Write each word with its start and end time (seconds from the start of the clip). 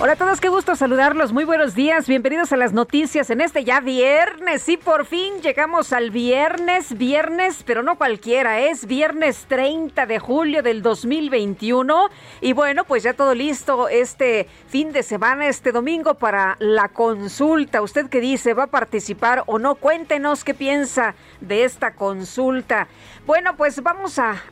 Hola 0.00 0.12
a 0.12 0.16
todos, 0.16 0.40
qué 0.40 0.48
gusto 0.48 0.76
saludarlos. 0.76 1.32
Muy 1.32 1.42
buenos 1.42 1.74
días, 1.74 2.06
bienvenidos 2.06 2.52
a 2.52 2.56
las 2.56 2.72
noticias 2.72 3.30
en 3.30 3.40
este 3.40 3.64
ya 3.64 3.80
viernes. 3.80 4.68
Y 4.68 4.76
por 4.76 5.06
fin 5.06 5.42
llegamos 5.42 5.92
al 5.92 6.12
viernes, 6.12 6.96
viernes, 6.96 7.64
pero 7.66 7.82
no 7.82 7.98
cualquiera, 7.98 8.60
es 8.60 8.86
viernes 8.86 9.46
30 9.48 10.06
de 10.06 10.20
julio 10.20 10.62
del 10.62 10.82
2021. 10.82 12.10
Y 12.40 12.52
bueno, 12.52 12.84
pues 12.84 13.02
ya 13.02 13.12
todo 13.12 13.34
listo 13.34 13.88
este 13.88 14.46
fin 14.68 14.92
de 14.92 15.02
semana, 15.02 15.48
este 15.48 15.72
domingo 15.72 16.14
para 16.14 16.54
la 16.60 16.90
consulta. 16.90 17.82
¿Usted 17.82 18.08
qué 18.08 18.20
dice? 18.20 18.54
¿Va 18.54 18.64
a 18.64 18.68
participar 18.68 19.42
o 19.46 19.58
no? 19.58 19.74
Cuéntenos 19.74 20.44
qué 20.44 20.54
piensa 20.54 21.16
de 21.40 21.64
esta 21.64 21.94
consulta. 21.94 22.88
Bueno, 23.26 23.56
pues 23.56 23.82
vamos 23.82 24.18
a, 24.18 24.42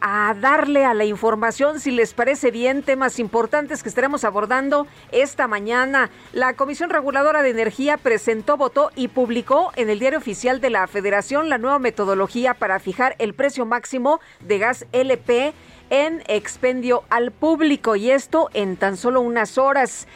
darle 0.40 0.84
a 0.84 0.94
la 0.94 1.04
información, 1.04 1.80
si 1.80 1.90
les 1.90 2.14
parece 2.14 2.50
bien, 2.50 2.82
temas 2.82 3.18
importantes 3.18 3.82
que 3.82 3.88
estaremos 3.88 4.24
abordando 4.24 4.86
esta 5.12 5.48
mañana. 5.48 6.10
La 6.32 6.54
Comisión 6.54 6.90
Reguladora 6.90 7.42
de 7.42 7.50
Energía 7.50 7.96
presentó, 7.96 8.56
votó 8.56 8.90
y 8.94 9.08
publicó 9.08 9.72
en 9.76 9.90
el 9.90 9.98
Diario 9.98 10.18
Oficial 10.18 10.60
de 10.60 10.70
la 10.70 10.86
Federación 10.86 11.48
la 11.48 11.58
nueva 11.58 11.78
metodología 11.78 12.54
para 12.54 12.78
fijar 12.78 13.16
el 13.18 13.34
precio 13.34 13.66
máximo 13.66 14.20
de 14.40 14.58
gas 14.58 14.86
LP 14.92 15.54
en 15.90 16.22
expendio 16.26 17.04
al 17.10 17.30
público 17.30 17.96
y 17.96 18.10
esto 18.10 18.50
en 18.54 18.76
tan 18.76 18.96
solo 18.96 19.20
unas 19.20 19.58
horas. 19.58 20.06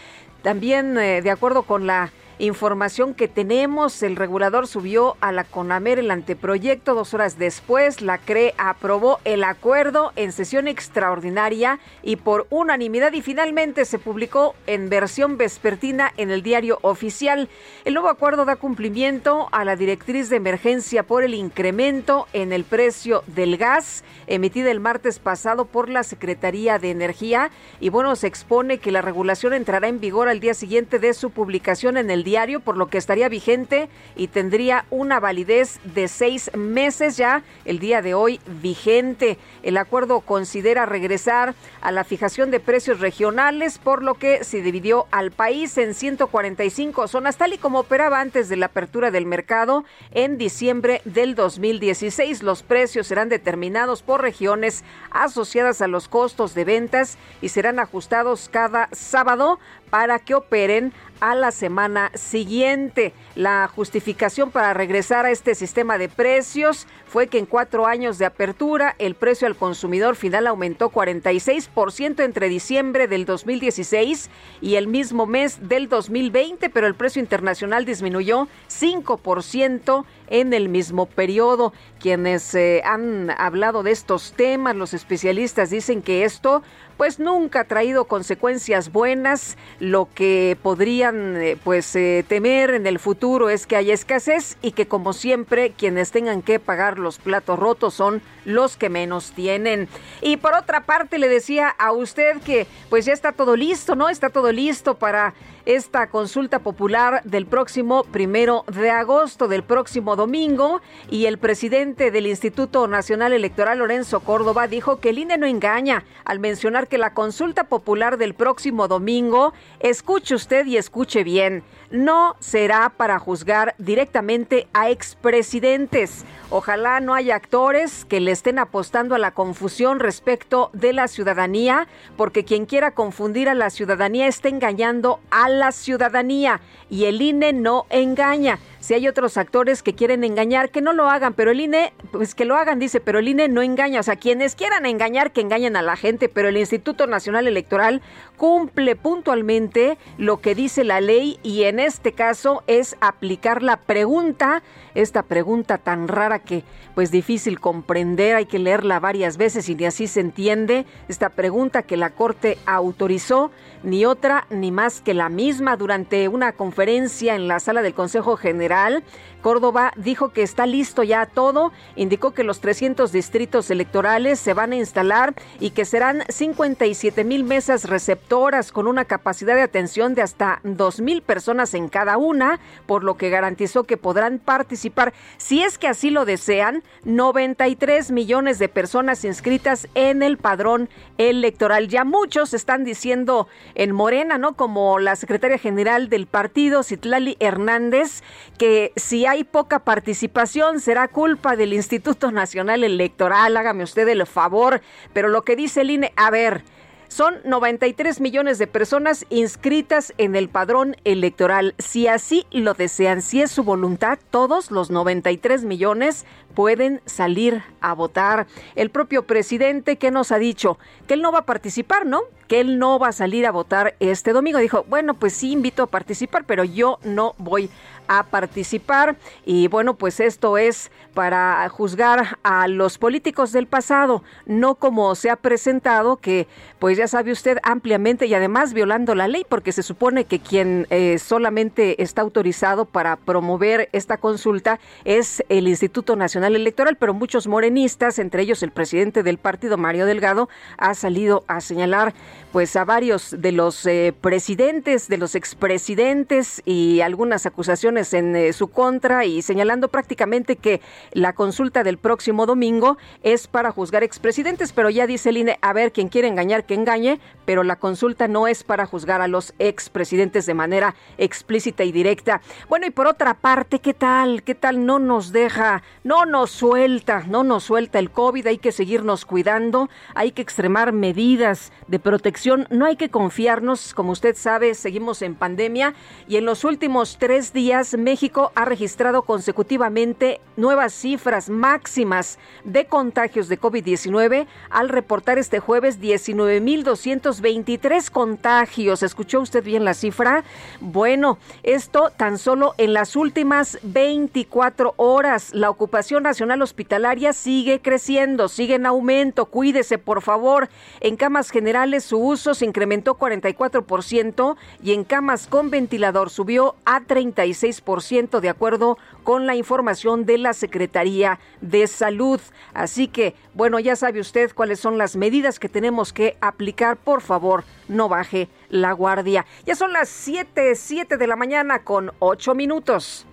También, 0.43 0.97
eh, 0.99 1.23
de 1.23 1.31
acuerdo 1.31 1.62
con 1.62 1.87
la 1.87 2.11
información 2.41 3.15
que 3.15 3.29
tenemos, 3.29 4.03
el 4.03 4.17
regulador 4.17 4.67
subió 4.67 5.17
a 5.21 5.33
la 5.33 5.45
CONAMER 5.45 5.99
el 5.99 6.11
anteproyecto. 6.11 6.95
Dos 6.95 7.15
horas 7.15 7.39
después, 7.39 8.01
la 8.01 8.19
CRE 8.19 8.55
aprobó 8.59 9.21
el 9.25 9.45
acuerdo 9.45 10.13
en 10.17 10.33
sesión 10.33 10.67
extraordinaria 10.67 11.81
y 12.03 12.17
por 12.17 12.47
unanimidad. 12.51 13.13
Y 13.13 13.23
finalmente 13.23 13.85
se 13.85 13.99
publicó 13.99 14.55
en 14.67 14.89
versión 14.89 15.37
vespertina 15.37 16.13
en 16.17 16.31
el 16.31 16.43
diario 16.43 16.79
oficial. 16.83 17.49
El 17.84 17.95
nuevo 17.95 18.09
acuerdo 18.09 18.45
da 18.45 18.56
cumplimiento 18.56 19.49
a 19.53 19.65
la 19.65 19.77
directriz 19.77 20.31
de 20.31 20.37
emergencia 20.37 21.03
por 21.03 21.23
el 21.23 21.34
incremento 21.34 22.27
en 22.33 22.53
el 22.53 22.65
precio 22.65 23.23
del 23.27 23.56
gas 23.56 24.03
emitida 24.31 24.71
el 24.71 24.81
martes 24.81 25.19
pasado 25.19 25.67
por 25.67 25.89
la 25.89 26.03
Secretaría 26.03 26.79
de 26.79 26.91
Energía. 26.91 27.50
Y 27.81 27.91
bueno, 27.91 28.17
se 28.17 28.27
expone 28.27 28.79
que 28.79 28.93
la 28.93 29.03
regulación 29.03 29.53
entrará 29.53 29.89
en 29.89 30.00
vigor 30.00 30.29
al 30.29 30.41
día 30.41 30.55
siguiente 30.55 30.99
de 30.99 31.12
su 31.12 31.31
publicación 31.31 31.97
en 31.97 32.11
el 32.11 32.25
diario, 32.31 32.61
por 32.61 32.77
lo 32.77 32.87
que 32.87 32.97
estaría 32.97 33.29
vigente 33.29 33.89
y 34.15 34.29
tendría 34.29 34.85
una 34.91 35.19
validez 35.19 35.81
de 35.83 36.07
seis 36.07 36.49
meses 36.55 37.17
ya 37.17 37.43
el 37.65 37.81
día 37.81 38.03
de 38.03 38.15
hoy 38.15 38.39
vigente. 38.63 39.37
El 39.65 39.77
acuerdo 39.77 40.21
considera 40.21 40.87
regresar 40.87 41.57
a 41.81 41.91
la 41.91 42.05
fijación 42.05 42.53
de 42.53 42.61
precios 42.61 43.01
regionales, 43.01 43.79
por 43.79 44.05
lo 44.05 44.15
que 44.15 44.45
se 44.45 44.63
dividió 44.63 45.07
al 45.11 45.33
país 45.33 45.77
en 45.77 45.93
145 45.93 47.09
zonas, 47.09 47.37
tal 47.37 47.53
y 47.53 47.59
como 47.59 47.81
operaba 47.81 48.21
antes 48.21 48.49
de 48.49 48.57
la 48.57 48.67
apertura 48.67 49.11
del 49.11 49.27
mercado 49.27 49.85
en 50.12 50.39
diciembre 50.39 51.03
del 51.05 51.35
2016. 51.35 52.45
Los 52.45 52.62
precios 52.62 53.09
serán 53.09 53.29
determinados 53.29 54.03
por 54.03 54.23
regiones 54.23 54.85
asociadas 55.11 55.83
a 55.83 55.89
los 55.89 56.07
costos 56.07 56.55
de 56.55 56.65
ventas 56.65 57.19
y 57.43 57.49
serán 57.49 57.81
ajustados 57.81 58.49
cada 58.53 58.89
sábado 58.93 59.59
para 59.91 60.19
que 60.21 60.34
operen 60.34 60.93
a 61.21 61.34
la 61.34 61.51
semana 61.51 62.11
siguiente. 62.15 63.12
La 63.34 63.69
justificación 63.69 64.51
para 64.51 64.73
regresar 64.75 65.27
a 65.27 65.31
este 65.31 65.55
sistema 65.55 65.99
de 65.99 66.09
precios 66.09 66.87
fue 67.06 67.27
que 67.27 67.39
en 67.39 67.47
cuatro 67.47 67.87
años 67.87 68.19
de 68.19 68.25
apertura 68.25 68.95
el 68.99 69.15
precio 69.15 69.47
al 69.47 69.56
consumidor 69.56 70.17
final 70.17 70.47
aumentó 70.47 70.91
46% 70.91 72.25
entre 72.25 72.49
diciembre 72.49 73.06
del 73.06 73.27
2016 73.27 74.31
y 74.61 74.77
el 74.77 74.87
mismo 74.87 75.27
mes 75.27 75.69
del 75.69 75.89
2020, 75.89 76.71
pero 76.71 76.87
el 76.87 76.95
precio 76.95 77.21
internacional 77.21 77.84
disminuyó 77.84 78.49
5% 78.69 80.05
en 80.31 80.55
el 80.55 80.69
mismo 80.69 81.07
periodo. 81.07 81.75
Quienes 81.99 82.55
eh, 82.55 82.81
han 82.85 83.31
hablado 83.31 83.83
de 83.83 83.91
estos 83.91 84.33
temas, 84.33 84.75
los 84.75 84.95
especialistas 84.95 85.71
dicen 85.71 86.01
que 86.01 86.25
esto 86.25 86.63
pues 86.97 87.19
nunca 87.19 87.61
ha 87.61 87.65
traído 87.65 88.05
consecuencias 88.05 88.93
buenas. 88.93 89.57
Lo 89.79 90.09
que 90.15 90.57
podrían 90.63 91.37
eh, 91.37 91.57
pues 91.63 91.97
eh, 91.97 92.25
temer 92.29 92.75
en 92.75 92.87
el 92.87 92.99
futuro 92.99 93.49
es 93.49 93.67
que 93.67 93.77
haya 93.77 93.95
escasez 93.95 94.57
y 94.63 94.73
que 94.73 94.87
como 94.87 95.13
siempre 95.13 95.73
quienes 95.73 96.11
tengan 96.11 96.43
que 96.43 96.59
pagar 96.59 96.99
los 96.99 97.19
platos 97.19 97.59
rotos 97.59 97.95
son 97.95 98.23
los 98.55 98.77
que 98.77 98.88
menos 98.88 99.33
tienen. 99.33 99.88
Y 100.21 100.37
por 100.37 100.55
otra 100.55 100.84
parte 100.84 101.19
le 101.19 101.28
decía 101.28 101.69
a 101.69 101.93
usted 101.93 102.41
que 102.43 102.66
pues 102.88 103.05
ya 103.05 103.12
está 103.12 103.33
todo 103.33 103.56
listo, 103.56 103.94
¿no? 103.94 104.09
Está 104.09 104.31
todo 104.31 104.53
listo 104.53 104.97
para 104.97 105.34
esta 105.66 106.09
consulta 106.09 106.61
popular 106.61 107.22
del 107.25 107.47
próximo 107.47 108.05
primero 108.05 108.65
de 108.66 108.91
agosto, 108.91 109.49
del 109.49 109.62
próximo 109.62 110.16
domingo, 110.16 110.81
y 111.11 111.27
el 111.27 111.38
presidente 111.38 112.11
del 112.11 112.27
Instituto 112.27 112.87
Nacional 112.88 113.33
Electoral, 113.33 113.78
Lorenzo 113.78 114.21
Córdoba, 114.21 114.67
dijo 114.69 115.00
que 115.00 115.11
el 115.11 115.19
INE 115.19 115.38
no 115.38 115.47
engaña 115.47 116.05
al 116.25 116.41
mencionar 116.41 116.88
que 116.88 116.99
la 116.99 117.15
consulta 117.15 117.65
popular 117.65 118.17
del 118.17 118.34
próximo 118.34 118.88
domingo, 118.88 119.53
escuche 119.81 120.34
usted 120.34 120.67
y 120.67 120.77
escuche 120.77 121.25
bien, 121.25 121.62
no 121.91 122.37
será 122.41 122.91
para 122.97 123.19
juzgar 123.19 123.75
directamente 123.78 124.69
a 124.72 124.91
expresidentes. 124.91 126.25
Ojalá 126.53 126.99
no 126.99 127.15
haya 127.15 127.37
actores 127.37 128.05
que 128.05 128.19
le 128.19 128.33
estén 128.33 128.59
apostando 128.59 129.15
a 129.15 129.19
la 129.19 129.31
confusión 129.31 130.00
respecto 130.00 130.71
de 130.72 130.93
la 130.93 131.06
ciudadanía, 131.06 131.87
porque 132.16 132.44
quien 132.44 132.66
quiera 132.66 132.91
confundir 132.91 133.49
a 133.49 133.55
la 133.55 133.71
ciudadanía 133.71 134.27
está 134.27 134.49
engañando 134.49 135.21
a 135.31 135.49
la 135.49 135.71
ciudadanía 135.71 136.61
y 136.91 137.05
el 137.05 137.22
INE 137.22 137.53
no 137.53 137.87
engaña. 137.88 138.59
Si 138.81 138.95
hay 138.95 139.07
otros 139.09 139.37
actores 139.37 139.83
que 139.83 139.95
quieren 139.95 140.25
engañar, 140.25 140.71
que 140.71 140.81
no 140.81 140.95
lo 140.95 141.11
hagan, 141.11 141.35
pero 141.35 141.51
el 141.51 141.61
INE, 141.61 141.93
pues 142.13 142.35
que 142.35 142.47
lo 142.47 142.57
hagan, 142.57 142.79
dice, 142.79 142.99
pero 142.99 143.19
el 143.19 143.29
INE 143.29 143.49
no 143.49 143.61
engaña. 143.61 144.01
O 144.01 144.03
sea, 144.03 144.17
quienes 144.17 144.55
quieran 144.55 144.87
engañar, 144.87 145.32
que 145.32 145.43
engañen 145.43 145.77
a 145.77 145.82
la 145.82 145.97
gente, 145.97 146.31
pero 146.31 146.49
el 146.49 146.56
Instituto 146.56 147.06
Nacional 147.06 147.47
Electoral 147.47 148.00
cumple 148.38 148.97
puntualmente 148.97 149.99
lo 150.17 150.41
que 150.41 150.55
dice 150.55 150.82
la 150.82 151.03
ley 151.03 151.38
y 151.43 151.65
en 151.65 151.79
este 151.79 152.12
caso 152.12 152.62
es 152.67 152.97
aplicar 153.03 153.62
la 153.62 153.77
pregunta, 153.77 154.62
esta 154.94 155.25
pregunta 155.25 155.76
tan 155.76 156.09
rara 156.09 156.38
que 156.38 156.65
pues 156.94 157.11
difícil 157.11 157.61
comprender, 157.61 158.35
hay 158.35 158.47
que 158.47 158.59
leerla 158.59 158.99
varias 158.99 159.37
veces 159.37 159.69
y 159.69 159.75
ni 159.75 159.85
así 159.85 160.06
se 160.06 160.21
entiende, 160.21 160.87
esta 161.09 161.29
pregunta 161.29 161.83
que 161.83 161.99
la 161.99 162.11
Corte 162.11 162.59
autorizó, 162.67 163.50
ni 163.83 164.05
otra 164.06 164.47
ni 164.50 164.73
más 164.73 165.00
que 165.00 165.15
la 165.15 165.29
misma 165.29 165.76
durante 165.76 166.26
una 166.29 166.53
conferencia 166.53 167.35
en 167.35 167.47
la 167.47 167.61
sala 167.61 167.83
del 167.83 167.94
Consejo 167.94 168.37
General 168.37 168.69
general 168.72 169.02
Córdoba 169.40 169.92
dijo 169.96 170.31
que 170.31 170.42
está 170.42 170.66
listo 170.66 171.02
ya 171.02 171.26
todo, 171.26 171.72
indicó 171.96 172.32
que 172.32 172.44
los 172.44 172.60
300 172.60 173.12
distritos 173.12 173.70
electorales 173.70 174.38
se 174.38 174.54
van 174.54 174.72
a 174.72 174.76
instalar 174.76 175.34
y 175.58 175.70
que 175.70 175.84
serán 175.84 176.25
57 176.28 177.25
mil 177.25 177.44
mesas 177.44 177.88
receptoras 177.88 178.72
con 178.72 178.87
una 178.87 179.04
capacidad 179.04 179.54
de 179.54 179.62
atención 179.62 180.14
de 180.14 180.22
hasta 180.22 180.60
2 180.64 181.00
mil 181.00 181.22
personas 181.22 181.75
en 181.75 181.88
cada 181.88 182.16
una, 182.16 182.60
por 182.87 183.04
lo 183.04 183.16
que 183.16 183.31
garantizó 183.31 183.84
que 183.84 183.96
podrán 183.96 184.38
participar, 184.38 185.12
si 185.37 185.62
es 185.62 185.78
que 185.78 185.88
así 185.88 186.10
lo 186.10 186.25
desean, 186.25 186.82
93 187.04 188.10
millones 188.10 188.58
de 188.58 188.69
personas 188.69 189.25
inscritas 189.25 189.88
en 189.94 190.22
el 190.22 190.38
padrón 190.38 190.88
electoral. 191.19 191.88
Ya 191.88 192.04
muchos 192.04 192.54
están 192.54 192.84
diciendo 192.84 193.48
en 193.75 193.92
Morena, 193.92 194.38
¿no? 194.38 194.54
Como 194.54 194.98
la 194.98 195.16
secretaria 195.16 195.58
general 195.58 196.08
del 196.08 196.26
partido, 196.26 196.82
Citlali 196.82 197.37
Hernández, 197.40 198.22
que 198.58 198.92
si 198.96 199.26
hay 199.31 199.44
poca 199.44 199.79
participación 199.85 200.81
será 200.81 201.06
culpa 201.06 201.55
del 201.55 201.73
Instituto 201.73 202.32
Nacional 202.32 202.82
Electoral. 202.82 203.56
Hágame 203.56 203.85
usted 203.85 204.09
el 204.09 204.27
favor. 204.27 204.81
Pero 205.12 205.29
lo 205.29 205.43
que 205.43 205.55
dice 205.55 205.82
el 205.82 205.91
INE, 205.91 206.12
a 206.17 206.31
ver, 206.31 206.65
son 207.06 207.37
93 207.44 208.21
millones 208.21 208.59
de 208.59 208.67
personas 208.67 209.27
inscritas 209.31 210.12
en 210.19 210.35
el 210.35 210.49
padrón 210.49 210.97
electoral. 211.05 211.77
Si 211.79 212.09
así 212.09 212.44
lo 212.50 212.75
desean, 212.75 213.23
si 213.23 213.41
es 213.41 213.53
su 213.53 213.62
voluntad, 213.62 214.19
todos 214.31 214.73
los 214.73 214.91
93 214.91 215.65
millones 215.65 216.26
pueden 216.55 217.00
salir 217.06 217.62
a 217.81 217.94
votar. 217.94 218.47
El 218.76 218.91
propio 218.91 219.26
presidente 219.26 219.97
que 219.97 220.11
nos 220.11 220.32
ha 220.32 220.38
dicho 220.38 220.79
que 221.06 221.14
él 221.14 221.23
no 221.23 221.32
va 221.32 221.41
a 221.41 221.47
participar, 221.47 222.06
¿no? 222.06 222.23
Que 222.49 222.61
él 222.61 222.79
no 222.79 222.99
va 222.99 223.08
a 223.08 223.12
salir 223.12 223.47
a 223.47 223.52
votar 223.52 223.94
este 224.00 224.32
domingo. 224.32 224.58
Dijo, 224.58 224.85
bueno, 224.88 225.14
pues 225.14 225.32
sí 225.35 225.52
invito 225.52 225.85
a 225.85 225.87
participar, 225.87 226.44
pero 226.44 226.64
yo 226.64 226.99
no 227.05 227.35
voy 227.38 227.70
a 228.11 228.25
participar. 228.25 229.17
Y 229.47 229.69
bueno, 229.69 229.94
pues 229.94 230.19
esto 230.19 230.58
es 230.58 230.91
para 231.14 231.69
juzgar 231.69 232.38
a 232.43 232.67
los 232.67 232.99
políticos 232.99 233.52
del 233.52 233.69
pasado, 233.69 234.25
no 234.47 234.75
como 234.75 235.14
se 235.14 235.31
ha 235.31 235.37
presentado, 235.37 236.17
que 236.17 236.49
pues 236.81 236.99
ya 236.99 237.06
sabe 237.06 237.31
usted 237.31 237.58
ampliamente 237.62 238.26
y 238.26 238.35
además 238.35 238.73
violando 238.73 239.14
la 239.14 239.29
ley, 239.29 239.47
porque 239.49 239.70
se 239.70 239.85
supone 239.85 240.25
que 240.25 240.41
quien 240.41 240.88
eh, 240.91 241.19
solamente 241.19 242.02
está 242.02 242.23
autorizado 242.23 242.85
para 242.85 243.14
promover 243.17 243.88
esta 243.93 244.17
consulta 244.17 244.81
es 245.05 245.44
el 245.49 245.69
Instituto 245.69 246.17
Nacional 246.17 246.39
Electoral, 246.48 246.96
pero 246.96 247.14
muchos 247.14 247.46
morenistas, 247.46 248.19
entre 248.19 248.42
ellos 248.42 248.62
el 248.62 248.70
presidente 248.70 249.22
del 249.22 249.38
partido, 249.38 249.76
Mario 249.76 250.06
Delgado, 250.06 250.48
ha 250.78 250.94
salido 250.94 251.44
a 251.48 251.60
señalar 251.60 252.14
pues 252.52 252.75
a 252.76 252.84
varios 252.84 253.34
de 253.38 253.52
los 253.52 253.87
eh, 253.87 254.12
presidentes, 254.20 255.08
de 255.08 255.19
los 255.19 255.34
expresidentes 255.34 256.62
y 256.64 257.00
algunas 257.00 257.46
acusaciones 257.46 258.12
en 258.12 258.34
eh, 258.34 258.52
su 258.52 258.69
contra 258.69 259.25
y 259.25 259.42
señalando 259.42 259.88
prácticamente 259.88 260.56
que 260.56 260.81
la 261.12 261.32
consulta 261.32 261.84
del 261.84 261.98
próximo 261.98 262.46
domingo 262.46 262.98
es 263.22 263.46
para 263.46 263.70
juzgar 263.70 264.02
expresidentes, 264.02 264.72
pero 264.72 264.90
ya 264.90 265.06
dice 265.06 265.31
el 265.31 265.37
INE, 265.37 265.58
a 265.62 265.72
ver, 265.72 265.92
quien 265.92 266.08
quiere 266.08 266.28
engañar, 266.28 266.64
que 266.64 266.75
engañe, 266.75 267.20
pero 267.44 267.62
la 267.62 267.76
consulta 267.76 268.28
no 268.28 268.48
es 268.48 268.64
para 268.64 268.87
juzgar 268.87 269.20
a 269.20 269.28
los 269.28 269.54
expresidentes 269.58 270.46
de 270.46 270.54
manera 270.54 270.94
explícita 271.19 271.84
y 271.84 271.92
directa. 271.92 272.40
Bueno, 272.69 272.87
y 272.87 272.90
por 272.90 273.06
otra 273.06 273.34
parte, 273.34 273.78
¿qué 273.78 273.94
tal? 273.94 274.42
¿Qué 274.42 274.54
tal? 274.54 274.87
No 274.87 274.98
nos 274.98 275.32
deja, 275.32 275.82
no 276.04 276.26
nos 276.31 276.50
suelta, 276.50 277.25
no 277.29 277.44
nos 277.44 277.65
suelta 277.65 277.99
el 277.99 278.11
COVID, 278.11 278.47
hay 278.47 278.56
que 278.59 278.73
seguirnos 278.73 279.27
cuidando, 279.27 279.91
hay 280.15 280.32
que 280.32 280.43
extremar 280.43 280.93
medidas 280.93 281.73
de 281.88 281.99
protección, 281.99 282.67
no 282.71 282.87
hay 282.87 282.97
que 282.97 283.11
confiarnos, 283.11 283.93
como 283.93 284.12
usted 284.12 284.35
sabe, 284.37 284.75
seguimos 284.75 285.21
en 285.23 285.35
pandemia 285.35 285.94
y 286.29 286.37
en 286.37 286.47
los 286.47 286.65
últimos 286.65 287.19
tres 287.19 287.53
días 287.53 287.99
México 287.99 288.53
ha 288.55 288.65
registrado 288.65 289.23
consecutivamente 289.23 290.41
nuevas 290.56 290.93
cifras 290.93 291.50
máximas 291.50 292.38
de 292.65 292.87
contagios 292.87 293.49
de 293.49 293.61
COVID-19 293.61 294.47
al 294.71 294.88
reportar 294.88 295.38
este 295.38 295.59
jueves 295.59 296.00
19.223 296.00 298.09
contagios. 298.11 299.03
¿Escuchó 299.03 299.41
usted 299.41 299.65
bien 299.65 299.85
la 299.85 299.94
cifra? 299.94 300.44
Bueno, 300.81 301.38
esto 301.62 302.11
tan 302.17 302.38
solo 302.38 302.75
en 302.79 302.93
las 302.93 303.17
últimas 303.17 303.79
24 303.83 304.94
horas. 304.97 305.53
La 305.53 305.71
ocupación 305.71 306.19
nacional 306.20 306.62
hospitalaria 306.62 307.32
sigue 307.32 307.81
creciendo, 307.81 308.49
sigue 308.49 308.75
en 308.75 308.87
aumento. 308.87 309.46
Cuídese, 309.46 309.99
por 309.99 310.22
favor. 310.22 310.69
En 311.00 311.17
camas 311.17 311.50
generales 311.50 312.05
su 312.05 312.19
uso 312.19 312.55
se 312.55 312.64
incrementó 312.64 313.19
44% 313.19 314.56
y 314.82 314.93
en 314.93 315.05
camas 315.05 315.46
con 315.46 315.70
ventilador 315.70 316.31
subió 316.31 316.76
a 316.84 317.00
36% 317.00 318.40
de 318.40 318.49
acuerdo 318.49 318.99
con 319.25 319.46
la 319.46 319.55
información 319.55 320.25
de 320.25 320.38
la 320.38 320.52
Secretaría 320.52 321.38
de 321.61 321.87
Salud. 321.87 322.40
Así 322.75 323.08
que, 323.08 323.34
bueno, 323.55 323.78
ya 323.78 323.96
sabe 323.96 324.20
usted 324.20 324.52
cuáles 324.55 324.81
son 324.81 324.99
las 324.99 325.16
medidas 325.16 325.58
que 325.58 325.69
tenemos 325.69 326.12
que 326.12 326.37
aplicar. 326.40 326.96
Por 326.96 327.20
favor, 327.20 327.64
no 327.88 328.08
baje 328.08 328.49
la 328.69 328.93
guardia. 328.93 329.46
Ya 329.66 329.75
son 329.75 329.93
las 329.93 330.08
7, 330.08 330.75
7 330.75 331.16
de 331.16 331.26
la 331.26 331.37
mañana 331.37 331.84
con 331.84 332.12
8 332.19 332.55
minutos. 332.55 333.26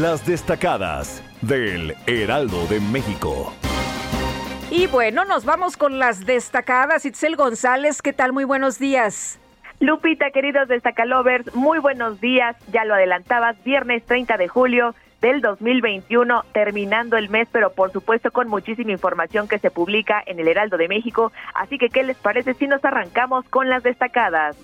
Las 0.00 0.26
destacadas 0.26 1.22
del 1.40 1.94
Heraldo 2.06 2.66
de 2.66 2.80
México. 2.80 3.54
Y 4.70 4.88
bueno, 4.88 5.24
nos 5.24 5.46
vamos 5.46 5.78
con 5.78 5.98
las 5.98 6.26
destacadas. 6.26 7.06
Itzel 7.06 7.34
González, 7.34 8.02
¿qué 8.02 8.12
tal? 8.12 8.34
Muy 8.34 8.44
buenos 8.44 8.78
días. 8.78 9.38
Lupita, 9.80 10.30
queridos 10.32 10.68
destacalovers, 10.68 11.54
muy 11.54 11.78
buenos 11.78 12.20
días. 12.20 12.56
Ya 12.70 12.84
lo 12.84 12.92
adelantabas, 12.92 13.56
viernes 13.64 14.04
30 14.04 14.36
de 14.36 14.48
julio 14.48 14.94
del 15.22 15.40
2021, 15.40 16.44
terminando 16.52 17.16
el 17.16 17.30
mes, 17.30 17.48
pero 17.50 17.72
por 17.72 17.90
supuesto 17.90 18.30
con 18.30 18.48
muchísima 18.48 18.92
información 18.92 19.48
que 19.48 19.58
se 19.58 19.70
publica 19.70 20.22
en 20.26 20.38
el 20.38 20.48
Heraldo 20.48 20.76
de 20.76 20.88
México. 20.88 21.32
Así 21.54 21.78
que, 21.78 21.88
¿qué 21.88 22.02
les 22.02 22.18
parece 22.18 22.52
si 22.52 22.66
nos 22.66 22.84
arrancamos 22.84 23.48
con 23.48 23.70
las 23.70 23.82
destacadas? 23.82 24.58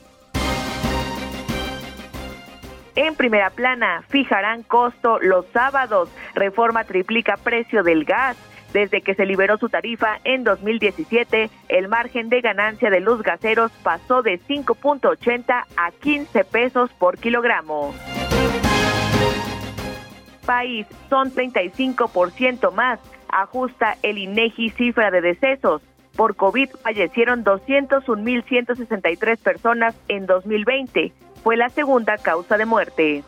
En 2.94 3.14
primera 3.14 3.50
plana, 3.50 4.04
fijarán 4.08 4.62
costo 4.62 5.18
los 5.20 5.46
sábados. 5.52 6.10
Reforma 6.34 6.84
triplica 6.84 7.36
precio 7.36 7.82
del 7.82 8.04
gas. 8.04 8.36
Desde 8.72 9.02
que 9.02 9.14
se 9.14 9.26
liberó 9.26 9.58
su 9.58 9.68
tarifa 9.68 10.18
en 10.24 10.44
2017, 10.44 11.50
el 11.68 11.88
margen 11.88 12.28
de 12.30 12.40
ganancia 12.40 12.90
de 12.90 13.00
los 13.00 13.22
gaseros 13.22 13.70
pasó 13.82 14.22
de 14.22 14.40
5.80 14.40 15.64
a 15.76 15.90
15 15.90 16.44
pesos 16.44 16.90
por 16.98 17.18
kilogramo. 17.18 17.94
País 20.46 20.86
son 21.10 21.30
35% 21.32 22.72
más, 22.72 22.98
ajusta 23.28 23.96
el 24.02 24.18
INEGI 24.18 24.70
cifra 24.70 25.10
de 25.10 25.20
decesos. 25.20 25.82
Por 26.16 26.36
COVID 26.36 26.70
fallecieron 26.82 27.44
201.163 27.44 29.38
personas 29.38 29.94
en 30.08 30.26
2020. 30.26 31.12
Fue 31.42 31.56
la 31.56 31.68
segunda 31.70 32.18
causa 32.18 32.56
de 32.56 32.66
muerte. 32.66 33.24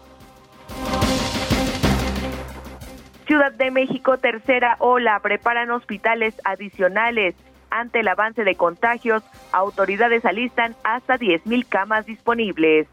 Ciudad 3.26 3.52
de 3.52 3.70
México, 3.70 4.18
tercera 4.18 4.76
ola, 4.78 5.18
preparan 5.20 5.70
hospitales 5.70 6.34
adicionales. 6.44 7.34
Ante 7.70 8.00
el 8.00 8.08
avance 8.08 8.44
de 8.44 8.54
contagios, 8.54 9.22
autoridades 9.50 10.24
alistan 10.24 10.76
hasta 10.84 11.18
10.000 11.18 11.66
camas 11.68 12.06
disponibles. 12.06 12.86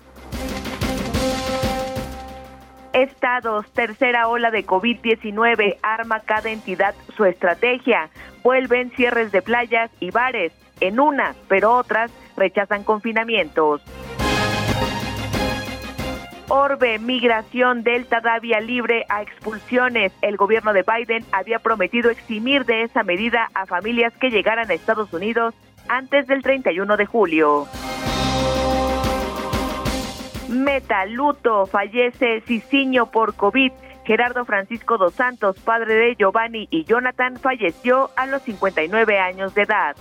Estados, 2.93 3.71
tercera 3.73 4.27
ola 4.27 4.51
de 4.51 4.65
COVID-19, 4.65 5.77
arma 5.83 6.21
cada 6.21 6.49
entidad 6.49 6.95
su 7.15 7.25
estrategia. 7.25 8.09
Vuelven 8.43 8.91
cierres 8.91 9.31
de 9.31 9.41
playas 9.41 9.91
y 9.99 10.11
bares. 10.11 10.51
En 10.79 10.99
unas, 10.99 11.35
pero 11.47 11.75
otras 11.75 12.11
rechazan 12.35 12.83
confinamientos. 12.83 13.81
Orbe, 16.53 16.99
migración 16.99 17.81
Delta 17.81 18.19
da 18.19 18.37
vía 18.39 18.59
libre 18.59 19.05
a 19.07 19.21
expulsiones. 19.21 20.11
El 20.21 20.35
gobierno 20.35 20.73
de 20.73 20.83
Biden 20.83 21.23
había 21.31 21.59
prometido 21.59 22.09
eximir 22.09 22.65
de 22.65 22.83
esa 22.83 23.03
medida 23.03 23.49
a 23.53 23.65
familias 23.65 24.11
que 24.19 24.31
llegaran 24.31 24.69
a 24.69 24.73
Estados 24.73 25.13
Unidos 25.13 25.55
antes 25.87 26.27
del 26.27 26.43
31 26.43 26.97
de 26.97 27.05
julio. 27.05 27.67
Metaluto, 30.49 31.67
fallece 31.67 32.41
Ciciño 32.41 33.05
por 33.11 33.33
COVID. 33.35 33.71
Gerardo 34.03 34.43
Francisco 34.43 34.97
dos 34.97 35.13
Santos, 35.13 35.57
padre 35.57 35.93
de 35.93 36.15
Giovanni 36.17 36.67
y 36.69 36.83
Jonathan, 36.83 37.37
falleció 37.37 38.09
a 38.17 38.25
los 38.25 38.41
59 38.41 39.19
años 39.19 39.55
de 39.55 39.61
edad. 39.61 39.95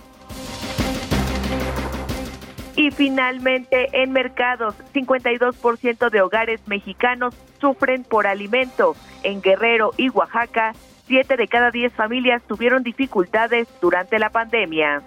Y 2.75 2.91
finalmente, 2.91 3.89
en 4.01 4.11
mercados, 4.11 4.75
52% 4.93 6.09
de 6.09 6.21
hogares 6.21 6.61
mexicanos 6.67 7.35
sufren 7.59 8.03
por 8.03 8.27
alimento. 8.27 8.95
En 9.23 9.41
Guerrero 9.41 9.91
y 9.97 10.09
Oaxaca, 10.09 10.73
7 11.07 11.35
de 11.35 11.47
cada 11.47 11.71
10 11.71 11.93
familias 11.93 12.41
tuvieron 12.47 12.83
dificultades 12.83 13.67
durante 13.81 14.19
la 14.19 14.29
pandemia. 14.29 15.01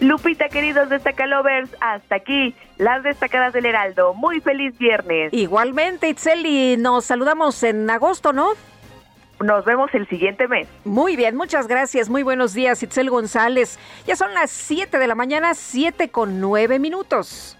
Lupita, 0.00 0.48
queridos 0.48 0.88
destacalovers, 0.90 1.70
hasta 1.80 2.16
aquí 2.16 2.54
las 2.76 3.02
destacadas 3.02 3.52
del 3.52 3.66
Heraldo. 3.66 4.12
Muy 4.14 4.40
feliz 4.40 4.76
viernes. 4.76 5.32
Igualmente, 5.32 6.08
Itzeli, 6.08 6.76
nos 6.76 7.06
saludamos 7.06 7.62
en 7.62 7.88
agosto, 7.88 8.32
¿no? 8.32 8.50
Nos 9.40 9.64
vemos 9.64 9.90
el 9.94 10.08
siguiente 10.08 10.46
mes. 10.48 10.68
Muy 10.84 11.16
bien, 11.16 11.36
muchas 11.36 11.66
gracias. 11.66 12.08
Muy 12.08 12.22
buenos 12.22 12.54
días, 12.54 12.82
Itzel 12.82 13.10
González. 13.10 13.78
Ya 14.06 14.16
son 14.16 14.32
las 14.32 14.50
7 14.50 14.98
de 14.98 15.06
la 15.06 15.14
mañana, 15.14 15.54
7 15.54 16.08
con 16.10 16.40
9 16.40 16.78
minutos. 16.78 17.58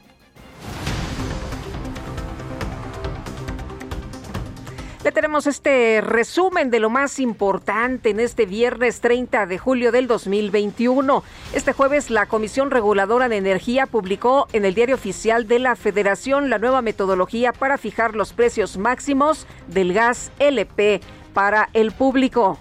Le 5.04 5.12
tenemos 5.12 5.46
este 5.46 6.00
resumen 6.00 6.70
de 6.70 6.80
lo 6.80 6.88
más 6.88 7.20
importante 7.20 8.08
en 8.08 8.20
este 8.20 8.46
viernes 8.46 9.02
30 9.02 9.44
de 9.44 9.58
julio 9.58 9.92
del 9.92 10.06
2021. 10.06 11.22
Este 11.52 11.74
jueves 11.74 12.08
la 12.08 12.24
Comisión 12.24 12.70
Reguladora 12.70 13.28
de 13.28 13.36
Energía 13.36 13.84
publicó 13.84 14.48
en 14.54 14.64
el 14.64 14.74
Diario 14.74 14.94
Oficial 14.94 15.46
de 15.46 15.58
la 15.58 15.76
Federación 15.76 16.48
la 16.48 16.58
nueva 16.58 16.80
metodología 16.80 17.52
para 17.52 17.76
fijar 17.76 18.16
los 18.16 18.32
precios 18.32 18.78
máximos 18.78 19.46
del 19.68 19.92
gas 19.92 20.32
LP 20.38 21.02
para 21.34 21.68
el 21.74 21.92
público. 21.92 22.58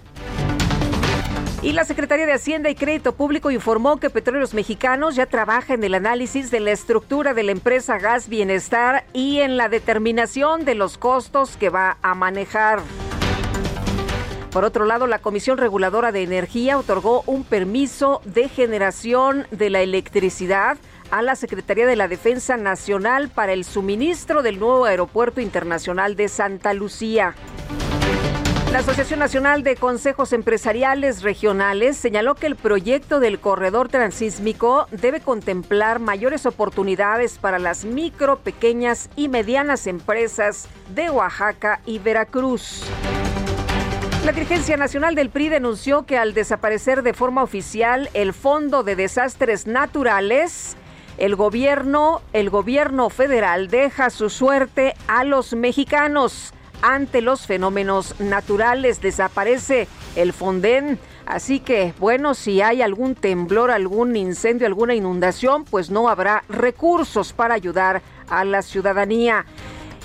Y 1.62 1.72
la 1.72 1.86
Secretaría 1.86 2.26
de 2.26 2.34
Hacienda 2.34 2.68
y 2.68 2.74
Crédito 2.74 3.14
Público 3.14 3.50
informó 3.50 3.96
que 3.96 4.10
Petróleos 4.10 4.52
Mexicanos 4.52 5.16
ya 5.16 5.24
trabaja 5.24 5.72
en 5.72 5.82
el 5.82 5.94
análisis 5.94 6.50
de 6.50 6.60
la 6.60 6.72
estructura 6.72 7.32
de 7.32 7.42
la 7.42 7.52
empresa 7.52 7.98
Gas 7.98 8.28
Bienestar 8.28 9.06
y 9.14 9.38
en 9.38 9.56
la 9.56 9.70
determinación 9.70 10.66
de 10.66 10.74
los 10.74 10.98
costos 10.98 11.56
que 11.56 11.70
va 11.70 11.96
a 12.02 12.14
manejar. 12.14 12.80
Por 14.50 14.64
otro 14.64 14.84
lado, 14.84 15.06
la 15.06 15.20
Comisión 15.20 15.56
Reguladora 15.56 16.12
de 16.12 16.22
Energía 16.22 16.76
otorgó 16.76 17.22
un 17.26 17.44
permiso 17.44 18.20
de 18.26 18.50
generación 18.50 19.46
de 19.50 19.70
la 19.70 19.80
electricidad 19.80 20.76
a 21.10 21.22
la 21.22 21.34
Secretaría 21.34 21.86
de 21.86 21.96
la 21.96 22.08
Defensa 22.08 22.58
Nacional 22.58 23.30
para 23.30 23.54
el 23.54 23.64
suministro 23.64 24.42
del 24.42 24.58
nuevo 24.58 24.84
Aeropuerto 24.84 25.40
Internacional 25.40 26.14
de 26.14 26.28
Santa 26.28 26.74
Lucía. 26.74 27.34
La 28.74 28.80
Asociación 28.80 29.20
Nacional 29.20 29.62
de 29.62 29.76
Consejos 29.76 30.32
Empresariales 30.32 31.22
Regionales 31.22 31.96
señaló 31.96 32.34
que 32.34 32.48
el 32.48 32.56
proyecto 32.56 33.20
del 33.20 33.38
corredor 33.38 33.88
transísmico 33.88 34.88
debe 34.90 35.20
contemplar 35.20 36.00
mayores 36.00 36.44
oportunidades 36.44 37.38
para 37.38 37.60
las 37.60 37.84
micro, 37.84 38.40
pequeñas 38.40 39.10
y 39.14 39.28
medianas 39.28 39.86
empresas 39.86 40.66
de 40.92 41.08
Oaxaca 41.08 41.82
y 41.86 42.00
Veracruz. 42.00 42.82
La 44.24 44.32
dirigencia 44.32 44.76
nacional 44.76 45.14
del 45.14 45.30
PRI 45.30 45.50
denunció 45.50 46.04
que 46.04 46.18
al 46.18 46.34
desaparecer 46.34 47.04
de 47.04 47.14
forma 47.14 47.44
oficial 47.44 48.10
el 48.12 48.32
Fondo 48.32 48.82
de 48.82 48.96
Desastres 48.96 49.68
Naturales, 49.68 50.76
el 51.16 51.36
gobierno, 51.36 52.22
el 52.32 52.50
gobierno 52.50 53.08
federal 53.08 53.68
deja 53.68 54.10
su 54.10 54.30
suerte 54.30 54.96
a 55.06 55.22
los 55.22 55.54
mexicanos 55.54 56.52
ante 56.82 57.20
los 57.20 57.46
fenómenos 57.46 58.18
naturales. 58.20 59.00
Desaparece 59.00 59.88
el 60.16 60.32
Fonden. 60.32 60.98
Así 61.26 61.60
que, 61.60 61.94
bueno, 61.98 62.34
si 62.34 62.60
hay 62.60 62.82
algún 62.82 63.14
temblor, 63.14 63.70
algún 63.70 64.14
incendio, 64.16 64.66
alguna 64.66 64.94
inundación, 64.94 65.64
pues 65.64 65.90
no 65.90 66.08
habrá 66.08 66.44
recursos 66.48 67.32
para 67.32 67.54
ayudar 67.54 68.02
a 68.28 68.44
la 68.44 68.62
ciudadanía. 68.62 69.46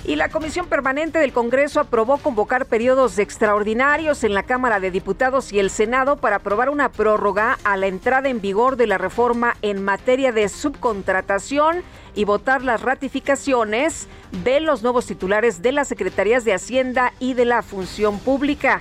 Y 0.04 0.16
la 0.16 0.30
Comisión 0.30 0.66
Permanente 0.66 1.18
del 1.18 1.32
Congreso 1.32 1.78
aprobó 1.78 2.16
convocar 2.16 2.66
periodos 2.66 3.18
extraordinarios 3.18 4.24
en 4.24 4.32
la 4.32 4.44
Cámara 4.44 4.80
de 4.80 4.90
Diputados 4.90 5.52
y 5.52 5.58
el 5.58 5.68
Senado 5.68 6.16
para 6.16 6.36
aprobar 6.36 6.70
una 6.70 6.90
prórroga 6.90 7.58
a 7.64 7.76
la 7.76 7.86
entrada 7.86 8.28
en 8.30 8.40
vigor 8.40 8.76
de 8.76 8.86
la 8.86 8.96
reforma 8.96 9.56
en 9.60 9.84
materia 9.84 10.32
de 10.32 10.48
subcontratación 10.48 11.82
y 12.14 12.24
votar 12.24 12.62
las 12.62 12.82
ratificaciones 12.82 14.08
de 14.42 14.60
los 14.60 14.82
nuevos 14.82 15.06
titulares 15.06 15.60
de 15.60 15.72
las 15.72 15.88
Secretarías 15.88 16.44
de 16.44 16.54
Hacienda 16.54 17.12
y 17.20 17.34
de 17.34 17.44
la 17.44 17.62
Función 17.62 18.18
Pública. 18.18 18.80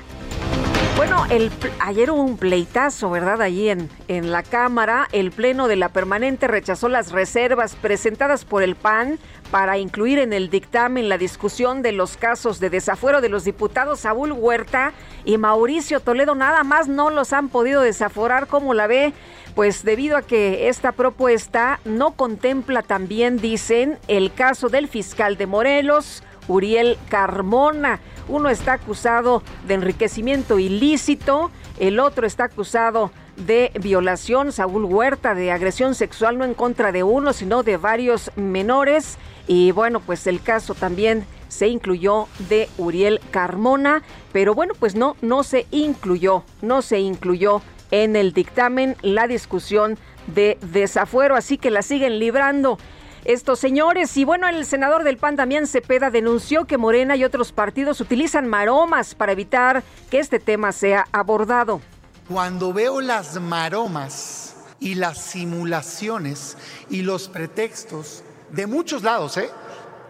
Bueno, 0.99 1.25
el, 1.29 1.49
ayer 1.79 2.11
hubo 2.11 2.21
un 2.21 2.35
pleitazo, 2.35 3.09
¿verdad? 3.09 3.41
Allí 3.41 3.69
en, 3.69 3.89
en 4.09 4.33
la 4.33 4.43
Cámara, 4.43 5.07
el 5.13 5.31
Pleno 5.31 5.69
de 5.69 5.77
la 5.77 5.87
Permanente 5.87 6.45
rechazó 6.45 6.89
las 6.89 7.13
reservas 7.13 7.77
presentadas 7.77 8.43
por 8.43 8.63
el 8.63 8.75
PAN 8.75 9.17
para 9.49 9.77
incluir 9.77 10.19
en 10.19 10.33
el 10.33 10.49
dictamen 10.49 11.07
la 11.07 11.17
discusión 11.17 11.83
de 11.83 11.93
los 11.93 12.17
casos 12.17 12.59
de 12.59 12.69
desafuero 12.69 13.21
de 13.21 13.29
los 13.29 13.45
diputados 13.45 14.01
Saúl 14.01 14.33
Huerta 14.33 14.91
y 15.23 15.37
Mauricio 15.37 16.01
Toledo. 16.01 16.35
Nada 16.35 16.65
más 16.65 16.89
no 16.89 17.11
los 17.11 17.31
han 17.31 17.47
podido 17.47 17.81
desaforar, 17.81 18.47
como 18.47 18.73
la 18.73 18.87
ve, 18.87 19.13
pues 19.55 19.85
debido 19.85 20.17
a 20.17 20.21
que 20.21 20.67
esta 20.67 20.91
propuesta 20.91 21.79
no 21.85 22.11
contempla 22.11 22.81
también, 22.81 23.37
dicen, 23.37 23.97
el 24.09 24.33
caso 24.33 24.67
del 24.67 24.89
fiscal 24.89 25.37
de 25.37 25.47
Morelos, 25.47 26.23
Uriel 26.49 26.97
Carmona. 27.07 28.01
Uno 28.29 28.49
está 28.49 28.73
acusado 28.73 29.41
de 29.67 29.73
enriquecimiento 29.73 30.59
ilícito, 30.59 31.49
el 31.79 31.99
otro 31.99 32.27
está 32.27 32.45
acusado 32.45 33.11
de 33.35 33.71
violación, 33.81 34.51
Saúl 34.51 34.85
Huerta, 34.85 35.33
de 35.33 35.51
agresión 35.51 35.95
sexual 35.95 36.37
no 36.37 36.45
en 36.45 36.53
contra 36.53 36.91
de 36.91 37.01
uno, 37.01 37.33
sino 37.33 37.63
de 37.63 37.77
varios 37.77 38.31
menores. 38.35 39.17
Y 39.47 39.71
bueno, 39.71 39.99
pues 39.99 40.27
el 40.27 40.41
caso 40.41 40.75
también 40.75 41.25
se 41.47 41.69
incluyó 41.69 42.27
de 42.49 42.69
Uriel 42.77 43.19
Carmona, 43.31 44.03
pero 44.31 44.53
bueno, 44.53 44.75
pues 44.77 44.93
no, 44.93 45.15
no 45.21 45.43
se 45.43 45.65
incluyó, 45.71 46.43
no 46.61 46.83
se 46.83 46.99
incluyó 46.99 47.63
en 47.89 48.15
el 48.15 48.33
dictamen 48.33 48.95
la 49.01 49.25
discusión 49.25 49.97
de 50.27 50.59
desafuero, 50.61 51.35
así 51.35 51.57
que 51.57 51.71
la 51.71 51.81
siguen 51.81 52.19
librando 52.19 52.77
estos 53.25 53.59
señores. 53.59 54.15
Y 54.17 54.25
bueno, 54.25 54.47
el 54.47 54.65
senador 54.65 55.03
del 55.03 55.17
PAN, 55.17 55.35
Damián 55.35 55.67
Cepeda, 55.67 56.09
denunció 56.09 56.65
que 56.65 56.77
Morena 56.77 57.15
y 57.15 57.23
otros 57.23 57.51
partidos 57.51 58.01
utilizan 58.01 58.47
maromas 58.47 59.15
para 59.15 59.31
evitar 59.31 59.83
que 60.09 60.19
este 60.19 60.39
tema 60.39 60.71
sea 60.71 61.07
abordado. 61.11 61.81
Cuando 62.27 62.73
veo 62.73 63.01
las 63.01 63.39
maromas 63.39 64.55
y 64.79 64.95
las 64.95 65.17
simulaciones 65.17 66.57
y 66.89 67.01
los 67.01 67.27
pretextos 67.27 68.23
de 68.51 68.67
muchos 68.67 69.03
lados, 69.03 69.37
¿eh? 69.37 69.49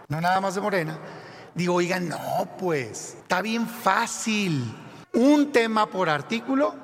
No 0.08 0.20
nada 0.20 0.40
más 0.40 0.54
de 0.54 0.60
Morena. 0.60 0.98
Digo, 1.54 1.74
oigan, 1.74 2.08
no, 2.08 2.18
pues, 2.58 3.16
está 3.20 3.42
bien 3.42 3.66
fácil. 3.66 4.64
Un 5.12 5.50
tema 5.50 5.86
por 5.86 6.08
artículo 6.08 6.74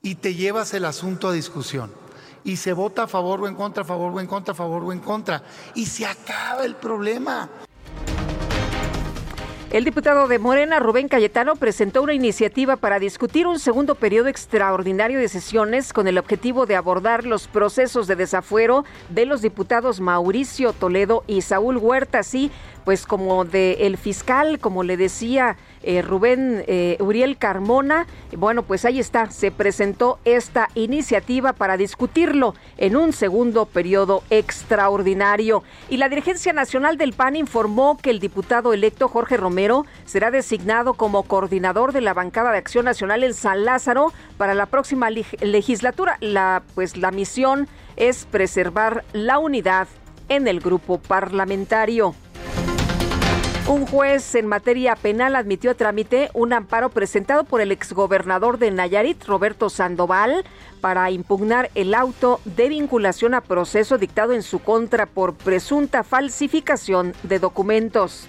y 0.00 0.14
te 0.14 0.34
llevas 0.34 0.72
el 0.74 0.84
asunto 0.84 1.28
a 1.28 1.32
discusión 1.32 2.03
y 2.44 2.56
se 2.56 2.72
vota 2.72 3.04
a 3.04 3.06
favor 3.06 3.40
o 3.40 3.48
en 3.48 3.54
contra, 3.54 3.82
a 3.82 3.86
favor 3.86 4.12
o 4.14 4.20
en 4.20 4.26
contra, 4.26 4.52
a 4.52 4.54
favor 4.54 4.84
o 4.84 4.92
en 4.92 5.00
contra. 5.00 5.42
Y 5.74 5.86
se 5.86 6.06
acaba 6.06 6.64
el 6.64 6.76
problema. 6.76 7.48
El 9.74 9.84
diputado 9.84 10.28
de 10.28 10.38
Morena, 10.38 10.78
Rubén 10.78 11.08
Cayetano, 11.08 11.56
presentó 11.56 12.00
una 12.00 12.14
iniciativa 12.14 12.76
para 12.76 13.00
discutir 13.00 13.48
un 13.48 13.58
segundo 13.58 13.96
periodo 13.96 14.28
extraordinario 14.28 15.18
de 15.18 15.28
sesiones 15.28 15.92
con 15.92 16.06
el 16.06 16.16
objetivo 16.16 16.64
de 16.64 16.76
abordar 16.76 17.26
los 17.26 17.48
procesos 17.48 18.06
de 18.06 18.14
desafuero 18.14 18.84
de 19.08 19.26
los 19.26 19.42
diputados 19.42 19.98
Mauricio 19.98 20.74
Toledo 20.74 21.24
y 21.26 21.40
Saúl 21.40 21.78
Huerta, 21.78 22.20
así 22.20 22.52
pues 22.84 23.04
como 23.04 23.44
de 23.44 23.78
el 23.80 23.96
fiscal, 23.96 24.60
como 24.60 24.84
le 24.84 24.96
decía 24.96 25.56
eh, 25.84 26.02
Rubén 26.02 26.64
eh, 26.66 26.96
Uriel 27.00 27.36
Carmona. 27.36 28.06
Bueno, 28.36 28.62
pues 28.62 28.84
ahí 28.84 28.98
está, 28.98 29.30
se 29.30 29.50
presentó 29.50 30.18
esta 30.24 30.68
iniciativa 30.74 31.52
para 31.52 31.76
discutirlo 31.76 32.54
en 32.76 32.96
un 32.96 33.12
segundo 33.12 33.66
periodo 33.66 34.22
extraordinario. 34.30 35.62
Y 35.88 35.98
la 35.98 36.08
dirigencia 36.08 36.52
nacional 36.52 36.96
del 36.96 37.12
PAN 37.12 37.36
informó 37.36 37.98
que 37.98 38.10
el 38.10 38.20
diputado 38.20 38.72
electo 38.72 39.08
Jorge 39.08 39.36
Romero 39.36 39.86
será 40.04 40.30
designado 40.30 40.94
como 40.94 41.24
coordinador 41.24 41.92
de 41.92 42.00
la 42.00 42.14
bancada 42.14 42.52
de 42.52 42.58
Acción 42.58 42.84
Nacional 42.84 43.24
en 43.24 43.34
San 43.34 43.64
Lázaro 43.64 44.12
para 44.36 44.54
la 44.54 44.66
próxima 44.66 45.10
legislatura. 45.10 46.16
La, 46.20 46.62
pues 46.74 46.96
la 46.96 47.10
misión 47.10 47.68
es 47.96 48.26
preservar 48.30 49.04
la 49.12 49.38
unidad 49.38 49.88
en 50.28 50.48
el 50.48 50.60
grupo 50.60 50.98
parlamentario. 50.98 52.14
Un 53.66 53.86
juez 53.86 54.34
en 54.34 54.46
materia 54.46 54.94
penal 54.94 55.34
admitió 55.34 55.70
a 55.70 55.74
trámite 55.74 56.28
un 56.34 56.52
amparo 56.52 56.90
presentado 56.90 57.44
por 57.44 57.62
el 57.62 57.72
exgobernador 57.72 58.58
de 58.58 58.70
Nayarit, 58.70 59.24
Roberto 59.24 59.70
Sandoval, 59.70 60.44
para 60.82 61.10
impugnar 61.10 61.70
el 61.74 61.94
auto 61.94 62.40
de 62.44 62.68
vinculación 62.68 63.32
a 63.32 63.40
proceso 63.40 63.96
dictado 63.96 64.34
en 64.34 64.42
su 64.42 64.58
contra 64.58 65.06
por 65.06 65.32
presunta 65.32 66.02
falsificación 66.02 67.14
de 67.22 67.38
documentos. 67.38 68.28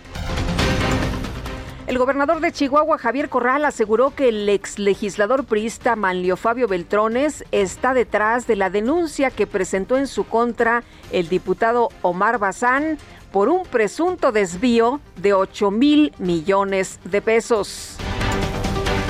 El 1.88 2.00
gobernador 2.00 2.40
de 2.40 2.52
Chihuahua, 2.52 2.98
Javier 2.98 3.30
Corral, 3.30 3.64
aseguró 3.64 4.16
que 4.16 4.30
el 4.30 4.50
ex 4.50 4.80
legislador 4.80 5.44
priista 5.44 5.96
Manlio 5.96 6.36
Fabio 6.36 6.68
Beltrones 6.68 7.44
está 7.52 7.94
detrás 7.94 8.48
de 8.48 8.56
la 8.56 8.72
denuncia 8.72 9.30
que 9.30 9.46
presentó 9.46 9.98
en 9.98 10.08
su 10.08 10.24
contra 10.24 10.84
el 11.12 11.30
diputado 11.30 11.90
Omar 12.02 12.40
Bazán 12.40 12.98
por 13.36 13.50
un 13.50 13.64
presunto 13.64 14.32
desvío 14.32 15.02
de 15.18 15.34
8 15.34 15.70
mil 15.70 16.14
millones 16.20 17.02
de 17.04 17.22
pesos. 17.22 17.98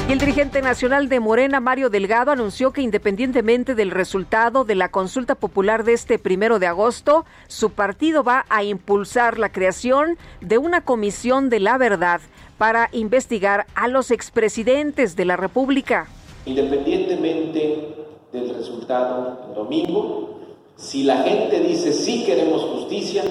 Y 0.09 0.13
el 0.13 0.17
dirigente 0.17 0.63
nacional 0.63 1.09
de 1.09 1.19
Morena, 1.19 1.59
Mario 1.59 1.91
Delgado, 1.91 2.31
anunció 2.31 2.73
que 2.73 2.81
independientemente 2.81 3.75
del 3.75 3.91
resultado 3.91 4.65
de 4.65 4.73
la 4.73 4.89
consulta 4.89 5.35
popular 5.35 5.83
de 5.83 5.93
este 5.93 6.17
primero 6.17 6.57
de 6.57 6.65
agosto, 6.65 7.23
su 7.45 7.73
partido 7.73 8.23
va 8.23 8.47
a 8.49 8.63
impulsar 8.63 9.37
la 9.37 9.51
creación 9.51 10.17
de 10.41 10.57
una 10.57 10.81
comisión 10.81 11.51
de 11.51 11.59
la 11.59 11.77
verdad 11.77 12.19
para 12.57 12.89
investigar 12.93 13.67
a 13.75 13.87
los 13.87 14.09
expresidentes 14.09 15.15
de 15.15 15.25
la 15.25 15.37
República. 15.37 16.07
Independientemente 16.47 17.95
del 18.33 18.55
resultado 18.55 19.53
domingo, 19.53 20.39
si 20.77 21.03
la 21.03 21.17
gente 21.17 21.59
dice 21.59 21.93
sí 21.93 22.23
queremos 22.25 22.63
justicia, 22.63 23.23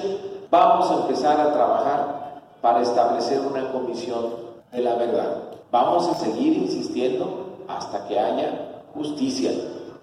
vamos 0.55 0.89
a 0.89 1.01
empezar 1.01 1.39
a 1.39 1.51
trabajar 1.51 2.41
para 2.61 2.81
establecer 2.81 3.39
una 3.41 3.71
comisión 3.71 4.25
de 4.71 4.81
la 4.81 4.95
verdad. 4.95 5.43
Vamos 5.71 6.07
a 6.07 6.15
seguir 6.15 6.53
insistiendo 6.53 7.57
hasta 7.67 8.07
que 8.07 8.19
haya 8.19 8.83
justicia, 8.93 9.51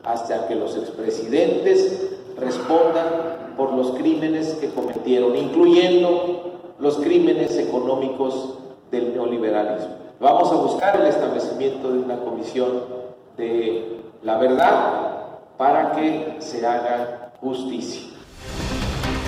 hasta 0.04 0.46
que 0.46 0.54
los 0.54 0.76
expresidentes 0.76 2.10
respondan 2.36 3.54
por 3.56 3.72
los 3.72 3.92
crímenes 3.92 4.54
que 4.54 4.70
cometieron, 4.70 5.36
incluyendo 5.36 6.74
los 6.78 6.98
crímenes 6.98 7.56
económicos 7.56 8.58
del 8.90 9.14
neoliberalismo. 9.14 9.96
Vamos 10.20 10.52
a 10.52 10.56
buscar 10.56 11.00
el 11.00 11.06
establecimiento 11.06 11.90
de 11.90 11.98
una 11.98 12.18
comisión 12.20 12.84
de 13.36 14.00
la 14.22 14.36
verdad 14.38 15.38
para 15.56 15.92
que 15.92 16.36
se 16.38 16.66
haga 16.66 17.32
justicia. 17.40 18.11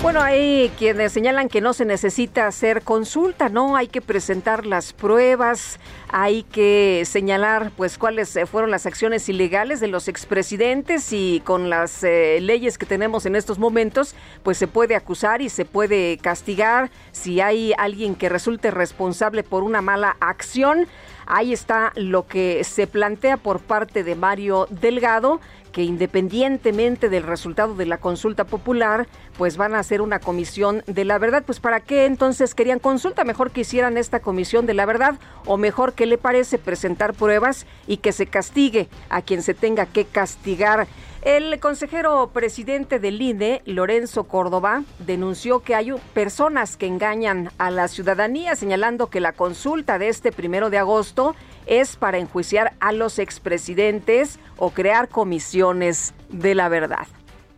Bueno, 0.05 0.21
hay 0.21 0.71
quienes 0.77 1.13
señalan 1.13 1.49
que 1.49 1.61
no 1.61 1.73
se 1.73 1.83
necesita 1.83 2.45
hacer 2.45 2.83
consulta, 2.83 3.49
no 3.49 3.75
hay 3.75 3.87
que 3.87 4.01
presentar 4.01 4.67
las 4.67 4.93
pruebas, 4.93 5.79
hay 6.09 6.43
que 6.43 7.01
señalar 7.07 7.71
pues 7.75 7.97
cuáles 7.97 8.35
eh, 8.35 8.45
fueron 8.45 8.69
las 8.69 8.85
acciones 8.85 9.27
ilegales 9.29 9.79
de 9.79 9.87
los 9.87 10.07
expresidentes 10.07 11.11
y 11.11 11.41
con 11.43 11.71
las 11.71 12.03
eh, 12.03 12.37
leyes 12.39 12.77
que 12.77 12.85
tenemos 12.85 13.25
en 13.25 13.35
estos 13.35 13.57
momentos, 13.57 14.13
pues 14.43 14.59
se 14.59 14.67
puede 14.67 14.95
acusar 14.95 15.41
y 15.41 15.49
se 15.49 15.65
puede 15.65 16.19
castigar 16.19 16.91
si 17.11 17.41
hay 17.41 17.73
alguien 17.75 18.13
que 18.13 18.29
resulte 18.29 18.69
responsable 18.69 19.41
por 19.41 19.63
una 19.63 19.81
mala 19.81 20.17
acción. 20.19 20.85
Ahí 21.25 21.51
está 21.51 21.91
lo 21.95 22.27
que 22.27 22.63
se 22.63 22.85
plantea 22.85 23.37
por 23.37 23.59
parte 23.59 24.03
de 24.03 24.13
Mario 24.13 24.67
Delgado, 24.69 25.41
que 25.75 25.83
independientemente 25.83 27.09
del 27.09 27.23
resultado 27.23 27.75
de 27.75 27.85
la 27.85 27.97
consulta 27.97 28.45
popular, 28.45 29.07
pues 29.37 29.57
van 29.57 29.75
a 29.75 29.79
hacer 29.79 29.99
una 29.99 30.19
comisión 30.19 30.83
de 30.87 31.03
la 31.03 31.17
verdad. 31.17 31.43
Pues 31.45 31.59
para 31.59 31.81
qué 31.81 32.05
entonces 32.05 32.55
querían 32.55 32.79
consulta, 32.79 33.25
mejor 33.25 33.51
que 33.51 33.59
hicieran 33.59 33.97
esta 33.97 34.21
comisión 34.21 34.65
de 34.67 34.73
la 34.73 34.85
verdad 34.85 35.15
o 35.45 35.57
mejor 35.57 35.91
que 35.91 36.05
le 36.05 36.17
parece 36.17 36.59
presentar 36.59 37.13
pruebas 37.13 37.65
y 37.87 37.97
que 37.97 38.13
se 38.13 38.25
castigue 38.25 38.87
a 39.09 39.21
quien 39.21 39.43
se 39.43 39.53
tenga 39.53 39.85
que 39.85 40.05
castigar. 40.05 40.87
El 41.25 41.59
consejero 41.59 42.29
presidente 42.31 42.99
del 42.99 43.19
INE, 43.19 43.63
Lorenzo 43.65 44.25
Córdoba, 44.25 44.83
denunció 44.99 45.61
que 45.61 45.73
hay 45.73 45.91
personas 46.13 46.77
que 46.77 46.85
engañan 46.85 47.49
a 47.57 47.71
la 47.71 47.87
ciudadanía, 47.87 48.55
señalando 48.55 49.07
que 49.07 49.19
la 49.19 49.31
consulta 49.31 49.97
de 49.97 50.09
este 50.09 50.31
primero 50.31 50.69
de 50.69 50.77
agosto 50.77 51.35
es 51.65 51.95
para 51.95 52.19
enjuiciar 52.19 52.73
a 52.79 52.91
los 52.91 53.17
expresidentes 53.17 54.37
o 54.57 54.69
crear 54.69 55.09
comisiones 55.09 56.13
de 56.29 56.53
la 56.53 56.69
verdad 56.69 57.07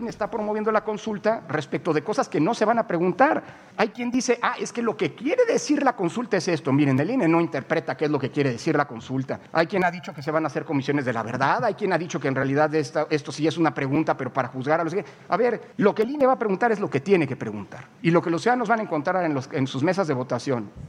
está 0.06 0.30
promoviendo 0.30 0.72
la 0.72 0.84
consulta 0.84 1.44
respecto 1.48 1.94
de 1.94 2.04
cosas 2.04 2.30
que 2.30 2.39
no 2.39 2.54
se 2.54 2.66
van 2.66 2.77
a 2.80 2.88
preguntar. 2.88 3.44
Hay 3.77 3.89
quien 3.89 4.12
dice, 4.12 4.38
ah, 4.42 4.56
es 4.60 4.72
que 4.72 4.82
lo 4.82 4.96
que 4.96 5.16
quiere 5.16 5.46
decir 5.46 5.84
la 5.84 5.96
consulta 5.96 6.38
es 6.38 6.48
esto. 6.48 6.72
Miren, 6.72 7.00
el 7.00 7.10
INE 7.10 7.27
no 7.27 7.42
interpreta 7.42 7.98
qué 7.98 8.06
es 8.06 8.12
lo 8.12 8.20
que 8.20 8.30
quiere 8.30 8.51
decir 8.51 8.75
la 8.75 8.86
consulta. 8.86 9.39
Hay 9.51 9.68
quien 9.68 9.84
ha 9.84 9.92
dicho 9.92 10.13
que 10.13 10.22
se 10.22 10.32
van 10.32 10.44
a 10.44 10.48
hacer 10.48 10.66
comisiones 10.66 11.06
de 11.06 11.13
la 11.13 11.24
verdad, 11.24 11.63
hay 11.66 11.74
quien 11.74 11.94
ha 11.94 11.98
dicho 11.98 12.20
que 12.20 12.27
en 12.27 12.36
realidad 12.36 12.74
esto, 12.75 13.32
sí 13.32 13.48
es 13.48 13.58
una 13.58 13.74
pregunta, 13.74 14.16
pero 14.16 14.32
para 14.32 14.50
juzgar 14.50 14.80
a 14.80 14.84
los. 14.84 14.96
A 15.30 15.38
ver, 15.38 15.74
lo 15.77 15.96
que 15.96 16.04
el 16.04 16.12
INE 16.12 16.25
va 16.25 16.34
a 16.34 16.39
preguntar 16.39 16.72
es 16.72 16.80
lo 16.80 16.89
que 16.89 17.00
tiene 17.00 17.27
que 17.27 17.36
preguntar. 17.36 17.88
Y 18.01 18.12
lo 18.12 18.22
que 18.22 18.30
los 18.30 18.42
ciudadanos 18.42 18.70
van 18.70 18.80
a 18.80 18.84
encontrar 18.84 19.24
en, 19.25 19.39
en 19.51 19.68
sus 19.68 19.84
mesas 19.84 20.08
de 20.08 20.13
votación 20.13 20.38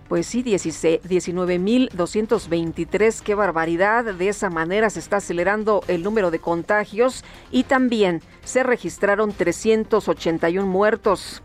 Pues 0.09 0.27
sí, 0.27 0.43
19.223, 0.43 3.21
qué 3.21 3.35
barbaridad. 3.35 4.15
De 4.15 4.29
esa 4.29 4.49
manera 4.51 4.91
se 4.91 5.01
está 5.01 5.17
acelerando 5.19 5.85
el 5.87 6.03
número 6.03 6.31
de 6.31 6.39
contagios 6.39 7.25
y 7.51 7.65
también 7.65 8.23
se 8.45 8.63
registraron 8.63 9.33
381 9.33 10.67
muertos. 10.67 11.43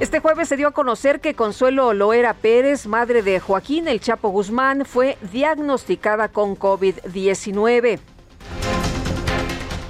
Este 0.00 0.18
jueves 0.18 0.48
se 0.48 0.56
dio 0.56 0.66
a 0.66 0.72
conocer 0.72 1.20
que 1.20 1.34
Consuelo 1.34 1.94
Loera 1.94 2.34
Pérez, 2.34 2.88
madre 2.88 3.22
de 3.22 3.38
Joaquín 3.38 3.86
El 3.86 4.00
Chapo 4.00 4.30
Guzmán, 4.30 4.84
fue 4.84 5.16
diagnosticada 5.32 6.28
con 6.28 6.58
COVID-19. 6.58 8.00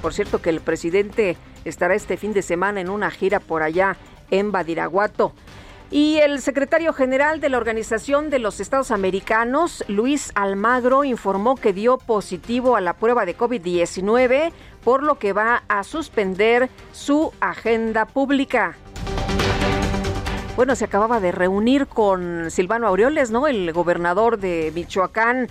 Por 0.03 0.13
cierto 0.13 0.43
que 0.43 0.51
el 0.51 0.61
presidente 0.61 1.37
estará 1.65 1.95
este 1.95 2.17
fin 2.17 2.33
de 2.33 2.43
semana 2.43 2.81
en 2.81 2.91
una 2.91 3.09
gira 3.09 3.39
por 3.39 3.63
allá 3.63 3.97
en 4.29 4.51
Badiraguato. 4.51 5.33
Y 5.89 6.17
el 6.17 6.39
secretario 6.39 6.93
general 6.93 7.39
de 7.41 7.49
la 7.49 7.57
Organización 7.57 8.29
de 8.29 8.37
los 8.37 8.59
Estados 8.59 8.91
Americanos, 8.91 9.83
Luis 9.87 10.31
Almagro, 10.35 11.03
informó 11.03 11.55
que 11.55 11.73
dio 11.73 11.97
positivo 11.97 12.75
a 12.75 12.81
la 12.81 12.93
prueba 12.93 13.25
de 13.25 13.35
COVID-19, 13.35 14.51
por 14.83 15.01
lo 15.01 15.17
que 15.17 15.33
va 15.33 15.63
a 15.67 15.83
suspender 15.83 16.69
su 16.91 17.33
agenda 17.39 18.05
pública. 18.05 18.77
Bueno, 20.55 20.75
se 20.75 20.85
acababa 20.85 21.19
de 21.19 21.33
reunir 21.33 21.85
con 21.85 22.49
Silvano 22.49 22.87
Aureoles, 22.87 23.29
¿no? 23.29 23.47
El 23.47 23.73
gobernador 23.73 24.39
de 24.39 24.71
Michoacán 24.73 25.49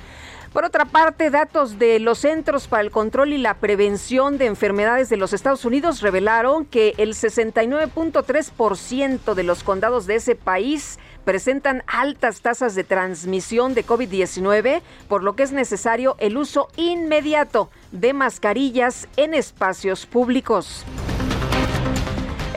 por 0.55 0.65
otra 0.65 0.85
parte, 0.85 1.31
datos 1.31 1.79
de 1.81 1.99
los 1.99 2.21
Centros 2.21 2.69
para 2.69 2.85
el 2.85 2.93
Control 2.93 3.33
y 3.33 3.39
la 3.39 3.55
Prevención 3.55 4.39
de 4.39 4.47
Enfermedades 4.47 5.09
de 5.09 5.17
los 5.17 5.33
Estados 5.33 5.65
Unidos 5.65 6.01
revelaron 6.01 6.65
que 6.65 6.95
el 6.97 7.15
69.3% 7.15 9.35
de 9.35 9.43
los 9.43 9.65
condados 9.65 10.07
de 10.07 10.15
ese 10.15 10.37
país 10.37 11.01
presentan 11.25 11.83
altas 11.89 12.41
tasas 12.41 12.77
de 12.77 12.85
transmisión 12.85 13.75
de 13.75 13.85
COVID-19, 13.85 14.81
por 15.09 15.25
lo 15.25 15.35
que 15.35 15.43
es 15.43 15.51
necesario 15.51 16.15
el 16.21 16.37
uso 16.37 16.69
inmediato 16.77 17.69
de 17.91 18.13
mascarillas 18.13 19.09
en 19.17 19.35
espacios 19.35 20.07
públicos. 20.07 20.85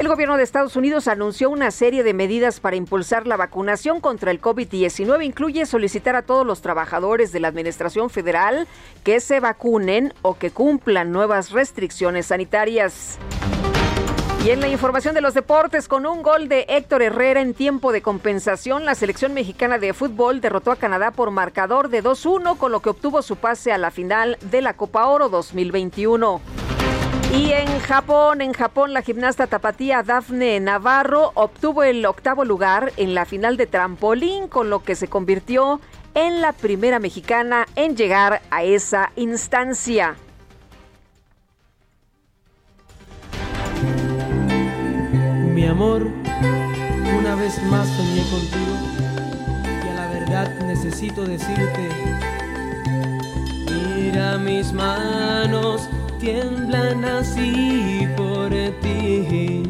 El 0.08 0.14
gobierno 0.14 0.38
de 0.38 0.44
Estados 0.44 0.78
Unidos 0.78 1.10
anunció 1.10 1.50
una 1.50 1.70
serie 1.70 2.02
de 2.02 2.14
medidas 2.14 2.62
para 2.62 2.78
impulsar 2.78 3.28
la 3.28 3.36
vacunación 3.36 4.00
contra 4.00 4.32
el 4.32 4.40
COVID-19. 4.40 5.26
Incluye 5.26 5.66
solicitar 5.66 6.16
a 6.16 6.22
todos 6.22 6.48
los 6.48 6.62
trabajadores 6.62 7.34
de 7.34 7.42
la 7.42 7.50
Administración 7.50 8.10
Federal 8.10 8.70
que 9.04 9.20
se 9.20 9.42
vacunen 9.42 10.14
o 10.22 10.38
que 10.38 10.50
cumplan 10.50 11.12
nuevas 11.12 11.52
restricciones 11.52 12.28
sanitarias. 12.28 13.18
Y 14.46 14.52
en 14.52 14.62
la 14.62 14.70
información 14.70 15.14
de 15.14 15.20
los 15.20 15.34
deportes, 15.34 15.90
con 15.90 16.06
un 16.06 16.24
gol 16.24 16.48
de 16.48 16.66
Héctor 16.70 17.02
Herrera 17.02 17.42
en 17.42 17.54
tiempo 17.54 17.92
de 17.92 18.02
compensación, 18.02 18.86
la 18.86 18.96
selección 18.96 19.34
mexicana 19.34 19.78
de 19.78 19.92
fútbol 19.92 20.40
derrotó 20.40 20.72
a 20.72 20.78
Canadá 20.78 21.12
por 21.12 21.32
marcador 21.32 21.90
de 21.90 22.02
2-1, 22.02 22.58
con 22.58 22.72
lo 22.72 22.80
que 22.80 22.92
obtuvo 22.92 23.22
su 23.22 23.36
pase 23.36 23.74
a 23.74 23.78
la 23.78 23.92
final 23.92 24.38
de 24.40 24.62
la 24.62 24.76
Copa 24.78 25.06
Oro 25.08 25.28
2021. 25.28 26.67
Y 27.34 27.52
en 27.52 27.80
Japón, 27.82 28.42
en 28.42 28.54
Japón, 28.54 28.94
la 28.94 29.02
gimnasta 29.02 29.48
tapatía 29.48 30.02
Dafne 30.02 30.60
Navarro 30.60 31.32
obtuvo 31.36 31.84
el 31.84 32.06
octavo 32.06 32.46
lugar 32.46 32.94
en 32.96 33.14
la 33.14 33.26
final 33.26 33.58
de 33.58 33.68
trampolín, 33.68 34.48
con 34.48 34.70
lo 34.70 34.84
que 34.84 34.96
se 34.96 35.08
convirtió 35.08 35.82
en 36.16 36.42
la 36.42 36.54
primera 36.54 37.00
mexicana 37.00 37.68
en 37.76 37.96
llegar 37.98 38.42
a 38.50 38.64
esa 38.64 39.12
instancia. 39.16 40.16
Mi 45.54 45.66
amor, 45.66 46.08
una 47.20 47.36
vez 47.36 47.62
más 47.64 47.88
soñé 47.90 48.24
contigo 48.32 48.76
y 49.84 49.90
a 49.90 49.94
la 49.94 50.08
verdad 50.08 50.60
necesito 50.62 51.26
decirte, 51.26 51.90
mira 53.70 54.38
mis 54.38 54.72
manos 54.72 55.90
tiemblan 56.28 57.06
así 57.06 58.06
por 58.18 58.50
ti. 58.82 59.64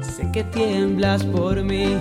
Sé 0.00 0.30
que 0.32 0.44
tiemblas 0.44 1.24
por 1.24 1.60
mí. 1.64 1.96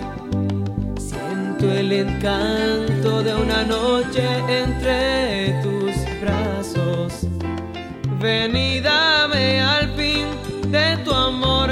Siento 0.99 1.65
el 1.71 1.91
encanto 1.91 3.23
de 3.23 3.33
una 3.33 3.63
noche 3.63 4.23
entre 4.63 5.59
tus 5.63 5.95
brazos. 6.21 7.27
Ven 8.21 8.53
dame 8.83 9.59
al 9.59 9.89
fin 9.95 10.25
de 10.67 10.97
tu 11.03 11.11
amor, 11.11 11.69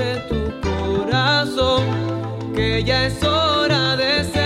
de 0.00 0.12
tu 0.28 0.40
corazón, 0.68 1.82
que 2.54 2.84
ya 2.84 3.06
es 3.06 3.22
hora 3.22 3.96
de 3.96 4.24
ser 4.24 4.43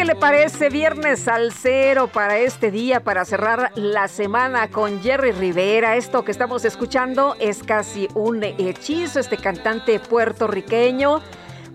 ¿qué 0.00 0.06
le 0.06 0.14
parece? 0.14 0.70
Viernes 0.70 1.28
al 1.28 1.52
cero 1.52 2.08
para 2.10 2.38
este 2.38 2.70
día, 2.70 3.00
para 3.00 3.26
cerrar 3.26 3.70
la 3.74 4.08
semana 4.08 4.70
con 4.70 5.02
Jerry 5.02 5.32
Rivera. 5.32 5.96
Esto 5.96 6.24
que 6.24 6.32
estamos 6.32 6.64
escuchando 6.64 7.36
es 7.38 7.62
casi 7.62 8.08
un 8.14 8.42
hechizo, 8.42 9.20
este 9.20 9.36
cantante 9.36 10.00
puertorriqueño. 10.00 11.20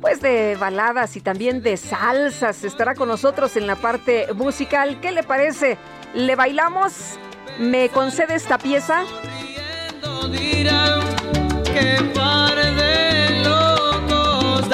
Pues 0.02 0.22
de 0.22 0.58
baladas 0.60 1.16
y 1.18 1.22
también 1.22 1.62
de 1.62 1.78
salsas. 1.78 2.64
Estará 2.64 2.96
con 2.96 3.10
nosotros 3.10 3.58
en 3.58 3.68
la 3.68 3.76
parte 3.76 4.34
musical. 4.34 5.00
¿Qué 5.02 5.12
le 5.12 5.22
parece? 5.22 5.78
¿Le 6.16 6.36
bailamos? 6.36 7.20
¿Me 7.60 7.90
concede 7.90 8.34
esta 8.34 8.58
pieza? 8.58 9.04
que 10.02 10.66
par 12.16 12.56
de 12.56 13.44
locos 13.44 14.68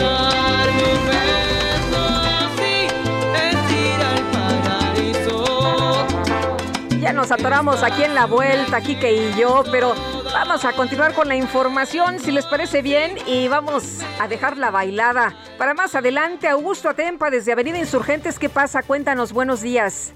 Ya 7.01 7.13
nos 7.13 7.31
atoramos 7.31 7.81
aquí 7.81 8.03
en 8.03 8.13
la 8.13 8.27
vuelta, 8.27 8.79
Kike 8.79 9.11
y 9.11 9.33
yo, 9.33 9.63
pero 9.71 9.95
vamos 10.31 10.63
a 10.65 10.73
continuar 10.73 11.15
con 11.15 11.27
la 11.27 11.35
información, 11.35 12.19
si 12.19 12.31
les 12.31 12.45
parece 12.45 12.83
bien, 12.83 13.17
y 13.25 13.47
vamos 13.47 14.01
a 14.19 14.27
dejar 14.27 14.55
la 14.59 14.69
bailada. 14.69 15.33
Para 15.57 15.73
más 15.73 15.95
adelante, 15.95 16.47
Augusto 16.47 16.89
Atempa 16.89 17.31
desde 17.31 17.53
Avenida 17.53 17.79
Insurgentes, 17.79 18.37
¿qué 18.37 18.49
pasa? 18.49 18.83
Cuéntanos, 18.83 19.33
buenos 19.33 19.61
días. 19.61 20.13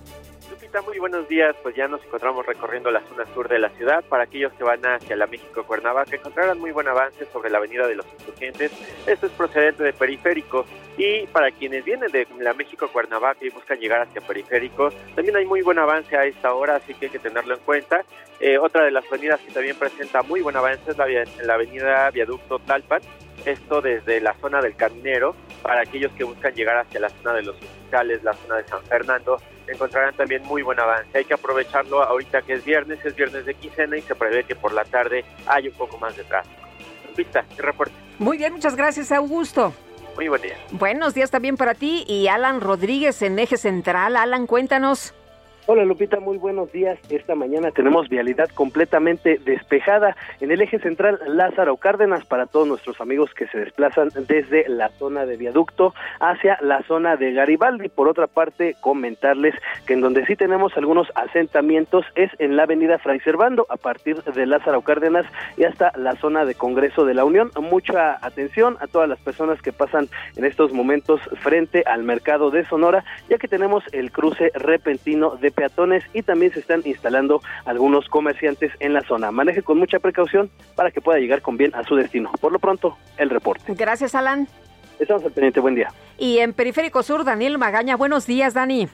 Muy 0.83 0.99
buenos 0.99 1.29
días. 1.29 1.55
Pues 1.63 1.73
ya 1.73 1.87
nos 1.87 2.03
encontramos 2.03 2.45
recorriendo 2.45 2.91
la 2.91 2.99
zona 3.07 3.25
sur 3.33 3.47
de 3.47 3.59
la 3.59 3.69
ciudad. 3.69 4.03
Para 4.09 4.23
aquellos 4.23 4.51
que 4.53 4.63
van 4.65 4.85
hacia 4.85 5.15
la 5.15 5.25
México 5.25 5.63
Cuernavaca, 5.63 6.17
encontrarán 6.17 6.59
muy 6.59 6.71
buen 6.71 6.87
avance 6.89 7.25
sobre 7.31 7.49
la 7.49 7.59
avenida 7.59 7.87
de 7.87 7.95
los 7.95 8.05
insurgentes. 8.11 8.73
Esto 9.07 9.27
es 9.27 9.31
procedente 9.31 9.83
de 9.83 9.93
periférico. 9.93 10.65
Y 10.97 11.27
para 11.27 11.51
quienes 11.51 11.85
vienen 11.85 12.11
de 12.11 12.27
la 12.39 12.53
México 12.53 12.89
Cuernavaca 12.91 13.45
y 13.45 13.49
buscan 13.51 13.79
llegar 13.79 14.01
hacia 14.01 14.19
periférico, 14.19 14.89
también 15.15 15.37
hay 15.37 15.45
muy 15.45 15.61
buen 15.61 15.79
avance 15.79 16.17
a 16.17 16.25
esta 16.25 16.53
hora, 16.53 16.75
así 16.75 16.93
que 16.93 17.05
hay 17.05 17.11
que 17.11 17.19
tenerlo 17.19 17.55
en 17.55 17.61
cuenta. 17.61 18.03
Eh, 18.41 18.57
otra 18.57 18.83
de 18.83 18.91
las 18.91 19.07
avenidas 19.07 19.39
que 19.39 19.53
también 19.53 19.77
presenta 19.77 20.23
muy 20.23 20.41
buen 20.41 20.57
avance 20.57 20.91
es 20.91 20.97
la, 20.97 21.07
la 21.45 21.53
avenida 21.53 22.11
Viaducto 22.11 22.59
Talpan. 22.59 23.01
Esto 23.45 23.81
desde 23.81 24.19
la 24.21 24.33
zona 24.41 24.61
del 24.61 24.75
Caminero, 24.75 25.35
para 25.61 25.81
aquellos 25.81 26.11
que 26.13 26.23
buscan 26.23 26.53
llegar 26.53 26.77
hacia 26.77 26.99
la 26.99 27.09
zona 27.09 27.33
de 27.33 27.43
los 27.43 27.55
hospitales, 27.55 28.23
la 28.23 28.33
zona 28.33 28.57
de 28.57 28.67
San 28.67 28.83
Fernando, 28.83 29.37
encontrarán 29.67 30.15
también 30.15 30.43
muy 30.43 30.61
buen 30.63 30.79
avance. 30.79 31.17
Hay 31.17 31.25
que 31.25 31.33
aprovecharlo 31.35 32.01
ahorita 32.01 32.41
que 32.41 32.53
es 32.53 32.65
viernes, 32.65 33.03
es 33.05 33.15
viernes 33.15 33.45
de 33.45 33.53
quincena 33.53 33.97
y 33.97 34.01
se 34.01 34.15
prevé 34.15 34.43
que 34.43 34.55
por 34.55 34.73
la 34.73 34.83
tarde 34.83 35.23
hay 35.45 35.67
un 35.67 35.73
poco 35.75 35.97
más 35.97 36.15
de 36.17 36.23
tráfico. 36.23 36.65
Qué 37.15 37.61
reporte. 37.61 37.93
Muy 38.19 38.37
bien, 38.37 38.53
muchas 38.53 38.75
gracias, 38.75 39.11
Augusto. 39.11 39.73
Muy 40.15 40.27
buen 40.27 40.41
día. 40.41 40.57
Buenos 40.71 41.13
días 41.13 41.31
también 41.31 41.57
para 41.57 41.73
ti 41.75 42.03
y 42.07 42.27
Alan 42.27 42.61
Rodríguez 42.61 43.21
en 43.21 43.37
Eje 43.39 43.57
Central. 43.57 44.17
Alan, 44.17 44.47
cuéntanos. 44.47 45.13
Hola 45.67 45.83
Lupita, 45.83 46.19
muy 46.19 46.37
buenos 46.37 46.71
días. 46.71 46.99
Esta 47.09 47.33
mañana 47.33 47.71
tenemos 47.71 48.07
vialidad 48.07 48.49
completamente 48.49 49.39
despejada 49.43 50.15
en 50.39 50.51
el 50.51 50.61
eje 50.61 50.77
central 50.77 51.19
Lázaro 51.25 51.77
Cárdenas 51.77 52.23
para 52.23 52.45
todos 52.45 52.67
nuestros 52.67 53.01
amigos 53.01 53.33
que 53.33 53.47
se 53.47 53.57
desplazan 53.57 54.09
desde 54.27 54.69
la 54.69 54.89
zona 54.89 55.25
de 55.25 55.37
viaducto 55.37 55.95
hacia 56.19 56.59
la 56.61 56.83
zona 56.83 57.17
de 57.17 57.33
Garibaldi. 57.33 57.89
Por 57.89 58.07
otra 58.07 58.27
parte, 58.27 58.75
comentarles 58.79 59.55
que 59.87 59.93
en 59.93 60.01
donde 60.01 60.23
sí 60.27 60.35
tenemos 60.35 60.77
algunos 60.77 61.07
asentamientos 61.15 62.05
es 62.13 62.29
en 62.37 62.55
la 62.57 62.63
avenida 62.63 62.99
Fray 62.99 63.19
Servando 63.21 63.65
a 63.69 63.77
partir 63.77 64.21
de 64.21 64.45
Lázaro 64.45 64.83
Cárdenas 64.83 65.25
y 65.57 65.63
hasta 65.63 65.91
la 65.97 66.15
zona 66.17 66.45
de 66.45 66.53
Congreso 66.53 67.05
de 67.05 67.15
la 67.15 67.25
Unión. 67.25 67.49
Mucha 67.59 68.23
atención 68.23 68.77
a 68.81 68.85
todas 68.85 69.09
las 69.09 69.19
personas 69.19 69.59
que 69.63 69.73
pasan 69.73 70.09
en 70.35 70.45
estos 70.45 70.71
momentos 70.73 71.21
frente 71.41 71.81
al 71.87 72.03
mercado 72.03 72.51
de 72.51 72.65
Sonora, 72.65 73.03
ya 73.29 73.39
que 73.39 73.47
tenemos 73.47 73.83
el 73.93 74.11
cruce 74.11 74.51
repentino 74.53 75.37
de 75.37 75.54
peatones 75.55 76.03
y 76.13 76.21
también 76.21 76.53
se 76.53 76.59
están 76.59 76.81
instalando 76.85 77.41
algunos 77.65 78.07
comerciantes 78.09 78.71
en 78.79 78.93
la 78.93 79.01
zona. 79.01 79.31
Maneje 79.31 79.63
con 79.63 79.79
mucha 79.79 79.99
precaución 79.99 80.49
para 80.75 80.91
que 80.91 81.01
pueda 81.01 81.19
llegar 81.19 81.41
con 81.41 81.57
bien 81.57 81.73
a 81.73 81.83
su 81.83 81.95
destino. 81.95 82.31
Por 82.39 82.51
lo 82.51 82.59
pronto, 82.59 82.97
el 83.17 83.29
reporte. 83.29 83.73
Gracias, 83.73 84.13
Alan. 84.13 84.47
Estamos 84.99 85.23
al 85.23 85.31
pendiente. 85.31 85.59
Buen 85.59 85.75
día. 85.75 85.91
Y 86.17 86.37
en 86.39 86.53
Periférico 86.53 87.03
Sur, 87.03 87.23
Daniel 87.23 87.57
Magaña. 87.57 87.95
Buenos 87.95 88.27
días, 88.27 88.53
Dani. 88.53 88.87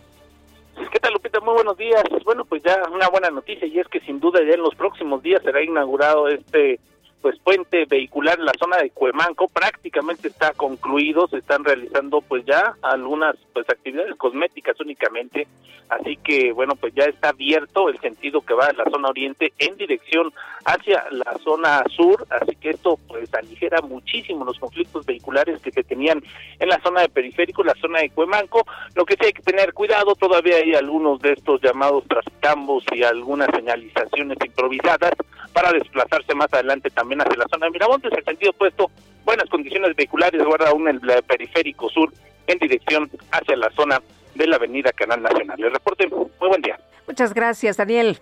¿Qué 0.91 0.99
tal, 0.99 1.13
Lupita? 1.13 1.39
Muy 1.41 1.53
buenos 1.53 1.77
días. 1.77 2.03
Bueno, 2.25 2.45
pues 2.45 2.63
ya 2.63 2.81
una 2.91 3.09
buena 3.09 3.29
noticia 3.29 3.67
y 3.67 3.79
es 3.79 3.87
que 3.87 3.99
sin 4.01 4.19
duda 4.19 4.39
ya 4.43 4.53
en 4.53 4.61
los 4.61 4.73
próximos 4.75 5.21
días 5.21 5.41
será 5.43 5.61
inaugurado 5.61 6.27
este 6.27 6.79
pues 7.21 7.37
puente 7.39 7.85
vehicular 7.85 8.39
en 8.39 8.45
la 8.45 8.53
zona 8.59 8.77
de 8.77 8.89
Cuemanco 8.89 9.47
prácticamente 9.47 10.27
está 10.27 10.53
concluido, 10.53 11.27
se 11.27 11.37
están 11.37 11.63
realizando 11.63 12.21
pues 12.21 12.45
ya 12.45 12.73
algunas 12.81 13.35
pues 13.53 13.69
actividades 13.69 14.15
cosméticas 14.15 14.79
únicamente, 14.79 15.47
así 15.89 16.17
que 16.17 16.51
bueno 16.51 16.75
pues 16.75 16.93
ya 16.95 17.05
está 17.05 17.29
abierto 17.29 17.89
el 17.89 17.99
sentido 17.99 18.41
que 18.41 18.53
va 18.53 18.67
de 18.67 18.73
la 18.73 18.89
zona 18.89 19.09
oriente 19.09 19.53
en 19.59 19.77
dirección 19.77 20.33
hacia 20.65 21.05
la 21.11 21.37
zona 21.43 21.83
sur, 21.89 22.25
así 22.29 22.55
que 22.55 22.71
esto 22.71 22.97
pues 23.07 23.33
aligera 23.33 23.81
muchísimo 23.81 24.43
los 24.43 24.59
conflictos 24.59 25.05
vehiculares 25.05 25.61
que 25.61 25.71
se 25.71 25.83
tenían 25.83 26.23
en 26.59 26.69
la 26.69 26.81
zona 26.81 27.01
de 27.01 27.09
periférico, 27.09 27.63
la 27.63 27.75
zona 27.75 27.99
de 27.99 28.09
Cuemanco, 28.09 28.65
lo 28.95 29.05
que 29.05 29.15
sí 29.15 29.25
hay 29.25 29.33
que 29.33 29.43
tener 29.43 29.73
cuidado, 29.73 30.15
todavía 30.15 30.57
hay 30.57 30.73
algunos 30.73 31.19
de 31.19 31.33
estos 31.33 31.61
llamados 31.61 32.03
trascambos 32.07 32.83
y 32.91 33.03
algunas 33.03 33.49
señalizaciones 33.53 34.37
improvisadas 34.43 35.13
para 35.53 35.71
desplazarse 35.71 36.33
más 36.33 36.51
adelante 36.53 36.89
también 36.89 37.10
hacia 37.19 37.37
la 37.37 37.47
zona 37.49 37.65
de 37.65 37.71
Miramontes, 37.71 38.11
el 38.15 38.23
sentido 38.23 38.51
opuesto, 38.51 38.89
buenas 39.25 39.49
condiciones 39.49 39.95
vehiculares, 39.95 40.43
guarda 40.43 40.69
aún 40.69 40.87
el 40.87 41.01
periférico 41.27 41.89
sur 41.89 42.13
en 42.47 42.59
dirección 42.59 43.09
hacia 43.31 43.55
la 43.57 43.69
zona 43.71 44.01
de 44.35 44.47
la 44.47 44.55
avenida 44.55 44.91
Canal 44.93 45.21
Nacional. 45.21 45.61
El 45.61 45.73
reporte, 45.73 46.07
muy 46.07 46.29
buen 46.39 46.61
día. 46.61 46.79
Muchas 47.07 47.33
gracias, 47.33 47.77
Daniel. 47.77 48.19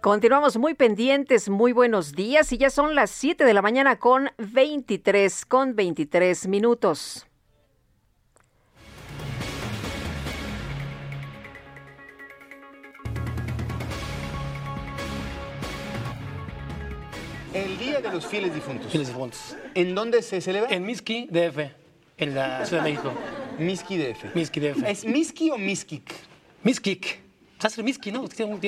Continuamos 0.00 0.56
muy 0.56 0.74
pendientes, 0.74 1.48
muy 1.48 1.72
buenos 1.72 2.12
días 2.12 2.52
y 2.52 2.58
ya 2.58 2.70
son 2.70 2.94
las 2.94 3.10
7 3.10 3.44
de 3.44 3.54
la 3.54 3.62
mañana 3.62 3.96
con 3.96 4.30
23, 4.38 5.46
con 5.46 5.76
23 5.76 6.48
minutos. 6.48 7.29
El 17.52 17.78
Día 17.78 18.00
de 18.00 18.12
los 18.12 18.26
Fieles 18.26 18.54
Difuntos. 18.54 18.92
Fieles 18.92 19.08
difuntos. 19.08 19.56
¿En 19.74 19.92
dónde 19.96 20.22
se 20.22 20.40
celebra? 20.40 20.70
En 20.70 20.86
Miski, 20.86 21.26
DF, 21.32 21.58
en 22.16 22.34
la 22.34 22.64
Ciudad 22.64 22.84
de 22.84 22.90
México. 22.90 23.12
Miski 23.58 23.98
DF. 23.98 24.36
Miski 24.36 24.60
DF. 24.60 24.84
¿Es 24.86 25.04
Miski 25.04 25.50
o 25.50 25.58
Miskik? 25.58 26.14
Miskik. 26.62 27.18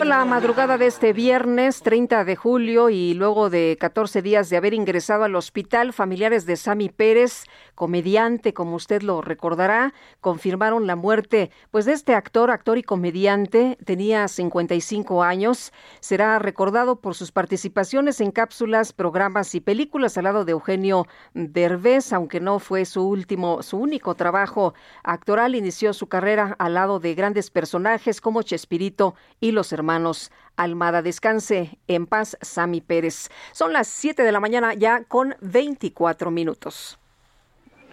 La 0.04 0.26
madrugada 0.26 0.76
de 0.76 0.86
este 0.86 1.14
viernes 1.14 1.80
30 1.80 2.24
de 2.26 2.36
julio 2.36 2.90
y 2.90 3.14
luego 3.14 3.48
de 3.48 3.78
14 3.80 4.20
días 4.20 4.50
de 4.50 4.58
haber 4.58 4.74
ingresado 4.74 5.24
al 5.24 5.34
hospital, 5.34 5.94
familiares 5.94 6.44
de 6.44 6.56
Sammy 6.56 6.90
Pérez, 6.90 7.44
comediante, 7.74 8.54
como 8.54 8.76
usted 8.76 9.02
lo 9.02 9.22
recordará, 9.22 9.94
confirmaron 10.20 10.86
la 10.86 10.96
muerte 10.96 11.50
pues 11.70 11.84
de 11.84 11.92
este 11.92 12.14
actor, 12.14 12.50
actor 12.50 12.78
y 12.78 12.82
comediante, 12.82 13.78
tenía 13.84 14.28
55 14.28 15.22
años, 15.22 15.72
será 16.00 16.38
recordado 16.38 16.96
por 16.96 17.14
sus 17.14 17.32
participaciones 17.32 18.20
en 18.20 18.30
cápsulas, 18.30 18.92
programas 18.92 19.54
y 19.54 19.60
películas 19.60 20.18
al 20.18 20.24
lado 20.24 20.44
de 20.44 20.52
Eugenio 20.52 21.06
Derbez, 21.34 22.12
aunque 22.12 22.40
no 22.40 22.58
fue 22.58 22.84
su 22.84 23.06
último, 23.06 23.62
su 23.62 23.78
único 23.78 24.14
trabajo 24.14 24.74
actoral, 25.02 25.54
inició 25.54 25.92
su 25.92 26.06
carrera 26.08 26.54
al 26.58 26.74
lado 26.74 27.00
de 27.00 27.14
grandes 27.14 27.50
personajes 27.50 28.20
como 28.20 28.42
Chespirito 28.42 29.14
y 29.40 29.52
los 29.52 29.72
hermanos 29.72 30.30
Almada. 30.56 31.02
Descanse 31.02 31.78
en 31.86 32.06
paz, 32.06 32.36
Sami 32.40 32.80
Pérez. 32.80 33.30
Son 33.52 33.72
las 33.72 33.88
7 33.88 34.22
de 34.22 34.32
la 34.32 34.40
mañana 34.40 34.74
ya 34.74 35.04
con 35.04 35.34
24 35.40 36.30
minutos. 36.30 36.98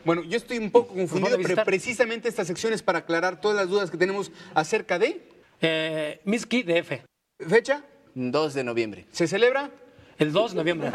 Bueno, 0.06 0.24
yo 0.24 0.38
estoy 0.38 0.58
un 0.58 0.72
poco 0.72 0.94
confundido, 0.94 1.38
pero 1.42 1.64
precisamente 1.64 2.30
esta 2.30 2.46
sección 2.46 2.74
es 2.74 2.82
para 2.82 3.00
aclarar 3.00 3.42
todas 3.42 3.58
las 3.58 3.70
dudas 3.70 3.92
que 3.92 3.98
tenemos 3.98 4.32
acerca 4.54 5.00
de... 5.00 5.22
Eh, 5.62 6.22
Miski 6.24 6.64
DF. 6.64 7.04
¿Fecha? 7.48 7.84
2 8.16 8.54
de 8.54 8.64
noviembre. 8.64 9.06
¿Se 9.12 9.28
celebra? 9.28 9.70
El 10.18 10.32
2 10.32 10.52
de 10.52 10.58
noviembre. 10.58 10.92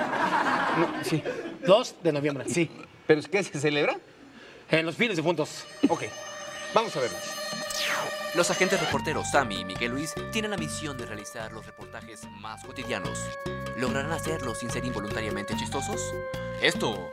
sí. 1.03 1.23
2 1.67 1.95
de 2.03 2.12
noviembre. 2.12 2.45
Sí. 2.49 2.71
¿Pero 3.07 3.21
qué 3.31 3.43
se 3.43 3.59
celebra? 3.61 3.99
En 4.71 4.87
los 4.87 4.97
fines 4.97 5.17
difuntos. 5.17 5.64
Ok. 5.88 6.05
Vamos 6.75 6.97
a 6.97 7.01
verlo. 7.01 7.17
Los 8.35 8.51
agentes 8.51 8.81
reporteros 8.81 9.31
Sammy 9.31 9.61
y 9.61 9.64
Miguel 9.64 9.93
Luis 9.93 10.12
tienen 10.33 10.51
la 10.51 10.57
misión 10.57 10.99
de 10.99 11.07
realizar 11.07 11.53
los 11.53 11.64
reportajes 11.67 12.23
más 12.40 12.64
cotidianos. 12.64 13.19
¿Lograrán 13.79 14.11
hacerlo 14.11 14.55
sin 14.55 14.71
ser 14.71 14.85
involuntariamente 14.85 15.57
chistosos? 15.57 16.12
Esto 16.61 17.12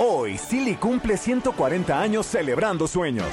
Hoy, 0.00 0.38
Silly 0.38 0.76
cumple 0.76 1.16
140 1.16 2.00
años 2.00 2.24
celebrando 2.24 2.86
sueños. 2.86 3.26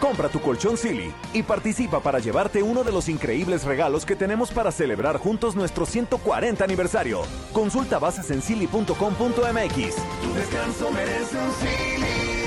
Compra 0.00 0.28
tu 0.28 0.40
colchón 0.40 0.76
Silly 0.76 1.12
y 1.32 1.42
participa 1.42 1.98
para 1.98 2.20
llevarte 2.20 2.62
uno 2.62 2.84
de 2.84 2.92
los 2.92 3.08
increíbles 3.08 3.64
regalos 3.64 4.06
que 4.06 4.14
tenemos 4.14 4.52
para 4.52 4.70
celebrar 4.70 5.18
juntos 5.18 5.56
nuestro 5.56 5.86
140 5.86 6.62
aniversario. 6.62 7.22
Consulta 7.52 7.98
bases 7.98 8.30
en 8.30 8.42
silly.com.mx. 8.42 8.94
Tu 8.94 10.34
descanso 10.34 10.92
merece 10.92 11.36
un 11.36 11.52
Silly. 11.52 12.41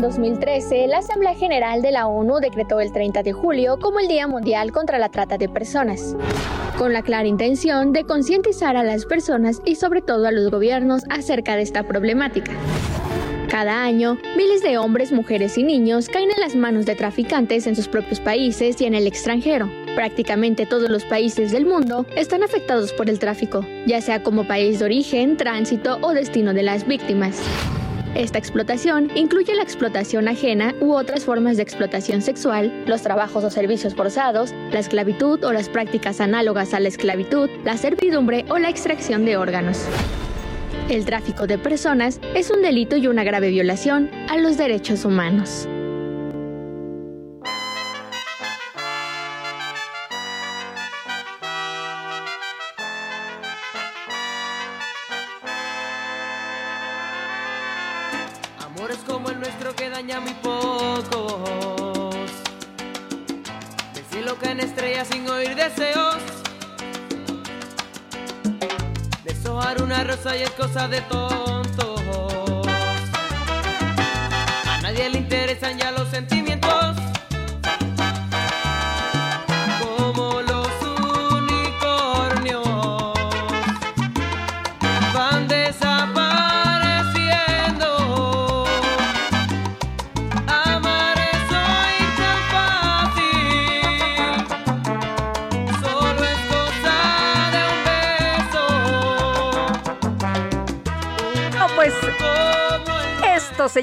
En 0.00 0.06
2013, 0.06 0.86
la 0.86 1.00
Asamblea 1.00 1.34
General 1.34 1.82
de 1.82 1.90
la 1.90 2.06
ONU 2.06 2.40
decretó 2.40 2.80
el 2.80 2.90
30 2.90 3.22
de 3.22 3.34
julio 3.34 3.78
como 3.78 4.00
el 4.00 4.08
Día 4.08 4.26
Mundial 4.26 4.72
contra 4.72 4.98
la 4.98 5.10
Trata 5.10 5.36
de 5.36 5.46
Personas, 5.46 6.16
con 6.78 6.94
la 6.94 7.02
clara 7.02 7.28
intención 7.28 7.92
de 7.92 8.04
concientizar 8.04 8.78
a 8.78 8.82
las 8.82 9.04
personas 9.04 9.60
y 9.66 9.74
sobre 9.74 10.00
todo 10.00 10.26
a 10.26 10.32
los 10.32 10.50
gobiernos 10.50 11.02
acerca 11.10 11.54
de 11.54 11.60
esta 11.60 11.82
problemática. 11.82 12.50
Cada 13.50 13.84
año, 13.84 14.16
miles 14.38 14.62
de 14.62 14.78
hombres, 14.78 15.12
mujeres 15.12 15.58
y 15.58 15.64
niños 15.64 16.08
caen 16.08 16.30
en 16.30 16.40
las 16.40 16.56
manos 16.56 16.86
de 16.86 16.94
traficantes 16.94 17.66
en 17.66 17.76
sus 17.76 17.86
propios 17.86 18.20
países 18.20 18.80
y 18.80 18.86
en 18.86 18.94
el 18.94 19.06
extranjero. 19.06 19.70
Prácticamente 19.94 20.64
todos 20.64 20.88
los 20.88 21.04
países 21.04 21.52
del 21.52 21.66
mundo 21.66 22.06
están 22.16 22.42
afectados 22.42 22.94
por 22.94 23.10
el 23.10 23.18
tráfico, 23.18 23.66
ya 23.86 24.00
sea 24.00 24.22
como 24.22 24.48
país 24.48 24.78
de 24.78 24.86
origen, 24.86 25.36
tránsito 25.36 25.98
o 26.00 26.14
destino 26.14 26.54
de 26.54 26.62
las 26.62 26.86
víctimas. 26.86 27.38
Esta 28.14 28.38
explotación 28.38 29.10
incluye 29.14 29.54
la 29.54 29.62
explotación 29.62 30.26
ajena 30.26 30.74
u 30.80 30.94
otras 30.94 31.24
formas 31.24 31.56
de 31.56 31.62
explotación 31.62 32.22
sexual, 32.22 32.84
los 32.86 33.02
trabajos 33.02 33.44
o 33.44 33.50
servicios 33.50 33.94
forzados, 33.94 34.52
la 34.72 34.80
esclavitud 34.80 35.42
o 35.44 35.52
las 35.52 35.68
prácticas 35.68 36.20
análogas 36.20 36.74
a 36.74 36.80
la 36.80 36.88
esclavitud, 36.88 37.48
la 37.64 37.76
servidumbre 37.76 38.44
o 38.48 38.58
la 38.58 38.68
extracción 38.68 39.24
de 39.24 39.36
órganos. 39.36 39.86
El 40.88 41.04
tráfico 41.04 41.46
de 41.46 41.56
personas 41.56 42.20
es 42.34 42.50
un 42.50 42.62
delito 42.62 42.96
y 42.96 43.06
una 43.06 43.22
grave 43.22 43.50
violación 43.50 44.10
a 44.28 44.38
los 44.38 44.56
derechos 44.56 45.04
humanos. 45.04 45.68
De 70.70 71.00
tontos. 71.00 71.29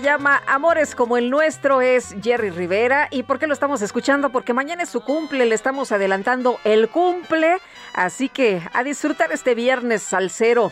Llama 0.01 0.41
Amores 0.47 0.95
como 0.95 1.17
el 1.17 1.29
nuestro, 1.29 1.81
es 1.81 2.15
Jerry 2.21 2.49
Rivera. 2.49 3.07
¿Y 3.11 3.23
por 3.23 3.39
qué 3.39 3.47
lo 3.47 3.53
estamos 3.53 3.81
escuchando? 3.81 4.29
Porque 4.29 4.53
mañana 4.53 4.83
es 4.83 4.89
su 4.89 5.01
cumple, 5.01 5.45
le 5.45 5.55
estamos 5.55 5.91
adelantando 5.91 6.59
el 6.63 6.89
cumple. 6.89 7.57
Así 7.93 8.29
que 8.29 8.61
a 8.73 8.83
disfrutar 8.83 9.31
este 9.31 9.55
viernes 9.55 10.03
salsero. 10.03 10.71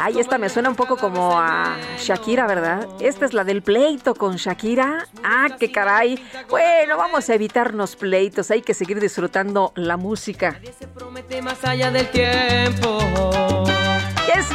Ay, 0.00 0.20
esta 0.20 0.38
me 0.38 0.48
suena 0.48 0.68
un 0.68 0.76
poco 0.76 0.96
como 0.96 1.38
a 1.38 1.76
Shakira, 1.98 2.46
¿verdad? 2.46 2.86
Esta 3.00 3.24
es 3.24 3.34
la 3.34 3.44
del 3.44 3.62
pleito 3.62 4.14
con 4.14 4.36
Shakira. 4.36 5.06
Ah, 5.24 5.48
qué 5.58 5.72
caray. 5.72 6.22
Bueno, 6.48 6.96
vamos 6.96 7.28
a 7.28 7.34
evitarnos 7.34 7.96
pleitos. 7.96 8.50
Hay 8.50 8.62
que 8.62 8.74
seguir 8.74 9.00
disfrutando 9.00 9.72
la 9.74 9.96
música. 9.96 10.60
Promete 10.94 11.42
más 11.42 11.64
allá 11.64 11.90
del 11.90 12.08
tiempo. 12.10 12.98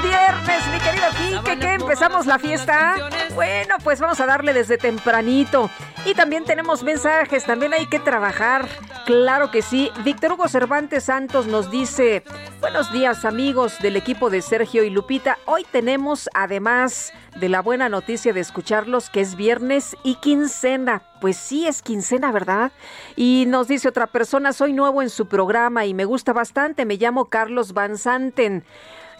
Es 0.04 0.10
viernes. 0.10 0.68
mi 0.72 0.80
querido 0.80 1.08
Quique, 1.18 1.60
¿qué? 1.60 1.74
¿Empezamos 1.74 2.26
la 2.26 2.38
fiesta? 2.40 2.96
Bueno, 3.36 3.76
pues 3.84 4.00
vamos 4.00 4.20
a 4.20 4.26
darle 4.26 4.54
desde 4.54 4.78
tempranito. 4.78 5.70
Y 6.06 6.14
también 6.14 6.44
tenemos 6.44 6.84
mensajes, 6.84 7.46
también 7.46 7.74
hay 7.74 7.86
que 7.86 8.00
trabajar. 8.00 8.68
Claro 9.06 9.52
que 9.52 9.62
sí. 9.62 9.92
Víctor 10.04 10.34
Hugo 10.34 10.48
Cervantes 10.48 11.06
Santos 11.06 11.48
nos 11.48 11.72
dice, 11.72 12.24
buenos 12.60 12.92
días 12.92 13.24
amigos 13.24 13.80
del 13.80 13.96
equipo 13.96 14.30
de 14.30 14.42
Sergio 14.42 14.84
y 14.84 14.90
Lupita. 14.90 15.38
Hoy 15.46 15.66
tenemos, 15.72 16.30
además 16.34 17.14
de 17.36 17.50
la 17.50 17.62
buena 17.62 17.88
noticia 17.88 18.34
de 18.34 18.42
escucharlos, 18.42 19.10
que 19.10 19.22
es 19.22 19.36
viernes 19.36 19.96
y 20.04 20.16
quincena. 20.16 21.04
Pues 21.22 21.38
sí, 21.38 21.68
es 21.68 21.82
quincena, 21.82 22.32
¿verdad? 22.32 22.72
Y 23.16 23.46
nos 23.48 23.68
dice 23.68 23.88
otra 23.88 24.08
persona, 24.08 24.52
soy 24.52 24.74
nuevo 24.74 25.02
en 25.02 25.10
su 25.10 25.28
programa 25.28 25.86
y 25.86 25.94
me 25.94 26.06
gusta 26.06 26.34
bastante, 26.34 26.86
me 26.86 26.98
llamo 26.98 27.26
Carlos 27.26 27.74
Van 27.74 27.98
Santen. 27.98 28.66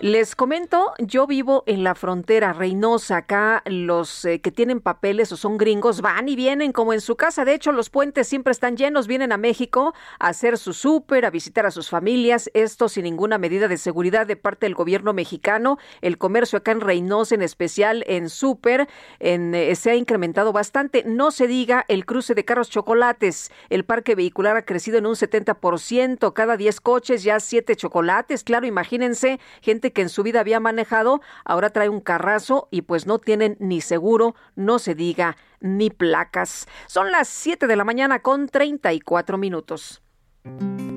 Les 0.04 0.36
comento, 0.36 0.92
yo 1.00 1.26
vivo 1.28 1.64
en 1.66 1.86
la 1.86 1.96
frontera 1.96 2.52
Reynosa. 2.52 3.16
Acá 3.16 3.64
los 3.66 4.26
eh, 4.26 4.42
que 4.42 4.52
tienen 4.52 4.82
papeles 4.82 5.32
o 5.32 5.38
son 5.38 5.58
gringos 5.58 6.02
van 6.02 6.28
y 6.28 6.36
vienen 6.36 6.74
como 6.74 6.92
en 6.92 7.00
su 7.00 7.16
casa. 7.16 7.46
De 7.46 7.54
hecho, 7.54 7.72
los 7.72 7.90
puentes 7.90 8.28
siempre 8.28 8.52
están 8.52 8.76
llenos. 8.76 9.08
Vienen 9.08 9.32
a 9.32 9.38
México 9.38 9.94
a 10.20 10.28
hacer 10.28 10.58
su 10.58 10.74
súper, 10.74 11.24
a 11.24 11.30
visitar 11.30 11.66
a 11.66 11.72
sus 11.72 11.90
familias. 11.90 12.52
Esto 12.54 12.90
sin 12.90 13.06
ninguna 13.06 13.38
medida 13.38 13.70
de 13.70 13.78
seguridad 13.78 14.28
de 14.28 14.36
parte 14.36 14.66
del 14.66 14.76
gobierno 14.76 15.14
mexicano. 15.14 15.78
El 16.02 16.18
comercio 16.18 16.58
acá 16.58 16.74
en 16.74 16.82
Reynosa, 16.82 17.36
en 17.36 17.42
especial 17.42 18.04
en 18.06 18.28
súper, 18.28 18.90
eh, 19.22 19.74
se 19.74 19.90
ha 19.90 19.96
incrementado 19.96 20.52
bastante. 20.52 21.06
No 21.06 21.32
se 21.32 21.48
diga 21.48 21.86
el 21.88 22.06
cruce 22.06 22.36
de 22.36 22.44
carros 22.44 22.70
chocolates. 22.70 23.54
El 23.70 23.86
parque 23.86 24.16
vehicular 24.16 24.58
ha 24.58 24.66
crecido 24.66 24.98
en 24.98 25.06
un 25.06 25.16
70%. 25.16 26.34
Cada 26.34 26.58
10 26.58 26.82
coches 26.82 27.24
ya 27.24 27.40
7 27.40 27.78
chocolates. 27.78 28.44
Claro, 28.44 28.68
imagínense 28.68 29.40
gente 29.62 29.93
que 29.94 30.02
en 30.02 30.10
su 30.10 30.24
vida 30.24 30.40
había 30.40 30.60
manejado, 30.60 31.22
ahora 31.46 31.70
trae 31.70 31.90
un 31.90 32.02
carrazo 32.02 32.68
y 32.72 32.82
pues 32.82 33.06
no 33.06 33.20
tienen 33.20 33.56
ni 33.60 33.82
seguro, 33.82 34.36
no 34.56 34.80
se 34.80 34.96
diga, 34.96 35.38
ni 35.60 35.90
placas. 35.90 36.68
Son 36.88 37.12
las 37.12 37.28
7 37.30 37.68
de 37.68 37.76
la 37.76 37.84
mañana 37.86 38.20
con 38.20 38.48
34 38.48 39.38
minutos. 39.38 40.02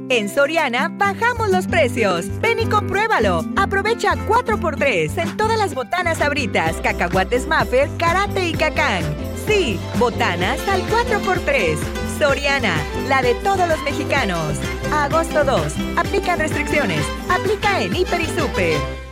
En 0.09 0.29
Soriana 0.29 0.89
bajamos 0.89 1.51
los 1.51 1.67
precios. 1.67 2.27
Ven 2.41 2.61
y 2.61 2.67
compruébalo. 2.67 3.43
Aprovecha 3.57 4.15
4x3 4.15 5.19
en 5.19 5.37
todas 5.37 5.59
las 5.59 5.75
botanas 5.75 6.21
abritas, 6.21 6.77
cacahuates 6.77 7.47
Maffer, 7.47 7.89
karate 7.99 8.49
y 8.49 8.53
cacán. 8.55 9.03
Sí, 9.47 9.79
botanas 9.99 10.61
al 10.69 10.83
4x3. 10.83 12.06
Soriana, 12.19 12.77
la 13.09 13.21
de 13.21 13.35
todos 13.37 13.69
los 13.69 13.83
mexicanos. 13.83 14.59
agosto 14.93 15.45
2. 15.45 15.75
Aplican 15.97 16.39
restricciones. 16.39 17.05
Aplica 17.29 17.83
en 17.83 17.95
Hiper 17.95 18.21
y 18.23 18.27
Super. 18.27 19.06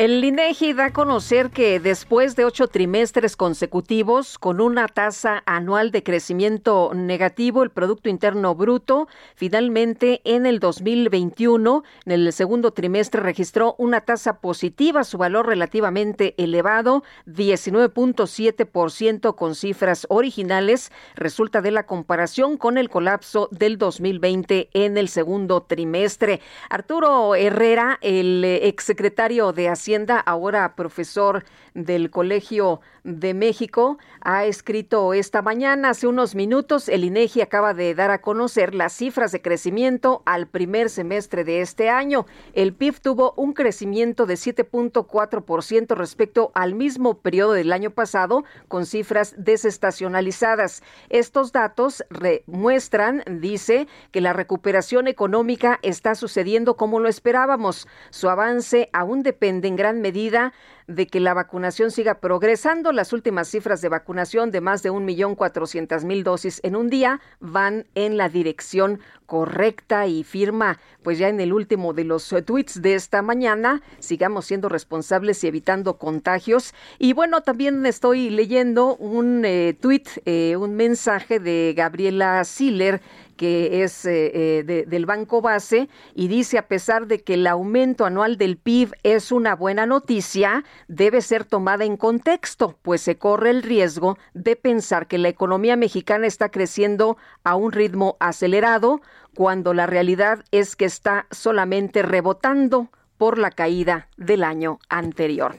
El 0.00 0.24
INEGI 0.24 0.72
da 0.72 0.86
a 0.86 0.92
conocer 0.94 1.50
que 1.50 1.78
después 1.78 2.34
de 2.34 2.46
ocho 2.46 2.68
trimestres 2.68 3.36
consecutivos 3.36 4.38
con 4.38 4.62
una 4.62 4.88
tasa 4.88 5.42
anual 5.44 5.90
de 5.90 6.02
crecimiento 6.02 6.92
negativo, 6.94 7.62
el 7.62 7.68
Producto 7.68 8.08
Interno 8.08 8.54
Bruto 8.54 9.08
finalmente 9.34 10.22
en 10.24 10.46
el 10.46 10.58
2021, 10.58 11.84
en 12.06 12.12
el 12.12 12.32
segundo 12.32 12.70
trimestre, 12.70 13.20
registró 13.20 13.74
una 13.76 14.00
tasa 14.00 14.40
positiva, 14.40 15.04
su 15.04 15.18
valor 15.18 15.46
relativamente 15.46 16.34
elevado, 16.38 17.04
19.7% 17.26 19.34
con 19.34 19.54
cifras 19.54 20.06
originales, 20.08 20.92
resulta 21.14 21.60
de 21.60 21.72
la 21.72 21.84
comparación 21.84 22.56
con 22.56 22.78
el 22.78 22.88
colapso 22.88 23.50
del 23.50 23.76
2020 23.76 24.70
en 24.72 24.96
el 24.96 25.10
segundo 25.10 25.60
trimestre. 25.60 26.40
Arturo 26.70 27.34
Herrera, 27.34 27.98
el 28.00 28.46
exsecretario 28.46 29.52
de 29.52 29.68
Hacienda, 29.68 29.89
ahora 30.24 30.74
profesor 30.74 31.44
del 31.74 32.10
Colegio 32.10 32.80
de 33.04 33.34
México, 33.34 33.98
ha 34.20 34.44
escrito 34.44 35.14
esta 35.14 35.42
mañana, 35.42 35.90
hace 35.90 36.06
unos 36.06 36.34
minutos, 36.34 36.88
el 36.88 37.04
INEGI 37.04 37.40
acaba 37.40 37.74
de 37.74 37.94
dar 37.94 38.10
a 38.10 38.20
conocer 38.20 38.74
las 38.74 38.92
cifras 38.92 39.32
de 39.32 39.40
crecimiento 39.40 40.22
al 40.26 40.46
primer 40.46 40.90
semestre 40.90 41.44
de 41.44 41.60
este 41.60 41.88
año. 41.88 42.26
El 42.52 42.74
PIB 42.74 43.00
tuvo 43.00 43.32
un 43.36 43.52
crecimiento 43.52 44.26
de 44.26 44.34
7.4% 44.34 45.94
respecto 45.94 46.52
al 46.54 46.74
mismo 46.74 47.18
periodo 47.18 47.52
del 47.52 47.72
año 47.72 47.90
pasado, 47.90 48.44
con 48.68 48.86
cifras 48.86 49.34
desestacionalizadas. 49.38 50.82
Estos 51.08 51.52
datos 51.52 52.04
muestran, 52.46 53.22
dice, 53.40 53.88
que 54.10 54.20
la 54.20 54.32
recuperación 54.32 55.08
económica 55.08 55.78
está 55.82 56.14
sucediendo 56.14 56.76
como 56.76 57.00
lo 57.00 57.08
esperábamos. 57.08 57.88
Su 58.10 58.28
avance 58.28 58.90
aún 58.92 59.22
depende 59.22 59.68
en 59.68 59.76
gran 59.76 60.00
medida 60.00 60.52
de 60.90 61.06
que 61.06 61.20
la 61.20 61.34
vacunación 61.34 61.90
siga 61.90 62.18
progresando. 62.18 62.92
Las 62.92 63.12
últimas 63.12 63.48
cifras 63.48 63.80
de 63.80 63.88
vacunación 63.88 64.50
de 64.50 64.60
más 64.60 64.82
de 64.82 64.90
un 64.90 65.04
millón 65.04 65.36
cuatrocientas 65.36 66.04
mil 66.04 66.24
dosis 66.24 66.60
en 66.64 66.74
un 66.74 66.90
día 66.90 67.20
van 67.38 67.86
en 67.94 68.16
la 68.16 68.28
dirección 68.28 69.00
correcta 69.26 70.08
y 70.08 70.24
firma, 70.24 70.80
pues 71.04 71.18
ya 71.18 71.28
en 71.28 71.40
el 71.40 71.52
último 71.52 71.94
de 71.94 72.02
los 72.02 72.32
eh, 72.32 72.42
tweets 72.42 72.82
de 72.82 72.96
esta 72.96 73.22
mañana, 73.22 73.80
sigamos 74.00 74.46
siendo 74.46 74.68
responsables 74.68 75.44
y 75.44 75.46
evitando 75.46 75.98
contagios. 75.98 76.74
Y 76.98 77.12
bueno, 77.12 77.42
también 77.42 77.86
estoy 77.86 78.28
leyendo 78.30 78.96
un 78.96 79.44
eh, 79.44 79.76
tweet, 79.80 80.02
eh, 80.24 80.56
un 80.56 80.74
mensaje 80.74 81.38
de 81.38 81.72
Gabriela 81.76 82.42
Siller, 82.42 83.00
que 83.40 83.82
es 83.82 84.04
eh, 84.04 84.58
eh, 84.58 84.84
del 84.86 85.06
Banco 85.06 85.40
Base, 85.40 85.88
y 86.14 86.28
dice, 86.28 86.58
a 86.58 86.68
pesar 86.68 87.06
de 87.06 87.22
que 87.22 87.32
el 87.32 87.46
aumento 87.46 88.04
anual 88.04 88.36
del 88.36 88.58
PIB 88.58 88.92
es 89.02 89.32
una 89.32 89.56
buena 89.56 89.86
noticia, 89.86 90.62
debe 90.88 91.22
ser 91.22 91.46
tomada 91.46 91.86
en 91.86 91.96
contexto, 91.96 92.78
pues 92.82 93.00
se 93.00 93.16
corre 93.16 93.48
el 93.48 93.62
riesgo 93.62 94.18
de 94.34 94.56
pensar 94.56 95.06
que 95.06 95.16
la 95.16 95.30
economía 95.30 95.74
mexicana 95.76 96.26
está 96.26 96.50
creciendo 96.50 97.16
a 97.42 97.54
un 97.56 97.72
ritmo 97.72 98.18
acelerado, 98.20 99.00
cuando 99.34 99.72
la 99.72 99.86
realidad 99.86 100.44
es 100.50 100.76
que 100.76 100.84
está 100.84 101.26
solamente 101.30 102.02
rebotando 102.02 102.90
por 103.20 103.36
la 103.36 103.50
caída 103.50 104.08
del 104.16 104.42
año 104.42 104.78
anterior. 104.88 105.54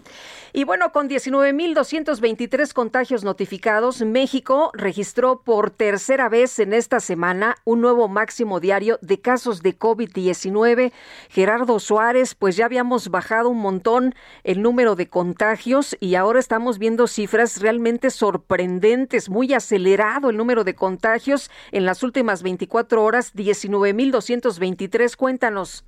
Y 0.51 0.63
bueno, 0.63 0.91
con 0.91 1.07
19.223 1.07 2.73
contagios 2.73 3.23
notificados, 3.23 4.01
México 4.01 4.71
registró 4.73 5.43
por 5.43 5.69
tercera 5.69 6.27
vez 6.27 6.57
en 6.57 6.73
esta 6.73 6.99
semana 6.99 7.55
un 7.63 7.79
nuevo 7.79 8.07
máximo 8.07 8.59
diario 8.59 8.97
de 9.03 9.21
casos 9.21 9.61
de 9.61 9.77
COVID-19. 9.77 10.91
Gerardo 11.29 11.77
Suárez, 11.77 12.33
pues 12.33 12.55
ya 12.55 12.65
habíamos 12.65 13.09
bajado 13.09 13.49
un 13.49 13.59
montón 13.59 14.15
el 14.43 14.63
número 14.63 14.95
de 14.95 15.07
contagios 15.07 15.95
y 15.99 16.15
ahora 16.15 16.39
estamos 16.39 16.79
viendo 16.79 17.05
cifras 17.05 17.61
realmente 17.61 18.09
sorprendentes, 18.09 19.29
muy 19.29 19.53
acelerado 19.53 20.31
el 20.31 20.37
número 20.37 20.63
de 20.63 20.73
contagios 20.73 21.51
en 21.71 21.85
las 21.85 22.01
últimas 22.01 22.41
24 22.41 23.03
horas, 23.03 23.35
19.223. 23.35 25.15
Cuéntanos. 25.15 25.85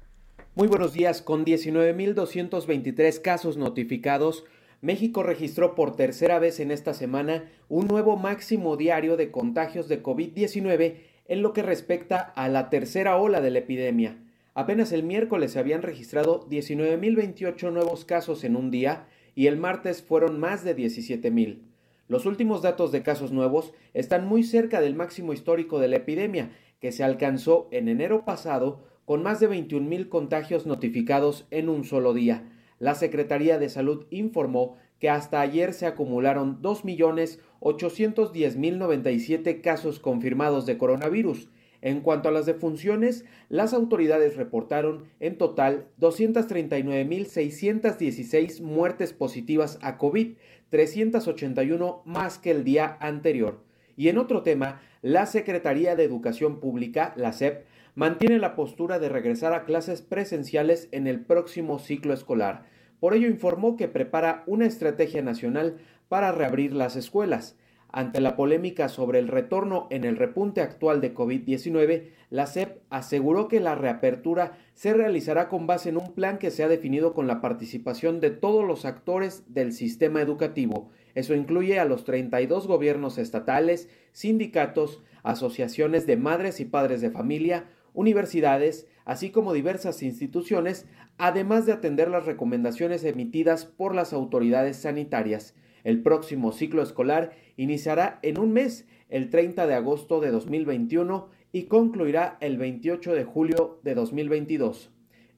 Muy 0.56 0.68
buenos 0.68 0.94
días. 0.94 1.24
Con 1.24 1.46
19.223 1.46 3.22
casos 3.22 3.58
notificados, 3.58 4.46
México 4.82 5.24
registró 5.24 5.74
por 5.74 5.96
tercera 5.96 6.38
vez 6.38 6.60
en 6.60 6.70
esta 6.70 6.94
semana 6.94 7.50
un 7.70 7.88
nuevo 7.88 8.18
máximo 8.18 8.78
diario 8.78 9.18
de 9.18 9.32
contagios 9.32 9.88
de 9.88 10.04
COVID-19 10.04 10.98
en 11.26 11.42
lo 11.42 11.54
que 11.54 11.64
respecta 11.64 12.20
a 12.20 12.50
la 12.50 12.70
tercera 12.70 13.18
ola 13.18 13.42
de 13.42 13.50
la 13.50 13.60
epidemia. 13.60 14.20
Apenas 14.54 14.92
el 14.92 15.02
miércoles 15.02 15.54
se 15.54 15.60
habían 15.60 15.82
registrado 15.82 16.48
19.028 16.48 17.72
nuevos 17.72 18.06
casos 18.06 18.44
en 18.44 18.56
un 18.56 18.70
día 18.70 19.08
y 19.34 19.48
el 19.48 19.58
martes 19.58 20.04
fueron 20.04 20.40
más 20.40 20.64
de 20.64 20.78
17.000. 20.78 21.64
Los 22.08 22.28
últimos 22.28 22.62
datos 22.62 22.92
de 22.92 23.02
casos 23.02 23.32
nuevos 23.32 23.74
están 23.96 24.28
muy 24.28 24.44
cerca 24.44 24.82
del 24.82 24.94
máximo 24.94 25.34
histórico 25.34 25.80
de 25.80 25.88
la 25.88 25.96
epidemia, 25.96 26.52
que 26.80 26.92
se 26.92 27.04
alcanzó 27.04 27.70
en 27.72 27.88
enero 27.88 28.24
pasado 28.24 28.93
con 29.06 29.24
más 29.24 29.40
de 29.40 29.50
21.000 29.50 30.10
contagios 30.10 30.66
notificados 30.66 31.46
en 31.52 31.70
un 31.70 31.84
solo 31.84 32.14
día. 32.14 32.50
La 32.80 32.96
Secretaría 32.96 33.60
de 33.60 33.70
Salud 33.70 34.08
informó 34.10 34.78
que 35.00 35.10
hasta 35.10 35.40
ayer 35.42 35.74
se 35.74 35.86
acumularon 35.86 36.62
2.810.097 36.62 39.62
casos 39.62 40.00
confirmados 40.00 40.66
de 40.66 40.78
coronavirus. 40.78 41.50
En 41.82 42.00
cuanto 42.00 42.30
a 42.30 42.32
las 42.32 42.46
defunciones, 42.46 43.26
las 43.50 43.74
autoridades 43.74 44.38
reportaron 44.38 45.04
en 45.20 45.38
total 45.38 45.88
239.616 46.00 48.62
muertes 48.62 49.12
positivas 49.12 49.80
a 49.82 49.98
COVID, 49.98 50.36
381 50.70 52.04
más 52.06 52.38
que 52.38 52.52
el 52.52 52.64
día 52.64 52.98
anterior. 53.02 53.60
Y 53.98 54.08
en 54.08 54.18
otro 54.18 54.44
tema, 54.44 54.80
la 55.02 55.26
Secretaría 55.26 55.98
de 55.98 56.06
Educación 56.06 56.62
Pública, 56.62 57.14
la 57.18 57.34
SEP, 57.34 57.66
mantiene 57.96 58.40
la 58.40 58.56
postura 58.56 59.00
de 59.00 59.10
regresar 59.10 59.54
a 59.54 59.66
clases 59.66 60.02
presenciales 60.02 60.90
en 60.92 61.08
el 61.08 61.22
próximo 61.22 61.80
ciclo 61.80 62.14
escolar. 62.14 62.66
Por 63.00 63.14
ello 63.14 63.28
informó 63.28 63.76
que 63.78 63.88
prepara 63.88 64.44
una 64.48 64.66
estrategia 64.66 65.22
nacional 65.22 65.78
para 66.08 66.32
reabrir 66.32 66.74
las 66.74 66.96
escuelas. 66.96 67.58
Ante 67.96 68.22
la 68.22 68.36
polémica 68.36 68.90
sobre 68.90 69.20
el 69.20 69.28
retorno 69.28 69.86
en 69.92 70.04
el 70.04 70.18
repunte 70.18 70.62
actual 70.62 71.00
de 71.00 71.14
COVID-19, 71.14 72.10
la 72.32 72.48
SEP 72.48 72.80
aseguró 72.90 73.48
que 73.48 73.60
la 73.60 73.76
reapertura 73.76 74.58
se 74.74 74.96
realizará 74.96 75.48
con 75.48 75.68
base 75.68 75.90
en 75.90 75.98
un 75.98 76.16
plan 76.16 76.40
que 76.40 76.50
se 76.50 76.64
ha 76.64 76.68
definido 76.68 77.14
con 77.14 77.28
la 77.28 77.40
participación 77.40 78.20
de 78.20 78.32
todos 78.32 78.66
los 78.66 78.86
actores 78.86 79.44
del 79.54 79.74
sistema 79.74 80.24
educativo. 80.24 80.90
Eso 81.14 81.36
incluye 81.36 81.80
a 81.80 81.86
los 81.86 82.04
32 82.04 82.66
gobiernos 82.66 83.20
estatales, 83.20 83.90
sindicatos, 84.12 85.04
asociaciones 85.22 86.08
de 86.08 86.18
madres 86.18 86.60
y 86.60 86.66
padres 86.66 87.00
de 87.00 87.12
familia, 87.12 87.66
universidades, 87.94 88.88
así 89.06 89.32
como 89.32 89.54
diversas 89.54 90.04
instituciones, 90.04 90.88
además 91.18 91.66
de 91.66 91.74
atender 91.74 92.10
las 92.10 92.26
recomendaciones 92.26 93.04
emitidas 93.04 93.66
por 93.66 93.96
las 93.96 94.14
autoridades 94.14 94.78
sanitarias. 94.78 95.56
El 95.84 96.02
próximo 96.02 96.52
ciclo 96.52 96.82
escolar 96.82 97.34
iniciará 97.58 98.20
en 98.22 98.40
un 98.40 98.54
mes, 98.54 98.88
el 99.10 99.30
30 99.30 99.68
de 99.68 99.76
agosto 99.76 100.20
de 100.22 100.32
2021, 100.32 101.30
y 101.52 101.64
concluirá 101.64 102.38
el 102.40 102.58
28 102.58 103.14
de 103.14 103.24
julio 103.26 103.80
de 103.84 103.94
2022. 103.94 104.93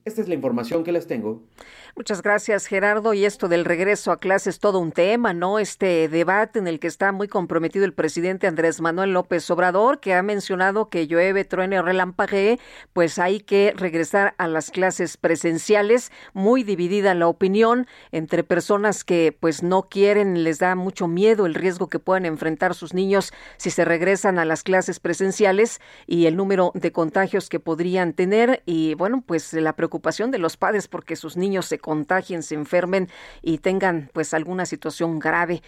Esta 0.06 0.20
es 0.22 0.28
la 0.28 0.34
información 0.34 0.84
que 0.84 0.92
les 0.92 1.08
tengo. 1.08 1.42
Muchas 1.96 2.22
gracias, 2.22 2.66
Gerardo. 2.66 3.12
Y 3.12 3.24
esto 3.24 3.48
del 3.48 3.64
regreso 3.64 4.12
a 4.12 4.20
clases, 4.20 4.60
todo 4.60 4.78
un 4.78 4.92
tema, 4.92 5.32
¿no? 5.34 5.58
Este 5.58 6.08
debate 6.08 6.60
en 6.60 6.68
el 6.68 6.78
que 6.78 6.86
está 6.86 7.10
muy 7.10 7.26
comprometido 7.26 7.84
el 7.84 7.92
presidente 7.92 8.46
Andrés 8.46 8.80
Manuel 8.80 9.14
López 9.14 9.50
Obrador, 9.50 9.98
que 9.98 10.14
ha 10.14 10.22
mencionado 10.22 10.90
que 10.90 11.08
llueve, 11.08 11.44
truene 11.44 11.80
o 11.80 11.82
relampaguee, 11.82 12.60
pues 12.92 13.18
hay 13.18 13.40
que 13.40 13.74
regresar 13.76 14.36
a 14.38 14.46
las 14.46 14.70
clases 14.70 15.16
presenciales. 15.16 16.12
Muy 16.34 16.62
dividida 16.62 17.12
la 17.14 17.26
opinión 17.26 17.88
entre 18.12 18.44
personas 18.44 19.02
que, 19.02 19.36
pues, 19.40 19.64
no 19.64 19.88
quieren, 19.88 20.44
les 20.44 20.60
da 20.60 20.76
mucho 20.76 21.08
miedo 21.08 21.46
el 21.46 21.54
riesgo 21.54 21.88
que 21.88 21.98
puedan 21.98 22.26
enfrentar 22.26 22.76
sus 22.76 22.94
niños 22.94 23.32
si 23.56 23.70
se 23.70 23.84
regresan 23.84 24.38
a 24.38 24.44
las 24.44 24.62
clases 24.62 25.00
presenciales 25.00 25.80
y 26.06 26.26
el 26.26 26.36
número 26.36 26.70
de 26.74 26.92
contagios 26.92 27.48
que 27.48 27.58
podrían 27.58 28.12
tener. 28.12 28.62
Y, 28.66 28.94
bueno, 28.94 29.24
pues 29.26 29.52
la 29.52 29.72
preocupación 29.72 29.95
de 30.00 30.38
los 30.38 30.56
padres 30.56 30.88
porque 30.88 31.16
sus 31.16 31.36
niños 31.36 31.66
se 31.66 31.78
contagien, 31.78 32.42
se 32.42 32.54
enfermen 32.54 33.08
y 33.42 33.58
tengan 33.58 34.10
pues 34.12 34.34
alguna 34.34 34.66
situación 34.66 35.18
grave. 35.18 35.62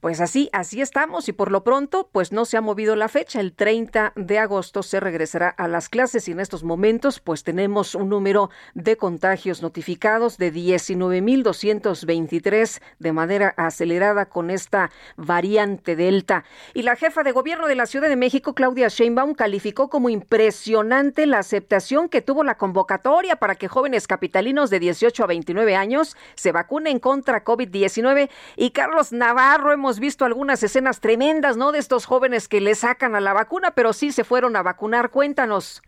Pues 0.00 0.20
así, 0.20 0.48
así 0.52 0.80
estamos 0.80 1.28
y 1.28 1.32
por 1.32 1.50
lo 1.50 1.62
pronto 1.62 2.08
pues 2.10 2.32
no 2.32 2.44
se 2.44 2.56
ha 2.56 2.60
movido 2.60 2.96
la 2.96 3.08
fecha. 3.08 3.40
El 3.40 3.52
30 3.52 4.12
de 4.16 4.38
agosto 4.38 4.82
se 4.82 4.98
regresará 4.98 5.48
a 5.48 5.68
las 5.68 5.88
clases 5.88 6.26
y 6.28 6.32
en 6.32 6.40
estos 6.40 6.64
momentos 6.64 7.20
pues 7.20 7.44
tenemos 7.44 7.94
un 7.94 8.08
número 8.08 8.50
de 8.74 8.96
contagios 8.96 9.62
notificados 9.62 10.38
de 10.38 10.52
19.223 10.52 12.80
de 12.98 13.12
manera 13.12 13.54
acelerada 13.56 14.26
con 14.26 14.50
esta 14.50 14.90
variante 15.16 15.96
Delta. 15.96 16.44
Y 16.74 16.82
la 16.82 16.96
jefa 16.96 17.22
de 17.22 17.32
gobierno 17.32 17.66
de 17.66 17.74
la 17.74 17.86
Ciudad 17.86 18.08
de 18.08 18.16
México, 18.16 18.54
Claudia 18.54 18.88
Sheinbaum, 18.88 19.34
calificó 19.34 19.88
como 19.88 20.08
impresionante 20.08 21.26
la 21.26 21.38
aceptación 21.38 22.08
que 22.08 22.22
tuvo 22.22 22.44
la 22.44 22.56
convocatoria 22.56 23.36
para 23.36 23.54
que 23.54 23.68
jóvenes 23.72 24.06
capitalinos 24.06 24.70
de 24.70 24.78
18 24.78 25.24
a 25.24 25.26
29 25.26 25.74
años 25.74 26.16
se 26.34 26.52
vacunen 26.52 27.00
contra 27.00 27.42
COVID-19. 27.42 28.30
Y 28.56 28.70
Carlos 28.70 29.12
Navarro, 29.12 29.72
hemos 29.72 29.98
visto 29.98 30.24
algunas 30.24 30.62
escenas 30.62 31.00
tremendas, 31.00 31.56
¿no? 31.56 31.72
De 31.72 31.78
estos 31.78 32.06
jóvenes 32.06 32.46
que 32.48 32.60
le 32.60 32.74
sacan 32.74 33.16
a 33.16 33.20
la 33.20 33.32
vacuna, 33.32 33.72
pero 33.74 33.92
sí 33.92 34.12
se 34.12 34.24
fueron 34.24 34.54
a 34.54 34.62
vacunar. 34.62 35.10
Cuéntanos. 35.10 35.82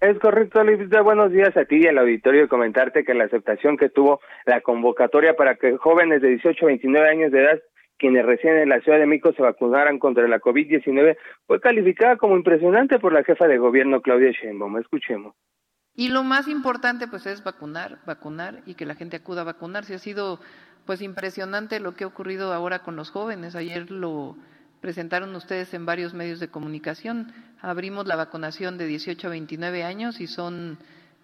Es 0.00 0.18
correcto, 0.18 0.64
Lupita. 0.64 1.00
Buenos 1.00 1.30
días 1.30 1.56
a 1.56 1.64
ti 1.64 1.76
y 1.76 1.86
al 1.86 1.98
auditorio. 1.98 2.48
Comentarte 2.48 3.04
que 3.04 3.14
la 3.14 3.24
aceptación 3.24 3.76
que 3.76 3.88
tuvo 3.88 4.20
la 4.44 4.60
convocatoria 4.60 5.34
para 5.36 5.54
que 5.54 5.76
jóvenes 5.76 6.20
de 6.22 6.28
18 6.28 6.64
a 6.64 6.68
29 6.68 7.08
años 7.08 7.30
de 7.30 7.40
edad 7.40 7.60
quienes 8.02 8.26
recién 8.26 8.56
en 8.58 8.68
la 8.68 8.80
Ciudad 8.80 8.98
de 8.98 9.06
México 9.06 9.32
se 9.32 9.42
vacunaran 9.42 10.00
contra 10.00 10.26
la 10.26 10.40
COVID-19 10.40 11.16
fue 11.46 11.60
calificada 11.60 12.16
como 12.16 12.36
impresionante 12.36 12.98
por 12.98 13.12
la 13.12 13.22
jefa 13.22 13.46
de 13.46 13.58
gobierno 13.58 14.00
Claudia 14.00 14.32
Sheinbaum. 14.32 14.76
Escuchemos. 14.78 15.36
Y 15.94 16.08
lo 16.08 16.22
más 16.22 16.48
importante 16.48 17.06
pues 17.06 17.26
es 17.26 17.44
vacunar, 17.44 17.98
vacunar 18.06 18.62
y 18.66 18.74
que 18.74 18.86
la 18.86 18.94
gente 18.94 19.16
acuda 19.16 19.42
a 19.42 19.44
vacunarse. 19.44 19.94
Ha 19.94 19.98
sido 19.98 20.40
pues 20.86 21.02
impresionante 21.02 21.80
lo 21.80 21.94
que 21.94 22.04
ha 22.04 22.06
ocurrido 22.06 22.52
ahora 22.52 22.80
con 22.80 22.96
los 22.96 23.10
jóvenes. 23.10 23.54
Ayer 23.54 23.90
lo 23.90 24.36
presentaron 24.80 25.34
ustedes 25.36 25.74
en 25.74 25.86
varios 25.86 26.14
medios 26.14 26.40
de 26.40 26.48
comunicación. 26.48 27.32
Abrimos 27.60 28.06
la 28.06 28.16
vacunación 28.16 28.78
de 28.78 28.86
18 28.86 29.26
a 29.26 29.30
29 29.30 29.84
años 29.84 30.20
y 30.20 30.26
son 30.26 30.78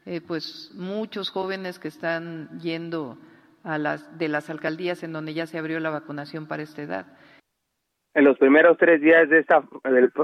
eh, 0.06 0.20
pues 0.20 0.70
muchos 0.74 1.30
jóvenes 1.30 1.78
que 1.78 1.88
están 1.88 2.60
yendo 2.60 3.18
a 3.64 3.78
las 3.78 4.18
de 4.18 4.28
las 4.28 4.48
alcaldías 4.48 5.02
en 5.02 5.12
donde 5.12 5.34
ya 5.34 5.46
se 5.46 5.58
abrió 5.58 5.80
la 5.80 5.90
vacunación 5.90 6.46
para 6.46 6.62
esta 6.62 6.82
edad. 6.82 7.06
En 8.18 8.24
los 8.24 8.36
primeros 8.36 8.76
tres 8.78 9.00
días 9.00 9.28
de 9.28 9.38
esta 9.38 9.62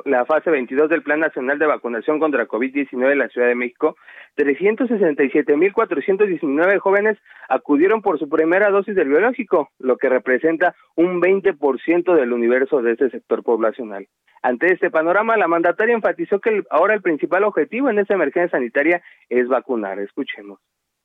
la 0.05 0.25
fase 0.25 0.51
22 0.51 0.91
del 0.91 1.05
Plan 1.05 1.21
Nacional 1.21 1.61
de 1.61 1.67
Vacunación 1.67 2.19
contra 2.19 2.49
COVID-19 2.49 3.13
en 3.13 3.19
la 3.21 3.29
Ciudad 3.29 3.47
de 3.47 3.55
México, 3.55 3.97
367.419 4.37 6.81
jóvenes 6.81 7.17
acudieron 7.49 8.03
por 8.03 8.19
su 8.19 8.29
primera 8.29 8.71
dosis 8.71 8.97
del 8.97 9.11
biológico, 9.11 9.71
lo 9.79 9.97
que 9.97 10.09
representa 10.09 10.75
un 10.97 11.23
20% 11.23 12.17
del 12.17 12.33
universo 12.33 12.83
de 12.83 12.95
este 12.95 13.11
sector 13.11 13.45
poblacional. 13.45 14.09
Ante 14.43 14.73
este 14.73 14.91
panorama, 14.91 15.37
la 15.37 15.47
mandataria 15.47 15.95
enfatizó 15.95 16.41
que 16.41 16.65
ahora 16.71 16.95
el 16.95 17.01
principal 17.01 17.45
objetivo 17.45 17.91
en 17.91 18.01
esta 18.01 18.15
emergencia 18.15 18.59
sanitaria 18.59 19.05
es 19.29 19.47
vacunar. 19.47 20.01
Escuchemos. 20.01 20.59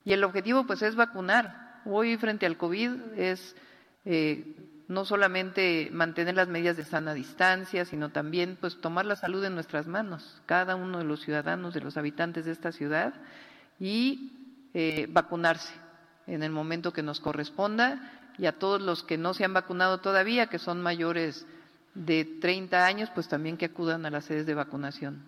Y 0.04 0.14
el 0.14 0.24
objetivo 0.24 0.66
pues 0.66 0.82
es 0.82 0.96
vacunar. 0.96 1.54
Hoy 1.86 2.18
frente 2.18 2.48
al 2.48 2.58
COVID 2.58 3.14
es 3.16 3.56
eh, 4.06 4.44
no 4.90 5.06
solamente 5.06 5.90
mantener 5.94 6.36
las 6.36 6.48
medidas 6.48 6.76
de 6.76 6.84
sana 6.84 7.14
distancia, 7.14 7.86
sino 7.86 8.10
también 8.10 8.58
pues 8.60 8.82
tomar 8.82 9.06
la 9.06 9.16
salud 9.16 9.46
en 9.46 9.54
nuestras 9.54 9.88
manos, 9.88 10.42
cada 10.48 10.76
uno 10.76 10.98
de 10.98 11.04
los 11.04 11.22
ciudadanos, 11.22 11.76
de 11.76 11.82
los 11.82 11.96
habitantes 11.96 12.46
de 12.46 12.52
esta 12.52 12.72
ciudad, 12.72 13.14
y 13.80 14.68
eh, 14.74 15.06
vacunarse 15.10 15.74
en 16.26 16.42
el 16.42 16.52
momento 16.52 16.92
que 16.92 17.04
nos 17.04 17.20
corresponda, 17.20 18.00
y 18.40 18.48
a 18.48 18.54
todos 18.54 18.82
los 18.82 19.04
que 19.04 19.20
no 19.20 19.36
se 19.36 19.46
han 19.46 19.54
vacunado 19.54 20.00
todavía, 20.00 20.48
que 20.48 20.58
son 20.58 20.82
mayores 20.82 21.48
de 21.94 22.26
30 22.26 22.84
años, 22.84 23.12
pues 23.14 23.30
también 23.30 23.58
que 23.58 23.66
acudan 23.66 24.08
a 24.08 24.10
las 24.10 24.26
sedes 24.26 24.48
de 24.48 24.56
vacunación. 24.56 25.24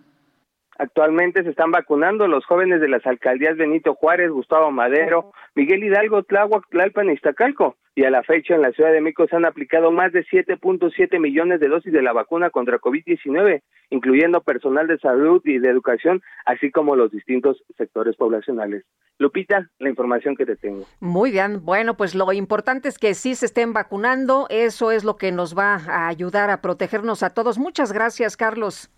Actualmente 0.76 1.44
se 1.44 1.50
están 1.50 1.70
vacunando 1.70 2.26
los 2.26 2.44
jóvenes 2.46 2.80
de 2.80 2.88
las 2.88 3.06
alcaldías 3.06 3.56
Benito 3.56 3.94
Juárez, 3.94 4.30
Gustavo 4.30 4.72
Madero, 4.72 5.30
Miguel 5.54 5.84
Hidalgo, 5.84 6.24
Tláhuac, 6.24 6.68
Tlalpan 6.70 7.10
y 7.10 7.12
Iztacalco. 7.12 7.76
Y 7.94 8.04
a 8.04 8.10
la 8.10 8.22
fecha 8.22 8.54
en 8.54 8.62
la 8.62 8.72
Ciudad 8.72 8.90
de 8.90 9.02
México 9.02 9.26
se 9.28 9.36
han 9.36 9.44
aplicado 9.44 9.90
más 9.90 10.12
de 10.12 10.24
7.7 10.24 11.20
millones 11.20 11.60
de 11.60 11.68
dosis 11.68 11.92
de 11.92 12.00
la 12.00 12.14
vacuna 12.14 12.48
contra 12.48 12.80
COVID-19, 12.80 13.60
incluyendo 13.90 14.40
personal 14.40 14.86
de 14.86 14.98
salud 14.98 15.42
y 15.44 15.58
de 15.58 15.68
educación, 15.68 16.22
así 16.46 16.70
como 16.70 16.96
los 16.96 17.10
distintos 17.10 17.62
sectores 17.76 18.16
poblacionales. 18.16 18.84
Lupita, 19.18 19.68
la 19.78 19.90
información 19.90 20.36
que 20.36 20.46
te 20.46 20.56
tengo. 20.56 20.86
Muy 21.00 21.32
bien, 21.32 21.64
bueno, 21.64 21.96
pues 21.96 22.14
lo 22.14 22.32
importante 22.32 22.88
es 22.88 22.98
que 22.98 23.12
sí 23.12 23.34
se 23.34 23.46
estén 23.46 23.74
vacunando, 23.74 24.46
eso 24.48 24.90
es 24.90 25.04
lo 25.04 25.16
que 25.16 25.30
nos 25.30 25.56
va 25.56 25.74
a 25.74 26.08
ayudar 26.08 26.48
a 26.48 26.62
protegernos 26.62 27.22
a 27.22 27.30
todos. 27.30 27.58
Muchas 27.58 27.92
gracias, 27.92 28.38
Carlos. 28.38 28.90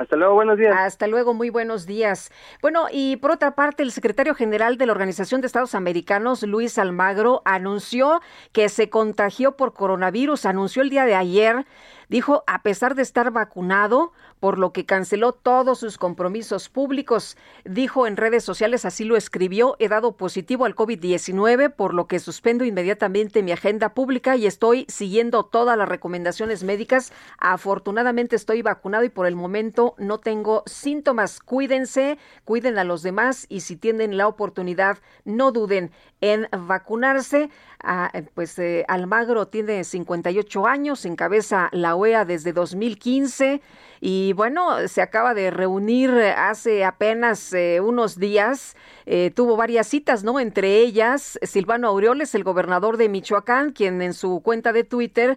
Hasta 0.00 0.16
luego, 0.16 0.32
buenos 0.32 0.56
días. 0.56 0.74
Hasta 0.78 1.06
luego, 1.06 1.34
muy 1.34 1.50
buenos 1.50 1.84
días. 1.84 2.32
Bueno, 2.62 2.86
y 2.90 3.16
por 3.16 3.32
otra 3.32 3.54
parte, 3.54 3.82
el 3.82 3.92
secretario 3.92 4.34
general 4.34 4.78
de 4.78 4.86
la 4.86 4.92
Organización 4.92 5.42
de 5.42 5.46
Estados 5.46 5.74
Americanos, 5.74 6.42
Luis 6.42 6.78
Almagro, 6.78 7.42
anunció 7.44 8.22
que 8.52 8.70
se 8.70 8.88
contagió 8.88 9.58
por 9.58 9.74
coronavirus, 9.74 10.46
anunció 10.46 10.80
el 10.80 10.88
día 10.88 11.04
de 11.04 11.16
ayer 11.16 11.66
Dijo, 12.10 12.42
a 12.48 12.62
pesar 12.62 12.96
de 12.96 13.02
estar 13.02 13.30
vacunado, 13.30 14.12
por 14.40 14.58
lo 14.58 14.72
que 14.72 14.84
canceló 14.84 15.32
todos 15.32 15.78
sus 15.78 15.96
compromisos 15.96 16.68
públicos. 16.68 17.36
Dijo 17.64 18.08
en 18.08 18.16
redes 18.16 18.42
sociales, 18.42 18.84
así 18.84 19.04
lo 19.04 19.16
escribió, 19.16 19.76
he 19.78 19.88
dado 19.88 20.16
positivo 20.16 20.64
al 20.64 20.74
COVID-19, 20.74 21.72
por 21.72 21.94
lo 21.94 22.08
que 22.08 22.18
suspendo 22.18 22.64
inmediatamente 22.64 23.44
mi 23.44 23.52
agenda 23.52 23.94
pública 23.94 24.34
y 24.34 24.46
estoy 24.46 24.86
siguiendo 24.88 25.44
todas 25.44 25.78
las 25.78 25.88
recomendaciones 25.88 26.64
médicas. 26.64 27.12
Afortunadamente 27.38 28.34
estoy 28.34 28.62
vacunado 28.62 29.04
y 29.04 29.08
por 29.08 29.26
el 29.26 29.36
momento 29.36 29.94
no 29.96 30.18
tengo 30.18 30.64
síntomas. 30.66 31.38
Cuídense, 31.38 32.18
cuiden 32.44 32.76
a 32.78 32.84
los 32.84 33.02
demás 33.02 33.46
y 33.48 33.60
si 33.60 33.76
tienen 33.76 34.16
la 34.16 34.26
oportunidad, 34.26 34.98
no 35.24 35.52
duden 35.52 35.92
en 36.20 36.48
vacunarse. 36.66 37.50
Ah, 37.82 38.12
pues 38.34 38.58
eh, 38.58 38.84
Almagro 38.88 39.48
tiene 39.48 39.84
58 39.84 40.66
años, 40.66 41.06
encabeza 41.06 41.70
la 41.72 41.96
OEA 41.96 42.26
desde 42.26 42.52
2015 42.52 43.62
y 44.02 44.32
bueno, 44.32 44.88
se 44.88 45.02
acaba 45.02 45.34
de 45.34 45.50
reunir 45.50 46.10
hace 46.10 46.84
apenas 46.84 47.52
eh, 47.52 47.80
unos 47.82 48.18
días, 48.18 48.76
eh, 49.04 49.30
tuvo 49.34 49.56
varias 49.56 49.86
citas, 49.88 50.24
¿no? 50.24 50.40
Entre 50.40 50.78
ellas, 50.78 51.38
Silvano 51.42 51.88
Aureoles, 51.88 52.34
el 52.34 52.44
gobernador 52.44 52.96
de 52.96 53.10
Michoacán, 53.10 53.72
quien 53.72 54.00
en 54.00 54.14
su 54.14 54.40
cuenta 54.40 54.72
de 54.72 54.84
Twitter 54.84 55.36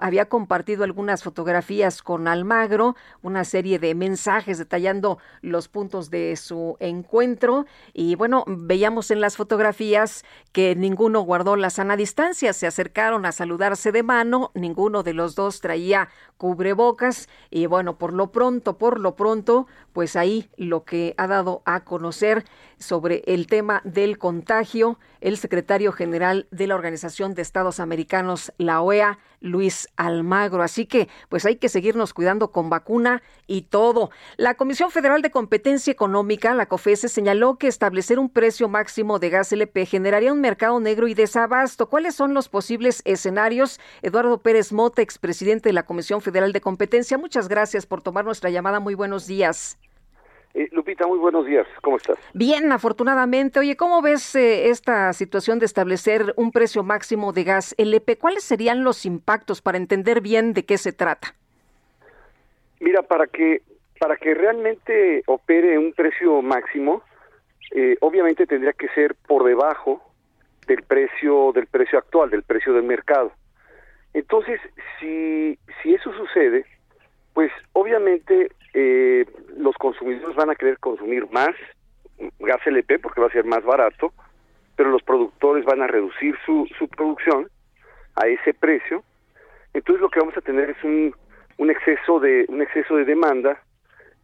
había 0.00 0.28
compartido 0.28 0.84
algunas 0.84 1.24
fotografías 1.24 2.02
con 2.02 2.28
Almagro, 2.28 2.94
una 3.22 3.44
serie 3.44 3.80
de 3.80 3.96
mensajes 3.96 4.58
detallando 4.58 5.18
los 5.42 5.68
puntos 5.68 6.10
de 6.10 6.36
su 6.36 6.76
encuentro. 6.78 7.66
Y 7.92 8.14
bueno, 8.14 8.44
veíamos 8.46 9.10
en 9.10 9.20
las 9.20 9.36
fotografías 9.36 10.23
que 10.52 10.74
ninguno 10.76 11.20
guardó 11.20 11.56
la 11.56 11.70
sana 11.70 11.96
distancia, 11.96 12.52
se 12.52 12.66
acercaron 12.66 13.26
a 13.26 13.32
saludarse 13.32 13.92
de 13.92 14.02
mano, 14.02 14.50
ninguno 14.54 15.02
de 15.02 15.14
los 15.14 15.34
dos 15.34 15.60
traía 15.60 16.08
cubrebocas 16.36 17.28
y 17.50 17.66
bueno, 17.66 17.98
por 17.98 18.12
lo 18.12 18.30
pronto, 18.32 18.78
por 18.78 19.00
lo 19.00 19.16
pronto, 19.16 19.66
pues 19.94 20.16
ahí 20.16 20.50
lo 20.58 20.84
que 20.84 21.14
ha 21.16 21.26
dado 21.26 21.62
a 21.64 21.84
conocer 21.84 22.44
sobre 22.78 23.22
el 23.26 23.46
tema 23.46 23.80
del 23.84 24.18
contagio 24.18 24.98
el 25.24 25.38
secretario 25.38 25.90
general 25.90 26.46
de 26.50 26.66
la 26.66 26.74
Organización 26.74 27.34
de 27.34 27.40
Estados 27.40 27.80
Americanos, 27.80 28.52
la 28.58 28.82
OEA, 28.82 29.18
Luis 29.40 29.88
Almagro. 29.96 30.62
Así 30.62 30.84
que, 30.84 31.08
pues 31.30 31.46
hay 31.46 31.56
que 31.56 31.70
seguirnos 31.70 32.12
cuidando 32.12 32.52
con 32.52 32.68
vacuna 32.68 33.22
y 33.46 33.62
todo. 33.62 34.10
La 34.36 34.52
Comisión 34.54 34.90
Federal 34.90 35.22
de 35.22 35.30
Competencia 35.30 35.90
Económica, 35.90 36.54
la 36.54 36.66
COFESE, 36.66 37.08
señaló 37.08 37.56
que 37.56 37.68
establecer 37.68 38.18
un 38.18 38.28
precio 38.28 38.68
máximo 38.68 39.18
de 39.18 39.30
gas 39.30 39.50
LP 39.50 39.86
generaría 39.86 40.30
un 40.30 40.42
mercado 40.42 40.78
negro 40.78 41.08
y 41.08 41.14
desabasto. 41.14 41.88
¿Cuáles 41.88 42.14
son 42.14 42.34
los 42.34 42.50
posibles 42.50 43.00
escenarios? 43.06 43.80
Eduardo 44.02 44.42
Pérez 44.42 44.72
Mota, 44.72 45.00
expresidente 45.00 45.70
de 45.70 45.72
la 45.72 45.84
Comisión 45.86 46.20
Federal 46.20 46.52
de 46.52 46.60
Competencia, 46.60 47.16
muchas 47.16 47.48
gracias 47.48 47.86
por 47.86 48.02
tomar 48.02 48.26
nuestra 48.26 48.50
llamada. 48.50 48.78
Muy 48.78 48.94
buenos 48.94 49.26
días. 49.26 49.78
Eh, 50.54 50.68
Lupita, 50.70 51.04
muy 51.08 51.18
buenos 51.18 51.44
días. 51.46 51.66
¿Cómo 51.82 51.96
estás? 51.96 52.16
Bien, 52.32 52.70
afortunadamente. 52.70 53.58
Oye, 53.58 53.76
¿cómo 53.76 54.00
ves 54.02 54.36
eh, 54.36 54.68
esta 54.70 55.12
situación 55.12 55.58
de 55.58 55.66
establecer 55.66 56.32
un 56.36 56.52
precio 56.52 56.84
máximo 56.84 57.32
de 57.32 57.42
gas 57.42 57.74
LP? 57.76 58.18
¿Cuáles 58.18 58.44
serían 58.44 58.84
los 58.84 59.04
impactos 59.04 59.60
para 59.60 59.78
entender 59.78 60.20
bien 60.20 60.52
de 60.52 60.64
qué 60.64 60.78
se 60.78 60.92
trata? 60.92 61.34
Mira, 62.78 63.02
para 63.02 63.26
que 63.26 63.62
para 63.98 64.16
que 64.16 64.34
realmente 64.34 65.22
opere 65.26 65.78
un 65.78 65.92
precio 65.92 66.42
máximo, 66.42 67.02
eh, 67.70 67.96
obviamente 68.00 68.46
tendría 68.46 68.72
que 68.72 68.88
ser 68.88 69.14
por 69.26 69.44
debajo 69.44 70.02
del 70.66 70.82
precio 70.82 71.52
del 71.52 71.66
precio 71.66 71.98
actual, 71.98 72.30
del 72.30 72.42
precio 72.42 72.72
del 72.74 72.84
mercado. 72.84 73.32
Entonces, 74.12 74.60
si 75.00 75.58
si 75.82 75.94
eso 75.94 76.12
sucede, 76.12 76.64
pues 77.34 77.50
obviamente 77.72 78.48
eh, 78.72 79.26
los 79.56 79.74
consumidores 79.76 80.34
van 80.36 80.50
a 80.50 80.54
querer 80.54 80.78
consumir 80.78 81.28
más 81.30 81.54
gas 82.38 82.66
LP 82.66 83.00
porque 83.00 83.20
va 83.20 83.26
a 83.26 83.32
ser 83.32 83.44
más 83.44 83.64
barato, 83.64 84.12
pero 84.76 84.90
los 84.90 85.02
productores 85.02 85.64
van 85.64 85.82
a 85.82 85.88
reducir 85.88 86.36
su, 86.46 86.66
su 86.78 86.88
producción 86.88 87.48
a 88.14 88.28
ese 88.28 88.54
precio. 88.54 89.02
Entonces 89.72 90.00
lo 90.00 90.08
que 90.08 90.20
vamos 90.20 90.36
a 90.36 90.40
tener 90.40 90.70
es 90.70 90.84
un, 90.84 91.14
un 91.58 91.70
exceso 91.70 92.20
de 92.20 92.46
un 92.48 92.62
exceso 92.62 92.96
de 92.96 93.04
demanda 93.04 93.60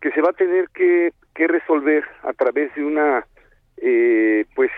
que 0.01 0.13
se 0.13 0.23
va 0.23 0.31
a 0.31 0.35
tener 0.35 0.69
que, 0.71 1.13
resolver 1.35 2.05
a 2.23 2.35
través 2.35 2.75
de 2.75 2.85
una 2.85 3.27
eh, 3.79 4.45
pues 4.55 4.71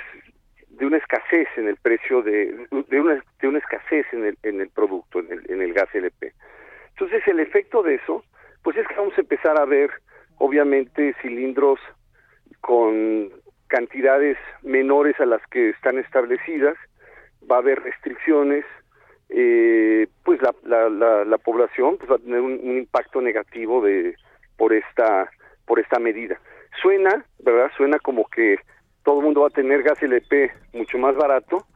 de 0.68 0.86
una 0.86 0.98
escasez 0.98 1.48
en 1.56 1.66
el 1.66 1.76
precio 1.76 2.22
de, 2.22 2.68
de 2.88 3.00
una 3.00 3.20
de 3.40 3.48
una 3.48 3.58
escasez 3.58 4.06
en 4.12 4.24
el 4.24 4.38
en 4.44 4.60
el 4.60 4.68
producto 4.68 5.18
en 5.18 5.32
el, 5.32 5.50
en 5.50 5.60
el 5.60 5.72
gas 5.72 5.92
LP. 5.92 6.32
Entonces 6.92 7.26
el 7.26 7.40
efecto 7.40 7.82
de 7.82 7.96
eso 7.96 8.24
pues 8.62 8.76
es 8.76 8.86
que 8.86 8.94
vamos 8.94 9.16
a 9.16 9.20
empezar 9.20 9.60
a 9.60 9.64
ver, 9.64 9.90
obviamente, 10.38 11.14
cilindros 11.20 11.80
con 12.60 13.30
cantidades 13.66 14.36
menores 14.62 15.18
a 15.20 15.26
las 15.26 15.40
que 15.48 15.70
están 15.70 15.98
establecidas, 15.98 16.76
va 17.50 17.56
a 17.56 17.58
haber 17.58 17.82
restricciones, 17.82 18.64
eh, 19.30 20.06
pues 20.24 20.40
la, 20.42 20.54
la, 20.88 21.24
la, 21.24 21.38
población 21.38 21.96
pues 21.96 22.10
va 22.10 22.16
a 22.16 22.18
tener 22.18 22.40
un, 22.40 22.76
impacto 22.76 23.20
negativo 23.20 23.82
de 23.82 24.14
por 24.58 24.74
esta 24.74 25.30
por 25.66 25.80
esta 25.80 25.98
medida. 25.98 26.38
Suena, 26.82 27.24
¿verdad? 27.38 27.70
Suena 27.76 27.98
como 27.98 28.28
que 28.28 28.56
todo 29.04 29.20
el 29.20 29.24
mundo 29.24 29.40
va 29.40 29.46
a 29.46 29.50
tener 29.50 29.82
gas 29.82 30.02
LP 30.02 30.52
mucho 30.74 30.98
más 30.98 31.16
barato, 31.16 31.66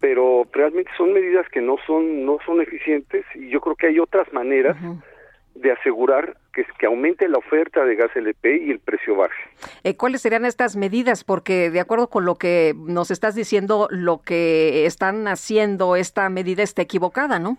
pero 0.00 0.46
realmente 0.52 0.90
son 0.96 1.12
medidas 1.12 1.46
que 1.50 1.60
no 1.60 1.76
son 1.86 2.24
no 2.24 2.38
son 2.44 2.60
eficientes 2.60 3.24
y 3.34 3.48
yo 3.50 3.60
creo 3.60 3.76
que 3.76 3.88
hay 3.88 3.98
otras 3.98 4.32
maneras 4.32 4.76
de 5.54 5.72
asegurar 5.72 6.36
que, 6.52 6.64
que 6.78 6.86
aumente 6.86 7.28
la 7.28 7.38
oferta 7.38 7.84
de 7.84 7.96
gas 7.96 8.10
LP 8.14 8.64
y 8.64 8.70
el 8.70 8.78
precio 8.78 9.14
baje. 9.16 9.42
Eh, 9.84 9.96
¿Cuáles 9.96 10.22
serían 10.22 10.44
estas 10.44 10.76
medidas? 10.76 11.22
Porque 11.24 11.70
de 11.70 11.80
acuerdo 11.80 12.08
con 12.08 12.24
lo 12.24 12.36
que 12.36 12.72
nos 12.76 13.10
estás 13.10 13.34
diciendo, 13.34 13.88
lo 13.90 14.22
que 14.22 14.86
están 14.86 15.28
haciendo 15.28 15.96
esta 15.96 16.28
medida 16.30 16.62
está 16.62 16.82
equivocada, 16.82 17.38
¿no? 17.38 17.58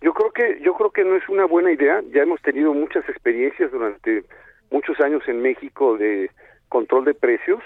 Yo 0.00 0.12
creo 0.12 0.30
que 0.32 0.60
yo 0.62 0.74
creo 0.74 0.90
que 0.90 1.04
no 1.04 1.16
es 1.16 1.28
una 1.28 1.44
buena 1.44 1.72
idea. 1.72 2.02
Ya 2.12 2.22
hemos 2.22 2.40
tenido 2.42 2.72
muchas 2.72 3.08
experiencias 3.08 3.70
durante 3.70 4.24
muchos 4.70 4.98
años 5.00 5.22
en 5.28 5.42
México 5.42 5.96
de 5.96 6.30
control 6.68 7.04
de 7.04 7.14
precios 7.14 7.60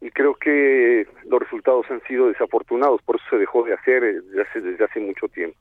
y 0.00 0.10
creo 0.10 0.34
que 0.34 1.06
los 1.28 1.40
resultados 1.40 1.86
han 1.90 2.02
sido 2.02 2.28
desafortunados. 2.28 3.02
Por 3.02 3.16
eso 3.16 3.24
se 3.30 3.38
dejó 3.38 3.64
de 3.64 3.74
hacer 3.74 4.04
eh, 4.04 4.20
desde 4.20 4.42
hace, 4.42 4.60
desde 4.60 4.84
hace 4.84 5.00
mucho 5.00 5.28
tiempo. 5.28 5.58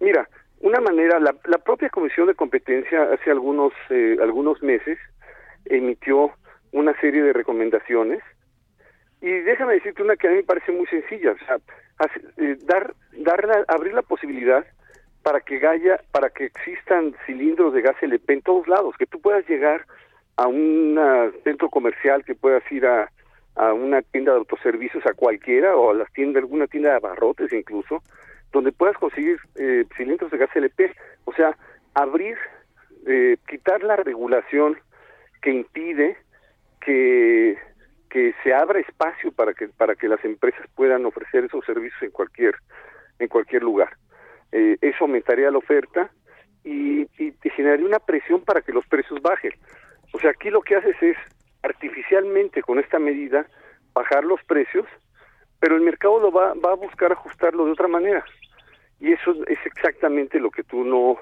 Mira, 0.00 0.28
una 0.60 0.80
manera, 0.80 1.18
la, 1.20 1.34
la 1.46 1.58
propia 1.58 1.90
Comisión 1.90 2.26
de 2.26 2.34
Competencia 2.34 3.02
hace 3.12 3.30
algunos, 3.30 3.72
eh, 3.90 4.16
algunos 4.20 4.62
meses 4.62 4.98
emitió 5.64 6.32
una 6.72 6.98
serie 7.00 7.22
de 7.22 7.32
recomendaciones 7.32 8.22
y 9.20 9.30
déjame 9.30 9.74
decirte 9.74 10.02
una 10.02 10.16
que 10.16 10.26
a 10.26 10.30
mí 10.30 10.36
me 10.36 10.42
parece 10.42 10.72
muy 10.72 10.86
sencilla, 10.86 11.32
o 11.32 11.38
sea, 11.46 11.56
eh, 12.38 12.56
dar, 12.64 12.94
dar 13.12 13.64
abrir 13.68 13.94
la 13.94 14.02
posibilidad 14.02 14.66
para 15.22 15.40
que 15.40 15.64
haya, 15.64 16.00
para 16.10 16.30
que 16.30 16.46
existan 16.46 17.14
cilindros 17.26 17.72
de 17.72 17.82
gas 17.82 17.94
LP 18.02 18.32
en 18.32 18.42
todos 18.42 18.66
lados, 18.66 18.96
que 18.98 19.06
tú 19.06 19.20
puedas 19.20 19.48
llegar 19.48 19.86
a 20.36 20.48
un 20.48 20.98
centro 21.44 21.68
comercial, 21.70 22.24
que 22.24 22.34
puedas 22.34 22.64
ir 22.72 22.84
a, 22.86 23.08
a 23.56 23.72
una 23.72 24.02
tienda 24.02 24.32
de 24.32 24.38
autoservicios, 24.38 25.04
a 25.06 25.14
cualquiera, 25.14 25.76
o 25.76 25.90
a 25.90 25.94
las 25.94 26.12
tiendas, 26.12 26.42
alguna 26.42 26.66
tienda 26.66 26.90
de 26.90 26.96
abarrotes 26.96 27.52
incluso, 27.52 28.02
donde 28.52 28.72
puedas 28.72 28.96
conseguir 28.96 29.38
eh, 29.56 29.84
cilindros 29.96 30.30
de 30.30 30.38
gas 30.38 30.54
LP, 30.54 30.94
o 31.24 31.32
sea, 31.32 31.56
abrir, 31.94 32.36
eh, 33.06 33.36
quitar 33.48 33.82
la 33.82 33.96
regulación 33.96 34.78
que 35.40 35.50
impide 35.50 36.16
que 36.80 37.58
que 38.08 38.34
se 38.44 38.52
abra 38.52 38.78
espacio 38.78 39.32
para 39.32 39.54
que 39.54 39.68
para 39.68 39.94
que 39.94 40.06
las 40.06 40.22
empresas 40.22 40.66
puedan 40.74 41.06
ofrecer 41.06 41.44
esos 41.44 41.64
servicios 41.64 42.02
en 42.02 42.10
cualquier 42.10 42.54
en 43.18 43.28
cualquier 43.28 43.62
lugar. 43.62 43.96
Eh, 44.52 44.76
eso 44.82 45.04
aumentaría 45.04 45.50
la 45.50 45.56
oferta 45.56 46.10
y, 46.62 47.02
y, 47.18 47.34
y 47.42 47.50
generaría 47.50 47.86
una 47.86 48.00
presión 48.00 48.42
para 48.44 48.60
que 48.60 48.72
los 48.72 48.86
precios 48.86 49.20
bajen. 49.22 49.52
O 50.12 50.18
sea, 50.18 50.30
aquí 50.30 50.50
lo 50.50 50.60
que 50.60 50.76
haces 50.76 50.96
es 51.00 51.16
artificialmente 51.62 52.62
con 52.62 52.78
esta 52.78 52.98
medida 52.98 53.46
bajar 53.94 54.24
los 54.24 54.42
precios, 54.44 54.86
pero 55.60 55.76
el 55.76 55.82
mercado 55.82 56.18
lo 56.18 56.32
va, 56.32 56.54
va 56.54 56.72
a 56.72 56.76
buscar 56.76 57.12
ajustarlo 57.12 57.64
de 57.66 57.72
otra 57.72 57.88
manera 57.88 58.24
y 59.02 59.12
eso 59.12 59.32
es 59.48 59.58
exactamente 59.66 60.38
lo 60.38 60.50
que 60.50 60.62
tú 60.62 60.84
no, 60.84 61.18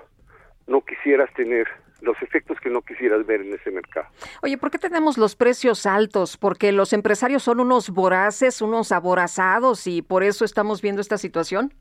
no 0.67 0.83
quisieras 0.83 1.33
tener 1.33 1.67
los 2.03 2.21
efectos 2.23 2.61
que 2.61 2.69
no 2.69 2.83
quisieras 2.83 3.25
ver 3.27 3.41
en 3.41 3.55
ese 3.55 3.71
mercado. 3.71 4.07
Oye, 4.43 4.59
¿por 4.59 4.71
qué 4.71 4.79
tenemos 4.79 5.17
los 5.17 5.35
precios 5.35 5.87
altos? 5.87 6.37
¿Porque 6.37 6.73
los 6.73 6.93
empresarios 6.93 7.43
son 7.43 7.59
unos 7.59 7.91
voraces, 7.91 8.61
unos 8.61 8.93
aborazados 8.93 9.87
y 9.87 10.03
por 10.03 10.23
eso 10.23 10.45
estamos 10.45 10.83
viendo 10.83 11.01
esta 11.01 11.17
situación? 11.17 11.73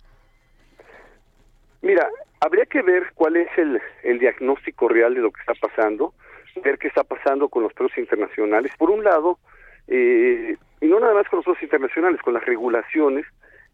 Mira, 1.81 2.07
habría 2.39 2.65
que 2.65 2.81
ver 2.81 3.11
cuál 3.15 3.35
es 3.35 3.49
el, 3.57 3.81
el 4.03 4.19
diagnóstico 4.19 4.87
real 4.87 5.13
de 5.13 5.21
lo 5.21 5.31
que 5.31 5.41
está 5.41 5.53
pasando, 5.55 6.13
ver 6.61 6.77
qué 6.77 6.87
está 6.87 7.03
pasando 7.03 7.49
con 7.49 7.63
los 7.63 7.73
precios 7.73 7.97
internacionales. 7.97 8.71
Por 8.77 8.89
un 8.89 9.03
lado, 9.03 9.39
eh, 9.87 10.57
y 10.81 10.85
no 10.85 10.99
nada 10.99 11.13
más 11.13 11.27
con 11.29 11.37
los 11.37 11.45
precios 11.45 11.63
internacionales, 11.63 12.21
con 12.21 12.33
las 12.33 12.45
regulaciones 12.45 13.25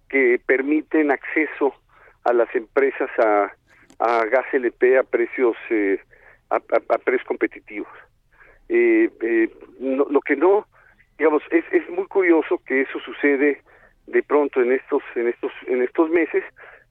que 0.09 0.39
permiten 0.45 1.11
acceso 1.11 1.73
a 2.23 2.33
las 2.33 2.53
empresas 2.55 3.09
a, 3.19 3.51
a 3.99 4.25
gas 4.25 4.45
LP 4.53 4.97
a 4.97 5.03
precios 5.03 5.55
eh, 5.69 5.99
a, 6.49 6.55
a, 6.55 6.97
precios 6.99 7.27
competitivos. 7.27 7.89
Eh, 8.69 9.09
eh, 9.21 9.49
lo 9.79 10.21
que 10.21 10.35
no, 10.35 10.67
digamos, 11.17 11.43
es, 11.51 11.63
es 11.71 11.87
muy 11.89 12.05
curioso 12.05 12.59
que 12.65 12.81
eso 12.81 12.99
sucede 12.99 13.61
de 14.07 14.23
pronto 14.23 14.61
en 14.61 14.71
estos 14.71 15.03
en 15.15 15.27
estos 15.27 15.51
en 15.67 15.81
estos 15.81 16.09
meses. 16.09 16.43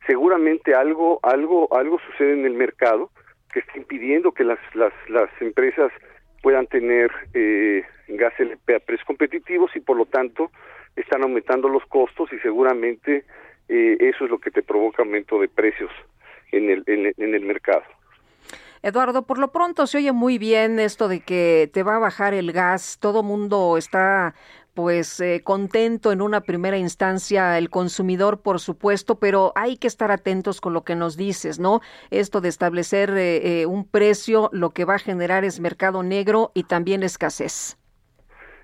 Seguramente 0.07 0.74
algo 0.74 1.20
algo 1.22 1.68
algo 1.74 1.99
sucede 2.11 2.32
en 2.32 2.45
el 2.45 2.55
mercado 2.55 3.11
que 3.55 3.61
está 3.61 3.78
impidiendo 3.78 4.32
que 4.32 4.44
las 4.44 4.59
las 4.74 4.92
las 5.09 5.30
empresas 5.40 5.92
puedan 6.42 6.66
tener 6.66 7.11
eh, 7.32 7.84
gas 8.09 8.34
LP 8.38 8.74
a 8.74 8.80
precios 8.80 9.07
competitivos 9.07 9.70
y 9.76 9.80
por 9.80 9.96
lo 9.96 10.05
tanto 10.07 10.50
están 10.96 11.22
aumentando 11.22 11.68
los 11.68 11.86
costos 11.86 12.30
y 12.32 12.38
seguramente 12.40 13.24
eh, 13.68 13.96
eso 14.00 14.24
es 14.24 14.30
lo 14.30 14.38
que 14.38 14.50
te 14.50 14.62
provoca 14.62 15.02
aumento 15.02 15.40
de 15.40 15.48
precios 15.48 15.90
en 16.52 16.68
el, 16.68 16.84
en, 16.86 17.34
el 17.34 17.44
mercado. 17.44 17.84
Eduardo, 18.82 19.22
por 19.22 19.38
lo 19.38 19.52
pronto 19.52 19.86
se 19.86 19.98
oye 19.98 20.12
muy 20.12 20.36
bien 20.36 20.78
esto 20.78 21.09
de 21.09 21.20
que 21.20 21.70
te 21.72 21.82
va 21.82 21.96
a 21.96 22.00
bajar 22.00 22.34
el 22.34 22.52
gas, 22.52 22.98
todo 23.00 23.22
mundo 23.22 23.78
está 23.78 24.34
pues 24.75 25.20
eh, 25.20 25.43
contento 25.45 26.12
en 26.12 26.20
una 26.20 26.41
primera 26.41 26.77
instancia 26.77 27.57
el 27.59 27.70
consumidor, 27.70 28.43
por 28.43 28.61
supuesto, 28.61 29.18
pero 29.18 29.53
hay 29.55 29.77
que 29.77 29.87
estar 29.87 30.11
atentos 30.11 30.61
con 30.61 30.72
lo 30.72 30.83
que 30.85 30.97
nos 30.97 31.16
dices, 31.16 31.59
¿no? 31.59 31.81
Esto 32.11 32.41
de 32.41 32.49
establecer 32.49 33.11
eh, 33.16 33.66
un 33.66 33.89
precio, 33.89 34.51
lo 34.53 34.70
que 34.70 34.85
va 34.85 34.97
a 34.97 34.99
generar 34.99 35.45
es 35.45 35.61
mercado 35.61 36.03
negro 36.03 36.51
y 36.55 36.64
también 36.64 37.03
escasez. 37.03 37.79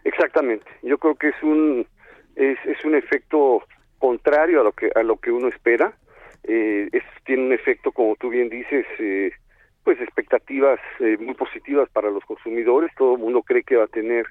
Exactamente. 0.05 0.67
Yo 0.83 0.99
creo 0.99 1.15
que 1.15 1.29
es 1.29 1.43
un 1.43 1.87
es, 2.37 2.59
es 2.65 2.85
un 2.85 2.95
efecto 2.95 3.63
contrario 3.99 4.61
a 4.61 4.65
lo 4.65 4.73
que 4.73 4.91
a 4.95 5.03
lo 5.03 5.17
que 5.19 5.31
uno 5.31 5.49
espera. 5.49 5.95
Eh, 6.45 6.89
tiene 7.25 7.45
un 7.45 7.53
efecto, 7.53 7.93
como 7.93 8.17
tú 8.17 8.31
bien 8.31 8.49
dices, 8.49 8.87
eh, 8.99 9.31
pues 9.85 10.01
expectativas 10.01 10.81
eh, 10.99 11.17
muy 11.19 11.35
positivas 11.35 11.89
para 11.91 12.11
los 12.11 12.25
consumidores. 12.25 12.91
Todo 12.97 13.15
el 13.15 13.21
mundo 13.21 13.43
cree 13.43 13.63
que 13.63 13.77
va 13.77 13.85
a 13.85 13.89
tener 13.89 14.27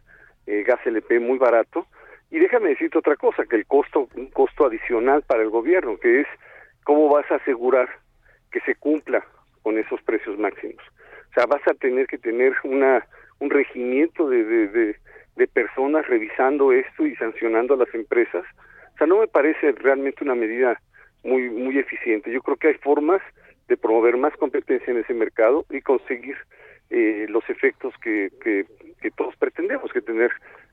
eh, 0.49 0.63
gas 0.63 0.79
LP 0.85 1.19
muy 1.19 1.37
barato. 1.37 1.85
Y 2.31 2.39
déjame 2.39 2.69
decirte 2.69 2.97
otra 2.97 3.15
cosa, 3.15 3.45
que 3.45 3.55
el 3.55 3.65
costo, 3.65 4.09
un 4.15 4.27
costo 4.31 4.65
adicional 4.65 5.23
para 5.23 5.43
el 5.43 5.49
gobierno, 5.49 5.97
que 5.97 6.21
es 6.21 6.27
cómo 6.83 7.07
vas 7.09 7.29
a 7.31 7.35
asegurar 7.35 7.87
que 8.51 8.59
se 8.61 8.75
cumpla 8.75 9.23
con 9.61 9.77
esos 9.77 10.01
precios 10.01 10.37
máximos. 10.39 10.83
O 11.29 11.33
sea, 11.33 11.45
vas 11.45 11.61
a 11.67 11.73
tener 11.75 12.07
que 12.07 12.17
tener 12.17 12.53
una 12.63 13.05
un 13.39 13.49
regimiento 13.49 14.27
de, 14.27 14.43
de, 14.43 14.67
de, 14.67 14.95
de 15.37 15.47
personas 15.47 16.05
revisando 16.07 16.73
esto 16.73 17.05
y 17.05 17.15
sancionando 17.15 17.75
a 17.75 17.77
las 17.77 17.93
empresas. 17.93 18.43
O 18.95 18.97
sea, 18.97 19.07
no 19.07 19.19
me 19.19 19.27
parece 19.27 19.71
realmente 19.71 20.23
una 20.23 20.35
medida 20.35 20.81
muy 21.23 21.49
muy 21.49 21.77
eficiente. 21.77 22.31
Yo 22.31 22.41
creo 22.41 22.57
que 22.57 22.69
hay 22.69 22.73
formas 22.75 23.21
de 23.67 23.77
promover 23.77 24.17
más 24.17 24.35
competencia 24.37 24.91
en 24.91 24.99
ese 24.99 25.13
mercado 25.13 25.65
y 25.69 25.81
conseguir 25.81 26.35
eh, 26.89 27.25
los 27.29 27.47
efectos 27.49 27.93
que, 28.01 28.31
que, 28.43 28.65
que 29.01 29.11
todos 29.11 29.35
pretendemos, 29.35 29.91
que 29.91 30.01
tener 30.01 30.31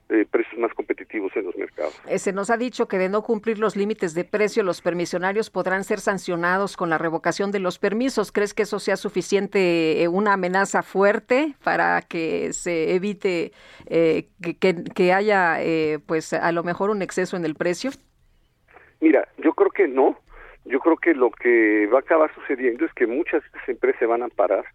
eh, 0.09 0.25
precios 0.29 0.57
más 0.57 0.73
competitivos 0.73 1.35
en 1.35 1.45
los 1.45 1.55
mercados. 1.57 1.99
Eh, 2.07 2.17
se 2.17 2.31
nos 2.31 2.49
ha 2.49 2.57
dicho 2.57 2.87
que 2.87 2.97
de 2.97 3.09
no 3.09 3.23
cumplir 3.23 3.59
los 3.59 3.75
límites 3.75 4.13
de 4.13 4.23
precio, 4.23 4.63
los 4.63 4.81
permisionarios 4.81 5.49
podrán 5.49 5.83
ser 5.83 5.99
sancionados 5.99 6.77
con 6.77 6.89
la 6.89 6.97
revocación 6.97 7.51
de 7.51 7.59
los 7.59 7.77
permisos. 7.77 8.31
¿Crees 8.31 8.53
que 8.53 8.63
eso 8.63 8.79
sea 8.79 8.95
suficiente, 8.95 10.01
eh, 10.01 10.07
una 10.07 10.33
amenaza 10.33 10.81
fuerte 10.81 11.55
para 11.63 12.01
que 12.01 12.53
se 12.53 12.95
evite 12.95 13.51
eh, 13.87 14.27
que, 14.41 14.55
que, 14.83 15.13
haya, 15.13 15.61
eh, 15.61 15.99
pues, 16.05 16.33
a 16.33 16.51
lo 16.51 16.63
mejor 16.63 16.89
un 16.89 17.01
exceso 17.01 17.35
en 17.35 17.43
el 17.43 17.55
precio? 17.55 17.91
Mira, 19.01 19.27
yo 19.37 19.53
creo 19.53 19.71
que 19.71 19.87
no. 19.87 20.17
Yo 20.65 20.79
creo 20.79 20.97
que 20.97 21.13
lo 21.13 21.31
que 21.31 21.87
va 21.87 21.99
a 21.99 22.01
acabar 22.01 22.33
sucediendo 22.33 22.85
es 22.85 22.93
que 22.93 23.07
muchas 23.07 23.41
de 23.41 23.47
estas 23.47 23.69
empresas 23.69 23.99
se 23.99 24.05
van 24.05 24.23
a 24.23 24.27
parar, 24.27 24.65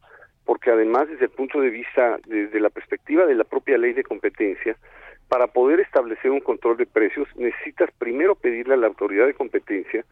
porque 0.44 0.70
además 0.70 1.08
desde 1.08 1.26
el 1.26 1.30
punto 1.30 1.60
de 1.60 1.70
vista, 1.70 2.18
desde 2.26 2.60
la 2.60 2.70
perspectiva 2.70 3.26
de 3.26 3.34
la 3.34 3.44
propia 3.44 3.78
ley 3.78 3.92
de 3.92 4.02
competencia, 4.02 4.76
para 5.28 5.46
poder 5.46 5.80
establecer 5.80 6.30
un 6.30 6.40
control 6.40 6.76
de 6.76 6.86
precios 6.86 7.26
necesitas 7.36 7.90
primero 7.98 8.34
pedirle 8.34 8.74
a 8.74 8.76
la 8.76 8.88
autoridad 8.88 9.26
de 9.26 9.34
competencia 9.34 10.04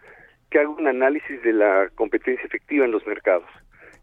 que 0.50 0.58
haga 0.58 0.68
un 0.68 0.86
análisis 0.86 1.42
de 1.42 1.52
la 1.52 1.90
competencia 1.94 2.44
efectiva 2.44 2.84
en 2.84 2.90
los 2.90 3.06
mercados. 3.06 3.48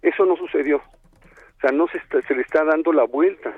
Eso 0.01 0.25
no 0.25 0.35
sucedió. 0.37 0.77
O 0.77 1.59
sea, 1.61 1.71
no 1.71 1.87
se, 1.87 1.97
está, 1.97 2.21
se 2.21 2.35
le 2.35 2.41
está 2.41 2.63
dando 2.63 2.93
la 2.93 3.03
vuelta 3.03 3.53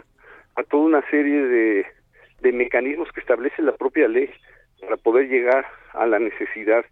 a 0.55 0.63
toda 0.63 0.84
una 0.84 1.01
serie 1.09 1.45
de, 1.45 1.86
de 2.41 2.51
mecanismos 2.51 3.11
que 3.11 3.20
establece 3.20 3.61
la 3.61 3.76
propia 3.76 4.07
ley 4.07 4.30
para 4.80 4.97
poder 4.97 5.28
llegar 5.28 5.65
a 5.93 6.05
la 6.05 6.20
necesidad 6.20 6.86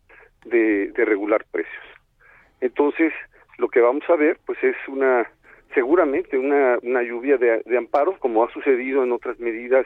de, 0.45 0.91
de 0.91 1.05
regular 1.05 1.45
precios. 1.49 1.83
Entonces, 2.59 3.13
lo 3.57 3.69
que 3.69 3.79
vamos 3.79 4.03
a 4.09 4.15
ver, 4.15 4.37
pues 4.45 4.61
es 4.63 4.75
una, 4.87 5.29
seguramente 5.73 6.37
una, 6.37 6.77
una 6.81 7.03
lluvia 7.03 7.37
de, 7.37 7.77
amparos, 7.77 8.17
como 8.19 8.43
ha 8.43 8.51
sucedido 8.51 9.03
en 9.03 9.11
otras 9.11 9.39
medidas 9.39 9.85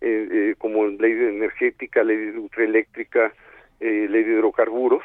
eh, 0.00 0.28
eh, 0.30 0.54
como 0.58 0.86
ley 0.86 1.12
de 1.12 1.30
energética, 1.30 2.02
ley 2.02 2.16
de 2.16 2.38
ultraeléctrica, 2.38 3.32
eh, 3.80 4.06
ley 4.08 4.24
de 4.24 4.32
hidrocarburos, 4.32 5.02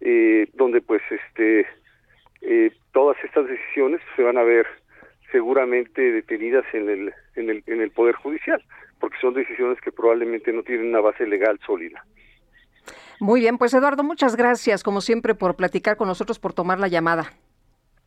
eh, 0.00 0.48
donde 0.54 0.80
pues 0.80 1.02
este 1.10 1.66
eh, 2.42 2.70
todas 2.92 3.16
estas 3.24 3.48
decisiones 3.48 4.00
se 4.14 4.22
van 4.22 4.38
a 4.38 4.42
ver 4.42 4.66
seguramente 5.32 6.00
detenidas 6.12 6.64
en 6.72 6.88
el, 6.88 7.14
en 7.34 7.50
el 7.50 7.62
en 7.66 7.80
el 7.80 7.90
poder 7.90 8.14
judicial, 8.14 8.62
porque 9.00 9.18
son 9.20 9.34
decisiones 9.34 9.80
que 9.80 9.92
probablemente 9.92 10.52
no 10.52 10.62
tienen 10.62 10.88
una 10.88 11.00
base 11.00 11.26
legal 11.26 11.58
sólida. 11.66 12.04
Muy 13.18 13.40
bien, 13.40 13.56
pues 13.56 13.72
Eduardo, 13.72 14.02
muchas 14.02 14.36
gracias 14.36 14.82
como 14.82 15.00
siempre 15.00 15.34
por 15.34 15.56
platicar 15.56 15.96
con 15.96 16.08
nosotros, 16.08 16.38
por 16.38 16.52
tomar 16.52 16.78
la 16.78 16.88
llamada. 16.88 17.32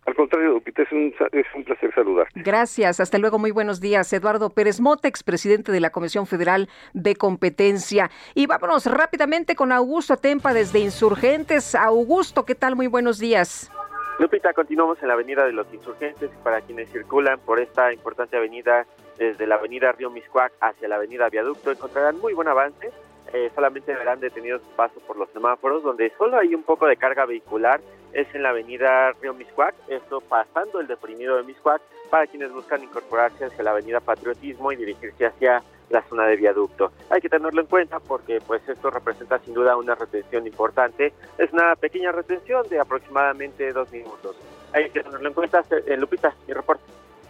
Al 0.10 0.16
contrario, 0.16 0.53
Lupita, 0.53 0.82
es 0.82 0.91
un, 0.91 1.14
es 1.32 1.45
un 1.53 1.64
placer 1.64 1.93
saludarte. 1.93 2.32
Gracias, 2.41 2.99
hasta 2.99 3.20
luego, 3.20 3.38
muy 3.38 3.51
buenos 3.51 3.80
días. 3.80 4.12
Eduardo 4.12 4.49
Pérez 4.49 4.80
Motex, 4.80 5.22
presidente 5.22 5.72
de 5.72 5.80
la 5.80 5.91
Comisión 5.91 6.26
Federal 6.26 6.68
de 6.93 7.16
Competencia. 7.16 8.10
Y 8.34 8.47
vámonos 8.47 8.88
rápidamente 8.88 9.55
con 9.55 9.72
Augusto 9.72 10.18
Tempa 10.18 10.51
desde 10.51 10.80
Insurgentes. 10.80 11.76
Augusto, 11.76 12.43
¿qué 12.43 12.55
tal? 12.55 12.76
Muy 12.76 12.88
buenos 12.88 13.20
días. 13.20 13.72
Lupita, 14.18 14.51
continuamos 14.53 14.99
en 15.03 15.10
la 15.10 15.14
avenida 15.14 15.45
de 15.45 15.53
los 15.53 15.72
Insurgentes. 15.72 16.32
Para 16.43 16.62
quienes 16.62 16.89
circulan 16.91 17.39
por 17.41 17.60
esta 17.60 17.93
importante 17.93 18.36
avenida, 18.36 18.88
desde 19.20 19.45
la 19.45 19.55
avenida 19.55 19.91
Río 19.91 20.10
Miscuac 20.10 20.53
hacia 20.60 20.88
la 20.88 20.95
avenida 20.95 21.30
Viaducto, 21.30 21.70
encontrarán 21.70 22.20
muy 22.20 22.34
buen 22.34 22.47
avance. 22.47 22.89
Eh, 23.32 23.51
solamente 23.53 23.93
verán 23.93 24.20
detenidos 24.20 24.64
su 24.64 24.76
paso 24.76 24.99
por 25.05 25.18
los 25.18 25.30
semáforos, 25.30 25.84
donde 25.84 26.12
solo 26.18 26.39
hay 26.39 26.55
un 26.55 26.64
poco 26.64 26.88
de 26.88 26.97
carga 26.97 27.28
vehicular 27.28 27.80
es 28.14 28.28
en 28.34 28.43
la 28.43 28.49
avenida 28.49 29.12
Río 29.22 29.34
Miscuac, 29.34 29.76
esto 29.88 30.22
pasando 30.22 30.80
el 30.80 30.88
deprimido 30.88 31.38
de 31.38 31.43
Miscuac, 31.43 31.82
para 32.10 32.28
quienes 32.28 32.51
buscan 32.51 32.84
incorporarse 32.84 33.45
hacia 33.45 33.64
la 33.64 33.72
avenida 33.72 33.99
Patriotismo 33.99 34.72
y 34.72 34.76
dirigirse 34.76 35.26
hacia 35.26 35.64
la 35.89 36.01
zona 36.03 36.26
de 36.26 36.36
viaducto. 36.36 36.91
Hay 37.10 37.22
que 37.22 37.30
tenerlo 37.30 37.62
en 37.62 37.68
cuenta 37.68 37.99
porque 37.99 38.39
pues 38.45 38.68
esto 38.68 38.89
representa 38.89 39.39
sin 39.39 39.53
duda 39.53 39.76
una 39.76 39.95
retención 39.95 40.45
importante. 40.45 41.14
Es 41.38 41.51
una 41.51 41.76
pequeña 41.76 42.12
retención 42.12 42.68
de 42.70 42.80
aproximadamente 42.80 43.72
dos 43.74 43.91
minutos. 43.91 44.36
Hay 44.74 44.89
que 44.89 45.01
tenerlo 45.01 45.28
en 45.28 45.34
cuenta. 45.34 45.64
Lupita, 45.97 46.34
mi 46.47 46.53
reporte. 46.53 46.84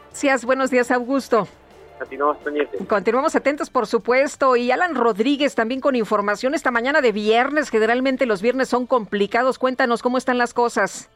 Gracias, 0.10 0.44
buenos 0.44 0.70
días 0.70 0.92
Augusto. 0.92 1.48
Continuamos 2.00 2.38
pendientes. 2.38 2.88
Continuamos 2.88 3.36
atentos, 3.36 3.70
por 3.70 3.86
supuesto. 3.86 4.56
Y 4.56 4.72
Alan 4.72 4.96
Rodríguez 4.96 5.54
también 5.54 5.82
con 5.82 5.96
información 5.96 6.56
esta 6.56 6.72
mañana 6.72 7.02
de 7.02 7.12
viernes. 7.12 7.70
Generalmente 7.70 8.26
los 8.26 8.42
viernes 8.42 8.70
son 8.70 8.88
complicados. 8.88 9.60
Cuéntanos 9.60 10.02
cómo 10.02 10.18
están 10.18 10.38
las 10.38 10.54
cosas. 10.54 11.10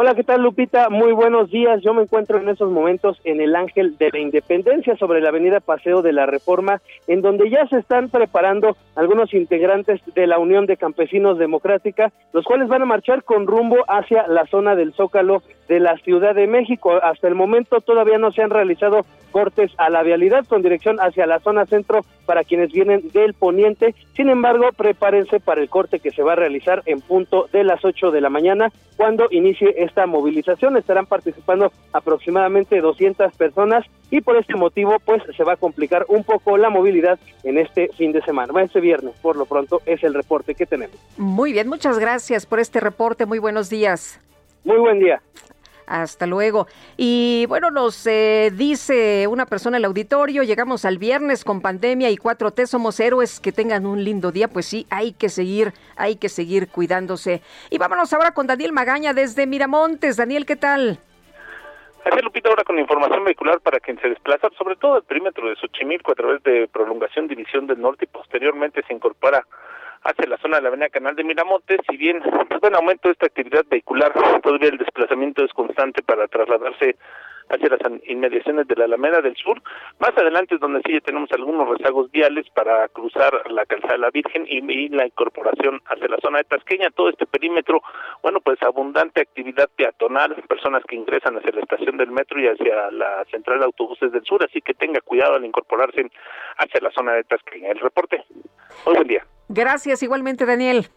Hola, 0.00 0.14
¿qué 0.14 0.22
tal 0.22 0.42
Lupita? 0.42 0.90
Muy 0.90 1.10
buenos 1.10 1.50
días. 1.50 1.80
Yo 1.82 1.92
me 1.92 2.02
encuentro 2.02 2.38
en 2.38 2.48
esos 2.48 2.70
momentos 2.70 3.20
en 3.24 3.40
el 3.40 3.56
Ángel 3.56 3.98
de 3.98 4.10
la 4.12 4.20
Independencia 4.20 4.96
sobre 4.96 5.20
la 5.20 5.30
avenida 5.30 5.58
Paseo 5.58 6.02
de 6.02 6.12
la 6.12 6.24
Reforma, 6.24 6.80
en 7.08 7.20
donde 7.20 7.50
ya 7.50 7.66
se 7.66 7.78
están 7.78 8.08
preparando 8.08 8.76
algunos 8.94 9.34
integrantes 9.34 10.00
de 10.14 10.28
la 10.28 10.38
Unión 10.38 10.66
de 10.66 10.76
Campesinos 10.76 11.36
Democrática, 11.36 12.12
los 12.32 12.44
cuales 12.44 12.68
van 12.68 12.82
a 12.82 12.86
marchar 12.86 13.24
con 13.24 13.48
rumbo 13.48 13.78
hacia 13.88 14.28
la 14.28 14.46
zona 14.46 14.76
del 14.76 14.92
Zócalo 14.92 15.42
de 15.68 15.80
la 15.80 15.96
Ciudad 15.98 16.34
de 16.34 16.46
México. 16.46 16.98
Hasta 17.02 17.28
el 17.28 17.34
momento 17.34 17.80
todavía 17.80 18.18
no 18.18 18.32
se 18.32 18.42
han 18.42 18.50
realizado 18.50 19.04
cortes 19.30 19.70
a 19.76 19.90
la 19.90 20.02
vialidad 20.02 20.46
con 20.46 20.62
dirección 20.62 20.98
hacia 21.00 21.26
la 21.26 21.38
zona 21.40 21.66
centro 21.66 22.00
para 22.26 22.44
quienes 22.44 22.72
vienen 22.72 23.08
del 23.12 23.34
poniente. 23.34 23.94
Sin 24.14 24.30
embargo, 24.30 24.70
prepárense 24.76 25.40
para 25.40 25.60
el 25.60 25.68
corte 25.68 26.00
que 26.00 26.10
se 26.10 26.22
va 26.22 26.32
a 26.32 26.36
realizar 26.36 26.82
en 26.86 27.00
punto 27.00 27.48
de 27.52 27.64
las 27.64 27.84
8 27.84 28.10
de 28.10 28.20
la 28.20 28.30
mañana 28.30 28.72
cuando 28.96 29.28
inicie 29.30 29.74
esta 29.76 30.06
movilización. 30.06 30.76
Estarán 30.76 31.06
participando 31.06 31.72
aproximadamente 31.92 32.80
200 32.80 33.36
personas 33.36 33.84
y 34.10 34.20
por 34.20 34.36
este 34.36 34.56
motivo 34.56 34.96
pues 35.04 35.22
se 35.36 35.44
va 35.44 35.52
a 35.52 35.56
complicar 35.56 36.04
un 36.08 36.24
poco 36.24 36.56
la 36.56 36.70
movilidad 36.70 37.18
en 37.44 37.58
este 37.58 37.88
fin 37.96 38.12
de 38.12 38.22
semana. 38.22 38.52
Va 38.52 38.62
este 38.62 38.80
viernes, 38.80 39.14
por 39.20 39.36
lo 39.36 39.46
pronto 39.46 39.82
es 39.86 40.02
el 40.02 40.14
reporte 40.14 40.54
que 40.54 40.66
tenemos. 40.66 40.96
Muy 41.16 41.52
bien, 41.52 41.68
muchas 41.68 41.98
gracias 41.98 42.46
por 42.46 42.60
este 42.60 42.80
reporte. 42.80 43.26
Muy 43.26 43.38
buenos 43.38 43.68
días. 43.68 44.20
Muy 44.64 44.78
buen 44.78 44.98
día. 44.98 45.22
Hasta 45.88 46.26
luego. 46.26 46.66
Y 46.98 47.46
bueno, 47.48 47.70
nos 47.70 48.06
eh, 48.06 48.50
dice 48.54 49.26
una 49.26 49.46
persona 49.46 49.78
en 49.78 49.80
el 49.80 49.86
auditorio, 49.86 50.42
llegamos 50.42 50.84
al 50.84 50.98
viernes 50.98 51.44
con 51.44 51.62
pandemia 51.62 52.10
y 52.10 52.16
4T, 52.16 52.66
somos 52.66 53.00
héroes, 53.00 53.40
que 53.40 53.52
tengan 53.52 53.86
un 53.86 54.04
lindo 54.04 54.30
día. 54.30 54.48
Pues 54.48 54.66
sí, 54.66 54.86
hay 54.90 55.12
que 55.12 55.30
seguir, 55.30 55.72
hay 55.96 56.16
que 56.16 56.28
seguir 56.28 56.68
cuidándose. 56.68 57.40
Y 57.70 57.78
vámonos 57.78 58.12
ahora 58.12 58.32
con 58.32 58.46
Daniel 58.46 58.72
Magaña 58.72 59.14
desde 59.14 59.46
Miramontes. 59.46 60.18
Daniel, 60.18 60.44
¿qué 60.44 60.56
tal? 60.56 60.98
Así 62.04 62.22
Lupita 62.22 62.50
ahora 62.50 62.64
con 62.64 62.78
información 62.78 63.24
vehicular 63.24 63.60
para 63.60 63.80
quien 63.80 63.98
se 64.00 64.08
desplaza, 64.08 64.48
sobre 64.58 64.76
todo 64.76 64.98
el 64.98 65.02
perímetro 65.04 65.48
de 65.48 65.56
Xochimilco 65.56 66.12
a 66.12 66.14
través 66.14 66.42
de 66.42 66.68
prolongación 66.68 67.28
División 67.28 67.66
del 67.66 67.80
Norte 67.80 68.04
y 68.04 68.08
posteriormente 68.08 68.82
se 68.86 68.94
incorpora 68.94 69.44
hacia 70.04 70.28
la 70.28 70.38
zona 70.38 70.56
de 70.56 70.62
la 70.62 70.68
avenida 70.68 70.88
Canal 70.88 71.16
de 71.16 71.24
Miramontes, 71.24 71.80
si 71.88 71.96
bien 71.96 72.20
pues, 72.20 72.62
en 72.62 72.74
aumento 72.74 73.08
de 73.08 73.12
esta 73.12 73.26
actividad 73.26 73.64
vehicular, 73.68 74.12
todavía 74.42 74.70
el 74.70 74.78
desplazamiento 74.78 75.44
es 75.44 75.52
constante 75.52 76.02
para 76.02 76.28
trasladarse 76.28 76.96
hacia 77.50 77.68
las 77.68 77.80
inmediaciones 78.06 78.66
de 78.68 78.76
la 78.76 78.84
Alameda 78.84 79.20
del 79.20 79.36
Sur. 79.36 79.62
Más 79.98 80.16
adelante 80.16 80.54
es 80.54 80.60
donde 80.60 80.82
sí 80.84 80.92
ya 80.92 81.00
tenemos 81.00 81.30
algunos 81.32 81.68
rezagos 81.68 82.10
viales 82.10 82.46
para 82.50 82.86
cruzar 82.88 83.50
la 83.50 83.64
calzada 83.66 83.94
de 83.94 83.98
la 84.00 84.10
Virgen 84.10 84.46
y, 84.48 84.88
la 84.88 85.06
incorporación 85.06 85.80
hacia 85.86 86.08
la 86.08 86.18
zona 86.18 86.38
de 86.38 86.44
Tasqueña. 86.44 86.90
Todo 86.90 87.08
este 87.08 87.26
perímetro, 87.26 87.82
bueno, 88.22 88.40
pues 88.40 88.62
abundante 88.62 89.20
actividad 89.20 89.68
peatonal, 89.76 90.34
personas 90.48 90.82
que 90.84 90.96
ingresan 90.96 91.36
hacia 91.36 91.52
la 91.52 91.60
estación 91.60 91.96
del 91.96 92.10
metro 92.10 92.40
y 92.40 92.48
hacia 92.48 92.90
la 92.90 93.24
central 93.30 93.60
de 93.60 93.66
autobuses 93.66 94.12
del 94.12 94.24
sur, 94.24 94.44
así 94.44 94.60
que 94.60 94.74
tenga 94.74 95.00
cuidado 95.00 95.34
al 95.34 95.44
incorporarse 95.44 96.10
hacia 96.58 96.80
la 96.80 96.90
zona 96.90 97.12
de 97.12 97.24
Tasqueña. 97.24 97.70
El 97.70 97.80
reporte. 97.80 98.24
Muy 98.84 98.94
buen 98.94 99.08
día. 99.08 99.24
Gracias 99.48 100.02
igualmente, 100.02 100.44
Daniel. 100.46 100.90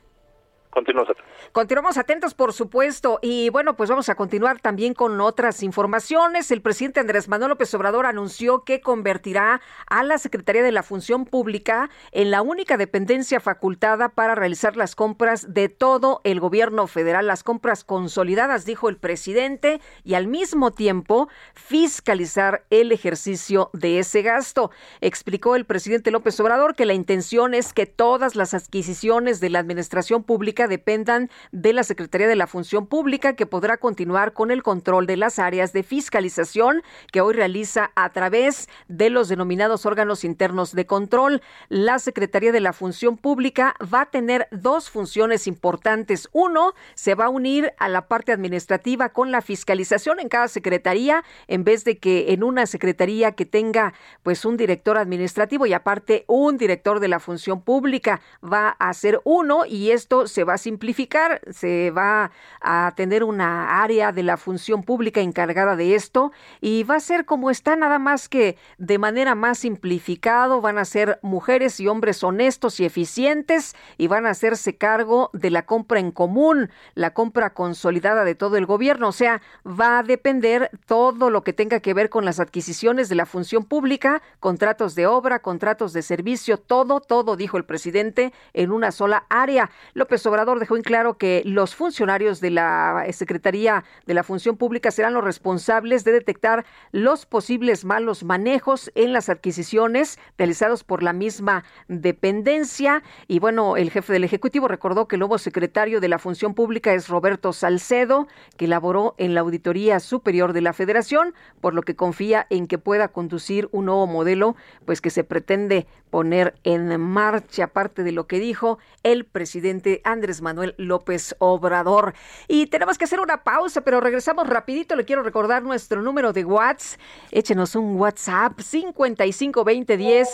Continuamos 0.72 1.10
atentos. 1.10 1.32
Continuamos 1.52 1.98
atentos, 1.98 2.34
por 2.34 2.54
supuesto. 2.54 3.20
Y 3.22 3.50
bueno, 3.50 3.76
pues 3.76 3.90
vamos 3.90 4.10
a 4.10 4.16
continuar 4.16 4.60
también 4.60 4.94
con 4.94 5.20
otras 5.22 5.64
informaciones. 5.64 6.50
El 6.52 6.62
presidente 6.62 7.00
Andrés 7.00 7.28
Manuel 7.28 7.50
López 7.50 7.74
Obrador 7.74 8.06
anunció 8.06 8.64
que 8.64 8.82
convertirá 8.82 9.62
a 9.88 10.04
la 10.04 10.18
Secretaría 10.18 10.64
de 10.64 10.72
la 10.72 10.84
Función 10.84 11.26
Pública 11.26 11.90
en 12.12 12.32
la 12.32 12.42
única 12.42 12.78
dependencia 12.78 13.40
facultada 13.40 14.10
para 14.10 14.36
realizar 14.36 14.78
las 14.78 14.96
compras 14.96 15.54
de 15.54 15.70
todo 15.70 16.22
el 16.24 16.40
gobierno 16.40 16.88
federal, 16.88 17.28
las 17.28 17.44
compras 17.44 17.84
consolidadas, 17.84 18.66
dijo 18.66 18.90
el 18.90 18.98
presidente, 18.98 19.82
y 20.04 20.14
al 20.14 20.28
mismo 20.28 20.72
tiempo 20.72 21.30
fiscalizar 21.54 22.66
el 22.70 22.92
ejercicio 22.92 23.70
de 23.74 24.00
ese 24.00 24.22
gasto. 24.22 24.72
Explicó 25.02 25.56
el 25.56 25.66
presidente 25.66 26.12
López 26.12 26.40
Obrador 26.40 26.76
que 26.76 26.86
la 26.86 26.94
intención 26.94 27.54
es 27.54 27.74
que 27.74 27.86
todas 27.86 28.36
las 28.36 28.54
adquisiciones 28.54 29.40
de 29.40 29.50
la 29.50 29.60
administración 29.60 30.24
pública 30.24 30.61
dependan 30.68 31.30
de 31.52 31.74
la 31.74 31.84
Secretaría 31.84 32.28
de 32.28 32.36
la 32.36 32.48
Función 32.48 32.88
Pública, 32.88 33.36
que 33.36 33.46
podrá 33.46 33.78
continuar 33.78 34.34
con 34.34 34.52
el 34.52 34.64
control 34.64 35.08
de 35.08 35.18
las 35.18 35.40
áreas 35.40 35.74
de 35.74 35.84
fiscalización 35.84 36.84
que 37.12 37.22
hoy 37.22 37.34
realiza 37.34 37.92
a 37.96 38.10
través 38.10 38.70
de 38.88 39.10
los 39.10 39.30
denominados 39.30 39.86
órganos 39.86 40.24
internos 40.24 40.74
de 40.74 40.86
control. 40.86 41.42
La 41.70 42.00
Secretaría 42.00 42.52
de 42.52 42.60
la 42.60 42.74
Función 42.74 43.18
Pública 43.18 43.76
va 43.82 44.02
a 44.02 44.10
tener 44.10 44.48
dos 44.52 44.90
funciones 44.90 45.48
importantes. 45.48 46.30
Uno, 46.32 46.74
se 46.96 47.16
va 47.16 47.26
a 47.26 47.30
unir 47.30 47.74
a 47.78 47.90
la 47.90 48.08
parte 48.08 48.32
administrativa 48.32 49.10
con 49.10 49.32
la 49.32 49.42
fiscalización 49.42 50.20
en 50.20 50.30
cada 50.30 50.48
secretaría, 50.48 51.24
en 51.48 51.64
vez 51.64 51.84
de 51.84 51.98
que 51.98 52.34
en 52.34 52.44
una 52.44 52.66
secretaría 52.66 53.34
que 53.34 53.46
tenga 53.46 53.94
pues 54.24 54.46
un 54.46 54.58
director 54.58 54.98
administrativo 54.98 55.66
y 55.66 55.74
aparte 55.74 56.26
un 56.28 56.58
director 56.58 57.00
de 57.00 57.08
la 57.08 57.20
función 57.20 57.62
pública 57.62 58.22
va 58.42 58.70
a 58.70 58.94
ser 58.94 59.22
uno 59.24 59.66
y 59.66 59.92
esto 59.92 60.28
se 60.28 60.44
va 60.44 60.51
a 60.54 60.58
simplificar, 60.58 61.42
se 61.52 61.92
va 61.92 62.32
a 62.62 62.94
tener 62.96 63.24
una 63.24 63.82
área 63.84 64.12
de 64.12 64.24
la 64.24 64.38
función 64.38 64.84
pública 64.84 65.22
encargada 65.22 65.76
de 65.76 65.96
esto 65.96 66.32
y 66.60 66.84
va 66.84 66.96
a 66.96 67.00
ser 67.00 67.26
como 67.26 67.50
está 67.50 67.76
nada 67.76 68.00
más 68.00 68.30
que 68.30 68.58
de 68.78 68.98
manera 68.98 69.36
más 69.36 69.60
simplificado, 69.60 70.62
van 70.62 70.78
a 70.78 70.86
ser 70.86 71.20
mujeres 71.22 71.80
y 71.80 71.88
hombres 71.88 72.24
honestos 72.24 72.80
y 72.80 72.86
eficientes 72.86 73.76
y 73.98 74.08
van 74.08 74.26
a 74.26 74.32
hacerse 74.32 74.76
cargo 74.76 75.30
de 75.34 75.50
la 75.50 75.66
compra 75.66 76.00
en 76.00 76.12
común, 76.12 76.70
la 76.96 77.14
compra 77.14 77.54
consolidada 77.54 78.24
de 78.24 78.36
todo 78.36 78.58
el 78.58 78.66
gobierno, 78.66 79.10
o 79.10 79.12
sea, 79.12 79.42
va 79.66 80.00
a 80.00 80.04
depender 80.04 80.72
todo 80.86 81.30
lo 81.30 81.44
que 81.44 81.54
tenga 81.54 81.80
que 81.80 81.94
ver 81.94 82.10
con 82.10 82.26
las 82.26 82.40
adquisiciones 82.40 83.10
de 83.10 83.16
la 83.16 83.26
función 83.26 83.66
pública, 83.66 84.22
contratos 84.40 84.96
de 84.96 85.08
obra, 85.08 85.40
contratos 85.40 85.94
de 85.94 86.02
servicio, 86.02 86.58
todo, 86.58 87.00
todo, 87.00 87.36
dijo 87.36 87.58
el 87.58 87.66
presidente, 87.66 88.34
en 88.54 88.72
una 88.72 88.92
sola 88.92 89.26
área. 89.30 89.70
López 89.94 90.26
Obrador 90.26 90.41
dejó 90.46 90.76
en 90.76 90.82
claro 90.82 91.18
que 91.18 91.44
los 91.46 91.76
funcionarios 91.76 92.42
de 92.42 92.50
la 92.50 93.06
Secretaría 93.12 93.84
de 94.06 94.14
la 94.14 94.24
Función 94.24 94.58
Pública 94.58 94.92
serán 94.92 95.14
los 95.14 95.24
responsables 95.24 96.04
de 96.04 96.12
detectar 96.12 96.66
los 96.92 97.26
posibles 97.26 97.86
malos 97.86 98.24
manejos 98.24 98.92
en 98.96 99.14
las 99.14 99.30
adquisiciones 99.30 100.20
realizados 100.38 100.84
por 100.84 101.04
la 101.04 101.14
misma 101.14 101.64
dependencia. 101.88 103.04
Y 103.28 103.40
bueno, 103.40 103.78
el 103.78 103.92
jefe 103.92 104.14
del 104.14 104.24
Ejecutivo 104.24 104.68
recordó 104.68 105.08
que 105.08 105.16
el 105.16 105.20
nuevo 105.20 105.38
secretario 105.38 106.00
de 106.02 106.08
la 106.08 106.20
Función 106.20 106.54
Pública 106.54 106.94
es 106.94 107.08
Roberto 107.08 107.54
Salcedo, 107.54 108.28
que 108.58 108.68
laboró 108.68 109.16
en 109.18 109.34
la 109.34 109.42
Auditoría 109.42 110.00
Superior 110.00 110.54
de 110.54 110.62
la 110.62 110.74
Federación, 110.74 111.34
por 111.60 111.74
lo 111.74 111.84
que 111.84 111.96
confía 111.96 112.48
en 112.50 112.68
que 112.68 112.78
pueda 112.78 113.10
conducir 113.10 113.70
un 113.72 113.86
nuevo 113.86 114.08
modelo, 114.08 114.56
pues 114.86 115.02
que 115.02 115.10
se 115.10 115.24
pretende 115.24 115.88
poner 116.10 116.56
en 116.64 117.00
marcha, 117.00 117.66
aparte 117.66 118.04
de 118.04 118.12
lo 118.12 118.28
que 118.28 118.40
dijo 118.40 118.80
el 119.04 119.26
presidente 119.26 120.02
Andrés 120.04 120.31
Manuel 120.40 120.76
López 120.78 121.36
Obrador. 121.40 122.14
Y 122.48 122.68
tenemos 122.68 122.98
que 122.98 123.06
hacer 123.06 123.20
una 123.20 123.44
pausa, 123.44 123.82
pero 123.82 124.00
regresamos 124.00 124.48
rapidito. 124.48 124.96
Le 124.96 125.04
quiero 125.04 125.24
recordar 125.24 125.64
nuestro 125.64 126.02
número 126.02 126.32
de 126.32 126.46
WhatsApp. 126.46 127.02
Échenos 127.32 127.76
un 127.76 128.00
WhatsApp 128.00 128.60
552010 128.62 130.30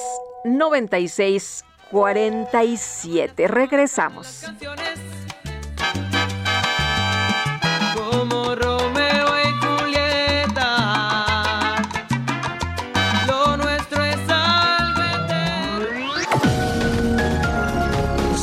96 0.46 1.64
47. 1.90 3.48
Regresamos. 3.48 4.46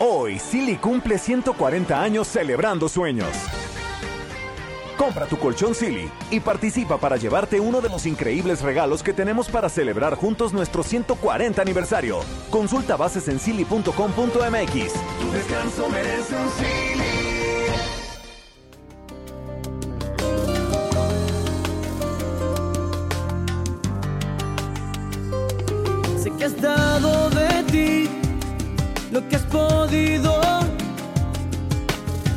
Hoy, 0.00 0.38
Silly 0.38 0.76
cumple 0.76 1.18
140 1.18 2.00
años 2.00 2.28
celebrando 2.28 2.88
sueños. 2.88 3.30
Compra 4.96 5.26
tu 5.26 5.36
colchón 5.38 5.74
Silly 5.74 6.08
y 6.30 6.38
participa 6.38 6.98
para 6.98 7.16
llevarte 7.16 7.58
uno 7.58 7.80
de 7.80 7.88
los 7.88 8.06
increíbles 8.06 8.62
regalos 8.62 9.02
que 9.02 9.12
tenemos 9.12 9.48
para 9.48 9.68
celebrar 9.68 10.14
juntos 10.14 10.52
nuestro 10.52 10.84
140 10.84 11.60
aniversario. 11.60 12.20
Consulta 12.48 12.96
bases 12.96 13.26
en 13.26 13.40
silly.com.mx. 13.40 13.92
Tu 13.92 15.32
descanso 15.32 15.88
merece 15.88 16.36
un 16.36 16.50
Silly. 16.50 17.08
Sé 26.22 26.30
que 26.30 26.44
has 26.44 26.60
dado 26.60 27.30
de 27.30 27.64
ti 27.64 28.27
lo 29.10 29.26
que 29.28 29.36
has 29.36 29.42
podido. 29.42 30.40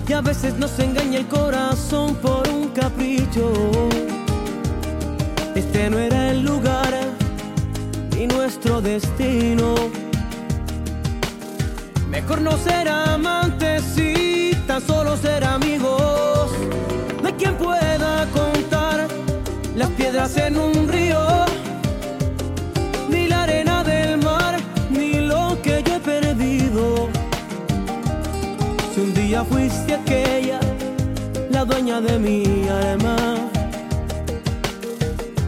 Y 0.07 0.13
a 0.13 0.21
veces 0.21 0.57
nos 0.57 0.77
engaña 0.79 1.19
el 1.19 1.27
corazón 1.27 2.15
por 2.15 2.47
un 2.49 2.69
capricho. 2.69 3.53
Este 5.55 5.89
no 5.89 5.99
era 5.99 6.31
el 6.31 6.43
lugar 6.43 6.93
ni 8.15 8.27
nuestro 8.27 8.81
destino. 8.81 9.75
Mejor 12.09 12.41
no 12.41 12.57
ser 12.57 12.89
amantes 12.89 13.97
y 13.97 14.53
tan 14.67 14.81
solo 14.85 15.15
ser 15.15 15.45
amigos. 15.45 16.51
No 17.21 17.27
hay 17.27 17.33
quien 17.33 17.55
pueda 17.55 18.27
contar 18.33 19.07
las 19.75 19.89
piedras 19.91 20.35
en 20.35 20.57
un 20.57 20.89
río 20.89 21.19
ni 23.09 23.27
la 23.27 23.43
arena 23.43 23.83
del 23.83 24.17
mar, 24.17 24.20
día 29.31 29.45
fuiste 29.45 29.93
aquella, 29.93 30.59
la 31.49 31.63
dueña 31.63 32.01
de 32.01 32.19
mi 32.19 32.67
alma, 32.67 33.15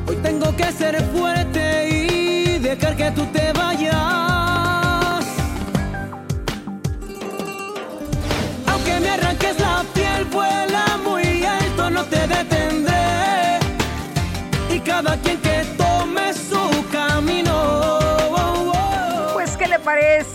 hoy 0.08 0.16
tengo 0.24 0.56
que 0.56 0.72
ser 0.72 1.04
fuerte 1.14 1.90
y 1.90 2.60
dejar 2.60 2.96
que 2.96 3.12
tú 3.12 3.26
te 3.26 3.52
vayas. 3.52 5.26
Aunque 8.68 9.00
me 9.02 9.10
arranques 9.10 9.60
la 9.60 9.83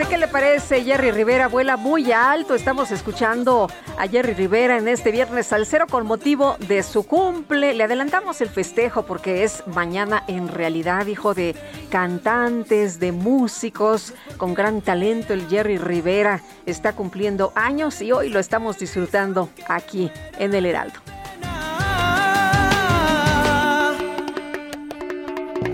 ¿Qué 0.08 0.16
le 0.16 0.28
parece? 0.28 0.84
Jerry 0.84 1.10
Rivera 1.10 1.48
vuela 1.48 1.76
muy 1.76 2.12
alto. 2.12 2.54
Estamos 2.54 2.90
escuchando 2.90 3.68
a 3.98 4.08
Jerry 4.08 4.32
Rivera 4.32 4.78
en 4.78 4.88
este 4.88 5.10
viernes 5.10 5.52
al 5.52 5.66
cero 5.66 5.84
con 5.90 6.06
motivo 6.06 6.56
de 6.66 6.82
su 6.82 7.02
cumple. 7.06 7.74
Le 7.74 7.84
adelantamos 7.84 8.40
el 8.40 8.48
festejo 8.48 9.02
porque 9.02 9.44
es 9.44 9.62
mañana 9.66 10.24
en 10.26 10.48
realidad, 10.48 11.06
hijo 11.06 11.34
de 11.34 11.54
cantantes, 11.90 12.98
de 12.98 13.12
músicos 13.12 14.14
con 14.38 14.54
gran 14.54 14.80
talento. 14.80 15.34
El 15.34 15.46
Jerry 15.46 15.76
Rivera 15.76 16.40
está 16.64 16.94
cumpliendo 16.94 17.52
años 17.54 18.00
y 18.00 18.10
hoy 18.10 18.30
lo 18.30 18.40
estamos 18.40 18.78
disfrutando 18.78 19.50
aquí 19.68 20.10
en 20.38 20.54
el 20.54 20.64
Heraldo. 20.64 21.00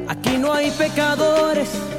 Aquí 0.08 0.38
no 0.38 0.52
hay 0.52 0.72
pecadores. 0.72 1.93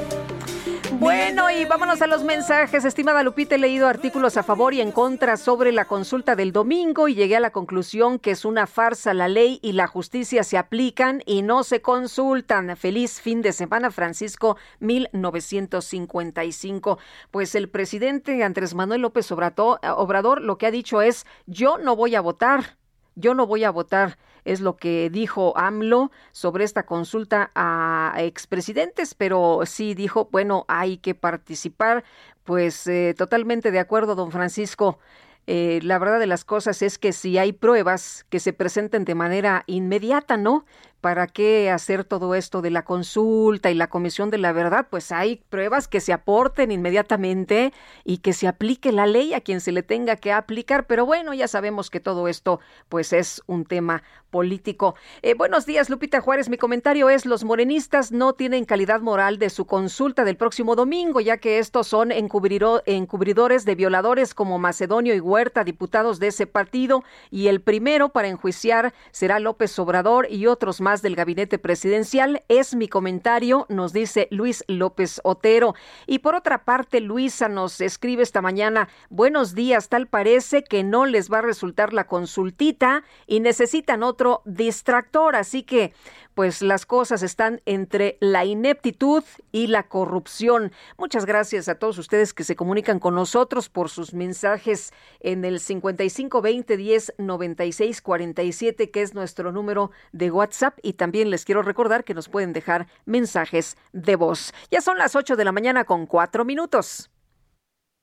Bueno, 0.99 1.49
y 1.51 1.65
vámonos 1.65 2.01
a 2.01 2.07
los 2.07 2.23
mensajes. 2.23 2.85
Estimada 2.85 3.21
Lupita, 3.21 3.55
he 3.55 3.57
leído 3.57 3.85
artículos 3.87 4.37
a 4.37 4.43
favor 4.43 4.73
y 4.73 4.79
en 4.79 4.93
contra 4.93 5.35
sobre 5.35 5.73
la 5.73 5.83
consulta 5.85 6.37
del 6.37 6.53
domingo 6.53 7.09
y 7.09 7.15
llegué 7.15 7.35
a 7.35 7.41
la 7.41 7.51
conclusión 7.51 8.17
que 8.17 8.31
es 8.31 8.45
una 8.45 8.65
farsa. 8.65 9.13
La 9.13 9.27
ley 9.27 9.59
y 9.61 9.73
la 9.73 9.87
justicia 9.87 10.45
se 10.45 10.57
aplican 10.57 11.21
y 11.25 11.41
no 11.41 11.63
se 11.63 11.81
consultan. 11.81 12.77
Feliz 12.77 13.19
fin 13.19 13.41
de 13.41 13.51
semana, 13.51 13.91
Francisco, 13.91 14.55
1955. 14.79 16.97
Pues 17.29 17.55
el 17.55 17.67
presidente 17.69 18.41
Andrés 18.43 18.73
Manuel 18.73 19.01
López 19.01 19.29
Obrador, 19.33 19.81
Obrador 19.83 20.39
lo 20.41 20.57
que 20.57 20.67
ha 20.67 20.71
dicho 20.71 21.01
es, 21.01 21.25
yo 21.45 21.77
no 21.77 21.97
voy 21.97 22.15
a 22.15 22.21
votar, 22.21 22.77
yo 23.15 23.33
no 23.33 23.47
voy 23.47 23.65
a 23.65 23.69
votar 23.69 24.17
es 24.45 24.61
lo 24.61 24.77
que 24.77 25.09
dijo 25.09 25.57
AMLO 25.57 26.11
sobre 26.31 26.63
esta 26.63 26.85
consulta 26.85 27.51
a 27.55 28.13
expresidentes, 28.19 29.15
pero 29.15 29.61
sí 29.65 29.93
dijo, 29.95 30.29
bueno, 30.31 30.65
hay 30.67 30.97
que 30.97 31.15
participar. 31.15 32.03
Pues 32.43 32.85
eh, 32.85 33.15
totalmente 33.17 33.71
de 33.71 33.79
acuerdo, 33.79 34.15
don 34.15 34.31
Francisco. 34.31 34.99
Eh, 35.47 35.79
la 35.83 35.99
verdad 35.99 36.19
de 36.19 36.27
las 36.27 36.43
cosas 36.43 36.81
es 36.81 36.97
que 36.97 37.11
si 37.11 37.37
hay 37.37 37.53
pruebas 37.53 38.25
que 38.29 38.39
se 38.39 38.53
presenten 38.53 39.05
de 39.05 39.15
manera 39.15 39.63
inmediata, 39.67 40.37
¿no? 40.37 40.65
¿Para 41.05 41.27
qué 41.27 41.69
hacer 41.69 42.03
todo 42.03 42.33
esto 42.33 42.63
de 42.63 42.71
la 42.71 42.83
consulta 42.83 43.69
y 43.69 43.75
la 43.75 43.91
comisión 43.91 44.31
de 44.31 44.39
la 44.39 44.53
verdad? 44.53 44.87
Pues 44.89 45.11
hay 45.11 45.35
pruebas 45.49 45.87
que 45.87 46.01
se 46.01 46.13
aporten 46.13 46.71
inmediatamente 46.71 47.73
y 48.03 48.17
que 48.17 48.33
se 48.33 48.47
aplique 48.47 48.91
la 48.91 49.05
ley 49.05 49.35
a 49.35 49.41
quien 49.41 49.61
se 49.61 49.71
le 49.71 49.83
tenga 49.83 50.15
que 50.15 50.33
aplicar. 50.33 50.87
Pero 50.87 51.05
bueno, 51.05 51.35
ya 51.35 51.47
sabemos 51.47 51.91
que 51.91 51.99
todo 51.99 52.27
esto 52.27 52.59
pues 52.89 53.13
es 53.13 53.43
un 53.45 53.65
tema 53.65 54.01
político. 54.31 54.95
Eh, 55.21 55.33
buenos 55.35 55.65
días, 55.65 55.89
Lupita 55.89 56.19
Juárez. 56.19 56.49
Mi 56.49 56.57
comentario 56.57 57.09
es, 57.09 57.25
los 57.25 57.45
morenistas 57.45 58.11
no 58.11 58.33
tienen 58.33 58.65
calidad 58.65 58.99
moral 58.99 59.39
de 59.39 59.49
su 59.49 59.65
consulta 59.65 60.25
del 60.25 60.35
próximo 60.35 60.75
domingo, 60.75 61.21
ya 61.21 61.37
que 61.37 61.59
estos 61.59 61.87
son 61.87 62.11
encubridores 62.11 63.63
de 63.63 63.75
violadores 63.75 64.33
como 64.33 64.59
Macedonio 64.59 65.15
y 65.15 65.21
Huerta, 65.21 65.63
diputados 65.63 66.19
de 66.19 66.27
ese 66.27 66.47
partido, 66.47 67.03
y 67.31 67.47
el 67.47 67.61
primero 67.61 68.09
para 68.09 68.27
enjuiciar 68.27 68.93
será 69.11 69.39
López 69.39 69.79
Obrador 69.79 70.27
y 70.29 70.47
otros 70.47 70.81
más 70.81 70.94
del 71.01 71.15
gabinete 71.15 71.57
presidencial. 71.57 72.43
Es 72.47 72.75
mi 72.75 72.87
comentario, 72.87 73.65
nos 73.69 73.93
dice 73.93 74.27
Luis 74.31 74.63
López 74.67 75.21
Otero. 75.23 75.75
Y 76.07 76.19
por 76.19 76.35
otra 76.35 76.65
parte, 76.65 77.01
Luisa 77.01 77.47
nos 77.49 77.81
escribe 77.81 78.23
esta 78.23 78.41
mañana, 78.41 78.89
buenos 79.09 79.55
días, 79.55 79.89
tal 79.89 80.07
parece 80.07 80.63
que 80.63 80.83
no 80.83 81.05
les 81.05 81.31
va 81.31 81.39
a 81.39 81.43
resultar 81.43 81.93
la 81.93 82.07
consultita 82.07 83.03
y 83.27 83.39
necesitan 83.39 84.03
otro 84.03 84.41
distractor, 84.45 85.35
así 85.35 85.63
que 85.63 85.93
pues 86.35 86.61
las 86.61 86.85
cosas 86.85 87.23
están 87.23 87.61
entre 87.65 88.17
la 88.19 88.45
ineptitud 88.45 89.23
y 89.51 89.67
la 89.67 89.83
corrupción. 89.83 90.71
Muchas 90.97 91.25
gracias 91.25 91.67
a 91.69 91.75
todos 91.75 91.97
ustedes 91.97 92.33
que 92.33 92.43
se 92.43 92.55
comunican 92.55 92.99
con 92.99 93.15
nosotros 93.15 93.69
por 93.69 93.89
sus 93.89 94.13
mensajes 94.13 94.93
en 95.21 95.45
el 95.45 95.59
55 95.59 96.41
20 96.41 96.77
10 96.77 97.13
96 97.17 98.01
47, 98.01 98.91
que 98.91 99.01
es 99.01 99.15
nuestro 99.15 99.51
número 99.51 99.91
de 100.11 100.29
WhatsApp. 100.29 100.77
Y 100.83 100.93
también 100.93 101.29
les 101.29 101.45
quiero 101.45 101.63
recordar 101.63 102.03
que 102.03 102.13
nos 102.13 102.29
pueden 102.29 102.53
dejar 102.53 102.87
mensajes 103.05 103.77
de 103.93 104.15
voz. 104.15 104.53
Ya 104.69 104.81
son 104.81 104.97
las 104.97 105.15
8 105.15 105.35
de 105.35 105.45
la 105.45 105.53
mañana 105.53 105.85
con 105.85 106.05
4 106.05 106.45
minutos. 106.45 107.09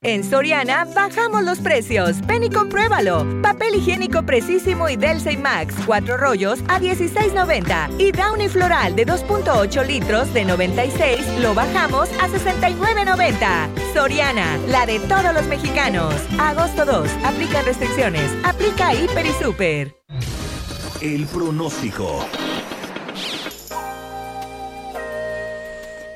En 0.03 0.21
Soriana 0.25 0.85
bajamos 0.93 1.43
los 1.43 1.59
precios. 1.59 2.17
Ven 2.27 2.43
y 2.43 2.49
compruébalo. 2.49 3.25
Papel 3.41 3.75
higiénico 3.75 4.23
precisísimo 4.23 4.89
y 4.89 4.97
Delsey 4.97 5.37
Max, 5.37 5.73
4 5.85 6.17
rollos 6.17 6.59
a 6.67 6.79
16.90. 6.81 7.99
Y 7.99 8.11
Downy 8.11 8.49
Floral 8.49 8.97
de 8.97 9.07
2.8 9.07 9.85
litros 9.87 10.33
de 10.33 10.43
96 10.43 11.39
lo 11.39 11.53
bajamos 11.53 12.09
a 12.19 12.27
69.90. 12.27 13.93
Soriana, 13.93 14.57
la 14.67 14.85
de 14.85 14.99
todos 14.99 15.33
los 15.33 15.45
mexicanos. 15.47 16.13
Agosto 16.37 16.85
2, 16.85 17.07
aplica 17.23 17.61
restricciones. 17.61 18.29
Aplica 18.43 18.93
Hiper 18.93 19.25
y 19.25 19.31
Super. 19.41 19.95
El 20.99 21.25
pronóstico. 21.27 22.25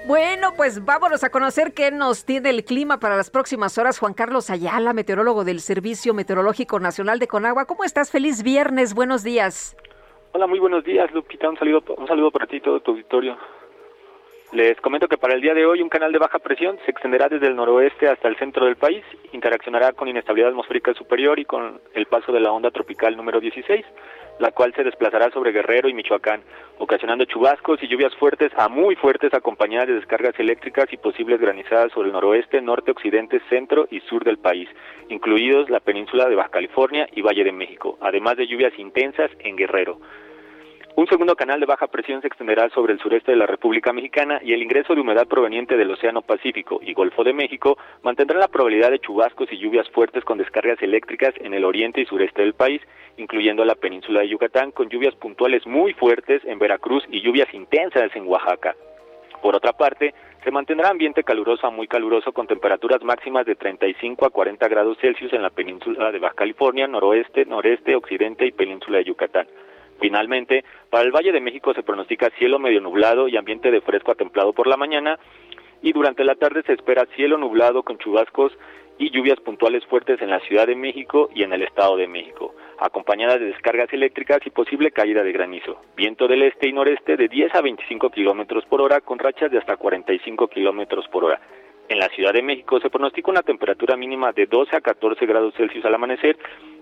Bueno, 0.07 0.53
pues 0.55 0.85
vámonos 0.85 1.25
a 1.25 1.29
conocer 1.29 1.73
qué 1.73 1.91
nos 1.91 2.23
tiene 2.23 2.49
el 2.49 2.63
clima 2.63 2.97
para 2.97 3.17
las 3.17 3.29
próximas 3.29 3.77
horas. 3.77 3.99
Juan 3.99 4.13
Carlos 4.13 4.49
Ayala, 4.49 4.93
meteorólogo 4.93 5.43
del 5.43 5.59
Servicio 5.59 6.13
Meteorológico 6.13 6.79
Nacional 6.79 7.19
de 7.19 7.27
Conagua. 7.27 7.65
¿Cómo 7.65 7.83
estás? 7.83 8.09
Feliz 8.09 8.41
viernes, 8.41 8.93
buenos 8.93 9.25
días. 9.25 9.75
Hola, 10.31 10.47
muy 10.47 10.59
buenos 10.59 10.85
días, 10.85 11.11
Lupita. 11.11 11.49
Un 11.49 11.57
saludo, 11.57 11.83
un 11.97 12.07
saludo 12.07 12.31
para 12.31 12.47
ti 12.47 12.55
y 12.55 12.61
todo 12.61 12.79
tu 12.79 12.91
auditorio. 12.91 13.37
Les 14.53 14.79
comento 14.79 15.09
que 15.09 15.17
para 15.17 15.33
el 15.33 15.41
día 15.41 15.53
de 15.53 15.65
hoy 15.65 15.81
un 15.81 15.89
canal 15.89 16.13
de 16.13 16.19
baja 16.19 16.39
presión 16.39 16.79
se 16.85 16.91
extenderá 16.91 17.27
desde 17.27 17.47
el 17.47 17.57
noroeste 17.57 18.07
hasta 18.07 18.29
el 18.29 18.37
centro 18.37 18.63
del 18.63 18.77
país, 18.77 19.03
interaccionará 19.33 19.91
con 19.91 20.07
inestabilidad 20.07 20.51
atmosférica 20.51 20.93
superior 20.93 21.37
y 21.37 21.43
con 21.43 21.81
el 21.93 22.05
paso 22.05 22.31
de 22.31 22.39
la 22.39 22.53
onda 22.53 22.71
tropical 22.71 23.17
número 23.17 23.41
16 23.41 23.85
la 24.39 24.51
cual 24.51 24.73
se 24.75 24.83
desplazará 24.83 25.29
sobre 25.31 25.51
Guerrero 25.51 25.89
y 25.89 25.93
Michoacán, 25.93 26.41
ocasionando 26.77 27.25
chubascos 27.25 27.81
y 27.81 27.87
lluvias 27.87 28.15
fuertes 28.15 28.51
a 28.55 28.69
muy 28.69 28.95
fuertes 28.95 29.33
acompañadas 29.33 29.87
de 29.87 29.95
descargas 29.95 30.39
eléctricas 30.39 30.85
y 30.91 30.97
posibles 30.97 31.39
granizadas 31.39 31.91
sobre 31.91 32.07
el 32.07 32.13
noroeste, 32.13 32.61
norte, 32.61 32.91
occidente, 32.91 33.41
centro 33.49 33.87
y 33.89 33.99
sur 34.01 34.23
del 34.23 34.37
país, 34.37 34.69
incluidos 35.09 35.69
la 35.69 35.79
península 35.79 36.29
de 36.29 36.35
Baja 36.35 36.49
California 36.49 37.07
y 37.13 37.21
Valle 37.21 37.43
de 37.43 37.51
México, 37.51 37.97
además 38.01 38.37
de 38.37 38.47
lluvias 38.47 38.77
intensas 38.77 39.31
en 39.39 39.55
Guerrero. 39.55 39.99
Un 40.97 41.05
segundo 41.05 41.35
canal 41.35 41.59
de 41.59 41.67
baja 41.67 41.85
presión 41.85 42.21
se 42.21 42.27
extenderá 42.27 42.69
sobre 42.69 42.91
el 42.91 42.99
sureste 42.99 43.31
de 43.31 43.37
la 43.37 43.45
República 43.45 43.93
Mexicana 43.93 44.39
y 44.43 44.53
el 44.53 44.63
ingreso 44.63 44.95
de 44.95 45.01
humedad 45.01 45.27
proveniente 45.27 45.77
del 45.77 45.91
Océano 45.91 46.23
Pacífico 46.23 46.79
y 46.81 46.95
Golfo 46.95 47.23
de 47.23 47.33
México 47.33 47.77
mantendrá 48.01 48.39
la 48.39 48.47
probabilidad 48.47 48.89
de 48.89 48.97
chubascos 48.97 49.47
y 49.51 49.59
lluvias 49.59 49.87
fuertes 49.91 50.23
con 50.23 50.39
descargas 50.39 50.81
eléctricas 50.81 51.35
en 51.37 51.53
el 51.53 51.65
oriente 51.65 52.01
y 52.01 52.05
sureste 52.07 52.41
del 52.41 52.55
país, 52.55 52.81
incluyendo 53.17 53.63
la 53.63 53.75
península 53.75 54.21
de 54.21 54.29
Yucatán, 54.29 54.71
con 54.71 54.89
lluvias 54.89 55.13
puntuales 55.13 55.67
muy 55.67 55.93
fuertes 55.93 56.43
en 56.45 56.57
Veracruz 56.57 57.03
y 57.11 57.21
lluvias 57.21 57.53
intensas 57.53 58.09
en 58.15 58.25
Oaxaca. 58.25 58.75
Por 59.43 59.55
otra 59.55 59.73
parte, 59.73 60.15
se 60.43 60.49
mantendrá 60.49 60.89
ambiente 60.89 61.23
caluroso 61.23 61.67
a 61.67 61.69
muy 61.69 61.87
caluroso 61.87 62.31
con 62.31 62.47
temperaturas 62.47 63.03
máximas 63.03 63.45
de 63.45 63.53
35 63.53 64.25
a 64.25 64.31
40 64.31 64.67
grados 64.67 64.97
Celsius 64.99 65.31
en 65.33 65.43
la 65.43 65.51
península 65.51 66.11
de 66.11 66.17
Baja 66.17 66.33
California, 66.33 66.87
noroeste, 66.87 67.45
noreste, 67.45 67.95
occidente 67.95 68.47
y 68.47 68.51
península 68.51 68.97
de 68.97 69.03
Yucatán. 69.03 69.47
Finalmente, 69.99 70.63
para 70.89 71.03
el 71.03 71.11
Valle 71.11 71.31
de 71.31 71.41
México 71.41 71.73
se 71.73 71.83
pronostica 71.83 72.29
cielo 72.37 72.59
medio 72.59 72.81
nublado 72.81 73.27
y 73.27 73.37
ambiente 73.37 73.71
de 73.71 73.81
fresco 73.81 74.11
a 74.11 74.15
templado 74.15 74.53
por 74.53 74.67
la 74.67 74.77
mañana 74.77 75.17
y 75.81 75.93
durante 75.93 76.23
la 76.23 76.35
tarde 76.35 76.63
se 76.63 76.73
espera 76.73 77.07
cielo 77.15 77.37
nublado 77.37 77.83
con 77.83 77.97
chubascos 77.97 78.53
y 78.99 79.11
lluvias 79.11 79.39
puntuales 79.39 79.85
fuertes 79.85 80.21
en 80.21 80.29
la 80.29 80.39
Ciudad 80.39 80.67
de 80.67 80.75
México 80.75 81.29
y 81.33 81.43
en 81.43 81.53
el 81.53 81.61
Estado 81.61 81.97
de 81.97 82.07
México, 82.07 82.55
acompañadas 82.79 83.39
de 83.39 83.47
descargas 83.47 83.91
eléctricas 83.93 84.39
y 84.45 84.49
posible 84.49 84.91
caída 84.91 85.23
de 85.23 85.31
granizo. 85.31 85.79
Viento 85.95 86.27
del 86.27 86.43
este 86.43 86.67
y 86.67 86.73
noreste 86.73 87.15
de 87.15 87.27
10 87.27 87.53
a 87.55 87.61
25 87.61 88.09
kilómetros 88.09 88.65
por 88.65 88.81
hora 88.81 89.01
con 89.01 89.19
rachas 89.19 89.51
de 89.51 89.59
hasta 89.59 89.77
45 89.77 90.47
kilómetros 90.47 91.07
por 91.09 91.25
hora. 91.25 91.39
En 91.89 91.99
la 91.99 92.09
Ciudad 92.09 92.33
de 92.33 92.41
México 92.41 92.79
se 92.79 92.89
pronostica 92.89 93.31
una 93.31 93.43
temperatura 93.43 93.95
mínima 93.95 94.31
de 94.33 94.45
12 94.47 94.75
a 94.75 94.81
14 94.81 95.25
grados 95.25 95.53
Celsius 95.55 95.85
al 95.85 95.95
amanecer 95.95 96.37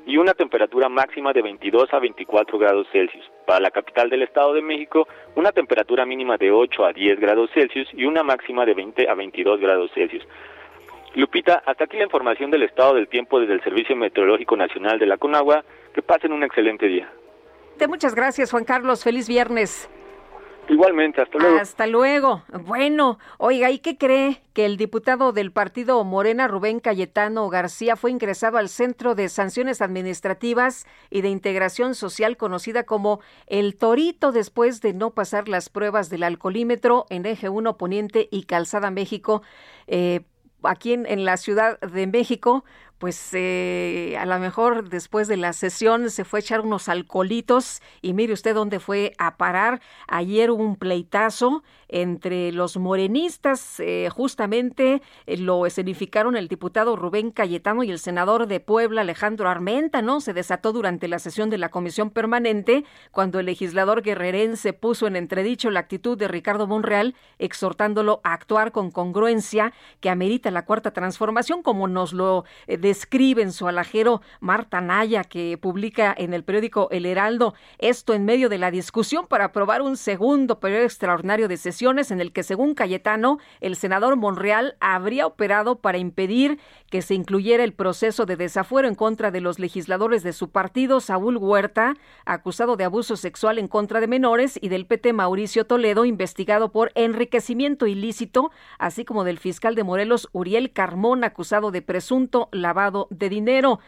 y 0.05 0.17
una 0.17 0.33
temperatura 0.33 0.87
máxima 0.89 1.33
de 1.33 1.41
22 1.41 1.93
a 1.93 1.99
24 1.99 2.57
grados 2.57 2.87
Celsius. 2.91 3.23
Para 3.45 3.59
la 3.59 3.71
capital 3.71 4.09
del 4.09 4.21
Estado 4.21 4.53
de 4.53 4.61
México, 4.61 5.07
una 5.35 5.51
temperatura 5.51 6.05
mínima 6.05 6.37
de 6.37 6.51
8 6.51 6.85
a 6.85 6.93
10 6.93 7.19
grados 7.19 7.49
Celsius 7.53 7.87
y 7.93 8.05
una 8.05 8.23
máxima 8.23 8.65
de 8.65 8.73
20 8.73 9.09
a 9.09 9.13
22 9.15 9.59
grados 9.59 9.91
Celsius. 9.93 10.23
Lupita, 11.15 11.63
hasta 11.65 11.85
aquí 11.85 11.97
la 11.97 12.03
información 12.03 12.51
del 12.51 12.63
estado 12.63 12.95
del 12.95 13.07
tiempo 13.07 13.39
desde 13.39 13.53
el 13.53 13.63
Servicio 13.63 13.95
Meteorológico 13.95 14.57
Nacional 14.57 14.99
de 14.99 15.05
la 15.05 15.17
Conagua. 15.17 15.63
Que 15.93 16.01
pasen 16.01 16.33
un 16.33 16.43
excelente 16.43 16.87
día. 16.87 17.09
Muchas 17.87 18.15
gracias, 18.15 18.51
Juan 18.51 18.65
Carlos. 18.65 19.03
Feliz 19.03 19.27
viernes. 19.27 19.89
Igualmente, 20.67 21.21
hasta 21.21 21.37
luego. 21.37 21.59
Hasta 21.59 21.87
luego. 21.87 22.43
Bueno, 22.65 23.19
oiga, 23.37 23.69
¿y 23.69 23.79
qué 23.79 23.97
cree? 23.97 24.41
Que 24.53 24.65
el 24.65 24.77
diputado 24.77 25.31
del 25.31 25.51
partido 25.51 26.03
Morena, 26.03 26.47
Rubén 26.47 26.79
Cayetano 26.79 27.47
García, 27.49 27.95
fue 27.95 28.11
ingresado 28.11 28.57
al 28.57 28.69
Centro 28.69 29.13
de 29.13 29.29
Sanciones 29.29 29.81
Administrativas 29.81 30.87
y 31.09 31.21
de 31.21 31.29
Integración 31.29 31.93
Social, 31.93 32.37
conocida 32.37 32.83
como 32.83 33.19
El 33.45 33.75
Torito, 33.75 34.31
después 34.31 34.81
de 34.81 34.93
no 34.93 35.11
pasar 35.11 35.47
las 35.47 35.69
pruebas 35.69 36.09
del 36.09 36.23
alcoholímetro 36.23 37.05
en 37.09 37.25
Eje 37.25 37.49
1 37.49 37.77
Poniente 37.77 38.27
y 38.31 38.43
Calzada 38.43 38.89
México. 38.89 39.43
Eh, 39.87 40.21
aquí 40.63 40.93
en, 40.93 41.05
en, 41.05 41.25
la 41.25 41.37
Ciudad 41.37 41.79
de 41.79 42.07
México, 42.07 42.65
pues 42.97 43.29
eh, 43.33 44.15
a 44.17 44.25
lo 44.25 44.39
mejor 44.39 44.89
después 44.89 45.27
de 45.27 45.35
la 45.35 45.51
sesión 45.53 46.09
se 46.09 46.23
fue 46.23 46.39
a 46.39 46.41
echar 46.41 46.61
unos 46.61 46.87
alcoholitos 46.87 47.81
y 48.01 48.13
mire 48.13 48.33
usted 48.33 48.55
dónde 48.55 48.79
fue 48.79 49.13
a 49.17 49.35
parar. 49.37 49.81
Ayer 50.07 50.49
hubo 50.49 50.63
un 50.63 50.77
pleitazo 50.77 51.63
entre 51.89 52.51
los 52.51 52.77
morenistas, 52.77 53.79
eh, 53.79 54.09
justamente 54.11 55.01
eh, 55.25 55.37
lo 55.37 55.65
escenificaron 55.65 56.37
el 56.37 56.47
diputado 56.47 56.95
Rubén 56.95 57.31
Cayetano 57.31 57.83
y 57.83 57.91
el 57.91 57.99
senador 57.99 58.47
de 58.47 58.59
Puebla 58.59 59.01
Alejandro 59.01 59.49
Armenta, 59.49 60.01
¿no? 60.01 60.21
Se 60.21 60.33
desató 60.33 60.71
durante 60.71 61.07
la 61.07 61.19
sesión 61.19 61.49
de 61.49 61.57
la 61.57 61.69
comisión 61.69 62.09
permanente 62.09 62.85
cuando 63.11 63.39
el 63.39 63.45
legislador 63.45 64.03
guerrerense 64.03 64.73
puso 64.73 65.05
en 65.05 65.15
entredicho 65.15 65.69
la 65.69 65.81
actitud 65.81 66.17
de 66.17 66.27
Ricardo 66.27 66.65
Monreal, 66.65 67.13
exhortándolo 67.39 68.21
a 68.23 68.33
actuar 68.33 68.71
con 68.71 68.89
congruencia 68.89 69.73
que 69.99 70.09
amerita 70.09 70.49
la 70.49 70.65
cuarta 70.65 70.91
transformación, 70.91 71.61
como 71.61 71.87
nos 71.87 72.13
lo 72.13 72.45
describe 72.67 72.84
en 72.91 73.51
su 73.51 73.67
alajero 73.67 74.21
Marta 74.39 74.81
Naya, 74.81 75.23
que 75.23 75.57
publica 75.57 76.13
en 76.17 76.33
el 76.33 76.43
periódico 76.43 76.87
El 76.91 77.05
Heraldo, 77.05 77.53
esto 77.79 78.13
en 78.13 78.25
medio 78.25 78.49
de 78.49 78.57
la 78.57 78.71
discusión 78.71 79.27
para 79.27 79.45
aprobar 79.45 79.81
un 79.81 79.97
segundo 79.97 80.59
periodo 80.59 80.83
extraordinario 80.83 81.47
de 81.47 81.57
sesiones 81.57 82.11
en 82.11 82.21
el 82.21 82.31
que, 82.31 82.43
según 82.43 82.75
Cayetano, 82.75 83.39
el 83.61 83.75
senador 83.75 84.15
Monreal 84.15 84.75
habría 84.79 85.25
operado 85.25 85.77
para 85.79 85.97
impedir 85.97 86.59
que 86.89 87.01
se 87.01 87.15
incluyera 87.15 87.63
el 87.63 87.73
proceso 87.73 88.25
de 88.25 88.35
desafuero 88.35 88.87
en 88.87 88.95
contra 88.95 89.31
de 89.31 89.41
los 89.41 89.59
legisladores 89.59 90.23
de 90.23 90.33
su 90.33 90.49
partido, 90.49 90.99
Saúl 90.99 91.37
Huerta, 91.37 91.95
acusado 92.25 92.75
de 92.75 92.83
abuso 92.83 93.15
sexual 93.15 93.57
en 93.57 93.67
contra 93.67 93.99
de 93.99 94.07
menores, 94.07 94.59
y 94.61 94.69
del 94.69 94.85
PT 94.85 95.13
Mauricio 95.13 95.65
Toledo, 95.65 96.05
investigado 96.05 96.71
por 96.71 96.91
enriquecimiento 96.95 97.87
ilícito, 97.87 98.51
así 98.79 99.05
como 99.05 99.23
del 99.23 99.39
fiscal 99.39 99.75
de 99.75 99.83
Morelos, 99.83 100.29
Uriel 100.31 100.71
Carmón, 100.71 101.23
acusado 101.23 101.71
de 101.71 101.81
presunto 101.81 102.49
de 103.09 103.29
dinero. 103.29 103.79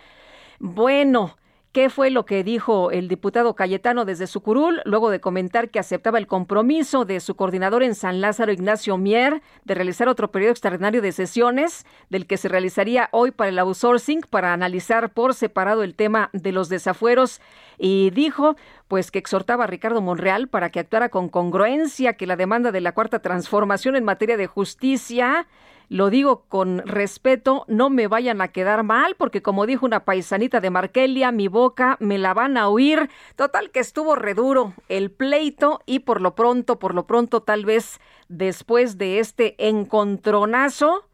Bueno, 0.59 1.35
¿Qué 1.77 1.91
fue 1.91 2.09
lo 2.09 2.25
que 2.25 2.43
dijo 2.43 2.89
el 2.89 3.07
diputado 3.07 3.53
Cayetano 3.53 4.03
desde 4.03 4.25
su 4.25 4.41
curul, 4.41 4.81
luego 4.83 5.11
de 5.11 5.19
comentar 5.19 5.69
que 5.69 5.77
aceptaba 5.77 6.17
el 6.17 6.25
compromiso 6.25 7.05
de 7.05 7.19
su 7.19 7.35
coordinador 7.35 7.83
en 7.83 7.93
San 7.93 8.19
Lázaro, 8.19 8.51
Ignacio 8.51 8.97
Mier, 8.97 9.43
de 9.63 9.75
realizar 9.75 10.07
otro 10.07 10.31
periodo 10.31 10.53
extraordinario 10.53 11.03
de 11.03 11.11
sesiones, 11.11 11.85
del 12.09 12.25
que 12.25 12.37
se 12.37 12.47
realizaría 12.47 13.09
hoy 13.11 13.29
para 13.29 13.49
el 13.49 13.59
outsourcing, 13.59 14.21
para 14.21 14.53
analizar 14.53 15.11
por 15.11 15.35
separado 15.35 15.83
el 15.83 15.93
tema 15.93 16.31
de 16.33 16.51
los 16.51 16.67
desafueros? 16.67 17.41
Y 17.77 18.09
dijo, 18.09 18.55
pues, 18.87 19.11
que 19.11 19.19
exhortaba 19.19 19.65
a 19.65 19.67
Ricardo 19.67 20.01
Monreal 20.01 20.47
para 20.47 20.71
que 20.71 20.79
actuara 20.79 21.09
con 21.09 21.29
congruencia, 21.29 22.13
que 22.13 22.25
la 22.25 22.37
demanda 22.37 22.71
de 22.71 22.81
la 22.81 22.93
cuarta 22.93 23.19
transformación 23.19 23.95
en 23.95 24.03
materia 24.03 24.35
de 24.37 24.47
justicia 24.47 25.45
lo 25.89 26.09
digo 26.09 26.43
con 26.49 26.79
respeto, 26.79 27.63
no 27.67 27.89
me 27.89 28.07
vayan 28.07 28.41
a 28.41 28.49
quedar 28.49 28.83
mal, 28.83 29.15
porque 29.15 29.41
como 29.41 29.65
dijo 29.65 29.85
una 29.85 30.03
paisanita 30.03 30.59
de 30.59 30.69
Markelia, 30.69 31.31
mi 31.31 31.47
boca 31.47 31.97
me 31.99 32.17
la 32.17 32.33
van 32.33 32.57
a 32.57 32.67
oír. 32.67 33.09
Total 33.35 33.71
que 33.71 33.79
estuvo 33.79 34.15
reduro 34.15 34.73
el 34.89 35.11
pleito 35.11 35.81
y 35.85 35.99
por 35.99 36.21
lo 36.21 36.35
pronto, 36.35 36.77
por 36.79 36.93
lo 36.93 37.07
pronto, 37.07 37.41
tal 37.41 37.65
vez 37.65 37.99
después 38.27 38.97
de 38.97 39.19
este 39.19 39.55
encontronazo, 39.57 41.05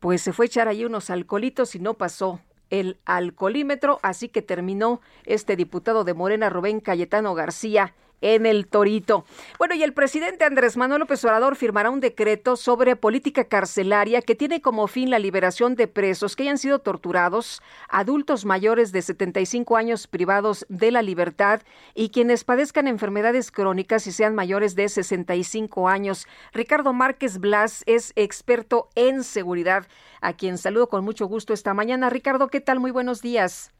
pues 0.00 0.22
se 0.22 0.32
fue 0.32 0.46
a 0.46 0.48
echar 0.48 0.68
ahí 0.68 0.84
unos 0.84 1.10
alcoholitos 1.10 1.74
y 1.74 1.78
no 1.78 1.94
pasó 1.94 2.40
el 2.70 2.98
alcoholímetro, 3.04 3.98
así 4.02 4.28
que 4.28 4.42
terminó 4.42 5.00
este 5.24 5.56
diputado 5.56 6.04
de 6.04 6.14
Morena, 6.14 6.50
Rubén 6.50 6.80
Cayetano 6.80 7.34
García, 7.34 7.94
en 8.20 8.46
el 8.46 8.66
Torito. 8.66 9.24
Bueno, 9.58 9.74
y 9.74 9.82
el 9.82 9.92
presidente 9.92 10.44
Andrés 10.44 10.76
Manuel 10.76 11.00
López 11.00 11.24
Obrador 11.24 11.56
firmará 11.56 11.90
un 11.90 12.00
decreto 12.00 12.56
sobre 12.56 12.96
política 12.96 13.44
carcelaria 13.44 14.22
que 14.22 14.34
tiene 14.34 14.60
como 14.60 14.86
fin 14.86 15.10
la 15.10 15.18
liberación 15.18 15.74
de 15.74 15.86
presos 15.86 16.36
que 16.36 16.44
hayan 16.44 16.58
sido 16.58 16.80
torturados, 16.80 17.62
adultos 17.88 18.44
mayores 18.44 18.92
de 18.92 19.02
75 19.02 19.76
años 19.76 20.06
privados 20.06 20.66
de 20.68 20.90
la 20.90 21.02
libertad 21.02 21.62
y 21.94 22.10
quienes 22.10 22.44
padezcan 22.44 22.88
enfermedades 22.88 23.50
crónicas 23.50 24.06
y 24.06 24.12
sean 24.12 24.34
mayores 24.34 24.74
de 24.74 24.88
65 24.88 25.88
años. 25.88 26.26
Ricardo 26.52 26.92
Márquez 26.92 27.38
Blas 27.38 27.82
es 27.86 28.12
experto 28.16 28.88
en 28.94 29.24
seguridad, 29.24 29.86
a 30.20 30.32
quien 30.32 30.58
saludo 30.58 30.88
con 30.88 31.04
mucho 31.04 31.26
gusto 31.26 31.52
esta 31.52 31.74
mañana. 31.74 32.10
Ricardo, 32.10 32.48
¿qué 32.48 32.60
tal? 32.60 32.80
Muy 32.80 32.90
buenos 32.90 33.22
días. 33.22 33.72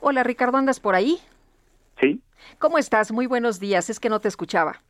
Hola, 0.00 0.24
Ricardo, 0.24 0.58
¿andas 0.58 0.80
por 0.80 0.94
ahí? 0.94 1.20
Sí. 2.02 2.20
¿Cómo 2.58 2.78
estás? 2.78 3.12
Muy 3.12 3.26
buenos 3.26 3.60
días. 3.60 3.88
Es 3.88 4.00
que 4.00 4.08
no 4.08 4.20
te 4.20 4.28
escuchaba. 4.28 4.80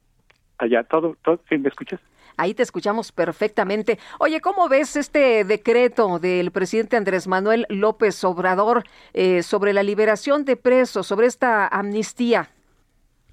Allá, 0.59 0.83
todo, 0.85 1.17
todo, 1.23 1.41
¿sí 1.49 1.59
me 1.59 1.69
escuchas? 1.69 2.01
Ahí 2.39 2.55
te 2.55 2.63
escuchamos 2.63 3.13
perfectamente. 3.13 3.99
Oye, 4.19 4.41
¿cómo 4.41 4.69
ves 4.69 4.97
este 4.97 5.45
decreto 5.45 6.19
del 6.19 6.51
presidente 6.51 6.97
Andrés 6.97 7.29
Manuel 7.29 7.67
López 7.69 8.25
Obrador 8.25 8.85
eh, 9.13 9.43
sobre 9.43 9.75
la 9.75 9.83
liberación 9.83 10.47
de 10.47 10.57
presos, 10.57 11.07
sobre 11.07 11.27
esta 11.27 11.69
amnistía? 11.69 12.49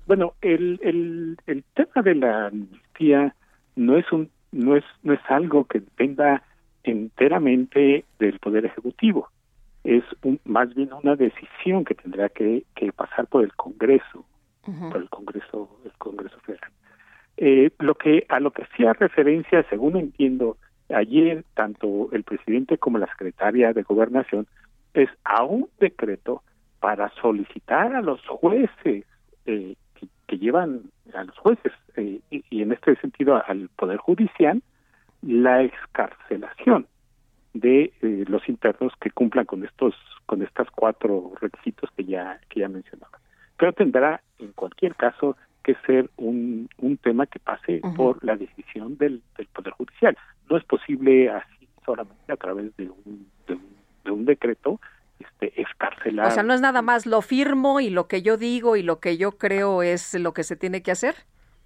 Bueno, 0.05 0.33
el, 0.41 0.79
el, 0.83 1.37
el 1.47 1.63
tema 1.75 2.01
de 2.01 2.15
la 2.15 2.47
amnistía 2.47 3.33
no 3.75 3.97
es 3.97 4.11
un 4.11 4.29
no 4.51 4.75
es 4.75 4.83
no 5.03 5.13
es 5.13 5.19
algo 5.29 5.65
que 5.65 5.79
dependa 5.79 6.43
enteramente 6.83 8.03
del 8.17 8.39
poder 8.39 8.65
ejecutivo 8.65 9.29
es 9.83 10.03
más 10.45 10.73
bien 10.75 10.91
una 10.93 11.15
decisión 11.15 11.85
que 11.85 11.95
tendrá 11.95 12.29
que, 12.29 12.63
pasar 12.95 13.27
por 13.27 13.43
el 13.43 13.53
Congreso, 13.55 14.25
por 14.63 14.97
el 14.97 15.09
Congreso, 15.09 15.79
el 15.85 15.93
Congreso 15.93 16.39
Federal. 16.41 16.71
Eh, 17.37 17.71
lo 17.79 17.95
que 17.95 18.25
a 18.27 18.39
lo 18.41 18.51
que 18.51 18.63
hacía 18.63 18.91
referencia, 18.93 19.65
según 19.69 19.95
entiendo, 19.95 20.57
ayer 20.89 21.45
tanto 21.53 22.09
el 22.11 22.23
presidente 22.23 22.77
como 22.77 22.97
la 22.97 23.07
secretaria 23.07 23.71
de 23.73 23.83
Gobernación 23.83 24.47
es 24.93 25.09
a 25.23 25.43
un 25.43 25.69
decreto 25.79 26.43
para 26.79 27.09
solicitar 27.21 27.95
a 27.95 28.01
los 28.01 28.19
jueces 28.27 29.05
eh, 29.45 29.75
que, 30.27 30.37
llevan 30.37 30.83
a 31.13 31.23
los 31.23 31.37
jueces 31.37 31.71
eh, 31.95 32.19
y, 32.29 32.61
en 32.61 32.71
este 32.71 32.95
sentido 32.97 33.41
al 33.45 33.69
poder 33.75 33.97
judicial 33.97 34.61
la 35.21 35.63
excarcelación 35.63 36.87
de 37.53 37.93
eh, 38.01 38.25
los 38.27 38.47
internos 38.47 38.93
que 39.01 39.09
cumplan 39.11 39.45
con 39.45 39.63
estos 39.63 39.95
con 40.25 40.43
estas 40.43 40.69
cuatro 40.71 41.33
requisitos 41.41 41.89
que 41.95 42.05
ya 42.05 42.39
que 42.49 42.61
ya 42.61 42.69
mencionaba. 42.69 43.19
Pero 43.57 43.73
tendrá 43.73 44.21
en 44.37 44.51
cualquier 44.53 44.95
caso 44.95 45.35
que 45.63 45.75
ser 45.85 46.09
un, 46.17 46.69
un 46.77 46.97
tema 46.97 47.25
que 47.25 47.39
pase 47.39 47.81
por 47.95 48.23
la 48.23 48.35
decisión 48.37 48.97
del, 48.97 49.21
del 49.37 49.47
poder 49.47 49.73
judicial. 49.73 50.17
No 50.49 50.57
es 50.57 50.63
posible 50.63 51.29
así 51.29 51.67
solamente 51.85 52.31
a 52.31 52.37
través 52.37 52.75
de 52.77 52.89
un, 52.89 53.27
de 53.47 54.11
un, 54.11 54.25
decreto 54.25 54.79
este 55.19 55.61
escarcelar. 55.61 56.27
O 56.27 56.31
sea 56.31 56.43
no 56.43 56.53
es 56.53 56.61
nada 56.61 56.81
más 56.81 57.05
lo 57.05 57.21
firmo 57.21 57.81
y 57.81 57.89
lo 57.89 58.07
que 58.07 58.21
yo 58.21 58.37
digo 58.37 58.77
y 58.77 58.83
lo 58.83 58.99
que 58.99 59.17
yo 59.17 59.33
creo 59.33 59.83
es 59.83 60.13
lo 60.13 60.33
que 60.33 60.43
se 60.43 60.55
tiene 60.55 60.81
que 60.81 60.91
hacer 60.91 61.15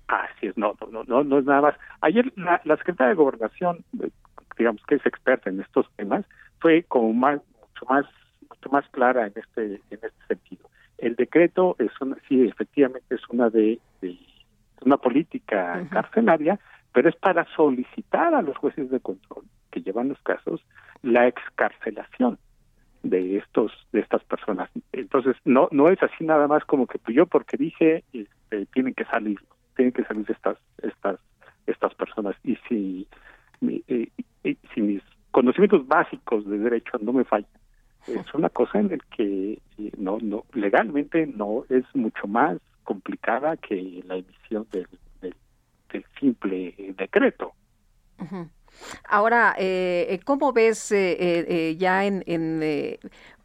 Así 0.08 0.48
es, 0.48 0.58
no, 0.58 0.76
no, 0.92 1.04
no, 1.06 1.24
no 1.24 1.40
es 1.40 1.46
nada 1.46 1.62
más. 1.62 1.76
Ayer 2.02 2.32
la, 2.36 2.62
la 2.66 2.78
secretaria 2.78 3.10
de 3.10 3.16
Gobernación 3.16 3.84
eh, 4.02 4.10
digamos 4.58 4.82
que 4.88 4.96
es 4.96 5.06
experta 5.06 5.50
en 5.50 5.60
estos 5.62 5.90
temas, 5.96 6.26
fue 6.60 6.84
como 6.84 7.14
más, 7.14 7.42
mucho 7.60 7.86
más, 7.90 8.06
mucho 8.50 8.70
más 8.70 8.88
clara 8.90 9.28
en 9.28 9.34
este, 9.36 9.66
en 9.66 10.00
este 10.02 10.28
sentido. 10.28 10.70
El 10.98 11.16
decreto 11.16 11.76
es 11.80 11.92
una, 12.00 12.18
sí, 12.28 12.48
efectivamente 12.48 13.16
es 13.16 13.22
una 13.30 13.50
de, 13.50 13.80
una 14.82 14.98
política 14.98 15.86
carcelaria, 15.90 16.60
pero 16.94 17.10
es 17.10 17.16
para 17.16 17.46
solicitar 17.56 18.34
a 18.34 18.42
los 18.42 18.58
jueces 18.58 18.90
de 18.90 19.00
control 19.00 19.44
que 19.72 19.82
llevan 19.82 20.10
los 20.10 20.22
casos 20.22 20.62
la 21.02 21.28
excarcelación 21.28 22.38
de 23.02 23.38
estos 23.38 23.72
de 23.92 24.00
estas 24.00 24.24
personas. 24.24 24.70
Entonces 24.94 25.36
no 25.44 25.68
no 25.72 25.90
es 25.90 26.02
así 26.02 26.24
nada 26.24 26.48
más 26.48 26.64
como 26.64 26.88
que 26.88 27.00
yo 27.12 27.26
porque 27.26 27.58
dije 27.58 28.04
este, 28.14 28.66
tienen 28.68 28.94
que 28.94 29.04
salir 29.06 29.40
tienen 29.76 29.92
que 29.92 30.06
salir 30.06 30.26
estas 30.30 30.58
estas 30.82 31.20
estas 31.68 31.94
personas. 31.96 32.36
Y 32.44 32.56
si 32.68 33.08
eh, 33.88 34.10
si 34.74 34.82
mis 34.82 35.02
conocimientos 35.32 35.88
básicos 35.88 36.46
de 36.48 36.58
derecho 36.58 36.98
no 37.02 37.14
me 37.14 37.24
fallan, 37.24 37.50
es 38.08 38.34
una 38.34 38.50
cosa 38.50 38.80
en 38.80 38.90
la 38.90 38.98
que 39.16 39.60
eh, 39.78 39.92
no, 39.98 40.18
no, 40.22 40.46
legalmente 40.54 41.26
no 41.26 41.66
es 41.70 41.84
mucho 41.94 42.28
más 42.28 42.58
complicada 42.84 43.56
que 43.58 44.04
la 44.06 44.18
emisión 44.18 44.68
del, 44.72 44.88
del, 45.22 45.36
simple 46.20 46.74
decreto. 46.98 47.54
Ahora, 49.08 49.56
eh, 49.58 50.20
¿cómo 50.26 50.52
ves 50.52 50.92
eh, 50.92 51.76
ya 51.78 52.06
en, 52.06 52.24
en 52.26 52.98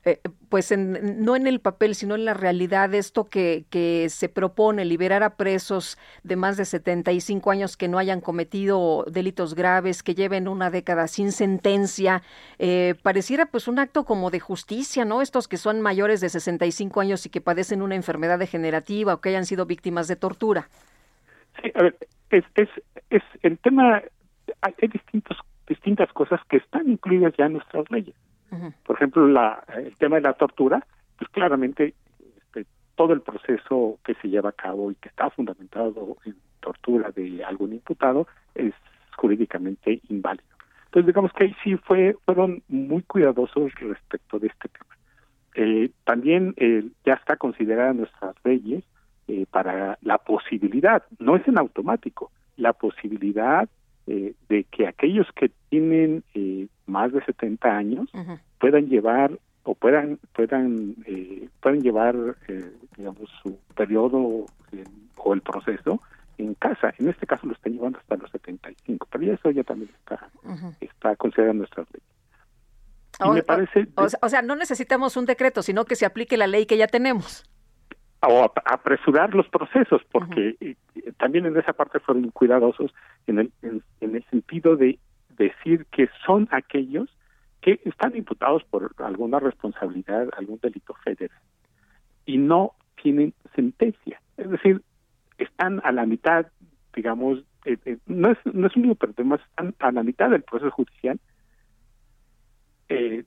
eh, 0.09 0.21
pues 0.49 0.75
no 0.77 1.37
en 1.37 1.47
el 1.47 1.61
papel, 1.61 1.95
sino 1.95 2.15
en 2.15 2.25
la 2.25 2.35
realidad, 2.35 2.95
esto 2.95 3.29
que, 3.29 3.65
que 3.71 4.09
se 4.09 4.29
propone, 4.29 4.85
liberar 4.85 5.23
a 5.23 5.37
presos 5.37 5.99
de 6.23 6.37
más 6.37 6.57
de 6.57 6.65
75 6.65 7.51
años 7.51 7.77
que 7.77 7.89
no 7.89 7.99
hayan 7.99 8.21
cometido 8.21 9.05
delitos 9.11 9.55
graves, 9.55 10.03
que 10.03 10.15
lleven 10.15 10.49
una 10.49 10.71
década 10.71 11.07
sin 11.09 11.33
sentencia, 11.33 12.23
eh, 12.59 12.95
pareciera 13.03 13.47
pues 13.47 13.69
un 13.69 13.79
acto 13.79 14.05
como 14.05 14.31
de 14.31 14.41
justicia, 14.41 15.05
¿no? 15.05 15.21
Estos 15.21 15.49
que 15.49 15.57
son 15.57 15.81
mayores 15.81 16.21
de 16.21 16.29
65 16.29 17.01
años 17.01 17.27
y 17.27 17.31
que 17.31 17.41
padecen 17.41 17.83
una 17.83 17.95
enfermedad 17.95 18.39
degenerativa 18.39 19.15
o 19.15 19.21
que 19.21 19.29
hayan 19.29 19.47
sido 19.47 19.67
víctimas 19.67 20.09
de 20.09 20.17
tortura. 20.17 20.69
Sí, 21.63 21.71
a 21.75 21.83
ver, 21.83 21.97
es, 22.31 22.45
es, 22.55 22.69
es 23.11 23.23
el 23.43 23.59
tema, 23.59 24.03
hay 24.63 24.89
distintos 24.89 25.37
distintas 25.69 26.13
cosas 26.13 26.41
que 26.49 26.57
están 26.57 26.89
incluidas 26.89 27.35
ya 27.37 27.47
en 27.47 27.55
nuestras 27.55 27.91
leyes. 27.91 28.15
Por 28.85 28.97
ejemplo, 28.97 29.27
la, 29.29 29.63
el 29.77 29.97
tema 29.97 30.17
de 30.17 30.23
la 30.23 30.33
tortura, 30.33 30.85
pues 31.19 31.31
claramente 31.31 31.95
este, 32.39 32.67
todo 32.95 33.13
el 33.13 33.21
proceso 33.21 33.99
que 34.05 34.15
se 34.15 34.29
lleva 34.29 34.51
a 34.51 34.53
cabo 34.53 34.91
y 34.91 34.95
que 34.95 35.09
está 35.09 35.29
fundamentado 35.31 36.17
en 36.25 36.37
tortura 36.61 37.11
de 37.11 37.45
algún 37.45 37.75
imputado 37.75 38.27
es 38.55 38.73
jurídicamente 39.17 40.01
inválido. 40.09 40.47
Entonces, 40.87 41.07
digamos 41.07 41.33
que 41.33 41.45
ahí 41.45 41.57
sí 41.63 41.77
fue, 41.77 42.17
fueron 42.25 42.63
muy 42.69 43.03
cuidadosos 43.03 43.75
respecto 43.75 44.39
de 44.39 44.47
este 44.47 44.69
tema. 44.69 44.97
Eh, 45.55 45.91
también 46.05 46.55
eh, 46.57 46.85
ya 47.05 47.15
está 47.15 47.37
considerada 47.37 47.93
nuestras 47.93 48.35
leyes 48.45 48.85
eh, 49.27 49.45
para 49.51 49.99
la 50.03 50.19
posibilidad, 50.19 51.03
no 51.19 51.37
es 51.37 51.47
en 51.47 51.59
automático, 51.59 52.31
la 52.57 52.73
posibilidad 52.73 53.69
eh, 54.09 54.35
de 54.49 54.65
que 54.65 54.87
aquellos 54.87 55.27
que 55.37 55.51
tienen 55.69 56.25
eh, 56.35 56.67
más 56.87 57.13
de 57.13 57.23
70 57.25 57.69
años 57.77 58.09
puedan 58.59 58.87
llevar 58.89 59.39
o 59.65 59.75
puedan 59.75 60.19
puedan 60.35 60.95
eh, 61.07 61.49
pueden 61.61 61.83
llevar 61.83 62.17
eh, 62.49 62.73
digamos 62.97 63.29
su 63.43 63.59
periodo 63.77 64.47
eh, 64.73 64.85
o 65.17 65.35
el 65.35 65.43
proceso 65.43 66.01
en 66.39 66.55
casa. 66.55 66.95
En 66.99 67.09
este 67.09 67.27
caso 67.27 67.47
lo 67.47 67.53
están 67.53 67.73
llevando 67.75 67.99
hasta 67.99 68.17
los 68.17 68.31
75 68.31 69.07
pero 69.11 69.25
ya 69.25 69.33
eso 69.35 69.51
ya 69.51 69.63
también 69.65 69.91
está 69.99 70.31
está 70.81 71.15
considerado 71.17 71.53
en 71.53 71.59
nuestras 71.59 71.87
leyes. 71.93 72.09
Y 73.21 73.29
O- 73.29 73.33
me 73.33 73.43
parece 73.43 73.87
o, 73.97 74.07
o 74.23 74.29
sea, 74.29 74.43
no 74.43 74.55
necesitamos 74.57 75.17
un 75.17 75.27
decreto, 75.27 75.63
sino 75.63 75.85
que 75.85 75.97
se 75.97 76.07
aplique 76.07 76.37
la 76.37 76.47
ley 76.47 76.67
que 76.67 76.77
ya 76.77 76.87
tenemos. 76.87 77.45
O 78.21 78.43
ap- 78.43 78.59
apresurar 78.65 79.35
los 79.35 79.49
procesos, 79.49 80.03
porque 80.11 80.57
eh, 80.61 80.77
eh, 80.97 81.13
también 81.19 81.47
en 81.47 81.57
esa 81.57 81.73
parte 81.73 82.01
fueron 82.01 82.31
cuidadosos 82.31 82.93
en 83.27 83.39
el, 83.39 83.53
en, 83.63 83.83
en 84.01 84.17
el 84.17 84.25
sentido 84.25 84.77
de 84.77 84.99
decir 85.37 85.87
que 85.93 86.09
son 86.27 86.49
aquellos 86.51 87.09
que 87.61 87.81
están 87.85 88.17
imputados 88.17 88.65
por 88.65 88.95
alguna 88.99 89.39
responsabilidad, 89.41 90.29
algún 90.37 90.59
delito 90.61 90.95
federal, 90.95 91.39
y 92.27 92.39
no 92.39 92.73
tienen 93.01 93.35
sentencia. 93.55 94.21
Es 94.37 94.51
decir, 94.51 94.83
están 95.39 95.81
a 95.85 95.93
la 95.93 96.05
mitad, 96.07 96.47
digamos, 96.95 97.45
eh, 97.65 97.77
eh, 97.85 97.99
no, 98.07 98.31
es, 98.31 98.39
no 98.45 98.67
es 98.67 98.77
un 98.77 98.83
lío, 98.83 98.95
pero 98.95 99.13
además 99.17 99.41
están 99.51 99.75
a 99.79 99.93
la 99.93 100.03
mitad 100.03 100.31
del 100.31 100.43
proceso 100.43 100.71
judicial. 100.73 101.21
Eh, 102.89 103.25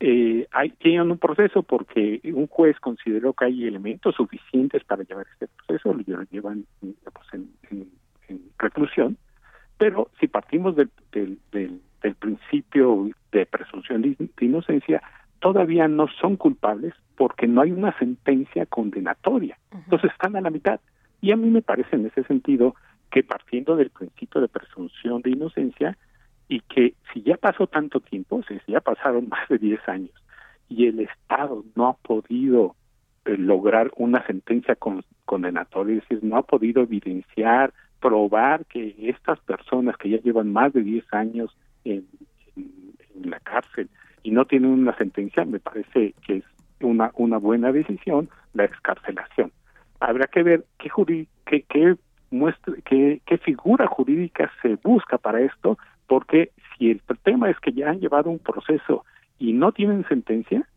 eh, 0.00 0.46
hay 0.52 0.70
tienen 0.70 1.10
un 1.10 1.18
proceso 1.18 1.62
porque 1.62 2.20
un 2.34 2.46
juez 2.46 2.78
consideró 2.80 3.32
que 3.34 3.44
hay 3.46 3.66
elementos 3.66 4.14
suficientes 4.14 4.82
para 4.84 5.02
llevar 5.04 5.26
este 5.32 5.46
proceso, 5.66 5.92
lo 5.94 6.02
llevan 6.30 6.64
pues, 6.80 7.26
en, 7.34 7.50
en- 7.70 7.88
en 8.28 8.40
reclusión, 8.58 9.16
pero 9.78 10.10
si 10.20 10.26
partimos 10.28 10.74
del, 10.76 10.90
del, 11.12 11.38
del- 11.52 11.80
del 12.02 12.14
principio 12.14 13.10
de 13.32 13.44
presunción 13.44 14.00
de, 14.02 14.16
de 14.18 14.46
inocencia, 14.46 15.02
todavía 15.38 15.86
no 15.86 16.06
son 16.20 16.36
culpables 16.36 16.94
porque 17.16 17.46
no 17.46 17.60
hay 17.60 17.72
una 17.72 17.96
sentencia 17.98 18.64
condenatoria. 18.66 19.58
Entonces 19.72 20.10
están 20.12 20.34
a 20.36 20.40
la 20.40 20.48
mitad. 20.50 20.80
Y 21.20 21.32
a 21.32 21.36
mí 21.36 21.50
me 21.50 21.60
parece 21.60 21.96
en 21.96 22.06
ese 22.06 22.24
sentido 22.24 22.74
que 23.10 23.22
partiendo 23.22 23.76
del 23.76 23.90
principio 23.90 24.40
de 24.40 24.48
presunción 24.48 25.20
de 25.20 25.30
inocencia, 25.30 25.98
y 26.50 26.60
que 26.62 26.94
si 27.12 27.22
ya 27.22 27.36
pasó 27.36 27.68
tanto 27.68 28.00
tiempo, 28.00 28.42
si 28.42 28.60
ya 28.66 28.80
pasaron 28.80 29.28
más 29.28 29.48
de 29.48 29.56
10 29.56 29.88
años 29.88 30.10
y 30.68 30.86
el 30.88 30.98
Estado 30.98 31.64
no 31.76 31.86
ha 31.86 31.92
podido 31.92 32.74
eh, 33.24 33.36
lograr 33.38 33.92
una 33.96 34.26
sentencia 34.26 34.74
con- 34.74 35.04
condenatoria, 35.24 35.96
es 35.98 36.08
decir, 36.08 36.24
no 36.24 36.36
ha 36.36 36.42
podido 36.42 36.82
evidenciar, 36.82 37.72
probar 38.00 38.66
que 38.66 38.96
estas 38.98 39.38
personas 39.40 39.96
que 39.96 40.10
ya 40.10 40.18
llevan 40.18 40.52
más 40.52 40.72
de 40.72 40.82
10 40.82 41.04
años 41.14 41.56
en, 41.84 42.04
la 43.22 43.38
cárcel 43.38 43.88
y 44.24 44.32
no 44.32 44.44
tienen 44.44 44.70
una 44.70 44.96
sentencia, 44.96 45.44
me 45.44 45.60
parece 45.60 46.14
que 46.26 46.38
es 46.38 46.44
una, 46.80 47.12
una 47.14 47.38
buena 47.38 47.70
decisión 47.70 48.28
la 48.54 48.64
excarcelación. 48.64 49.52
Habrá 50.00 50.26
que 50.26 50.42
ver 50.42 50.64
qué, 50.78 51.62
qué 51.68 51.94
muestra, 52.30 52.74
qué, 52.84 53.20
qué 53.24 53.38
figura 53.38 53.86
jurídica 53.86 54.50
se 54.62 54.76
busca 54.82 55.16
para 55.18 55.42
esto, 55.42 55.78
porque 56.10 56.50
si 56.76 56.90
el 56.90 57.00
tema 57.22 57.50
es 57.50 57.60
que 57.60 57.72
ya 57.72 57.88
han 57.88 58.00
llevado 58.00 58.30
un 58.30 58.40
proceso 58.40 59.04
y 59.38 59.52
no 59.52 59.70
tienen 59.70 60.04
sentencia, 60.08 60.68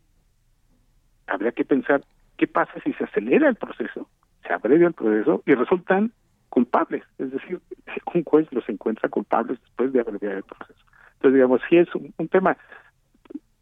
habría 1.25 1.53
que 1.53 1.65
pensar 1.65 2.03
qué 2.37 2.45
pasa 2.45 2.73
si 2.83 2.93
se 2.93 3.05
acelera 3.05 3.49
el 3.49 3.55
proceso, 3.55 4.07
se 4.45 4.53
abrevia 4.53 4.85
el 4.85 4.93
proceso 4.93 5.41
y 5.47 5.55
resultan 5.55 6.11
culpables, 6.49 7.01
es 7.17 7.31
decir, 7.31 7.59
un 8.13 8.23
juez 8.23 8.47
los 8.51 8.69
encuentra 8.69 9.09
culpables 9.09 9.59
después 9.59 9.91
de 9.91 10.01
abreviar 10.01 10.35
el 10.35 10.43
proceso. 10.43 10.85
Entonces, 11.15 11.33
digamos, 11.33 11.61
sí 11.67 11.77
es 11.77 11.95
un, 11.95 12.13
un 12.15 12.27
tema 12.27 12.55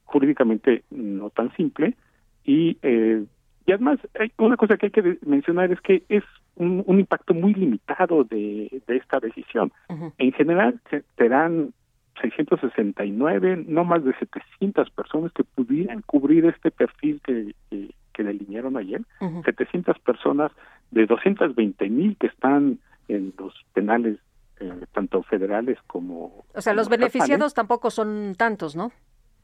jurídicamente 0.04 0.84
no 0.90 1.30
tan 1.30 1.56
simple 1.56 1.96
y 2.44 2.78
eh, 2.82 3.24
y 3.66 3.72
además 3.72 4.00
hay 4.20 4.34
una 4.40 4.58
cosa 4.58 4.76
que 4.76 4.88
hay 4.88 4.92
que 4.92 5.20
mencionar 5.26 5.72
es 5.72 5.80
que 5.80 6.04
es 6.10 6.26
un, 6.56 6.84
un 6.86 7.00
impacto 7.00 7.34
muy 7.34 7.54
limitado 7.54 8.24
de, 8.24 8.82
de 8.88 8.98
esta 8.98 9.20
decisión. 9.20 9.72
En 10.18 10.32
general 10.34 10.80
se- 10.90 11.04
serán 11.18 11.74
669, 12.22 13.66
no 13.68 13.84
más 13.84 14.04
de 14.04 14.14
700 14.18 14.90
personas 14.92 15.32
que 15.34 15.44
pudieran 15.44 16.02
cubrir 16.02 16.46
este 16.46 16.72
perfil 16.72 17.22
que, 17.26 17.56
que, 17.70 17.94
que 18.14 18.24
delinearon 18.24 18.78
ayer. 18.78 19.02
700 19.46 19.98
personas 20.00 20.52
de 20.92 21.06
220 21.06 21.90
mil 21.90 22.18
que 22.18 22.28
están 22.28 22.80
en 23.08 23.34
los 23.38 23.54
penales, 23.74 24.18
eh, 24.60 24.72
tanto 24.94 25.24
federales 25.24 25.78
como... 25.88 26.46
O 26.54 26.62
sea, 26.62 26.74
los 26.74 26.88
como 26.88 26.98
beneficiados 26.98 27.54
tampoco 27.54 27.90
son 27.90 28.36
tantos, 28.38 28.76
¿no? 28.76 28.92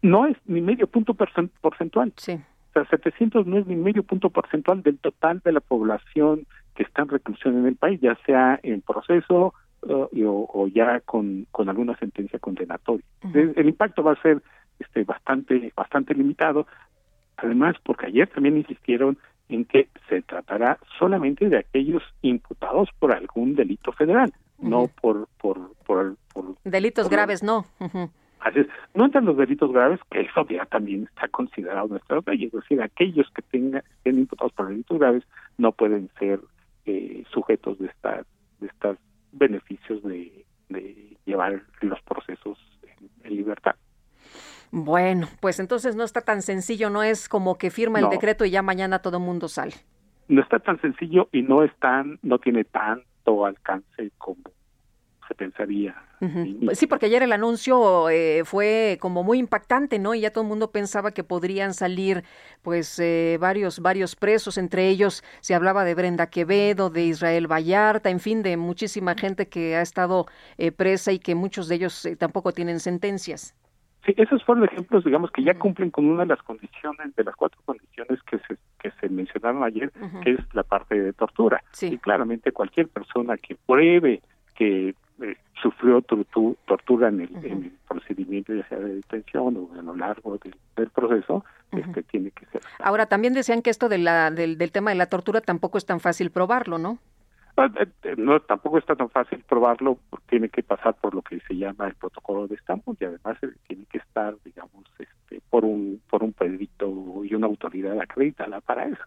No 0.02 0.26
es 0.28 0.38
ni 0.46 0.62
medio 0.62 0.88
punto 0.88 1.14
porcentual. 1.16 2.14
Sí. 2.18 2.40
Sea, 2.86 2.98
700 3.00 3.48
no 3.48 3.58
es 3.58 3.66
ni 3.66 3.76
medio 3.76 4.04
punto 4.04 4.30
porcentual 4.30 4.84
del 4.84 5.00
total 5.00 5.42
de 5.44 5.52
la 5.52 5.60
población 5.62 6.46
que 6.76 6.84
está 6.84 7.02
en 7.02 7.10
reclusión 7.10 7.58
en 7.58 7.66
el 7.66 7.76
país, 7.76 8.00
ya 8.02 8.16
sea 8.26 8.60
en 8.62 8.82
proceso 8.82 9.54
uh, 9.82 10.06
y- 10.12 10.24
o, 10.24 10.48
o 10.54 10.68
ya 10.68 11.00
con, 11.02 11.48
con 11.52 11.70
alguna 11.70 11.98
sentencia 11.98 12.38
condenatoria. 12.40 13.04
el, 13.34 13.54
el 13.56 13.68
impacto 13.70 14.04
va 14.04 14.12
a 14.14 14.22
ser 14.22 14.42
este 14.80 15.04
bastante 15.04 15.74
bastante 15.76 16.14
limitado. 16.14 16.68
Además, 17.38 17.76
porque 17.84 18.08
ayer 18.08 18.28
también 18.28 18.58
insistieron 18.58 19.18
en 19.50 19.66
que 19.66 19.90
se 20.10 20.22
tratará 20.24 20.78
solamente 21.00 21.50
de 21.50 21.58
aquellos 21.58 22.04
imputados 22.22 22.90
por 23.00 23.12
algún 23.14 23.56
delito 23.56 23.92
federal, 23.92 24.34
no 24.60 24.88
por 25.02 25.28
por 25.38 25.74
por, 25.86 26.16
por 26.34 26.56
Delitos 26.64 27.06
por- 27.06 27.12
graves 27.12 27.42
no. 27.44 27.66
Ujú. 27.80 28.10
Así 28.48 28.62
es, 28.62 28.68
no 28.94 29.06
entran 29.06 29.26
los 29.26 29.36
delitos 29.36 29.72
graves, 29.74 30.00
que 30.10 30.22
eso 30.22 30.48
ya 30.48 30.66
también 30.66 31.04
está 31.04 31.28
considerado 31.28 31.88
en 31.88 31.92
nuestras 31.92 32.26
leyes, 32.26 32.54
es 32.54 32.62
decir, 32.62 32.82
aquellos 32.82 33.30
que 33.32 33.42
tengan, 33.42 33.84
estén 33.98 34.20
imputados 34.20 34.54
por 34.54 34.70
delitos 34.70 34.98
graves 34.98 35.24
no 35.58 35.74
pueden 35.74 36.10
ser 36.18 36.40
eh, 36.86 37.26
sujetos 37.30 37.78
de 37.80 37.88
estas 37.88 38.26
de 38.62 38.68
estos 38.68 38.98
beneficios 39.34 40.02
de, 40.04 40.46
de 40.70 41.18
llevar 41.26 41.62
los 41.82 42.02
procesos 42.04 42.58
en, 42.84 43.10
en 43.26 43.36
libertad. 43.36 43.76
Bueno, 44.72 45.28
pues 45.42 45.60
entonces 45.60 45.96
no 45.96 46.04
está 46.04 46.22
tan 46.22 46.42
sencillo, 46.42 46.90
no 46.90 47.04
es 47.04 47.28
como 47.28 47.58
que 47.58 47.70
firma 47.70 48.00
el 48.00 48.10
decreto 48.10 48.46
y 48.46 48.52
ya 48.52 48.62
mañana 48.62 49.00
todo 49.00 49.18
el 49.18 49.24
mundo 49.24 49.48
sale. 49.48 49.74
No 50.30 50.42
está 50.42 50.60
tan 50.60 50.80
sencillo 50.82 51.28
y 51.32 51.42
no 51.42 51.64
es 51.64 51.72
tan, 51.80 52.18
no 52.22 52.40
tiene 52.40 52.64
tanto 52.64 53.46
alcance 53.46 54.12
como 54.18 54.42
se 55.28 55.36
pensaría. 55.36 55.96
Pues 56.64 56.80
sí, 56.80 56.88
porque 56.88 57.06
ayer 57.06 57.22
el 57.22 57.32
anuncio 57.32 58.10
eh, 58.10 58.42
fue 58.44 58.98
como 59.00 59.24
muy 59.24 59.38
impactante, 59.38 60.00
¿no? 60.00 60.16
Y 60.16 60.22
ya 60.22 60.32
todo 60.32 60.44
el 60.44 60.48
mundo 60.48 60.72
pensaba 60.72 61.12
que 61.12 61.24
podrían 61.24 61.74
salir, 61.74 62.24
pues, 62.64 62.98
eh, 63.00 63.38
varios, 63.40 63.80
varios 63.80 64.16
presos. 64.16 64.58
Entre 64.58 64.88
ellos 64.88 65.24
se 65.42 65.54
hablaba 65.54 65.84
de 65.84 65.94
Brenda 65.94 66.28
Quevedo, 66.28 66.90
de 66.90 67.06
Israel 67.06 67.52
Vallarta, 67.52 68.10
en 68.10 68.20
fin, 68.20 68.42
de 68.42 68.58
muchísima 68.58 69.16
gente 69.16 69.48
que 69.48 69.76
ha 69.76 69.82
estado 69.82 70.26
eh, 70.58 70.72
presa 70.72 71.12
y 71.12 71.20
que 71.20 71.36
muchos 71.36 71.68
de 71.68 71.76
ellos 71.76 72.06
eh, 72.06 72.16
tampoco 72.16 72.52
tienen 72.52 72.80
sentencias. 72.80 73.56
Sí, 74.06 74.14
esos 74.18 74.44
fueron 74.44 74.64
ejemplos, 74.64 75.04
digamos, 75.04 75.32
que 75.32 75.44
ya 75.44 75.54
cumplen 75.54 75.92
con 75.92 76.06
una 76.06 76.24
de 76.24 76.30
las 76.30 76.42
condiciones, 76.42 77.14
de 77.16 77.24
las 77.26 77.36
cuatro 77.36 77.60
condiciones 77.66 78.24
que 78.24 78.38
se, 78.40 78.58
que 78.80 78.90
se 79.02 79.10
mencionaron 79.10 79.64
ayer, 79.64 79.92
que 80.24 80.32
es 80.32 80.40
la 80.54 80.64
parte 80.64 81.00
de 81.00 81.12
tortura. 81.12 81.62
Sí. 81.72 81.88
Y 81.88 81.98
claramente 81.98 82.54
cualquier 82.54 82.88
persona 82.88 83.38
que 83.38 83.58
pruebe 83.66 84.22
que 84.56 84.96
eh, 85.22 85.38
sufrió 85.62 86.02
tortu- 86.02 86.56
tortura 86.68 87.10
en 87.10 87.22
el, 87.22 87.36
en 87.46 87.64
el 87.64 87.72
procedimiento, 87.88 88.54
ya 88.54 88.68
sea 88.68 88.80
de 88.80 88.96
detención 88.96 89.58
o 89.58 89.80
a 89.80 89.82
lo 89.82 89.96
largo 89.96 90.38
del, 90.38 90.56
del 90.76 90.90
proceso, 90.90 91.44
este 91.72 92.04
tiene 92.04 92.32
que 92.32 92.46
ser. 92.48 92.62
Ahora, 92.80 93.06
también 93.08 93.34
decían 93.34 93.62
que 93.62 93.70
esto 93.70 93.90
de 93.90 93.98
la, 93.98 94.32
del, 94.32 94.58
del 94.58 94.72
tema 94.72 94.92
de 94.92 94.96
la 94.98 95.08
tortura 95.08 95.42
tampoco 95.42 95.78
es 95.78 95.86
tan 95.86 96.00
fácil 96.00 96.32
probarlo, 96.32 96.78
¿no? 96.78 96.98
Ah, 97.60 97.70
eh, 97.80 97.88
eh, 98.04 98.16
No, 98.18 98.40
tampoco 98.40 98.78
está 98.78 98.96
tan 98.96 99.10
fácil 99.10 99.44
probarlo, 99.50 99.98
tiene 100.30 100.48
que 100.50 100.62
pasar 100.62 100.94
por 100.96 101.16
lo 101.16 101.24
que 101.24 101.40
se 101.42 101.56
llama 101.56 101.88
el 101.88 101.96
protocolo 101.96 102.48
de 102.48 102.54
Estambul 102.56 102.96
y 103.00 103.06
además 103.06 103.38
eh, 103.42 103.48
tiene 103.68 103.86
que 103.86 103.98
estar, 103.98 104.36
digamos, 104.46 104.84
este, 105.00 105.42
por 105.50 105.66
un 105.66 106.00
por 106.10 106.24
un 106.24 106.34
perito 106.34 107.24
y 107.26 107.34
una 107.34 107.48
autoridad 107.48 108.00
acreditada 108.00 108.62
para 108.62 108.86
eso. 108.86 109.02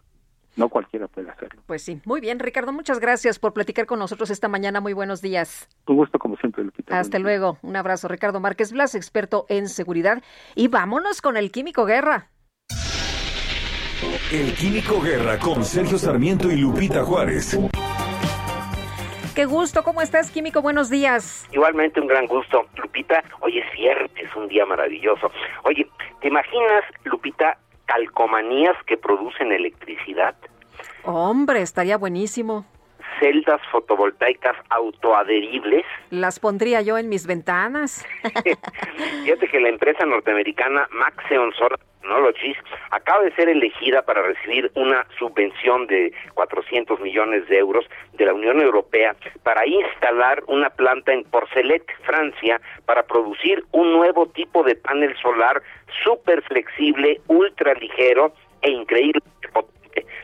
No 0.55 0.69
cualquiera 0.69 1.07
puede 1.07 1.29
hacerlo. 1.29 1.61
Pues 1.65 1.83
sí, 1.83 2.01
muy 2.05 2.21
bien, 2.21 2.39
Ricardo, 2.39 2.71
muchas 2.73 2.99
gracias 2.99 3.39
por 3.39 3.53
platicar 3.53 3.85
con 3.85 3.99
nosotros 3.99 4.29
esta 4.29 4.47
mañana. 4.47 4.81
Muy 4.81 4.93
buenos 4.93 5.21
días. 5.21 5.69
Un 5.87 5.97
gusto 5.97 6.19
como 6.19 6.35
siempre, 6.37 6.63
Lupita. 6.63 6.99
Hasta 6.99 7.19
luego. 7.19 7.57
Un 7.61 7.75
abrazo, 7.75 8.07
Ricardo 8.07 8.39
Márquez 8.39 8.71
Blas, 8.71 8.95
experto 8.95 9.45
en 9.49 9.67
seguridad. 9.67 10.21
Y 10.55 10.67
vámonos 10.67 11.21
con 11.21 11.37
el 11.37 11.51
Químico 11.51 11.85
Guerra. 11.85 12.29
El 14.31 14.53
Químico 14.55 15.01
Guerra 15.01 15.37
con 15.37 15.63
Sergio 15.63 15.97
Sarmiento 15.97 16.51
y 16.51 16.55
Lupita 16.55 17.03
Juárez. 17.03 17.57
Qué 19.35 19.45
gusto, 19.45 19.83
¿cómo 19.83 20.01
estás, 20.01 20.29
Químico? 20.31 20.61
Buenos 20.61 20.89
días. 20.89 21.47
Igualmente 21.53 22.01
un 22.01 22.07
gran 22.07 22.27
gusto, 22.27 22.65
Lupita. 22.75 23.23
Hoy 23.39 23.59
es 23.59 23.71
viernes, 23.73 24.11
es 24.17 24.35
un 24.35 24.47
día 24.49 24.65
maravilloso. 24.65 25.31
Oye, 25.63 25.87
¿te 26.19 26.27
imaginas, 26.27 26.83
Lupita, 27.05 27.57
calcomanías 27.91 28.75
que 28.85 28.97
producen 28.97 29.51
electricidad? 29.51 30.35
Hombre, 31.03 31.61
estaría 31.61 31.97
buenísimo. 31.97 32.65
Celdas 33.21 33.61
fotovoltaicas 33.71 34.57
autoadheribles. 34.69 35.85
Las 36.09 36.39
pondría 36.39 36.81
yo 36.81 36.97
en 36.97 37.07
mis 37.07 37.27
ventanas. 37.27 38.05
Fíjate 39.23 39.47
que 39.47 39.59
la 39.59 39.69
empresa 39.69 40.05
norteamericana 40.05 40.87
Maxeon 40.91 41.53
Solar 41.53 41.79
Technologies 42.01 42.57
acaba 42.89 43.23
de 43.23 43.31
ser 43.35 43.47
elegida 43.47 44.01
para 44.01 44.23
recibir 44.23 44.71
una 44.73 45.05
subvención 45.19 45.85
de 45.85 46.11
400 46.33 46.99
millones 46.99 47.47
de 47.47 47.59
euros 47.59 47.85
de 48.13 48.25
la 48.25 48.33
Unión 48.33 48.59
Europea 48.59 49.15
para 49.43 49.67
instalar 49.67 50.43
una 50.47 50.71
planta 50.71 51.13
en 51.13 51.23
Porcelet, 51.25 51.85
Francia, 52.03 52.59
para 52.85 53.03
producir 53.03 53.63
un 53.71 53.93
nuevo 53.93 54.25
tipo 54.25 54.63
de 54.63 54.75
panel 54.75 55.15
solar 55.21 55.61
súper 56.03 56.41
flexible, 56.41 57.21
ultra 57.27 57.75
ligero 57.75 58.33
e 58.63 58.71
increíble 58.71 59.21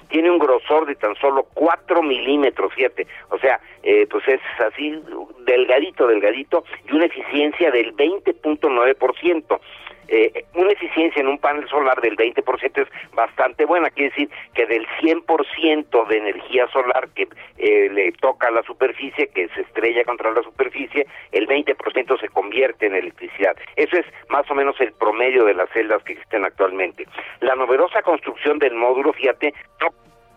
tiene 0.10 0.32
un 0.32 0.40
grosor 0.40 0.86
de 0.86 0.96
tan 0.96 1.16
solo 1.16 1.48
4 1.54 2.04
milímetros, 2.04 2.74
fíjate, 2.74 3.08
o 3.30 3.38
sea, 3.40 3.60
eh, 3.84 4.08
pues 4.10 4.28
es 4.28 4.42
así 4.66 5.02
delgadito, 5.46 6.08
delgadito, 6.08 6.64
y 6.90 6.96
una 6.96 7.06
eficiencia 7.06 7.72
del 7.72 7.96
20.9%. 7.96 9.60
Eh, 10.08 10.46
una 10.54 10.72
eficiencia 10.72 11.20
en 11.20 11.28
un 11.28 11.38
panel 11.38 11.68
solar 11.70 12.00
del 12.02 12.16
20% 12.16 12.82
es 12.82 12.88
bastante 13.14 13.66
buena, 13.66 13.90
quiere 13.90 14.10
decir 14.10 14.30
que 14.54 14.66
del 14.66 14.88
100% 15.02 16.08
de 16.08 16.18
energía 16.18 16.68
solar 16.70 17.10
que 17.16 17.28
eh, 17.58 17.90
le 17.90 18.12
toca 18.14 18.48
a 18.48 18.52
la 18.52 18.64
superficie, 18.64 19.28
que 19.28 19.50
se 19.50 19.62
estrella 19.62 20.04
contra 20.06 20.32
la 20.32 20.44
superficie, 20.44 21.08
el 21.32 21.48
20% 21.48 22.20
se 22.20 22.30
convierte 22.30 22.88
en 22.88 22.96
electricidad. 22.96 23.56
Eso 23.76 23.98
es 23.98 24.06
más 24.30 24.50
o 24.50 24.56
menos 24.56 24.80
el 24.80 24.94
promedio 24.94 25.46
de 25.46 25.54
las 25.54 25.70
celdas 25.72 26.04
que 26.04 26.14
existen 26.14 26.46
actualmente. 26.46 27.06
La 27.42 27.56
novedosa 27.56 28.02
construcción 28.02 28.60
del 28.60 28.76
módulo, 28.76 29.14
fíjate, 29.14 29.54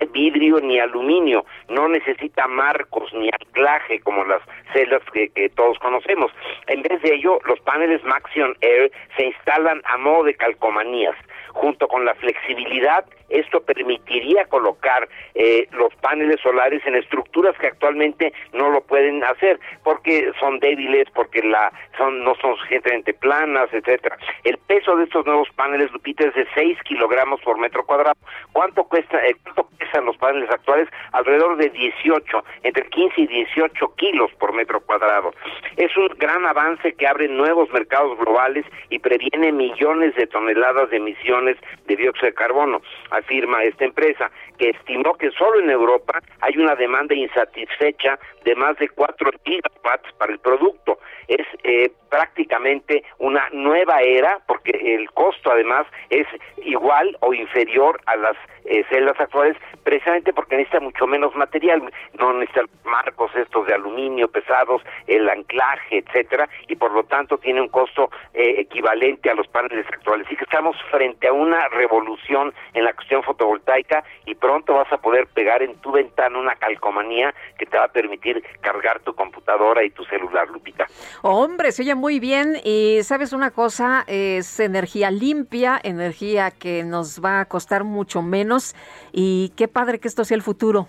vidrio 0.06 0.60
ni 0.60 0.78
aluminio, 0.78 1.44
no 1.68 1.88
necesita 1.88 2.46
marcos 2.46 3.12
ni 3.14 3.28
anclaje 3.28 4.00
como 4.00 4.24
las 4.24 4.42
celdas 4.72 5.02
que, 5.12 5.28
que, 5.30 5.48
todos 5.50 5.78
conocemos. 5.78 6.32
En 6.66 6.82
vez 6.82 7.00
de 7.02 7.14
ello, 7.14 7.38
los 7.44 7.60
paneles 7.60 8.02
Maxion 8.04 8.56
Air 8.60 8.90
se 9.16 9.26
instalan 9.26 9.82
a 9.84 9.96
modo 9.98 10.24
de 10.24 10.34
calcomanías. 10.34 11.16
Junto 11.52 11.88
con 11.88 12.04
la 12.04 12.14
flexibilidad, 12.14 13.04
esto 13.30 13.60
permitiría 13.60 14.44
colocar 14.46 15.08
eh, 15.34 15.68
los 15.72 15.94
paneles 15.96 16.40
solares 16.40 16.84
en 16.86 16.96
estructuras 16.96 17.56
que 17.58 17.68
actualmente 17.68 18.32
no 18.52 18.70
lo 18.70 18.82
pueden 18.82 19.22
hacer 19.24 19.58
porque 19.82 20.32
son 20.38 20.58
débiles, 20.58 21.08
porque 21.14 21.42
la 21.42 21.72
son 21.96 22.24
no 22.24 22.34
son 22.36 22.56
suficientemente 22.56 23.14
planas, 23.14 23.72
etcétera. 23.72 24.16
El 24.44 24.58
peso 24.58 24.96
de 24.96 25.04
estos 25.04 25.26
nuevos 25.26 25.48
paneles, 25.56 25.92
Lupita, 25.92 26.24
es 26.24 26.34
de 26.34 26.46
6 26.54 26.78
kilogramos 26.84 27.40
por 27.42 27.58
metro 27.58 27.84
cuadrado. 27.84 28.16
¿Cuánto 28.52 28.84
cuesta? 28.84 29.24
Eh, 29.26 29.36
¿Cuánto 29.42 29.68
pesan 29.78 30.04
los 30.04 30.16
paneles 30.16 30.50
actuales? 30.50 30.88
Alrededor 31.12 31.56
de 31.56 31.70
18, 31.70 32.44
entre 32.62 32.88
15 32.88 33.20
y 33.20 33.26
18 33.26 33.94
kilos 33.96 34.30
por 34.38 34.52
metro 34.52 34.80
cuadrado. 34.80 35.32
Es 35.76 35.96
un 35.96 36.08
gran 36.18 36.44
avance 36.46 36.94
que 36.94 37.06
abre 37.06 37.28
nuevos 37.28 37.70
mercados 37.72 38.18
globales 38.18 38.64
y 38.88 38.98
previene 38.98 39.52
millones 39.52 40.14
de 40.14 40.26
toneladas 40.26 40.90
de 40.90 40.96
emisiones 40.96 41.56
de 41.86 41.96
dióxido 41.96 42.26
de 42.26 42.34
carbono, 42.34 42.82
afirma 43.20 43.62
esta 43.62 43.84
empresa, 43.84 44.30
que 44.58 44.70
estimó 44.70 45.14
que 45.14 45.30
solo 45.30 45.60
en 45.60 45.70
Europa 45.70 46.20
hay 46.40 46.56
una 46.58 46.74
demanda 46.74 47.14
insatisfecha 47.14 48.18
de 48.44 48.54
más 48.54 48.76
de 48.78 48.88
4 48.88 49.30
gigawatts 49.44 50.12
para 50.18 50.32
el 50.32 50.38
producto. 50.38 50.98
Es 51.28 51.46
eh, 51.62 51.92
prácticamente 52.10 53.04
una 53.18 53.48
nueva 53.52 54.00
era, 54.02 54.40
porque 54.46 54.72
el 54.72 55.10
costo 55.12 55.50
además 55.50 55.86
es 56.10 56.26
igual 56.64 57.16
o 57.20 57.32
inferior 57.32 58.00
a 58.06 58.16
las 58.16 58.36
eh, 58.64 58.84
celdas 58.90 59.18
actuales, 59.18 59.56
precisamente 59.84 60.32
porque 60.32 60.56
necesita 60.56 60.80
mucho 60.80 61.06
menos 61.06 61.34
material, 61.34 61.82
no 62.18 62.32
necesita 62.34 62.64
marcos 62.84 63.34
estos 63.36 63.66
de 63.66 63.74
aluminio 63.74 64.28
pesados, 64.28 64.82
el 65.06 65.28
anclaje, 65.28 65.98
etcétera, 65.98 66.48
y 66.68 66.76
por 66.76 66.92
lo 66.92 67.04
tanto 67.04 67.38
tiene 67.38 67.60
un 67.60 67.68
costo 67.68 68.10
eh, 68.34 68.56
equivalente 68.58 69.30
a 69.30 69.34
los 69.34 69.46
paneles 69.48 69.86
actuales. 69.86 70.26
Así 70.26 70.36
que 70.36 70.44
estamos 70.44 70.76
frente 70.90 71.28
a 71.28 71.32
una 71.32 71.68
revolución 71.68 72.52
en 72.74 72.84
la 72.84 72.90
fotovoltaica 73.22 74.04
y 74.26 74.34
pronto 74.34 74.74
vas 74.74 74.92
a 74.92 74.98
poder 74.98 75.26
pegar 75.28 75.62
en 75.62 75.76
tu 75.76 75.92
ventana 75.92 76.38
una 76.38 76.54
calcomanía 76.56 77.34
que 77.58 77.66
te 77.66 77.76
va 77.76 77.84
a 77.84 77.88
permitir 77.88 78.42
cargar 78.60 79.00
tu 79.00 79.14
computadora 79.14 79.84
y 79.84 79.90
tu 79.90 80.04
celular, 80.04 80.48
Lupita. 80.48 80.86
Hombre, 81.22 81.72
se 81.72 81.82
oye 81.82 81.94
muy 81.94 82.20
bien 82.20 82.56
y 82.64 83.00
sabes 83.02 83.32
una 83.32 83.50
cosa, 83.50 84.04
es 84.06 84.60
energía 84.60 85.10
limpia, 85.10 85.80
energía 85.82 86.50
que 86.50 86.84
nos 86.84 87.22
va 87.22 87.40
a 87.40 87.44
costar 87.46 87.84
mucho 87.84 88.22
menos 88.22 88.74
y 89.12 89.52
qué 89.56 89.68
padre 89.68 89.98
que 89.98 90.08
esto 90.08 90.24
sea 90.24 90.36
el 90.36 90.42
futuro 90.42 90.86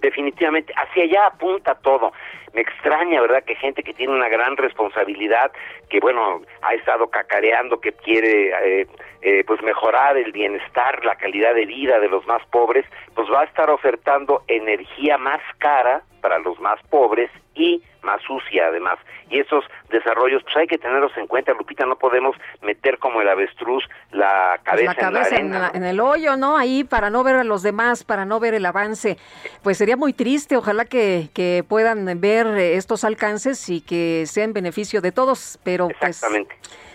definitivamente 0.00 0.72
hacia 0.76 1.04
allá 1.04 1.26
apunta 1.26 1.74
todo. 1.76 2.12
Me 2.54 2.62
extraña, 2.62 3.20
¿verdad?, 3.20 3.44
que 3.44 3.54
gente 3.56 3.82
que 3.82 3.92
tiene 3.92 4.14
una 4.14 4.28
gran 4.28 4.56
responsabilidad, 4.56 5.52
que 5.90 6.00
bueno, 6.00 6.42
ha 6.62 6.74
estado 6.74 7.08
cacareando, 7.08 7.80
que 7.80 7.92
quiere 7.92 8.50
eh, 8.80 8.86
eh, 9.22 9.44
pues 9.46 9.62
mejorar 9.62 10.16
el 10.16 10.32
bienestar, 10.32 11.04
la 11.04 11.16
calidad 11.16 11.54
de 11.54 11.66
vida 11.66 12.00
de 12.00 12.08
los 12.08 12.26
más 12.26 12.44
pobres, 12.46 12.86
pues 13.14 13.28
va 13.30 13.42
a 13.42 13.44
estar 13.44 13.68
ofertando 13.70 14.42
energía 14.48 15.18
más 15.18 15.40
cara 15.58 16.02
para 16.20 16.38
los 16.38 16.58
más 16.60 16.80
pobres 16.88 17.30
y 17.58 17.82
más 18.02 18.22
sucia 18.22 18.68
además. 18.68 18.98
Y 19.28 19.40
esos 19.40 19.64
desarrollos, 19.90 20.42
pues 20.44 20.56
hay 20.56 20.66
que 20.66 20.78
tenerlos 20.78 21.12
en 21.16 21.26
cuenta, 21.26 21.52
Lupita, 21.52 21.84
no 21.84 21.96
podemos 21.96 22.36
meter 22.62 22.98
como 22.98 23.20
el 23.20 23.28
avestruz 23.28 23.84
la 24.12 24.60
cabeza, 24.62 24.94
cabeza 24.94 25.36
en, 25.36 25.50
la 25.50 25.70
en, 25.74 25.84
el 25.84 26.00
hoyo, 26.00 26.36
¿no? 26.36 26.56
Ahí 26.56 26.84
para 26.84 27.10
no 27.10 27.22
ver 27.24 27.36
a 27.36 27.44
los 27.44 27.62
demás, 27.62 28.04
para 28.04 28.24
no 28.24 28.40
ver 28.40 28.54
el 28.54 28.64
avance. 28.64 29.18
Pues 29.62 29.76
sería 29.76 29.96
muy 29.96 30.12
triste, 30.12 30.56
ojalá 30.56 30.84
que, 30.84 31.28
que 31.34 31.64
puedan 31.68 32.20
ver 32.20 32.46
estos 32.46 33.04
alcances 33.04 33.68
y 33.68 33.80
que 33.80 34.24
sea 34.26 34.44
en 34.44 34.52
beneficio 34.52 35.00
de 35.00 35.12
todos, 35.12 35.58
pero 35.64 35.88
pues 36.00 36.24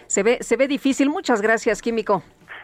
se 0.08 0.24
ve, 0.24 0.38
se 0.42 0.58
ve 0.58 0.68
difícil. 0.68 1.10
Muchas 1.10 1.42
gracias, 1.42 1.82
Químico. 1.82 2.24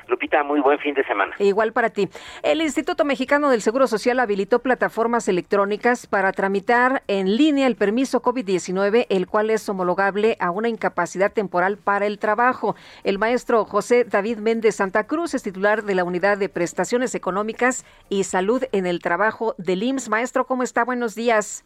Lupita, 0.09 0.43
muy 0.43 0.59
buen 0.59 0.79
fin 0.79 0.93
de 0.93 1.03
semana. 1.05 1.35
Igual 1.39 1.73
para 1.73 1.89
ti. 1.89 2.09
El 2.43 2.61
Instituto 2.61 3.05
Mexicano 3.05 3.49
del 3.49 3.61
Seguro 3.61 3.87
Social 3.87 4.19
habilitó 4.19 4.59
plataformas 4.59 5.27
electrónicas 5.27 6.07
para 6.07 6.31
tramitar 6.31 7.03
en 7.07 7.37
línea 7.37 7.67
el 7.67 7.75
permiso 7.75 8.21
COVID-19, 8.21 9.05
el 9.09 9.27
cual 9.27 9.49
es 9.49 9.67
homologable 9.69 10.37
a 10.39 10.51
una 10.51 10.69
incapacidad 10.69 11.31
temporal 11.31 11.77
para 11.77 12.05
el 12.05 12.19
trabajo. 12.19 12.75
El 13.03 13.19
maestro 13.19 13.65
José 13.65 14.03
David 14.03 14.37
Méndez 14.37 14.75
Santa 14.75 15.05
Cruz 15.05 15.33
es 15.33 15.43
titular 15.43 15.83
de 15.83 15.95
la 15.95 16.03
Unidad 16.03 16.37
de 16.37 16.49
Prestaciones 16.49 17.15
Económicas 17.15 17.85
y 18.09 18.23
Salud 18.23 18.63
en 18.71 18.85
el 18.85 18.99
Trabajo 18.99 19.55
del 19.57 19.83
IMSS. 19.83 20.09
Maestro, 20.09 20.45
¿cómo 20.45 20.63
está? 20.63 20.83
Buenos 20.83 21.15
días. 21.15 21.63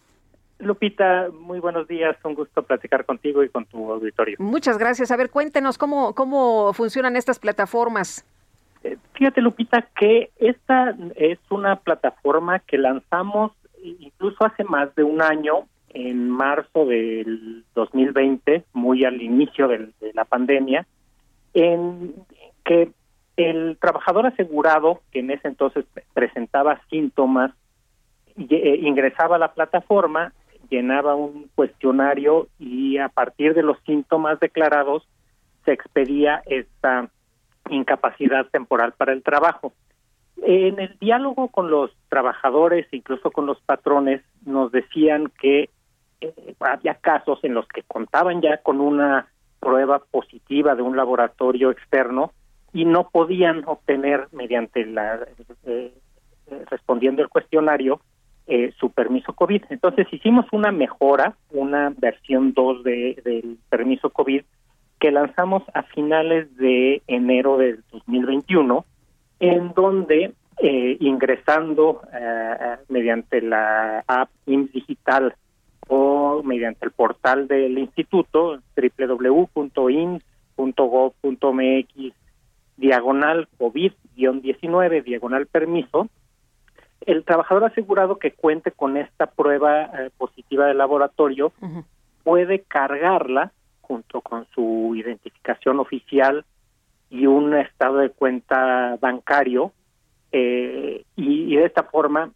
Lupita, 0.59 1.29
muy 1.31 1.59
buenos 1.59 1.87
días. 1.87 2.15
Un 2.23 2.35
gusto 2.35 2.63
platicar 2.63 3.05
contigo 3.05 3.43
y 3.43 3.49
con 3.49 3.65
tu 3.65 3.91
auditorio. 3.91 4.37
Muchas 4.39 4.77
gracias. 4.77 5.11
A 5.11 5.17
ver, 5.17 5.29
cuéntenos 5.29 5.77
cómo, 5.77 6.13
cómo 6.13 6.73
funcionan 6.73 7.15
estas 7.15 7.39
plataformas. 7.39 8.25
Eh, 8.83 8.97
fíjate, 9.13 9.41
Lupita, 9.41 9.81
que 9.99 10.31
esta 10.37 10.95
es 11.15 11.39
una 11.49 11.77
plataforma 11.77 12.59
que 12.59 12.77
lanzamos 12.77 13.51
incluso 13.83 14.45
hace 14.45 14.63
más 14.63 14.93
de 14.95 15.03
un 15.03 15.21
año, 15.21 15.67
en 15.89 16.29
marzo 16.29 16.85
del 16.85 17.63
2020, 17.75 18.63
muy 18.73 19.05
al 19.05 19.21
inicio 19.21 19.67
de, 19.67 19.91
la 20.13 20.25
pandemia, 20.25 20.87
en 21.53 22.15
que 22.65 22.91
el 23.37 23.77
trabajador 23.79 24.25
asegurado, 24.25 25.01
que 25.11 25.19
en 25.19 25.31
ese 25.31 25.47
entonces 25.47 25.85
presentaba 26.13 26.81
síntomas, 26.89 27.51
eh, 28.37 28.79
ingresaba 28.81 29.35
a 29.35 29.39
la 29.39 29.53
plataforma, 29.53 30.33
llenaba 30.73 31.13
un 31.13 31.49
cuestionario 31.53 32.47
y 32.57 32.97
a 32.97 33.09
partir 33.09 33.53
de 33.53 33.61
los 33.61 33.77
síntomas 33.85 34.39
declarados 34.39 35.07
se 35.65 35.71
expedía 35.71 36.41
esta 36.47 37.09
incapacidad 37.69 38.47
temporal 38.47 38.93
para 38.93 39.13
el 39.13 39.21
trabajo. 39.21 39.73
En 40.41 40.79
el 40.79 40.97
diálogo 40.99 41.49
con 41.49 41.69
los 41.69 41.91
trabajadores, 42.09 42.87
incluso 42.91 43.29
con 43.29 43.45
los 43.45 43.61
patrones, 43.61 44.21
nos 44.45 44.71
decían 44.71 45.31
que 45.39 45.69
eh, 46.21 46.55
había 46.59 46.95
casos 46.95 47.39
en 47.43 47.53
los 47.53 47.67
que 47.67 47.83
contaban 47.83 48.41
ya 48.41 48.57
con 48.57 48.81
una 48.81 49.27
prueba 49.59 49.99
positiva 49.99 50.73
de 50.73 50.81
un 50.81 50.97
laboratorio 50.97 51.69
externo 51.69 52.33
y 52.73 52.85
no 52.85 53.09
podían 53.09 53.63
obtener 53.67 54.27
mediante 54.31 54.85
la 54.87 55.27
eh, 55.65 55.93
respondiendo 56.69 57.21
el 57.21 57.29
cuestionario 57.29 58.01
eh, 58.47 58.73
su 58.77 58.91
permiso 58.91 59.33
COVID. 59.33 59.63
Entonces 59.69 60.07
hicimos 60.11 60.45
una 60.51 60.71
mejora, 60.71 61.35
una 61.51 61.93
versión 61.97 62.53
2 62.53 62.83
de, 62.83 63.21
del 63.23 63.57
permiso 63.69 64.09
COVID 64.09 64.41
que 64.99 65.11
lanzamos 65.11 65.63
a 65.73 65.83
finales 65.83 66.55
de 66.55 67.01
enero 67.07 67.57
del 67.57 67.83
2021, 67.91 68.85
en 69.39 69.73
donde 69.73 70.33
eh, 70.61 70.97
ingresando 70.99 72.01
eh, 72.13 72.77
mediante 72.87 73.41
la 73.41 74.03
app 74.07 74.29
IMSS 74.45 74.71
Digital 74.71 75.35
o 75.89 76.41
mediante 76.43 76.85
el 76.85 76.91
portal 76.91 77.47
del 77.47 77.77
instituto 77.77 78.59
www.ins.gov.mx 78.77 80.23
diagonal 82.77 83.47
COVID-19 83.59 85.03
diagonal 85.03 85.47
permiso, 85.47 86.07
el 87.07 87.23
trabajador 87.23 87.65
asegurado 87.65 88.17
que 88.17 88.31
cuente 88.31 88.71
con 88.71 88.97
esta 88.97 89.27
prueba 89.27 89.83
eh, 89.83 90.09
positiva 90.17 90.67
de 90.67 90.73
laboratorio 90.73 91.51
puede 92.23 92.59
cargarla 92.61 93.51
junto 93.81 94.21
con 94.21 94.47
su 94.53 94.93
identificación 94.95 95.79
oficial 95.79 96.45
y 97.09 97.25
un 97.27 97.55
estado 97.55 97.97
de 97.97 98.09
cuenta 98.09 98.97
bancario 98.99 99.71
eh, 100.31 101.03
y, 101.15 101.55
de 101.55 101.65
esta 101.65 101.83
forma 101.83 102.31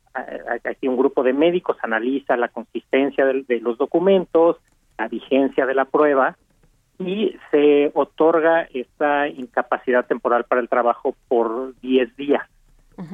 aquí 0.64 0.88
un 0.88 0.98
grupo 0.98 1.24
de 1.24 1.34
médicos 1.34 1.78
analiza 1.82 2.38
la 2.38 2.50
consistencia 2.50 3.26
de, 3.26 3.44
de, 3.44 3.60
los 3.60 3.78
documentos, 3.78 4.58
la 4.98 5.08
vigencia 5.08 5.66
de 5.66 5.74
la 5.74 5.86
prueba 5.86 6.38
y 7.00 7.36
se 7.52 7.92
otorga 7.94 8.68
esta 8.74 9.28
incapacidad 9.28 10.06
temporal 10.06 10.46
para 10.46 10.62
el 10.62 10.70
trabajo 10.70 11.16
por 11.28 11.80
10 11.82 12.16
días. 12.16 12.48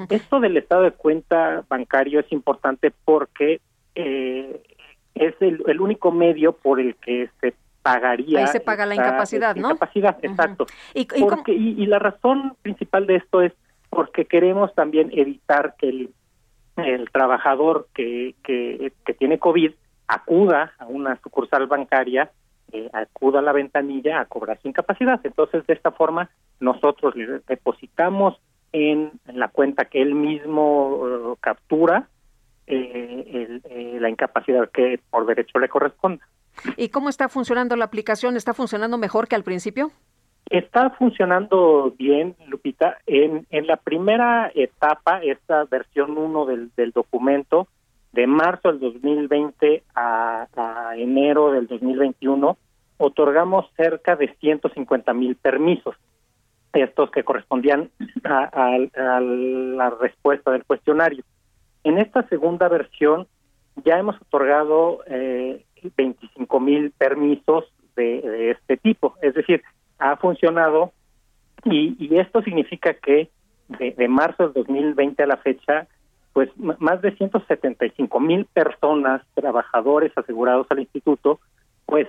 Esto 0.09 0.39
del 0.39 0.57
estado 0.57 0.83
de 0.83 0.91
cuenta 0.91 1.63
bancario 1.67 2.19
es 2.19 2.31
importante 2.31 2.91
porque 3.03 3.59
eh, 3.95 4.61
es 5.15 5.35
el, 5.41 5.81
único 5.81 6.11
medio 6.11 6.53
por 6.53 6.79
el 6.79 6.95
que 6.95 7.29
se 7.41 7.53
pagaría. 7.81 8.39
Ahí 8.39 8.47
se 8.47 8.59
paga 8.59 8.85
la 8.85 8.95
incapacidad, 8.95 9.55
¿no? 9.55 9.69
Incapacidad, 9.69 10.17
exacto. 10.21 10.65
¿Y, 10.93 11.05
porque, 11.05 11.53
y, 11.53 11.85
la 11.85 11.99
razón 11.99 12.55
principal 12.61 13.05
de 13.05 13.17
esto 13.17 13.41
es 13.41 13.53
porque 13.89 14.25
queremos 14.25 14.73
también 14.73 15.11
evitar 15.13 15.75
que 15.77 15.89
el, 15.89 16.09
el 16.77 17.11
trabajador 17.11 17.87
que, 17.93 18.35
que, 18.43 18.93
que, 19.05 19.13
tiene 19.13 19.37
COVID 19.37 19.71
acuda 20.07 20.73
a 20.79 20.85
una 20.85 21.19
sucursal 21.21 21.67
bancaria, 21.67 22.31
eh, 22.71 22.89
acuda 22.93 23.39
a 23.39 23.43
la 23.43 23.51
ventanilla 23.51 24.21
a 24.21 24.25
cobrar 24.25 24.59
su 24.61 24.67
incapacidad. 24.67 25.19
Entonces, 25.23 25.67
de 25.67 25.73
esta 25.73 25.91
forma, 25.91 26.29
nosotros 26.59 27.15
le 27.15 27.41
depositamos 27.47 28.39
en, 28.73 29.11
la 29.27 29.47
cuenta 29.47 29.85
que 29.85 30.01
él 30.01 30.15
mismo 30.15 31.07
eh, 31.07 31.35
captura 31.39 32.09
eh, 32.67 33.59
eh, 33.65 33.97
la 33.99 34.09
incapacidad 34.09 34.69
que 34.71 34.99
por 35.09 35.25
derecho 35.25 35.59
le 35.59 35.69
corresponda. 35.69 36.27
¿Y 36.77 36.89
cómo 36.89 37.09
está 37.09 37.29
funcionando 37.29 37.75
la 37.75 37.85
aplicación? 37.85 38.35
¿Está 38.35 38.53
funcionando 38.53 38.97
mejor 38.97 39.27
que 39.27 39.35
al 39.35 39.43
principio? 39.43 39.91
Está 40.49 40.89
funcionando 40.91 41.93
bien, 41.97 42.35
Lupita. 42.47 42.97
En, 43.05 43.47
en 43.49 43.67
la 43.67 43.77
primera 43.77 44.51
etapa, 44.53 45.19
esta 45.23 45.63
versión 45.65 46.17
1 46.17 46.45
del, 46.45 46.71
del 46.75 46.91
documento, 46.91 47.67
de 48.11 48.27
marzo 48.27 48.69
del 48.69 48.79
2020 48.79 49.83
a, 49.95 50.47
a 50.55 50.95
enero 50.97 51.51
del 51.51 51.67
2021, 51.67 52.57
otorgamos 52.97 53.65
cerca 53.75 54.15
de 54.15 54.33
150 54.39 55.13
mil 55.13 55.35
permisos 55.35 55.95
estos 56.73 57.11
que 57.11 57.23
correspondían 57.23 57.89
a, 58.23 58.79
la 58.79 59.89
respuesta 59.91 60.51
del 60.51 60.65
cuestionario. 60.65 61.23
En 61.83 61.97
esta 61.97 62.27
segunda 62.27 62.67
versión 62.67 63.27
ya 63.83 63.97
hemos 63.97 64.15
otorgado 64.21 64.99
eh, 65.07 65.63
25 65.95 66.59
mil 66.59 66.91
permisos 66.91 67.65
de, 67.95 68.51
este 68.51 68.77
tipo, 68.77 69.15
es 69.21 69.33
decir, 69.35 69.61
ha 69.99 70.15
funcionado 70.17 70.93
y, 71.65 72.17
esto 72.17 72.41
significa 72.41 72.93
que 72.93 73.29
de, 73.67 74.07
marzo 74.07 74.49
del 74.49 74.63
2020 74.65 75.23
a 75.23 75.27
la 75.27 75.37
fecha, 75.37 75.87
pues 76.33 76.49
más 76.57 77.01
de 77.01 77.15
175 77.15 78.19
mil 78.19 78.45
personas, 78.45 79.21
trabajadores 79.35 80.11
asegurados 80.17 80.67
al 80.69 80.79
instituto, 80.79 81.39
pues 81.85 82.07